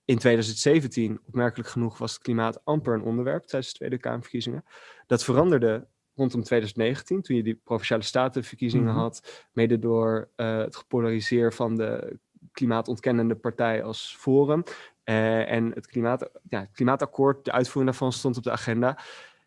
in 0.05 0.17
2017, 0.17 1.19
opmerkelijk 1.25 1.69
genoeg, 1.69 1.97
was 1.97 2.13
het 2.13 2.21
klimaat 2.21 2.65
amper 2.65 2.93
een 2.93 3.03
onderwerp 3.03 3.43
tijdens 3.43 3.71
de 3.71 3.77
Tweede 3.77 3.97
Kamerverkiezingen. 3.97 4.65
Dat 5.07 5.23
veranderde 5.23 5.87
rondom 6.15 6.43
2019, 6.43 7.21
toen 7.21 7.35
je 7.35 7.43
die 7.43 7.61
provinciale 7.63 8.03
statenverkiezingen 8.03 8.87
Mhm. 8.93 8.97
had, 8.97 9.47
mede 9.51 9.79
door 9.79 10.29
eh, 10.35 10.57
het 10.57 10.75
gepolariseer 10.75 11.53
van 11.53 11.75
de 11.75 12.17
klimaatontkennende 12.51 13.35
partij 13.35 13.83
als 13.83 14.15
Forum. 14.19 14.63
Eh, 15.03 15.51
en 15.51 15.71
het, 15.71 15.87
klimaat, 15.87 16.29
ja, 16.49 16.65
klimaatakkoord, 16.65 17.45
de 17.45 17.51
uitvoering 17.51 17.91
daarvan 17.91 18.11
stond 18.11 18.37
op 18.37 18.43
de 18.43 18.51
agenda. 18.51 18.99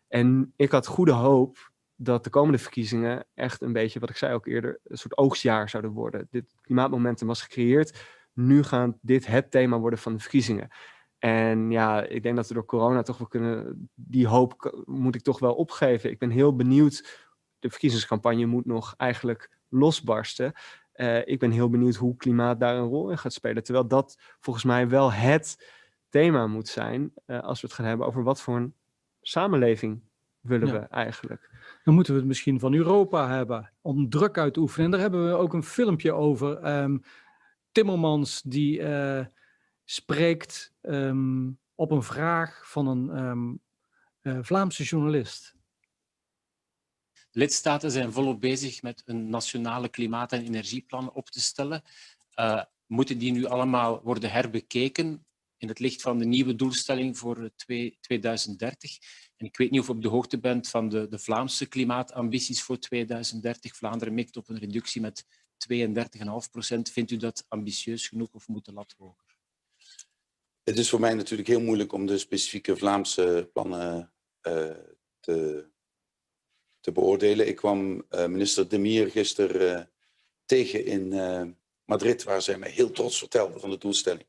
En 0.07 0.53
ik 0.55 0.71
had 0.71 0.87
goede 0.87 1.11
hoop 1.11 1.71
dat 1.95 2.23
de 2.23 2.29
komende 2.29 2.57
verkiezingen 2.57 3.25
echt 3.33 3.61
een 3.61 3.73
beetje, 3.73 3.99
wat 3.99 4.09
ik 4.09 4.17
zei 4.17 4.33
ook 4.33 4.47
eerder, 4.47 4.79
een 4.83 4.97
soort 4.97 5.17
oogstjaar 5.17 5.69
zouden 5.69 5.91
worden. 5.91 6.27
Dit 6.29 6.53
klimaatmomentum 6.61 7.27
was 7.27 7.41
gecreëerd. 7.41 8.05
Nu 8.33 8.63
gaat 8.63 8.97
dit 9.01 9.27
het 9.27 9.51
thema 9.51 9.79
worden 9.79 9.99
van 9.99 10.13
de 10.13 10.19
verkiezingen. 10.19 10.67
En 11.19 11.71
ja, 11.71 12.03
ik 12.03 12.23
denk 12.23 12.35
dat 12.35 12.47
we 12.47 12.53
door 12.53 12.65
corona 12.65 13.01
toch 13.01 13.17
wel 13.17 13.27
kunnen, 13.27 13.89
die 13.95 14.27
hoop 14.27 14.83
moet 14.85 15.15
ik 15.15 15.21
toch 15.21 15.39
wel 15.39 15.53
opgeven. 15.53 16.09
Ik 16.09 16.19
ben 16.19 16.29
heel 16.29 16.55
benieuwd. 16.55 17.25
De 17.59 17.69
verkiezingscampagne 17.69 18.45
moet 18.45 18.65
nog 18.65 18.93
eigenlijk 18.97 19.57
losbarsten. 19.69 20.53
Eh, 20.97 21.27
ik 21.27 21.39
ben 21.39 21.51
heel 21.51 21.69
benieuwd 21.69 21.95
hoe 21.95 22.15
klimaat 22.15 22.59
daar 22.59 22.75
een 22.75 22.87
rol 22.87 23.09
in 23.09 23.17
gaat 23.17 23.33
spelen. 23.33 23.63
Terwijl 23.63 23.87
dat 23.87 24.17
volgens 24.39 24.65
mij 24.65 24.89
wel 24.89 25.11
het 25.11 25.73
thema 26.09 26.47
moet 26.47 26.67
zijn 26.67 27.13
als 27.25 27.61
we 27.61 27.67
het 27.67 27.75
gaan 27.75 27.85
hebben 27.85 28.07
over 28.07 28.23
wat 28.23 28.41
voor 28.41 28.55
een 28.55 28.73
samenleving 29.21 30.01
willen 30.41 30.71
we 30.71 30.79
eigenlijk. 30.79 31.49
Dan 31.83 31.93
moeten 31.93 32.13
we 32.13 32.19
het 32.19 32.27
misschien 32.27 32.59
van 32.59 32.73
Europa 32.73 33.29
hebben 33.29 33.71
om 33.81 34.09
druk 34.09 34.37
uit 34.37 34.53
te 34.53 34.59
oefenen. 34.59 34.85
En 34.85 34.91
daar 34.91 35.01
hebben 35.01 35.27
we 35.27 35.35
ook 35.35 35.53
een 35.53 35.63
filmpje 35.63 36.13
over. 36.13 36.79
Um, 36.81 37.01
Timmermans 37.71 38.41
die 38.41 38.79
uh, 38.79 39.25
spreekt 39.83 40.73
um, 40.81 41.59
op 41.75 41.91
een 41.91 42.03
vraag 42.03 42.69
van 42.69 42.87
een 42.87 43.25
um, 43.25 43.59
uh, 44.21 44.37
Vlaamse 44.41 44.83
journalist. 44.83 45.56
Lidstaten 47.37 47.91
zijn 47.91 48.11
volop 48.11 48.41
bezig 48.41 48.81
met 48.81 49.01
een 49.05 49.29
nationale 49.29 49.89
klimaat- 49.89 50.31
en 50.31 50.45
energieplan 50.45 51.13
op 51.13 51.29
te 51.29 51.41
stellen. 51.41 51.83
Uh, 52.35 52.63
moeten 52.85 53.17
die 53.17 53.31
nu 53.31 53.45
allemaal 53.45 54.01
worden 54.03 54.31
herbekeken 54.31 55.25
in 55.57 55.67
het 55.67 55.79
licht 55.79 56.01
van 56.01 56.17
de 56.17 56.25
nieuwe 56.25 56.55
doelstelling 56.55 57.17
voor 57.17 57.49
2030? 57.99 58.97
En 59.35 59.45
ik 59.45 59.57
weet 59.57 59.71
niet 59.71 59.79
of 59.79 59.87
u 59.87 59.91
op 59.91 60.01
de 60.01 60.07
hoogte 60.07 60.39
bent 60.39 60.69
van 60.69 60.89
de, 60.89 61.07
de 61.07 61.19
Vlaamse 61.19 61.65
klimaatambities 61.65 62.61
voor 62.61 62.79
2030. 62.79 63.75
Vlaanderen 63.75 64.13
mikt 64.13 64.37
op 64.37 64.49
een 64.49 64.59
reductie 64.59 65.01
met 65.01 65.25
32,5 65.73 65.85
procent. 66.51 66.91
Vindt 66.91 67.11
u 67.11 67.17
dat 67.17 67.45
ambitieus 67.47 68.07
genoeg 68.07 68.31
of 68.31 68.47
moet 68.47 68.65
de 68.65 68.73
lat 68.73 68.95
hoger? 68.97 69.37
Het 70.63 70.77
is 70.77 70.89
voor 70.89 70.99
mij 70.99 71.13
natuurlijk 71.13 71.47
heel 71.47 71.61
moeilijk 71.61 71.93
om 71.93 72.05
de 72.05 72.17
specifieke 72.17 72.77
Vlaamse 72.77 73.49
plannen 73.53 74.13
uh, 74.41 74.71
te, 75.19 75.69
te, 76.87 76.93
beoordelen. 76.93 77.47
Ik 77.47 77.55
kwam 77.55 78.05
uh, 78.11 78.25
minister 78.25 78.69
Demir 78.69 79.11
gisteren 79.11 79.79
uh, 79.79 79.85
tegen 80.45 80.85
in 80.85 81.57
Madrid, 81.85 82.23
waar 82.23 82.41
zij 82.41 82.57
mij 82.57 82.69
heel 82.69 82.91
trots 82.91 83.17
vertelde 83.17 83.59
van 83.59 83.69
de 83.69 83.77
doelstelling. 83.77 84.27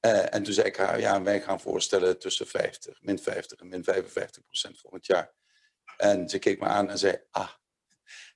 En 0.00 0.42
toen 0.42 0.52
zei 0.52 0.66
ik 0.66 0.76
haar, 0.76 1.00
ja, 1.00 1.22
wij 1.22 1.40
gaan 1.40 1.60
voorstellen 1.60 2.18
tussen 2.18 2.46
50, 2.46 3.02
min 3.02 3.18
50 3.18 3.58
en 3.58 3.68
min 3.68 3.84
55 3.84 4.44
procent 4.44 4.78
volgend 4.78 5.06
jaar. 5.06 5.34
En 5.96 6.28
ze 6.28 6.38
keek 6.38 6.60
me 6.60 6.66
aan 6.66 6.90
en 6.90 6.98
zei, 6.98 7.20
ah. 7.30 7.50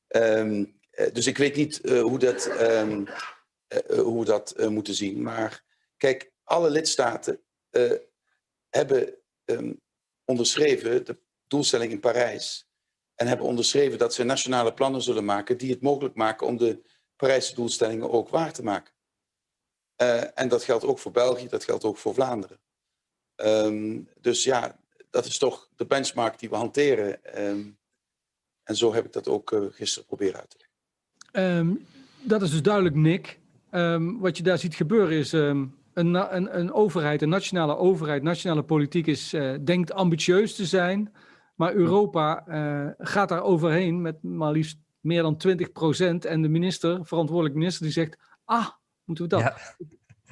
Um, 0.09 0.81
dus 1.13 1.27
ik 1.27 1.39
weet 1.39 1.57
niet 1.57 1.81
hoe 1.89 2.19
dat, 2.19 2.47
uh, 2.47 2.99
hoe 3.89 4.25
dat 4.25 4.69
moeten 4.69 4.95
zien. 4.95 5.23
Maar 5.23 5.65
kijk, 5.97 6.33
alle 6.45 6.71
lidstaten 6.71 7.41
hebben 8.69 9.15
um, 9.45 9.81
onderschreven 10.25 11.05
de 11.05 11.21
doelstelling 11.47 11.93
in 11.93 12.01
Parijs. 12.01 12.68
En 13.19 13.27
hebben 13.27 13.47
onderschreven 13.47 13.99
dat 13.99 14.15
ze 14.15 14.25
nationale 14.25 14.75
plannen 14.75 15.03
zullen 15.03 15.25
maken 15.25 15.59
die 15.59 15.71
het 15.71 15.81
mogelijk 15.81 16.15
maken 16.15 16.47
om 16.47 16.57
de 16.57 16.83
Parijse 17.17 17.55
doelstellingen 17.55 18.11
ook 18.11 18.29
waar 18.29 18.53
te 18.53 18.63
maken. 18.63 18.95
Uh, 20.03 20.39
en 20.39 20.49
dat 20.49 20.65
geldt 20.65 20.85
ook 20.85 20.99
voor 20.99 21.13
België, 21.13 21.49
dat 21.49 21.65
geldt 21.65 21.85
ook 21.85 21.97
voor 21.97 22.15
Vlaanderen. 22.15 22.61
Um, 23.37 24.09
dus 24.21 24.45
ja, 24.45 24.79
dat 25.11 25.25
is 25.27 25.39
toch 25.39 25.69
de 25.77 25.87
benchmark 25.87 26.39
die 26.39 26.49
we 26.49 26.57
hanteren. 26.57 27.43
Um, 27.45 27.79
en 28.63 28.77
zo 28.77 28.93
heb 28.95 29.05
ik 29.05 29.13
dat 29.13 29.29
ook 29.29 29.51
uh, 29.51 29.67
gisteren 29.71 30.07
proberen 30.07 30.41
uit 30.41 30.51
te 30.51 30.57
leggen. 30.59 31.57
Um, 31.57 31.87
dat 32.23 32.43
is 32.43 32.51
dus 32.51 32.63
duidelijk, 32.63 32.95
Nick. 32.95 33.39
wat 34.21 34.37
je 34.37 34.43
daar 34.43 34.59
ziet 34.59 34.75
gebeuren 34.75 35.19
is 35.19 35.33
een, 35.33 35.73
een, 35.95 36.59
een, 36.59 36.73
overheid, 36.73 37.23
een 37.23 37.29
nationale 37.29 37.77
overheid, 37.77 38.23
nationale 38.23 38.63
politiek 38.63 39.07
is, 39.07 39.35
uh, 39.35 39.55
denkt 39.65 39.93
ambitieus 39.93 40.55
te 40.55 40.67
zijn. 40.67 41.13
Maar 41.59 41.75
Europa 41.75 42.45
gaat 42.99 43.29
daar 43.29 43.43
overheen 43.43 44.01
met 44.01 44.23
maar 44.23 44.53
liefst 44.53 44.79
meer 45.01 45.23
dan 45.23 45.37
20 45.37 45.73
procent. 45.73 46.25
En 46.25 46.43
de 46.43 46.49
minister, 46.49 47.07
verantwoordelijk 47.07 47.55
minister, 47.55 47.83
die 47.83 47.93
zegt: 47.93 48.19
Ah, 48.45 48.69
Moeten 49.09 49.25
we 49.25 49.31
dat? 49.31 49.41
Ja. 49.41 49.57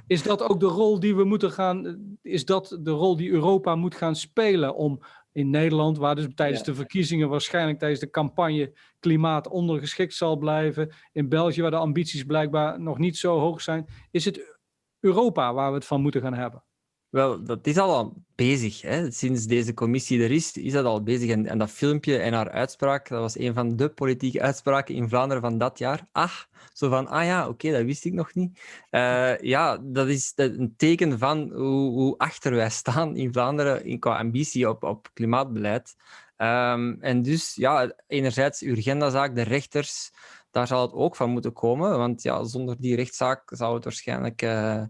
Is 0.06 0.22
dat 0.22 0.42
ook 0.42 0.60
de 0.60 0.66
rol 0.66 1.00
die 1.00 1.16
we 1.16 1.24
moeten 1.24 1.50
gaan, 1.52 1.98
is 2.22 2.44
dat 2.44 2.78
de 2.80 2.90
rol 2.90 3.16
die 3.16 3.30
Europa 3.30 3.74
moet 3.74 3.94
gaan 3.94 4.16
spelen 4.16 4.74
om 4.74 5.00
in 5.32 5.50
Nederland, 5.50 5.98
waar 5.98 6.14
dus 6.14 6.26
tijdens 6.34 6.58
ja. 6.58 6.64
de 6.64 6.74
verkiezingen 6.74 7.28
waarschijnlijk 7.28 7.78
tijdens 7.78 8.00
de 8.00 8.10
campagne 8.10 8.72
klimaat 9.00 9.48
ondergeschikt 9.48 10.14
zal 10.14 10.36
blijven, 10.36 10.94
in 11.12 11.28
België 11.28 11.62
waar 11.62 11.70
de 11.70 11.76
ambities 11.76 12.24
blijkbaar 12.24 12.80
nog 12.80 12.98
niet 12.98 13.16
zo 13.16 13.38
hoog 13.38 13.60
zijn, 13.60 13.86
is 14.10 14.24
het 14.24 14.58
Europa 15.00 15.54
waar 15.54 15.68
we 15.68 15.76
het 15.76 15.86
van 15.86 16.00
moeten 16.00 16.20
gaan 16.20 16.34
hebben? 16.34 16.64
Wel, 17.10 17.44
dat 17.44 17.66
is 17.66 17.78
al 17.78 18.14
bezig. 18.34 18.80
Hè. 18.80 19.10
Sinds 19.10 19.46
deze 19.46 19.74
commissie 19.74 20.22
er 20.22 20.30
is, 20.30 20.52
is 20.52 20.72
dat 20.72 20.84
al 20.84 21.02
bezig. 21.02 21.30
En, 21.30 21.46
en 21.46 21.58
dat 21.58 21.70
filmpje 21.70 22.18
en 22.18 22.32
haar 22.32 22.50
uitspraak, 22.50 23.08
dat 23.08 23.20
was 23.20 23.38
een 23.38 23.54
van 23.54 23.76
de 23.76 23.88
politieke 23.88 24.40
uitspraken 24.40 24.94
in 24.94 25.08
Vlaanderen 25.08 25.42
van 25.42 25.58
dat 25.58 25.78
jaar. 25.78 26.06
Ach, 26.12 26.48
zo 26.72 26.88
van, 26.88 27.06
ah 27.06 27.24
ja, 27.24 27.48
oké, 27.48 27.70
dat 27.72 27.82
wist 27.82 28.04
ik 28.04 28.12
nog 28.12 28.34
niet. 28.34 28.60
Uh, 28.90 29.38
ja, 29.38 29.78
dat 29.82 30.08
is 30.08 30.32
een 30.36 30.74
teken 30.76 31.18
van 31.18 31.50
hoe, 31.52 31.90
hoe, 31.90 32.18
achter 32.18 32.54
wij 32.54 32.70
staan 32.70 33.16
in 33.16 33.32
Vlaanderen 33.32 33.84
in, 33.84 33.98
qua 33.98 34.18
ambitie 34.18 34.68
op, 34.68 34.82
op 34.82 35.10
klimaatbeleid. 35.12 35.96
Um, 36.38 37.00
en 37.00 37.22
dus, 37.22 37.54
ja, 37.54 37.92
enerzijds 38.06 38.60
uw 38.60 38.76
agendazaak, 38.76 39.34
de 39.34 39.42
rechters, 39.42 40.12
daar 40.50 40.66
zal 40.66 40.82
het 40.82 40.92
ook 40.92 41.16
van 41.16 41.30
moeten 41.30 41.52
komen. 41.52 41.98
Want 41.98 42.22
ja, 42.22 42.44
zonder 42.44 42.76
die 42.78 42.96
rechtszaak 42.96 43.42
zou 43.54 43.74
het 43.74 43.84
waarschijnlijk 43.84 44.42
uh, 44.42 44.82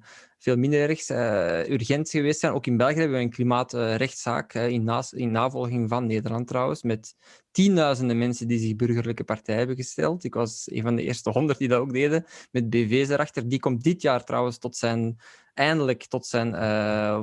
veel 0.46 0.56
minder 0.56 0.88
erg 0.88 1.08
uh, 1.08 1.68
urgent 1.68 2.10
geweest 2.10 2.40
zijn. 2.40 2.52
Ook 2.52 2.66
in 2.66 2.76
België 2.76 2.98
hebben 2.98 3.16
we 3.16 3.22
een 3.22 3.30
klimaatrechtszaak 3.30 4.54
uh, 4.54 4.68
in, 4.68 5.02
in, 5.10 5.30
navolging 5.30 5.88
van 5.88 6.06
Nederland 6.06 6.46
trouwens, 6.46 6.82
met 6.82 7.14
tienduizenden 7.50 8.18
mensen 8.18 8.48
die 8.48 8.58
zich 8.58 8.76
burgerlijke 8.76 9.24
partij 9.24 9.56
hebben 9.56 9.76
gesteld. 9.76 10.24
Ik 10.24 10.34
was 10.34 10.70
een 10.70 10.82
van 10.82 10.96
de 10.96 11.02
eerste 11.02 11.30
honderd 11.30 11.58
die 11.58 11.68
dat 11.68 11.80
ook 11.80 11.92
deden, 11.92 12.24
met 12.50 12.70
BV's 12.70 13.08
erachter. 13.08 13.48
Die 13.48 13.58
komt 13.58 13.82
dit 13.82 14.02
jaar 14.02 14.24
trouwens 14.24 14.58
tot 14.58 14.76
zijn, 14.76 15.18
eindelijk 15.54 16.04
tot, 16.04 16.26
zijn, 16.26 16.54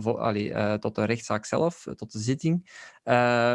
vo, 0.01 0.11
allee, 0.11 0.80
tot 0.80 0.95
de 0.95 1.05
rechtszaak 1.05 1.45
zelf, 1.45 1.86
tot 1.95 2.11
de 2.11 2.19
zitting. 2.19 2.69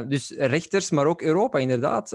dus 0.08 0.30
rechters, 0.30 0.90
maar 0.90 1.06
ook 1.06 1.22
Europa 1.22 1.58
inderdaad. 1.58 2.12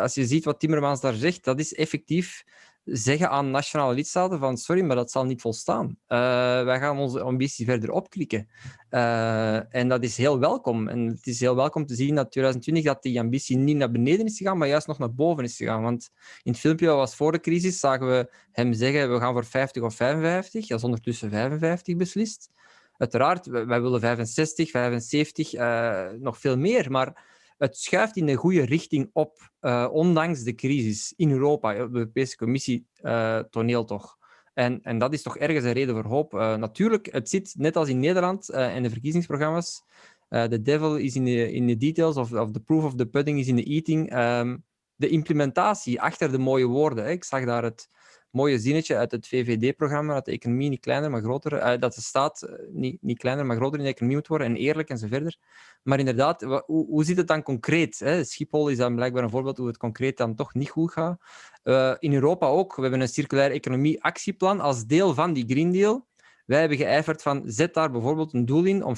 als 0.00 0.14
je 0.14 0.26
ziet 0.26 0.44
wat 0.44 0.60
Timmermans 0.60 1.00
daar 1.00 1.14
zegt, 1.14 1.44
dat 1.44 1.58
is 1.58 1.74
effectief 1.74 2.44
zeggen 2.84 3.30
aan 3.30 3.50
nationale 3.50 3.94
lidstaten 3.94 4.38
van 4.38 4.56
sorry, 4.56 4.82
maar 4.82 4.96
dat 4.96 5.10
zal 5.10 5.24
niet 5.24 5.40
volstaan. 5.40 5.86
Uh, 5.86 6.18
wij 6.64 6.78
gaan 6.78 6.98
onze 6.98 7.20
ambitie 7.20 7.64
verder 7.66 7.90
opklikken. 7.90 8.48
Uh, 8.90 9.74
en 9.74 9.88
dat 9.88 10.02
is 10.02 10.16
heel 10.16 10.38
welkom. 10.38 10.88
En 10.88 11.06
het 11.06 11.26
is 11.26 11.40
heel 11.40 11.56
welkom 11.56 11.86
te 11.86 11.94
zien 11.94 12.14
dat 12.14 12.30
2020 12.30 12.84
dat 12.84 13.02
die 13.02 13.20
ambitie 13.20 13.56
niet 13.56 13.76
naar 13.76 13.90
beneden 13.90 14.26
is 14.26 14.36
gegaan, 14.36 14.58
maar 14.58 14.68
juist 14.68 14.86
nog 14.86 14.98
naar 14.98 15.14
boven 15.14 15.44
is 15.44 15.56
gegaan. 15.56 15.82
Want 15.82 16.10
in 16.42 16.52
het 16.52 16.60
filmpje 16.60 16.86
was 16.86 17.14
voor 17.14 17.32
de 17.32 17.40
crisis, 17.40 17.80
zagen 17.80 18.06
we 18.06 18.32
hem 18.52 18.72
zeggen 18.72 19.12
we 19.12 19.20
gaan 19.20 19.32
voor 19.32 19.44
50 19.44 19.82
of 19.82 19.94
55. 19.94 20.66
Dat 20.66 20.78
is 20.78 20.84
ondertussen 20.84 21.30
55 21.30 21.96
beslist. 21.96 22.50
Uiteraard, 22.96 23.46
wij 23.46 23.82
willen 23.82 24.00
65, 24.00 24.70
75, 24.70 25.54
uh, 25.54 26.06
nog 26.18 26.38
veel 26.38 26.56
meer, 26.56 26.90
maar 26.90 27.24
het 27.60 27.76
schuift 27.76 28.16
in 28.16 28.26
de 28.26 28.34
goede 28.34 28.64
richting 28.64 29.10
op, 29.12 29.50
uh, 29.60 29.88
ondanks 29.92 30.42
de 30.42 30.54
crisis 30.54 31.12
in 31.16 31.30
Europa. 31.30 31.72
De 31.72 31.78
Europese 31.78 32.36
Commissie 32.36 32.86
uh, 33.02 33.38
toneel 33.38 33.84
toch. 33.84 34.16
En, 34.54 34.82
en 34.82 34.98
dat 34.98 35.12
is 35.12 35.22
toch 35.22 35.38
ergens 35.38 35.64
een 35.64 35.72
reden 35.72 35.94
voor 35.94 36.04
hoop. 36.04 36.32
Natuurlijk, 36.32 37.12
het 37.12 37.28
zit 37.28 37.54
net 37.58 37.76
als 37.76 37.88
in 37.88 38.00
Nederland 38.00 38.50
in 38.50 38.82
de 38.82 38.90
verkiezingsprogramma's. 38.90 39.82
The 40.28 40.62
devil 40.62 40.96
is 40.96 41.14
in 41.14 41.24
the, 41.24 41.52
in 41.52 41.66
the 41.66 41.76
details, 41.76 42.16
of, 42.16 42.32
of 42.32 42.50
the 42.50 42.60
proof 42.60 42.84
of 42.84 42.94
the 42.94 43.06
pudding 43.06 43.38
is 43.38 43.48
in 43.48 43.56
the 43.56 43.64
eating. 43.64 44.16
Um, 44.16 44.64
de 44.96 45.08
implementatie 45.08 46.00
achter 46.00 46.30
de 46.30 46.38
mooie 46.38 46.66
woorden. 46.66 47.10
Ik 47.10 47.24
zag 47.24 47.44
daar 47.44 47.62
het, 47.62 47.88
mooie 48.30 48.58
zinnetje 48.58 48.96
uit 48.96 49.10
het 49.10 49.28
VVD-programma, 49.28 50.14
dat 50.14 50.24
de 50.24 50.32
economie 50.32 50.68
niet 50.68 50.80
kleiner, 50.80 51.10
maar 51.10 51.22
groter, 51.22 51.52
uh, 51.52 51.80
dat 51.80 51.94
de 51.94 52.00
staat 52.00 52.42
uh, 52.42 52.52
niet, 52.72 53.02
niet 53.02 53.18
kleiner, 53.18 53.46
maar 53.46 53.56
groter 53.56 53.78
in 53.78 53.84
de 53.84 53.90
economie 53.90 54.16
moet 54.16 54.26
worden 54.26 54.46
en 54.46 54.56
eerlijk 54.56 54.88
en 54.88 54.98
zo 54.98 55.06
verder. 55.06 55.36
Maar 55.82 55.98
inderdaad, 55.98 56.42
hoe, 56.42 56.86
hoe 56.86 57.04
zit 57.04 57.16
het 57.16 57.26
dan 57.26 57.42
concreet? 57.42 57.98
Hè? 57.98 58.24
Schiphol 58.24 58.68
is 58.68 58.76
dan 58.76 58.94
blijkbaar 58.94 59.22
een 59.22 59.30
voorbeeld 59.30 59.56
hoe 59.58 59.66
het 59.66 59.76
concreet 59.76 60.16
dan 60.16 60.34
toch 60.34 60.54
niet 60.54 60.70
goed 60.70 60.92
gaat. 60.92 61.20
Uh, 61.64 61.94
in 61.98 62.14
Europa 62.14 62.46
ook. 62.46 62.76
We 62.76 62.82
hebben 62.82 63.00
een 63.00 63.08
circulaire 63.08 63.54
economie-actieplan 63.54 64.60
als 64.60 64.86
deel 64.86 65.14
van 65.14 65.32
die 65.32 65.44
Green 65.46 65.72
Deal. 65.72 66.08
Wij 66.46 66.60
hebben 66.60 66.78
geijverd 66.78 67.22
van, 67.22 67.42
zet 67.46 67.74
daar 67.74 67.90
bijvoorbeeld 67.90 68.34
een 68.34 68.44
doel 68.44 68.64
in 68.64 68.84
om 68.84 68.94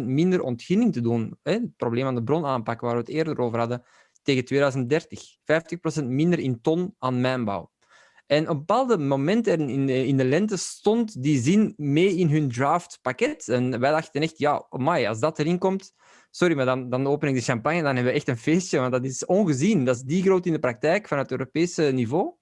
50% 0.00 0.02
minder 0.02 0.42
ontginning 0.42 0.92
te 0.92 1.00
doen. 1.00 1.38
Hè? 1.42 1.52
Het 1.52 1.76
probleem 1.76 2.06
aan 2.06 2.14
de 2.14 2.22
bron 2.22 2.46
aanpakken, 2.46 2.86
waar 2.86 2.96
we 2.96 3.02
het 3.02 3.10
eerder 3.10 3.38
over 3.38 3.58
hadden, 3.58 3.84
tegen 4.22 4.44
2030. 4.44 5.36
50% 6.02 6.04
minder 6.04 6.38
in 6.38 6.60
ton 6.60 6.94
aan 6.98 7.20
mijnbouw. 7.20 7.70
En 8.26 8.48
op 8.48 8.58
bepaalde 8.58 8.98
momenten 8.98 9.68
in 9.68 9.86
de, 9.86 10.06
in 10.06 10.16
de 10.16 10.24
lente 10.24 10.56
stond 10.56 11.22
die 11.22 11.40
zin 11.40 11.74
mee 11.76 12.14
in 12.14 12.28
hun 12.28 12.50
draftpakket. 12.50 13.48
En 13.48 13.80
wij 13.80 13.90
dachten 13.90 14.22
echt, 14.22 14.38
ja, 14.38 14.66
amai, 14.70 15.06
als 15.06 15.20
dat 15.20 15.38
erin 15.38 15.58
komt, 15.58 15.92
sorry, 16.30 16.56
maar 16.56 16.64
dan, 16.64 16.90
dan 16.90 17.06
open 17.06 17.28
ik 17.28 17.34
de 17.34 17.40
champagne, 17.40 17.82
dan 17.82 17.94
hebben 17.94 18.12
we 18.12 18.18
echt 18.18 18.28
een 18.28 18.36
feestje, 18.36 18.78
want 18.78 18.92
dat 18.92 19.04
is 19.04 19.26
ongezien. 19.26 19.84
Dat 19.84 19.96
is 19.96 20.02
die 20.02 20.22
groot 20.22 20.46
in 20.46 20.52
de 20.52 20.58
praktijk 20.58 21.08
van 21.08 21.18
het 21.18 21.30
Europese 21.30 21.82
niveau. 21.82 22.34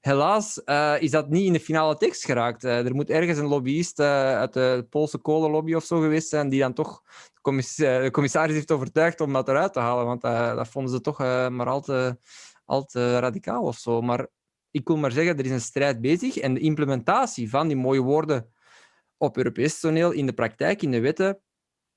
Helaas 0.00 0.60
uh, 0.64 0.94
is 0.98 1.10
dat 1.10 1.28
niet 1.28 1.46
in 1.46 1.52
de 1.52 1.60
finale 1.60 1.96
tekst 1.96 2.24
geraakt. 2.24 2.64
Uh, 2.64 2.86
er 2.86 2.94
moet 2.94 3.10
ergens 3.10 3.38
een 3.38 3.46
lobbyist 3.46 4.00
uh, 4.00 4.06
uit 4.36 4.52
de 4.52 4.86
Poolse 4.90 5.18
kolenlobby 5.18 5.74
of 5.74 5.84
zo 5.84 6.00
geweest 6.00 6.28
zijn, 6.28 6.48
die 6.48 6.60
dan 6.60 6.72
toch 6.72 7.02
de, 7.42 7.74
de 7.76 8.08
commissaris 8.12 8.54
heeft 8.54 8.70
overtuigd 8.70 9.20
om 9.20 9.32
dat 9.32 9.48
eruit 9.48 9.72
te 9.72 9.80
halen, 9.80 10.06
want 10.06 10.20
dat 10.56 10.68
vonden 10.68 10.92
ze 10.92 11.00
toch 11.00 11.18
maar 11.48 11.66
al 11.66 11.80
te, 11.80 12.18
al 12.64 12.84
te 12.84 13.18
radicaal 13.18 13.62
of 13.62 13.78
zo. 13.78 14.00
Maar 14.00 14.26
ik 14.72 14.86
wil 14.88 14.96
maar 14.96 15.12
zeggen, 15.12 15.38
er 15.38 15.44
is 15.44 15.50
een 15.50 15.60
strijd 15.60 16.00
bezig 16.00 16.36
en 16.36 16.54
de 16.54 16.60
implementatie 16.60 17.50
van 17.50 17.68
die 17.68 17.76
mooie 17.76 18.00
woorden 18.00 18.46
op 19.16 19.36
Europees 19.36 19.80
toneel, 19.80 20.10
in 20.10 20.26
de 20.26 20.32
praktijk, 20.32 20.82
in 20.82 20.90
de 20.90 21.00
wetten, 21.00 21.40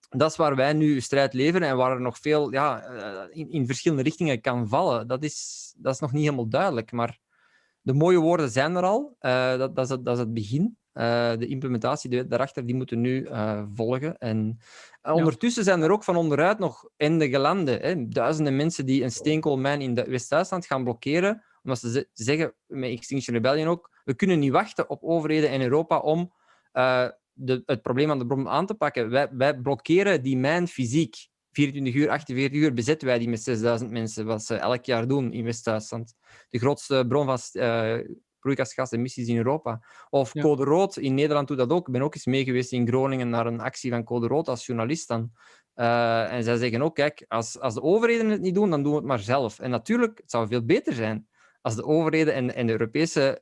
dat 0.10 0.32
is 0.32 0.38
waar 0.38 0.56
wij 0.56 0.74
nu 0.74 1.02
strijd 1.02 1.34
leveren 1.34 1.68
en 1.68 1.78
waar 1.78 1.92
er 1.92 2.02
nog 2.02 2.20
veel 2.20 2.52
ja, 2.52 2.84
eh, 2.84 3.38
in, 3.38 3.52
in 3.52 3.66
verschillende 3.66 4.04
richtingen 4.04 4.42
kan 4.42 4.68
vallen. 4.68 5.08
Dat 5.08 5.24
is, 5.24 5.74
dat 5.78 5.94
is 5.94 6.00
nog 6.00 6.12
niet 6.12 6.24
helemaal 6.24 6.50
duidelijk. 6.50 6.92
Maar 6.92 7.20
de 7.82 7.94
mooie 7.94 8.20
woorden 8.20 8.50
zijn 8.50 8.76
er 8.76 8.84
al. 8.84 9.16
Uh, 9.22 9.58
dat, 9.58 9.76
dat, 9.76 9.86
is 9.86 9.92
het, 9.92 10.06
dat 10.06 10.14
is 10.14 10.20
het 10.20 10.34
begin. 10.34 10.78
Uh, 10.94 11.04
de 11.38 11.48
implementatie 11.48 12.10
de, 12.10 12.28
daarachter 12.28 12.66
die 12.66 12.76
moeten 12.76 13.02
nu 13.02 13.22
uh, 13.22 13.64
volgen. 13.74 14.18
En 14.18 14.60
ondertussen 15.02 15.64
zijn 15.64 15.82
er 15.82 15.92
ook 15.92 16.04
van 16.04 16.16
onderuit 16.16 16.60
nog 16.60 16.90
enige 16.98 17.40
landen, 17.40 17.82
hè, 17.82 18.08
duizenden 18.08 18.56
mensen 18.56 18.86
die 18.86 19.04
een 19.04 19.12
steenkoolmijn 19.12 19.82
in 19.82 19.94
West-Duitsland 19.94 20.66
gaan 20.66 20.84
blokkeren, 20.84 21.44
omdat 21.66 21.80
ze 21.80 22.08
zeggen, 22.14 22.54
met 22.66 22.90
Extinction 22.90 23.36
Rebellion 23.36 23.68
ook, 23.68 24.02
we 24.04 24.14
kunnen 24.14 24.40
niet 24.40 24.52
wachten 24.52 24.90
op 24.90 25.04
overheden 25.04 25.52
in 25.52 25.62
Europa 25.62 26.00
om 26.00 26.34
de, 27.36 27.64
het 27.66 27.82
probleem 27.82 28.12
aan 28.12 28.20
de 28.20 28.26
bron 28.26 28.50
aan 28.50 28.66
te 28.66 28.74
pakken. 28.74 29.10
Wij, 29.10 29.30
wij 29.32 29.60
blokkeren 29.60 30.24
die 30.24 30.38
mijn 30.38 30.68
fysiek. 30.68 31.28
24 31.52 31.94
uur, 31.94 32.10
48 32.10 32.62
uur 32.62 32.74
bezetten 32.74 33.08
wij 33.08 33.20
die 33.20 33.30
met 33.30 33.44
6000 33.44 33.92
mensen, 33.92 34.26
wat 34.26 34.44
ze 34.44 34.56
elk 34.56 34.86
jaar 34.86 35.08
doen 35.08 35.34
in 35.34 35.44
West-Duitsland. 35.44 36.14
De 36.50 36.60
grootste 36.60 37.06
bron 37.08 37.26
van 37.26 37.40
uh, 37.54 38.00
broeikasgasemissies 38.40 39.28
in 39.28 39.38
Europa. 39.38 39.86
Of 40.10 40.34
ja. 40.34 40.42
Code 40.42 40.64
Rood, 40.64 40.98
in 40.98 41.14
Nederland 41.14 41.48
doet 41.48 41.58
dat 41.58 41.70
ook. 41.70 41.88
Ik 41.88 41.94
ben 41.94 42.02
ook 42.02 42.16
eens 42.16 42.26
mee 42.26 42.44
geweest 42.44 42.72
in 42.72 42.88
Groningen 42.88 43.30
naar 43.30 43.46
een 43.46 43.62
actie 43.62 43.92
van 43.92 44.04
Code 44.04 44.28
Rood 44.28 44.48
als 44.48 44.66
journalist 44.66 45.08
dan. 45.08 45.32
Uh, 45.76 46.32
en 46.32 46.44
zij 46.44 46.58
zeggen 46.58 46.82
ook, 46.82 46.96
kijk, 46.96 47.26
als, 47.28 47.60
als 47.60 47.74
de 47.74 47.82
overheden 47.82 48.30
het 48.30 48.42
niet 48.42 48.56
doen, 48.56 48.70
dan 48.70 48.84
doen 48.84 48.92
we 48.92 48.98
het 48.98 49.08
maar 49.08 49.20
zelf. 49.20 49.60
En 49.60 49.70
natuurlijk, 49.70 50.18
het 50.18 50.32
zou 50.32 50.48
veel 50.48 50.66
beter 50.66 50.94
zijn 50.94 51.28
als 51.66 51.76
de 51.76 51.86
overheden 51.86 52.54
en, 52.54 52.66
de 52.66 52.72
Europese 52.72 53.42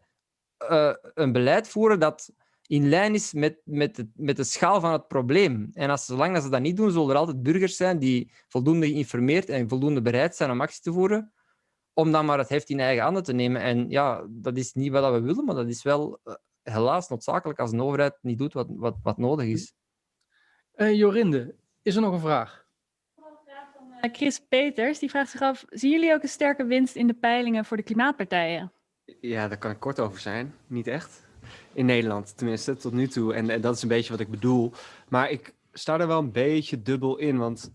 uh, 0.70 0.94
een 1.14 1.32
beleid 1.32 1.68
voeren 1.68 2.00
dat 2.00 2.34
in 2.68 2.90
lijn 2.90 3.14
is 3.14 3.34
met, 3.34 3.62
met, 3.64 3.98
het, 3.98 4.08
met 4.16 4.36
de 4.36 4.44
schaal 4.44 4.80
van 4.80 4.92
het 4.92 5.08
probleem. 5.08 5.70
En 5.74 5.90
als, 5.90 6.06
zolang 6.06 6.42
ze 6.42 6.50
dat 6.50 6.62
niet 6.62 6.78
doen, 6.78 6.92
zullen 6.92 7.10
er 7.10 7.16
altijd 7.16 7.44
burgers 7.44 7.76
zijn 7.76 8.00
die 8.00 8.32
voldoende 8.48 8.88
geïnformeerd 8.88 9.50
en 9.50 9.70
voldoende 9.70 10.02
bereid 10.02 10.36
zijn 10.36 10.52
om 10.52 10.62
actie 10.62 10.82
te 10.82 10.92
voeren, 10.92 11.34
om 11.94 12.12
dan 12.12 12.26
maar 12.26 12.38
het 12.38 12.50
heft 12.50 12.70
in 12.70 12.80
eigen 12.80 13.04
handen 13.04 13.24
te 13.24 13.34
nemen. 13.34 13.62
En 13.62 13.90
ja, 13.90 14.26
dat 14.30 14.58
is 14.58 14.74
niet 14.74 14.92
wat 14.92 15.12
we 15.12 15.22
willen, 15.22 15.46
maar 15.46 15.56
dat 15.56 15.68
is 15.68 15.84
wel 15.84 16.20
uh, 16.24 16.34
helaas 16.62 17.10
noodzakelijk 17.10 17.60
als 17.60 17.72
een 17.72 17.82
overheid 17.82 18.18
niet 18.22 18.38
doet 18.38 18.54
wat, 18.54 18.68
wat, 18.70 18.96
wat 19.04 19.18
nodig 19.18 19.46
is. 19.46 19.74
Uh, 20.76 20.96
Jorinde, 20.96 21.56
is 21.82 21.96
er 21.96 22.02
nog 22.02 22.14
een 22.14 22.20
vraag? 22.20 22.62
Chris 24.12 24.39
Peters, 24.39 24.99
die 24.99 25.10
vraagt 25.10 25.32
zich 25.32 25.41
af, 25.41 25.66
zien 25.70 25.91
jullie 25.91 26.14
ook 26.14 26.24
een 26.24 26.30
sterke 26.30 26.66
winst 26.66 26.95
in 26.95 27.08
de 27.08 27.14
peilingen 27.14 27.66
voor 27.66 27.78
de 27.78 27.84
klimaatpartijen? 27.84 28.72
Ja, 29.22 29.47
daar 29.47 29.58
kan 29.58 29.72
ik 29.72 29.80
kort 29.80 29.99
over 29.99 30.20
zijn. 30.20 30.54
Niet 30.68 30.88
echt. 30.88 31.28
In 31.74 31.86
Nederland 31.86 32.38
tenminste, 32.38 32.76
tot 32.76 32.93
nu 32.93 33.08
toe. 33.08 33.34
En, 33.34 33.49
en 33.49 33.62
dat 33.62 33.76
is 33.76 33.82
een 33.82 33.88
beetje 33.88 34.12
wat 34.12 34.20
ik 34.20 34.30
bedoel. 34.30 34.74
Maar 35.10 35.30
ik 35.30 35.56
sta 35.72 35.99
er 35.99 36.08
wel 36.08 36.20
een 36.20 36.32
beetje 36.32 36.82
dubbel 36.82 37.18
in, 37.18 37.38
want 37.38 37.74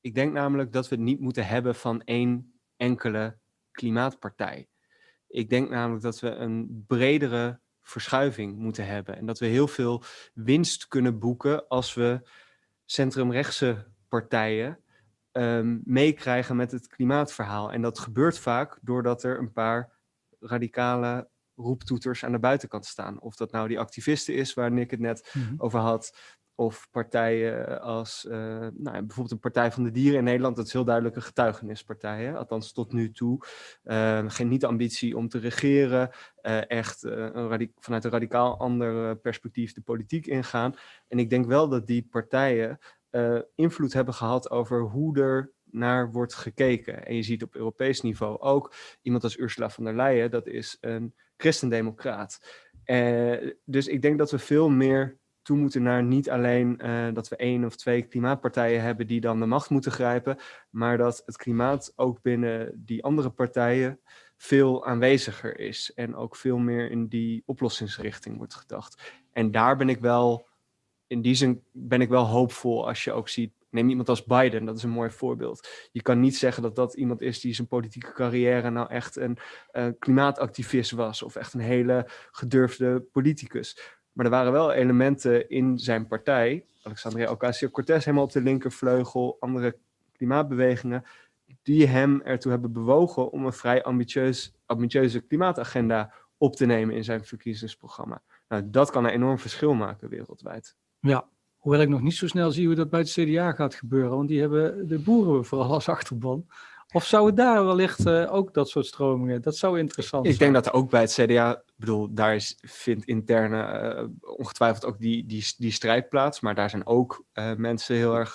ik 0.00 0.14
denk 0.14 0.32
namelijk 0.32 0.72
dat 0.72 0.88
we 0.88 0.94
het 0.94 1.04
niet 1.04 1.20
moeten 1.20 1.46
hebben 1.46 1.74
van 1.74 2.02
één 2.02 2.60
enkele 2.76 3.38
klimaatpartij. 3.70 4.68
Ik 5.28 5.50
denk 5.50 5.70
namelijk 5.70 6.02
dat 6.02 6.20
we 6.20 6.28
een 6.28 6.84
bredere 6.86 7.60
verschuiving 7.82 8.56
moeten 8.56 8.86
hebben. 8.86 9.16
En 9.16 9.26
dat 9.26 9.38
we 9.38 9.46
heel 9.46 9.68
veel 9.68 10.02
winst 10.34 10.88
kunnen 10.88 11.18
boeken 11.18 11.68
als 11.68 11.94
we 11.94 12.28
centrumrechtse 12.84 13.86
partijen 14.08 14.84
um, 15.32 15.80
meekrijgen 15.84 16.56
met 16.56 16.70
het 16.70 16.86
klimaatverhaal. 16.86 17.72
En 17.72 17.82
dat 17.82 17.98
gebeurt 17.98 18.38
vaak 18.38 18.78
doordat 18.82 19.22
er 19.22 19.38
een 19.38 19.52
paar 19.52 19.92
radicale 20.40 21.28
roeptoeters 21.54 22.24
aan 22.24 22.32
de 22.32 22.38
buitenkant 22.38 22.86
staan. 22.86 23.20
Of 23.20 23.36
dat 23.36 23.52
nou 23.52 23.68
die 23.68 23.78
activisten 23.78 24.34
is, 24.34 24.54
waar 24.54 24.72
Nick 24.72 24.90
het 24.90 25.00
net 25.00 25.30
mm 25.32 25.42
-hmm. 25.42 25.54
over 25.58 25.78
had. 25.78 26.38
Of 26.54 26.88
partijen 26.90 27.80
als 27.80 28.26
uh, 28.28 28.32
nou, 28.58 28.72
bijvoorbeeld 28.74 29.30
een 29.30 29.38
Partij 29.38 29.72
van 29.72 29.84
de 29.84 29.90
Dieren 29.90 30.18
in 30.18 30.24
Nederland. 30.24 30.56
Dat 30.56 30.66
is 30.66 30.72
heel 30.72 30.84
duidelijk 30.84 31.16
een 31.16 31.22
getuigenispartij. 31.22 32.24
Hè? 32.24 32.36
Althans 32.36 32.72
tot 32.72 32.92
nu 32.92 33.10
toe. 33.10 33.46
Uh, 33.84 34.24
geen 34.26 34.48
niet 34.48 34.64
ambitie 34.64 35.16
om 35.16 35.28
te 35.28 35.38
regeren. 35.38 36.10
Uh, 36.42 36.70
echt 36.70 37.02
een 37.02 37.72
vanuit 37.78 38.04
een 38.04 38.10
radicaal 38.10 38.58
ander 38.58 39.16
perspectief 39.16 39.72
de 39.72 39.80
politiek 39.80 40.26
ingaan. 40.26 40.74
En 41.08 41.18
ik 41.18 41.30
denk 41.30 41.46
wel 41.46 41.68
dat 41.68 41.86
die 41.86 42.06
partijen 42.10 42.78
invloed 43.54 43.92
hebben 43.92 44.14
gehad 44.14 44.50
over 44.50 44.80
hoe 44.80 45.20
er 45.20 45.52
naar 45.64 46.12
wordt 46.12 46.34
gekeken. 46.34 47.06
En 47.06 47.14
je 47.14 47.22
ziet 47.22 47.42
op 47.42 47.54
Europees 47.54 48.00
niveau 48.00 48.38
ook 48.40 48.74
iemand 49.02 49.24
als 49.24 49.38
Ursula 49.38 49.70
von 49.70 49.84
der 49.84 49.96
Leyen. 49.96 50.30
Dat 50.30 50.46
is 50.46 50.76
een 50.80 51.14
christendemocraat. 51.36 52.40
dus 53.64 53.86
ik 53.86 54.02
denk 54.02 54.18
dat 54.18 54.30
we 54.30 54.38
veel 54.38 54.68
meer 54.68 55.20
toe 55.42 55.58
moeten 55.58 55.82
naar 55.82 56.02
niet 56.02 56.30
alleen 56.30 56.80
uh, 56.84 57.08
dat 57.12 57.28
we 57.28 57.36
één 57.36 57.64
of 57.64 57.76
twee 57.76 58.02
klimaatpartijen 58.02 58.82
hebben 58.82 59.06
die 59.06 59.20
dan 59.20 59.40
de 59.40 59.46
macht 59.46 59.70
moeten 59.70 59.92
grijpen, 59.92 60.38
maar 60.70 60.98
dat 60.98 61.22
het 61.26 61.36
klimaat 61.36 61.92
ook 61.96 62.22
binnen 62.22 62.72
die 62.84 63.04
andere 63.04 63.30
partijen 63.30 64.00
veel 64.36 64.86
aanweziger 64.86 65.58
is 65.58 65.92
en 65.94 66.16
ook 66.16 66.36
veel 66.36 66.58
meer 66.58 66.90
in 66.90 67.06
die 67.06 67.42
oplossingsrichting 67.46 68.36
wordt 68.36 68.54
gedacht. 68.54 69.12
En 69.32 69.50
daar 69.50 69.76
ben 69.76 69.88
ik 69.88 70.00
wel, 70.00 70.46
in 71.10 71.22
die 71.22 71.34
zin 71.34 71.62
ben 71.72 72.00
ik 72.00 72.08
wel 72.08 72.26
hoopvol 72.26 72.86
als 72.88 73.04
je 73.04 73.12
ook 73.12 73.28
ziet, 73.28 73.52
neem 73.70 73.88
iemand 73.88 74.08
als 74.08 74.24
Biden, 74.24 74.64
dat 74.64 74.76
is 74.76 74.82
een 74.82 74.90
mooi 74.90 75.10
voorbeeld. 75.10 75.68
Je 75.92 76.02
kan 76.02 76.20
niet 76.20 76.36
zeggen 76.36 76.62
dat 76.62 76.76
dat 76.76 76.94
iemand 76.94 77.20
is 77.20 77.40
die 77.40 77.54
zijn 77.54 77.66
politieke 77.66 78.12
carrière 78.12 78.70
nou 78.70 78.90
echt 78.90 79.16
een 79.16 79.38
uh, 79.72 79.86
klimaatactivist 79.98 80.90
was 80.90 81.22
of 81.22 81.36
echt 81.36 81.54
een 81.54 81.60
hele 81.60 82.06
gedurfde 82.30 83.00
politicus. 83.00 83.96
Maar 84.12 84.24
er 84.24 84.30
waren 84.30 84.52
wel 84.52 84.72
elementen 84.72 85.48
in 85.48 85.78
zijn 85.78 86.06
partij, 86.06 86.64
Alexandria 86.82 87.30
Ocasio-Cortez 87.30 88.04
helemaal 88.04 88.24
op 88.24 88.32
de 88.32 88.42
linkervleugel, 88.42 89.36
andere 89.40 89.76
klimaatbewegingen, 90.12 91.04
die 91.62 91.86
hem 91.86 92.20
ertoe 92.20 92.50
hebben 92.50 92.72
bewogen 92.72 93.30
om 93.30 93.46
een 93.46 93.52
vrij 93.52 93.82
ambitieus, 93.82 94.54
ambitieuze 94.66 95.20
klimaatagenda 95.20 96.12
op 96.36 96.56
te 96.56 96.66
nemen 96.66 96.94
in 96.94 97.04
zijn 97.04 97.24
verkiezingsprogramma. 97.24 98.22
Nou, 98.48 98.70
dat 98.70 98.90
kan 98.90 99.04
een 99.04 99.10
enorm 99.10 99.38
verschil 99.38 99.74
maken 99.74 100.08
wereldwijd. 100.08 100.76
Ja, 101.00 101.28
hoewel 101.56 101.80
ik 101.80 101.88
nog 101.88 102.00
niet 102.00 102.14
zo 102.14 102.26
snel 102.26 102.50
zie 102.50 102.66
hoe 102.66 102.74
dat 102.74 102.90
bij 102.90 103.00
het 103.00 103.10
CDA 103.10 103.52
gaat 103.52 103.74
gebeuren, 103.74 104.16
want 104.16 104.28
die 104.28 104.40
hebben 104.40 104.88
de 104.88 104.98
boeren 104.98 105.44
vooral 105.44 105.72
als 105.72 105.88
achterban. 105.88 106.46
Of 106.92 107.04
zou 107.04 107.26
het 107.26 107.36
daar 107.36 107.64
wellicht 107.64 108.06
uh, 108.06 108.34
ook 108.34 108.54
dat 108.54 108.68
soort 108.68 108.86
stromingen? 108.86 109.42
Dat 109.42 109.56
zou 109.56 109.78
interessant 109.78 110.26
ik 110.26 110.32
zijn. 110.32 110.48
Ik 110.48 110.52
denk 110.52 110.64
dat 110.64 110.74
er 110.74 110.80
ook 110.80 110.90
bij 110.90 111.00
het 111.00 111.12
CDA, 111.12 111.56
ik 111.56 111.72
bedoel, 111.76 112.14
daar 112.14 112.34
is, 112.34 112.58
vindt 112.60 113.04
interne 113.04 113.94
uh, 113.94 114.36
ongetwijfeld 114.38 114.84
ook 114.84 114.98
die, 114.98 115.26
die, 115.26 115.54
die 115.56 115.72
strijd 115.72 116.08
plaats. 116.08 116.40
Maar 116.40 116.54
daar 116.54 116.70
zijn 116.70 116.86
ook 116.86 117.24
uh, 117.34 117.54
mensen 117.54 117.96
heel 117.96 118.14
erg, 118.14 118.34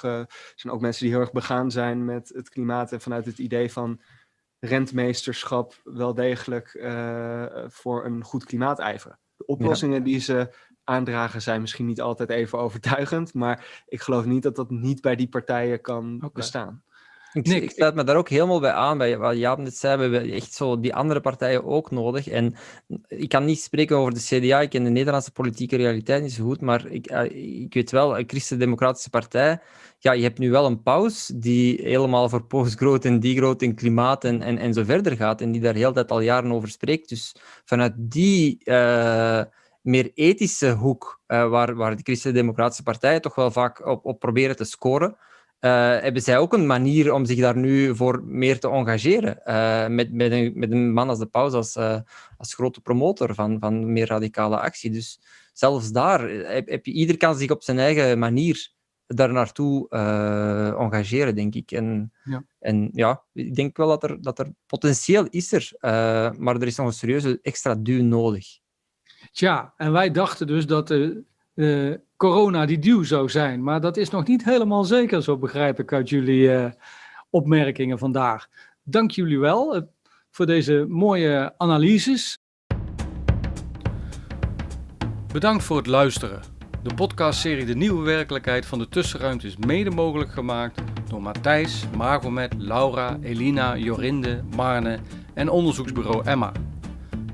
zijn 0.55 0.73
ook 0.73 0.81
mensen 0.81 1.03
die 1.03 1.11
heel 1.11 1.21
erg 1.21 1.31
begaan 1.31 1.71
zijn 1.71 2.05
met 2.05 2.31
het 2.35 2.49
klimaat. 2.49 2.91
En 2.91 3.01
vanuit 3.01 3.25
het 3.25 3.37
idee 3.37 3.71
van 3.71 4.01
rentmeesterschap 4.59 5.81
wel 5.83 6.13
degelijk 6.13 6.85
voor 7.67 8.05
een 8.05 8.23
goed 8.23 8.43
klimaat 8.43 8.79
ijveren. 8.79 9.19
De 9.35 9.45
oplossingen 9.45 9.97
ja. 9.97 10.03
die 10.03 10.19
ze 10.19 10.49
aandragen 10.85 11.41
zijn 11.41 11.61
misschien 11.61 11.85
niet 11.85 12.01
altijd 12.01 12.29
even 12.29 12.59
overtuigend. 12.59 13.33
Maar 13.33 13.83
ik 13.87 14.01
geloof 14.01 14.25
niet 14.25 14.43
dat 14.43 14.55
dat 14.55 14.69
niet 14.69 15.01
bij 15.01 15.15
die 15.15 15.29
partijen 15.29 15.81
kan 15.81 16.15
okay. 16.15 16.29
bestaan. 16.33 16.83
Ik, 17.35 17.47
ik 17.47 17.71
sluit 17.71 17.95
me 17.95 18.03
daar 18.03 18.15
ook 18.15 18.29
helemaal 18.29 18.59
bij 18.59 18.71
aan, 18.71 18.97
bij 18.97 19.17
wat 19.17 19.37
Jaap 19.37 19.57
net 19.57 19.77
zei, 19.77 19.97
we 19.97 20.01
hebben 20.03 20.33
echt 20.33 20.53
zo 20.53 20.79
die 20.79 20.95
andere 20.95 21.19
partijen 21.19 21.63
ook 21.63 21.91
nodig. 21.91 22.27
En 22.27 22.55
ik 23.07 23.29
kan 23.29 23.45
niet 23.45 23.61
spreken 23.61 23.97
over 23.97 24.13
de 24.13 24.19
CDA, 24.19 24.61
ik 24.61 24.69
ken 24.69 24.83
de 24.83 24.89
Nederlandse 24.89 25.31
politieke 25.31 25.75
realiteit 25.75 26.21
niet 26.21 26.31
zo 26.33 26.43
goed, 26.43 26.61
maar 26.61 26.85
ik, 26.85 27.07
ik 27.63 27.73
weet 27.73 27.91
wel, 27.91 28.19
een 28.19 28.23
Christen-Democratische 28.27 29.09
Partij, 29.09 29.59
ja, 29.99 30.11
je 30.11 30.23
hebt 30.23 30.39
nu 30.39 30.51
wel 30.51 30.65
een 30.65 30.81
paus 30.81 31.31
die 31.35 31.81
helemaal 31.81 32.29
voor 32.29 32.43
postgrowth 32.43 33.05
en 33.05 33.19
degrowth 33.19 33.61
en 33.61 33.75
klimaat 33.75 34.23
en, 34.23 34.41
en, 34.41 34.57
en 34.57 34.73
zo 34.73 34.83
verder 34.83 35.15
gaat, 35.15 35.41
en 35.41 35.51
die 35.51 35.61
daar 35.61 35.75
heel 35.75 35.93
tijd 35.93 36.11
al 36.11 36.21
jaren 36.21 36.51
over 36.51 36.69
spreekt. 36.69 37.09
Dus 37.09 37.35
vanuit 37.65 37.93
die... 37.97 38.61
Uh, 38.63 39.41
meer 39.85 40.11
ethische 40.13 40.71
hoek, 40.71 41.21
uh, 41.27 41.49
waar, 41.49 41.75
waar 41.75 41.95
de 41.95 42.03
Christen-Democratische 42.03 42.83
partijen 42.83 43.21
toch 43.21 43.35
wel 43.35 43.51
vaak 43.51 43.85
op, 43.85 44.05
op 44.05 44.19
proberen 44.19 44.55
te 44.55 44.63
scoren, 44.63 45.17
uh, 45.65 45.71
hebben 45.99 46.21
zij 46.21 46.37
ook 46.37 46.53
een 46.53 46.65
manier 46.65 47.13
om 47.13 47.25
zich 47.25 47.39
daar 47.39 47.57
nu 47.57 47.95
voor 47.95 48.23
meer 48.23 48.59
te 48.59 48.69
engageren. 48.69 49.41
Uh, 49.45 49.87
met, 49.87 50.13
met, 50.13 50.31
een, 50.31 50.51
met 50.55 50.71
een 50.71 50.93
man 50.93 51.09
als 51.09 51.19
de 51.19 51.25
Paus 51.25 51.53
als, 51.53 51.75
uh, 51.75 51.99
als 52.37 52.53
grote 52.53 52.81
promotor 52.81 53.33
van, 53.33 53.59
van 53.59 53.93
meer 53.93 54.07
radicale 54.07 54.59
actie. 54.59 54.91
Dus 54.91 55.19
zelfs 55.53 55.91
daar 55.91 56.29
heb, 56.29 56.69
heb 56.69 56.85
je, 56.85 56.91
ieder 56.91 57.17
kan 57.17 57.35
zich 57.35 57.49
op 57.49 57.63
zijn 57.63 57.79
eigen 57.79 58.19
manier 58.19 58.73
daar 59.07 59.31
naartoe 59.31 59.89
engageren, 60.79 61.35
denk 61.35 61.55
ik. 61.55 61.71
En 61.71 62.11
ja. 62.23 62.43
en 62.59 62.89
ja, 62.93 63.23
ik 63.33 63.55
denk 63.55 63.77
wel 63.77 63.87
dat 63.87 64.03
er, 64.03 64.21
dat 64.21 64.39
er 64.39 64.53
potentieel 64.65 65.27
is 65.29 65.51
er, 65.51 65.71
maar 66.39 66.55
er 66.55 66.67
is 66.67 66.75
nog 66.75 66.87
een 66.87 66.93
serieuze 66.93 67.39
extra 67.41 67.75
duw 67.75 68.03
nodig. 68.03 68.63
Tja, 69.35 69.73
en 69.77 69.91
wij 69.91 70.11
dachten 70.11 70.47
dus 70.47 70.65
dat 70.65 70.87
de, 70.87 71.99
corona 72.17 72.65
die 72.65 72.79
duw 72.79 73.03
zou 73.03 73.29
zijn. 73.29 73.63
Maar 73.63 73.81
dat 73.81 73.97
is 73.97 74.09
nog 74.09 74.27
niet 74.27 74.43
helemaal 74.43 74.83
zeker, 74.83 75.23
zo 75.23 75.37
begrijp 75.37 75.79
ik 75.79 75.93
uit 75.93 76.09
jullie 76.09 76.49
uh, 76.49 76.65
opmerkingen 77.29 77.97
vandaag. 77.97 78.47
Dank 78.83 79.11
jullie 79.11 79.39
wel 79.39 79.75
uh, 79.75 79.81
voor 80.31 80.45
deze 80.45 80.85
mooie 80.89 81.53
analyses. 81.57 82.37
Bedankt 85.31 85.63
voor 85.63 85.77
het 85.77 85.87
luisteren. 85.87 86.41
De 86.83 86.93
podcastserie 86.93 87.65
De 87.65 87.75
Nieuwe 87.75 88.03
Werkelijkheid 88.03 88.65
van 88.65 88.79
de 88.79 88.89
Tussenruimte 88.89 89.47
is 89.47 89.57
mede 89.57 89.89
mogelijk 89.89 90.31
gemaakt 90.31 90.81
door 91.09 91.21
Matthijs, 91.21 91.85
Margomet, 91.97 92.53
Laura, 92.57 93.17
Elina, 93.21 93.77
Jorinde, 93.77 94.43
Marne 94.55 94.99
en 95.33 95.49
onderzoeksbureau 95.49 96.25
Emma. 96.25 96.51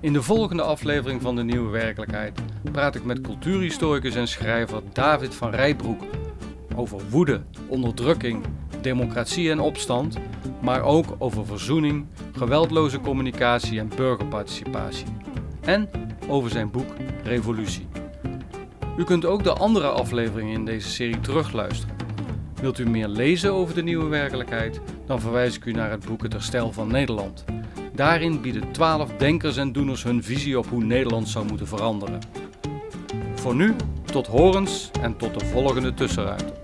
In 0.02 0.14
de 0.14 0.22
volgende 0.22 0.62
aflevering 0.62 1.22
van 1.22 1.36
De 1.36 1.44
Nieuwe 1.44 1.70
Werkelijkheid 1.70 2.40
praat 2.72 2.96
ik 2.96 3.04
met 3.04 3.22
cultuurhistoricus 3.22 4.16
en 4.16 4.28
schrijver 4.28 4.82
David 4.94 5.36
van 5.36 5.50
Rijbroek 5.50 6.04
over 6.76 7.00
woede, 7.10 7.42
onderdrukking, 7.68 8.44
democratie 8.82 9.52
en 9.52 9.60
opstand, 9.60 10.18
maar 10.62 10.82
ook 10.82 11.16
over 11.18 11.46
verzoening, 11.46 12.06
geweldloze 12.32 13.00
communicatie 13.00 13.80
en 13.80 13.92
burgerparticipatie. 13.96 15.06
En 15.62 15.90
over 16.28 16.50
zijn 16.50 16.72
boek 16.72 16.94
Revolutie. 17.24 17.88
U 18.98 19.04
kunt 19.04 19.26
ook 19.26 19.44
de 19.44 19.54
andere 19.54 19.88
afleveringen 19.88 20.54
in 20.54 20.66
deze 20.66 20.90
serie 20.90 21.20
terugluisteren. 21.20 21.96
Wilt 22.62 22.80
u 22.80 22.90
meer 22.90 23.08
lezen 23.08 23.54
over 23.54 23.76
de 23.76 23.84
nieuwe 23.84 24.08
werkelijkheid? 24.08 24.82
Dan 25.06 25.22
verwijs 25.22 25.56
ik 25.56 25.66
u 25.66 25.72
naar 25.72 25.92
het 25.92 26.06
boek 26.06 26.24
Het 26.24 26.34
Herstel 26.34 26.72
van 26.72 26.88
Nederland. 26.88 27.46
Daarin 28.02 28.42
bieden 28.42 28.72
twaalf 28.72 29.10
denkers 29.18 29.58
en 29.58 29.72
doeners 29.72 30.04
hun 30.04 30.24
visie 30.24 30.58
op 30.58 30.68
hoe 30.68 30.84
Nederland 30.84 31.30
zou 31.30 31.46
moeten 31.46 31.68
veranderen. 31.68 32.20
Voor 33.36 33.56
nu, 33.56 33.76
tot 34.06 34.28
horens 34.28 34.92
en 35.02 35.18
tot 35.18 35.40
de 35.40 35.46
volgende 35.46 35.94
tussenruimte. 35.94 36.61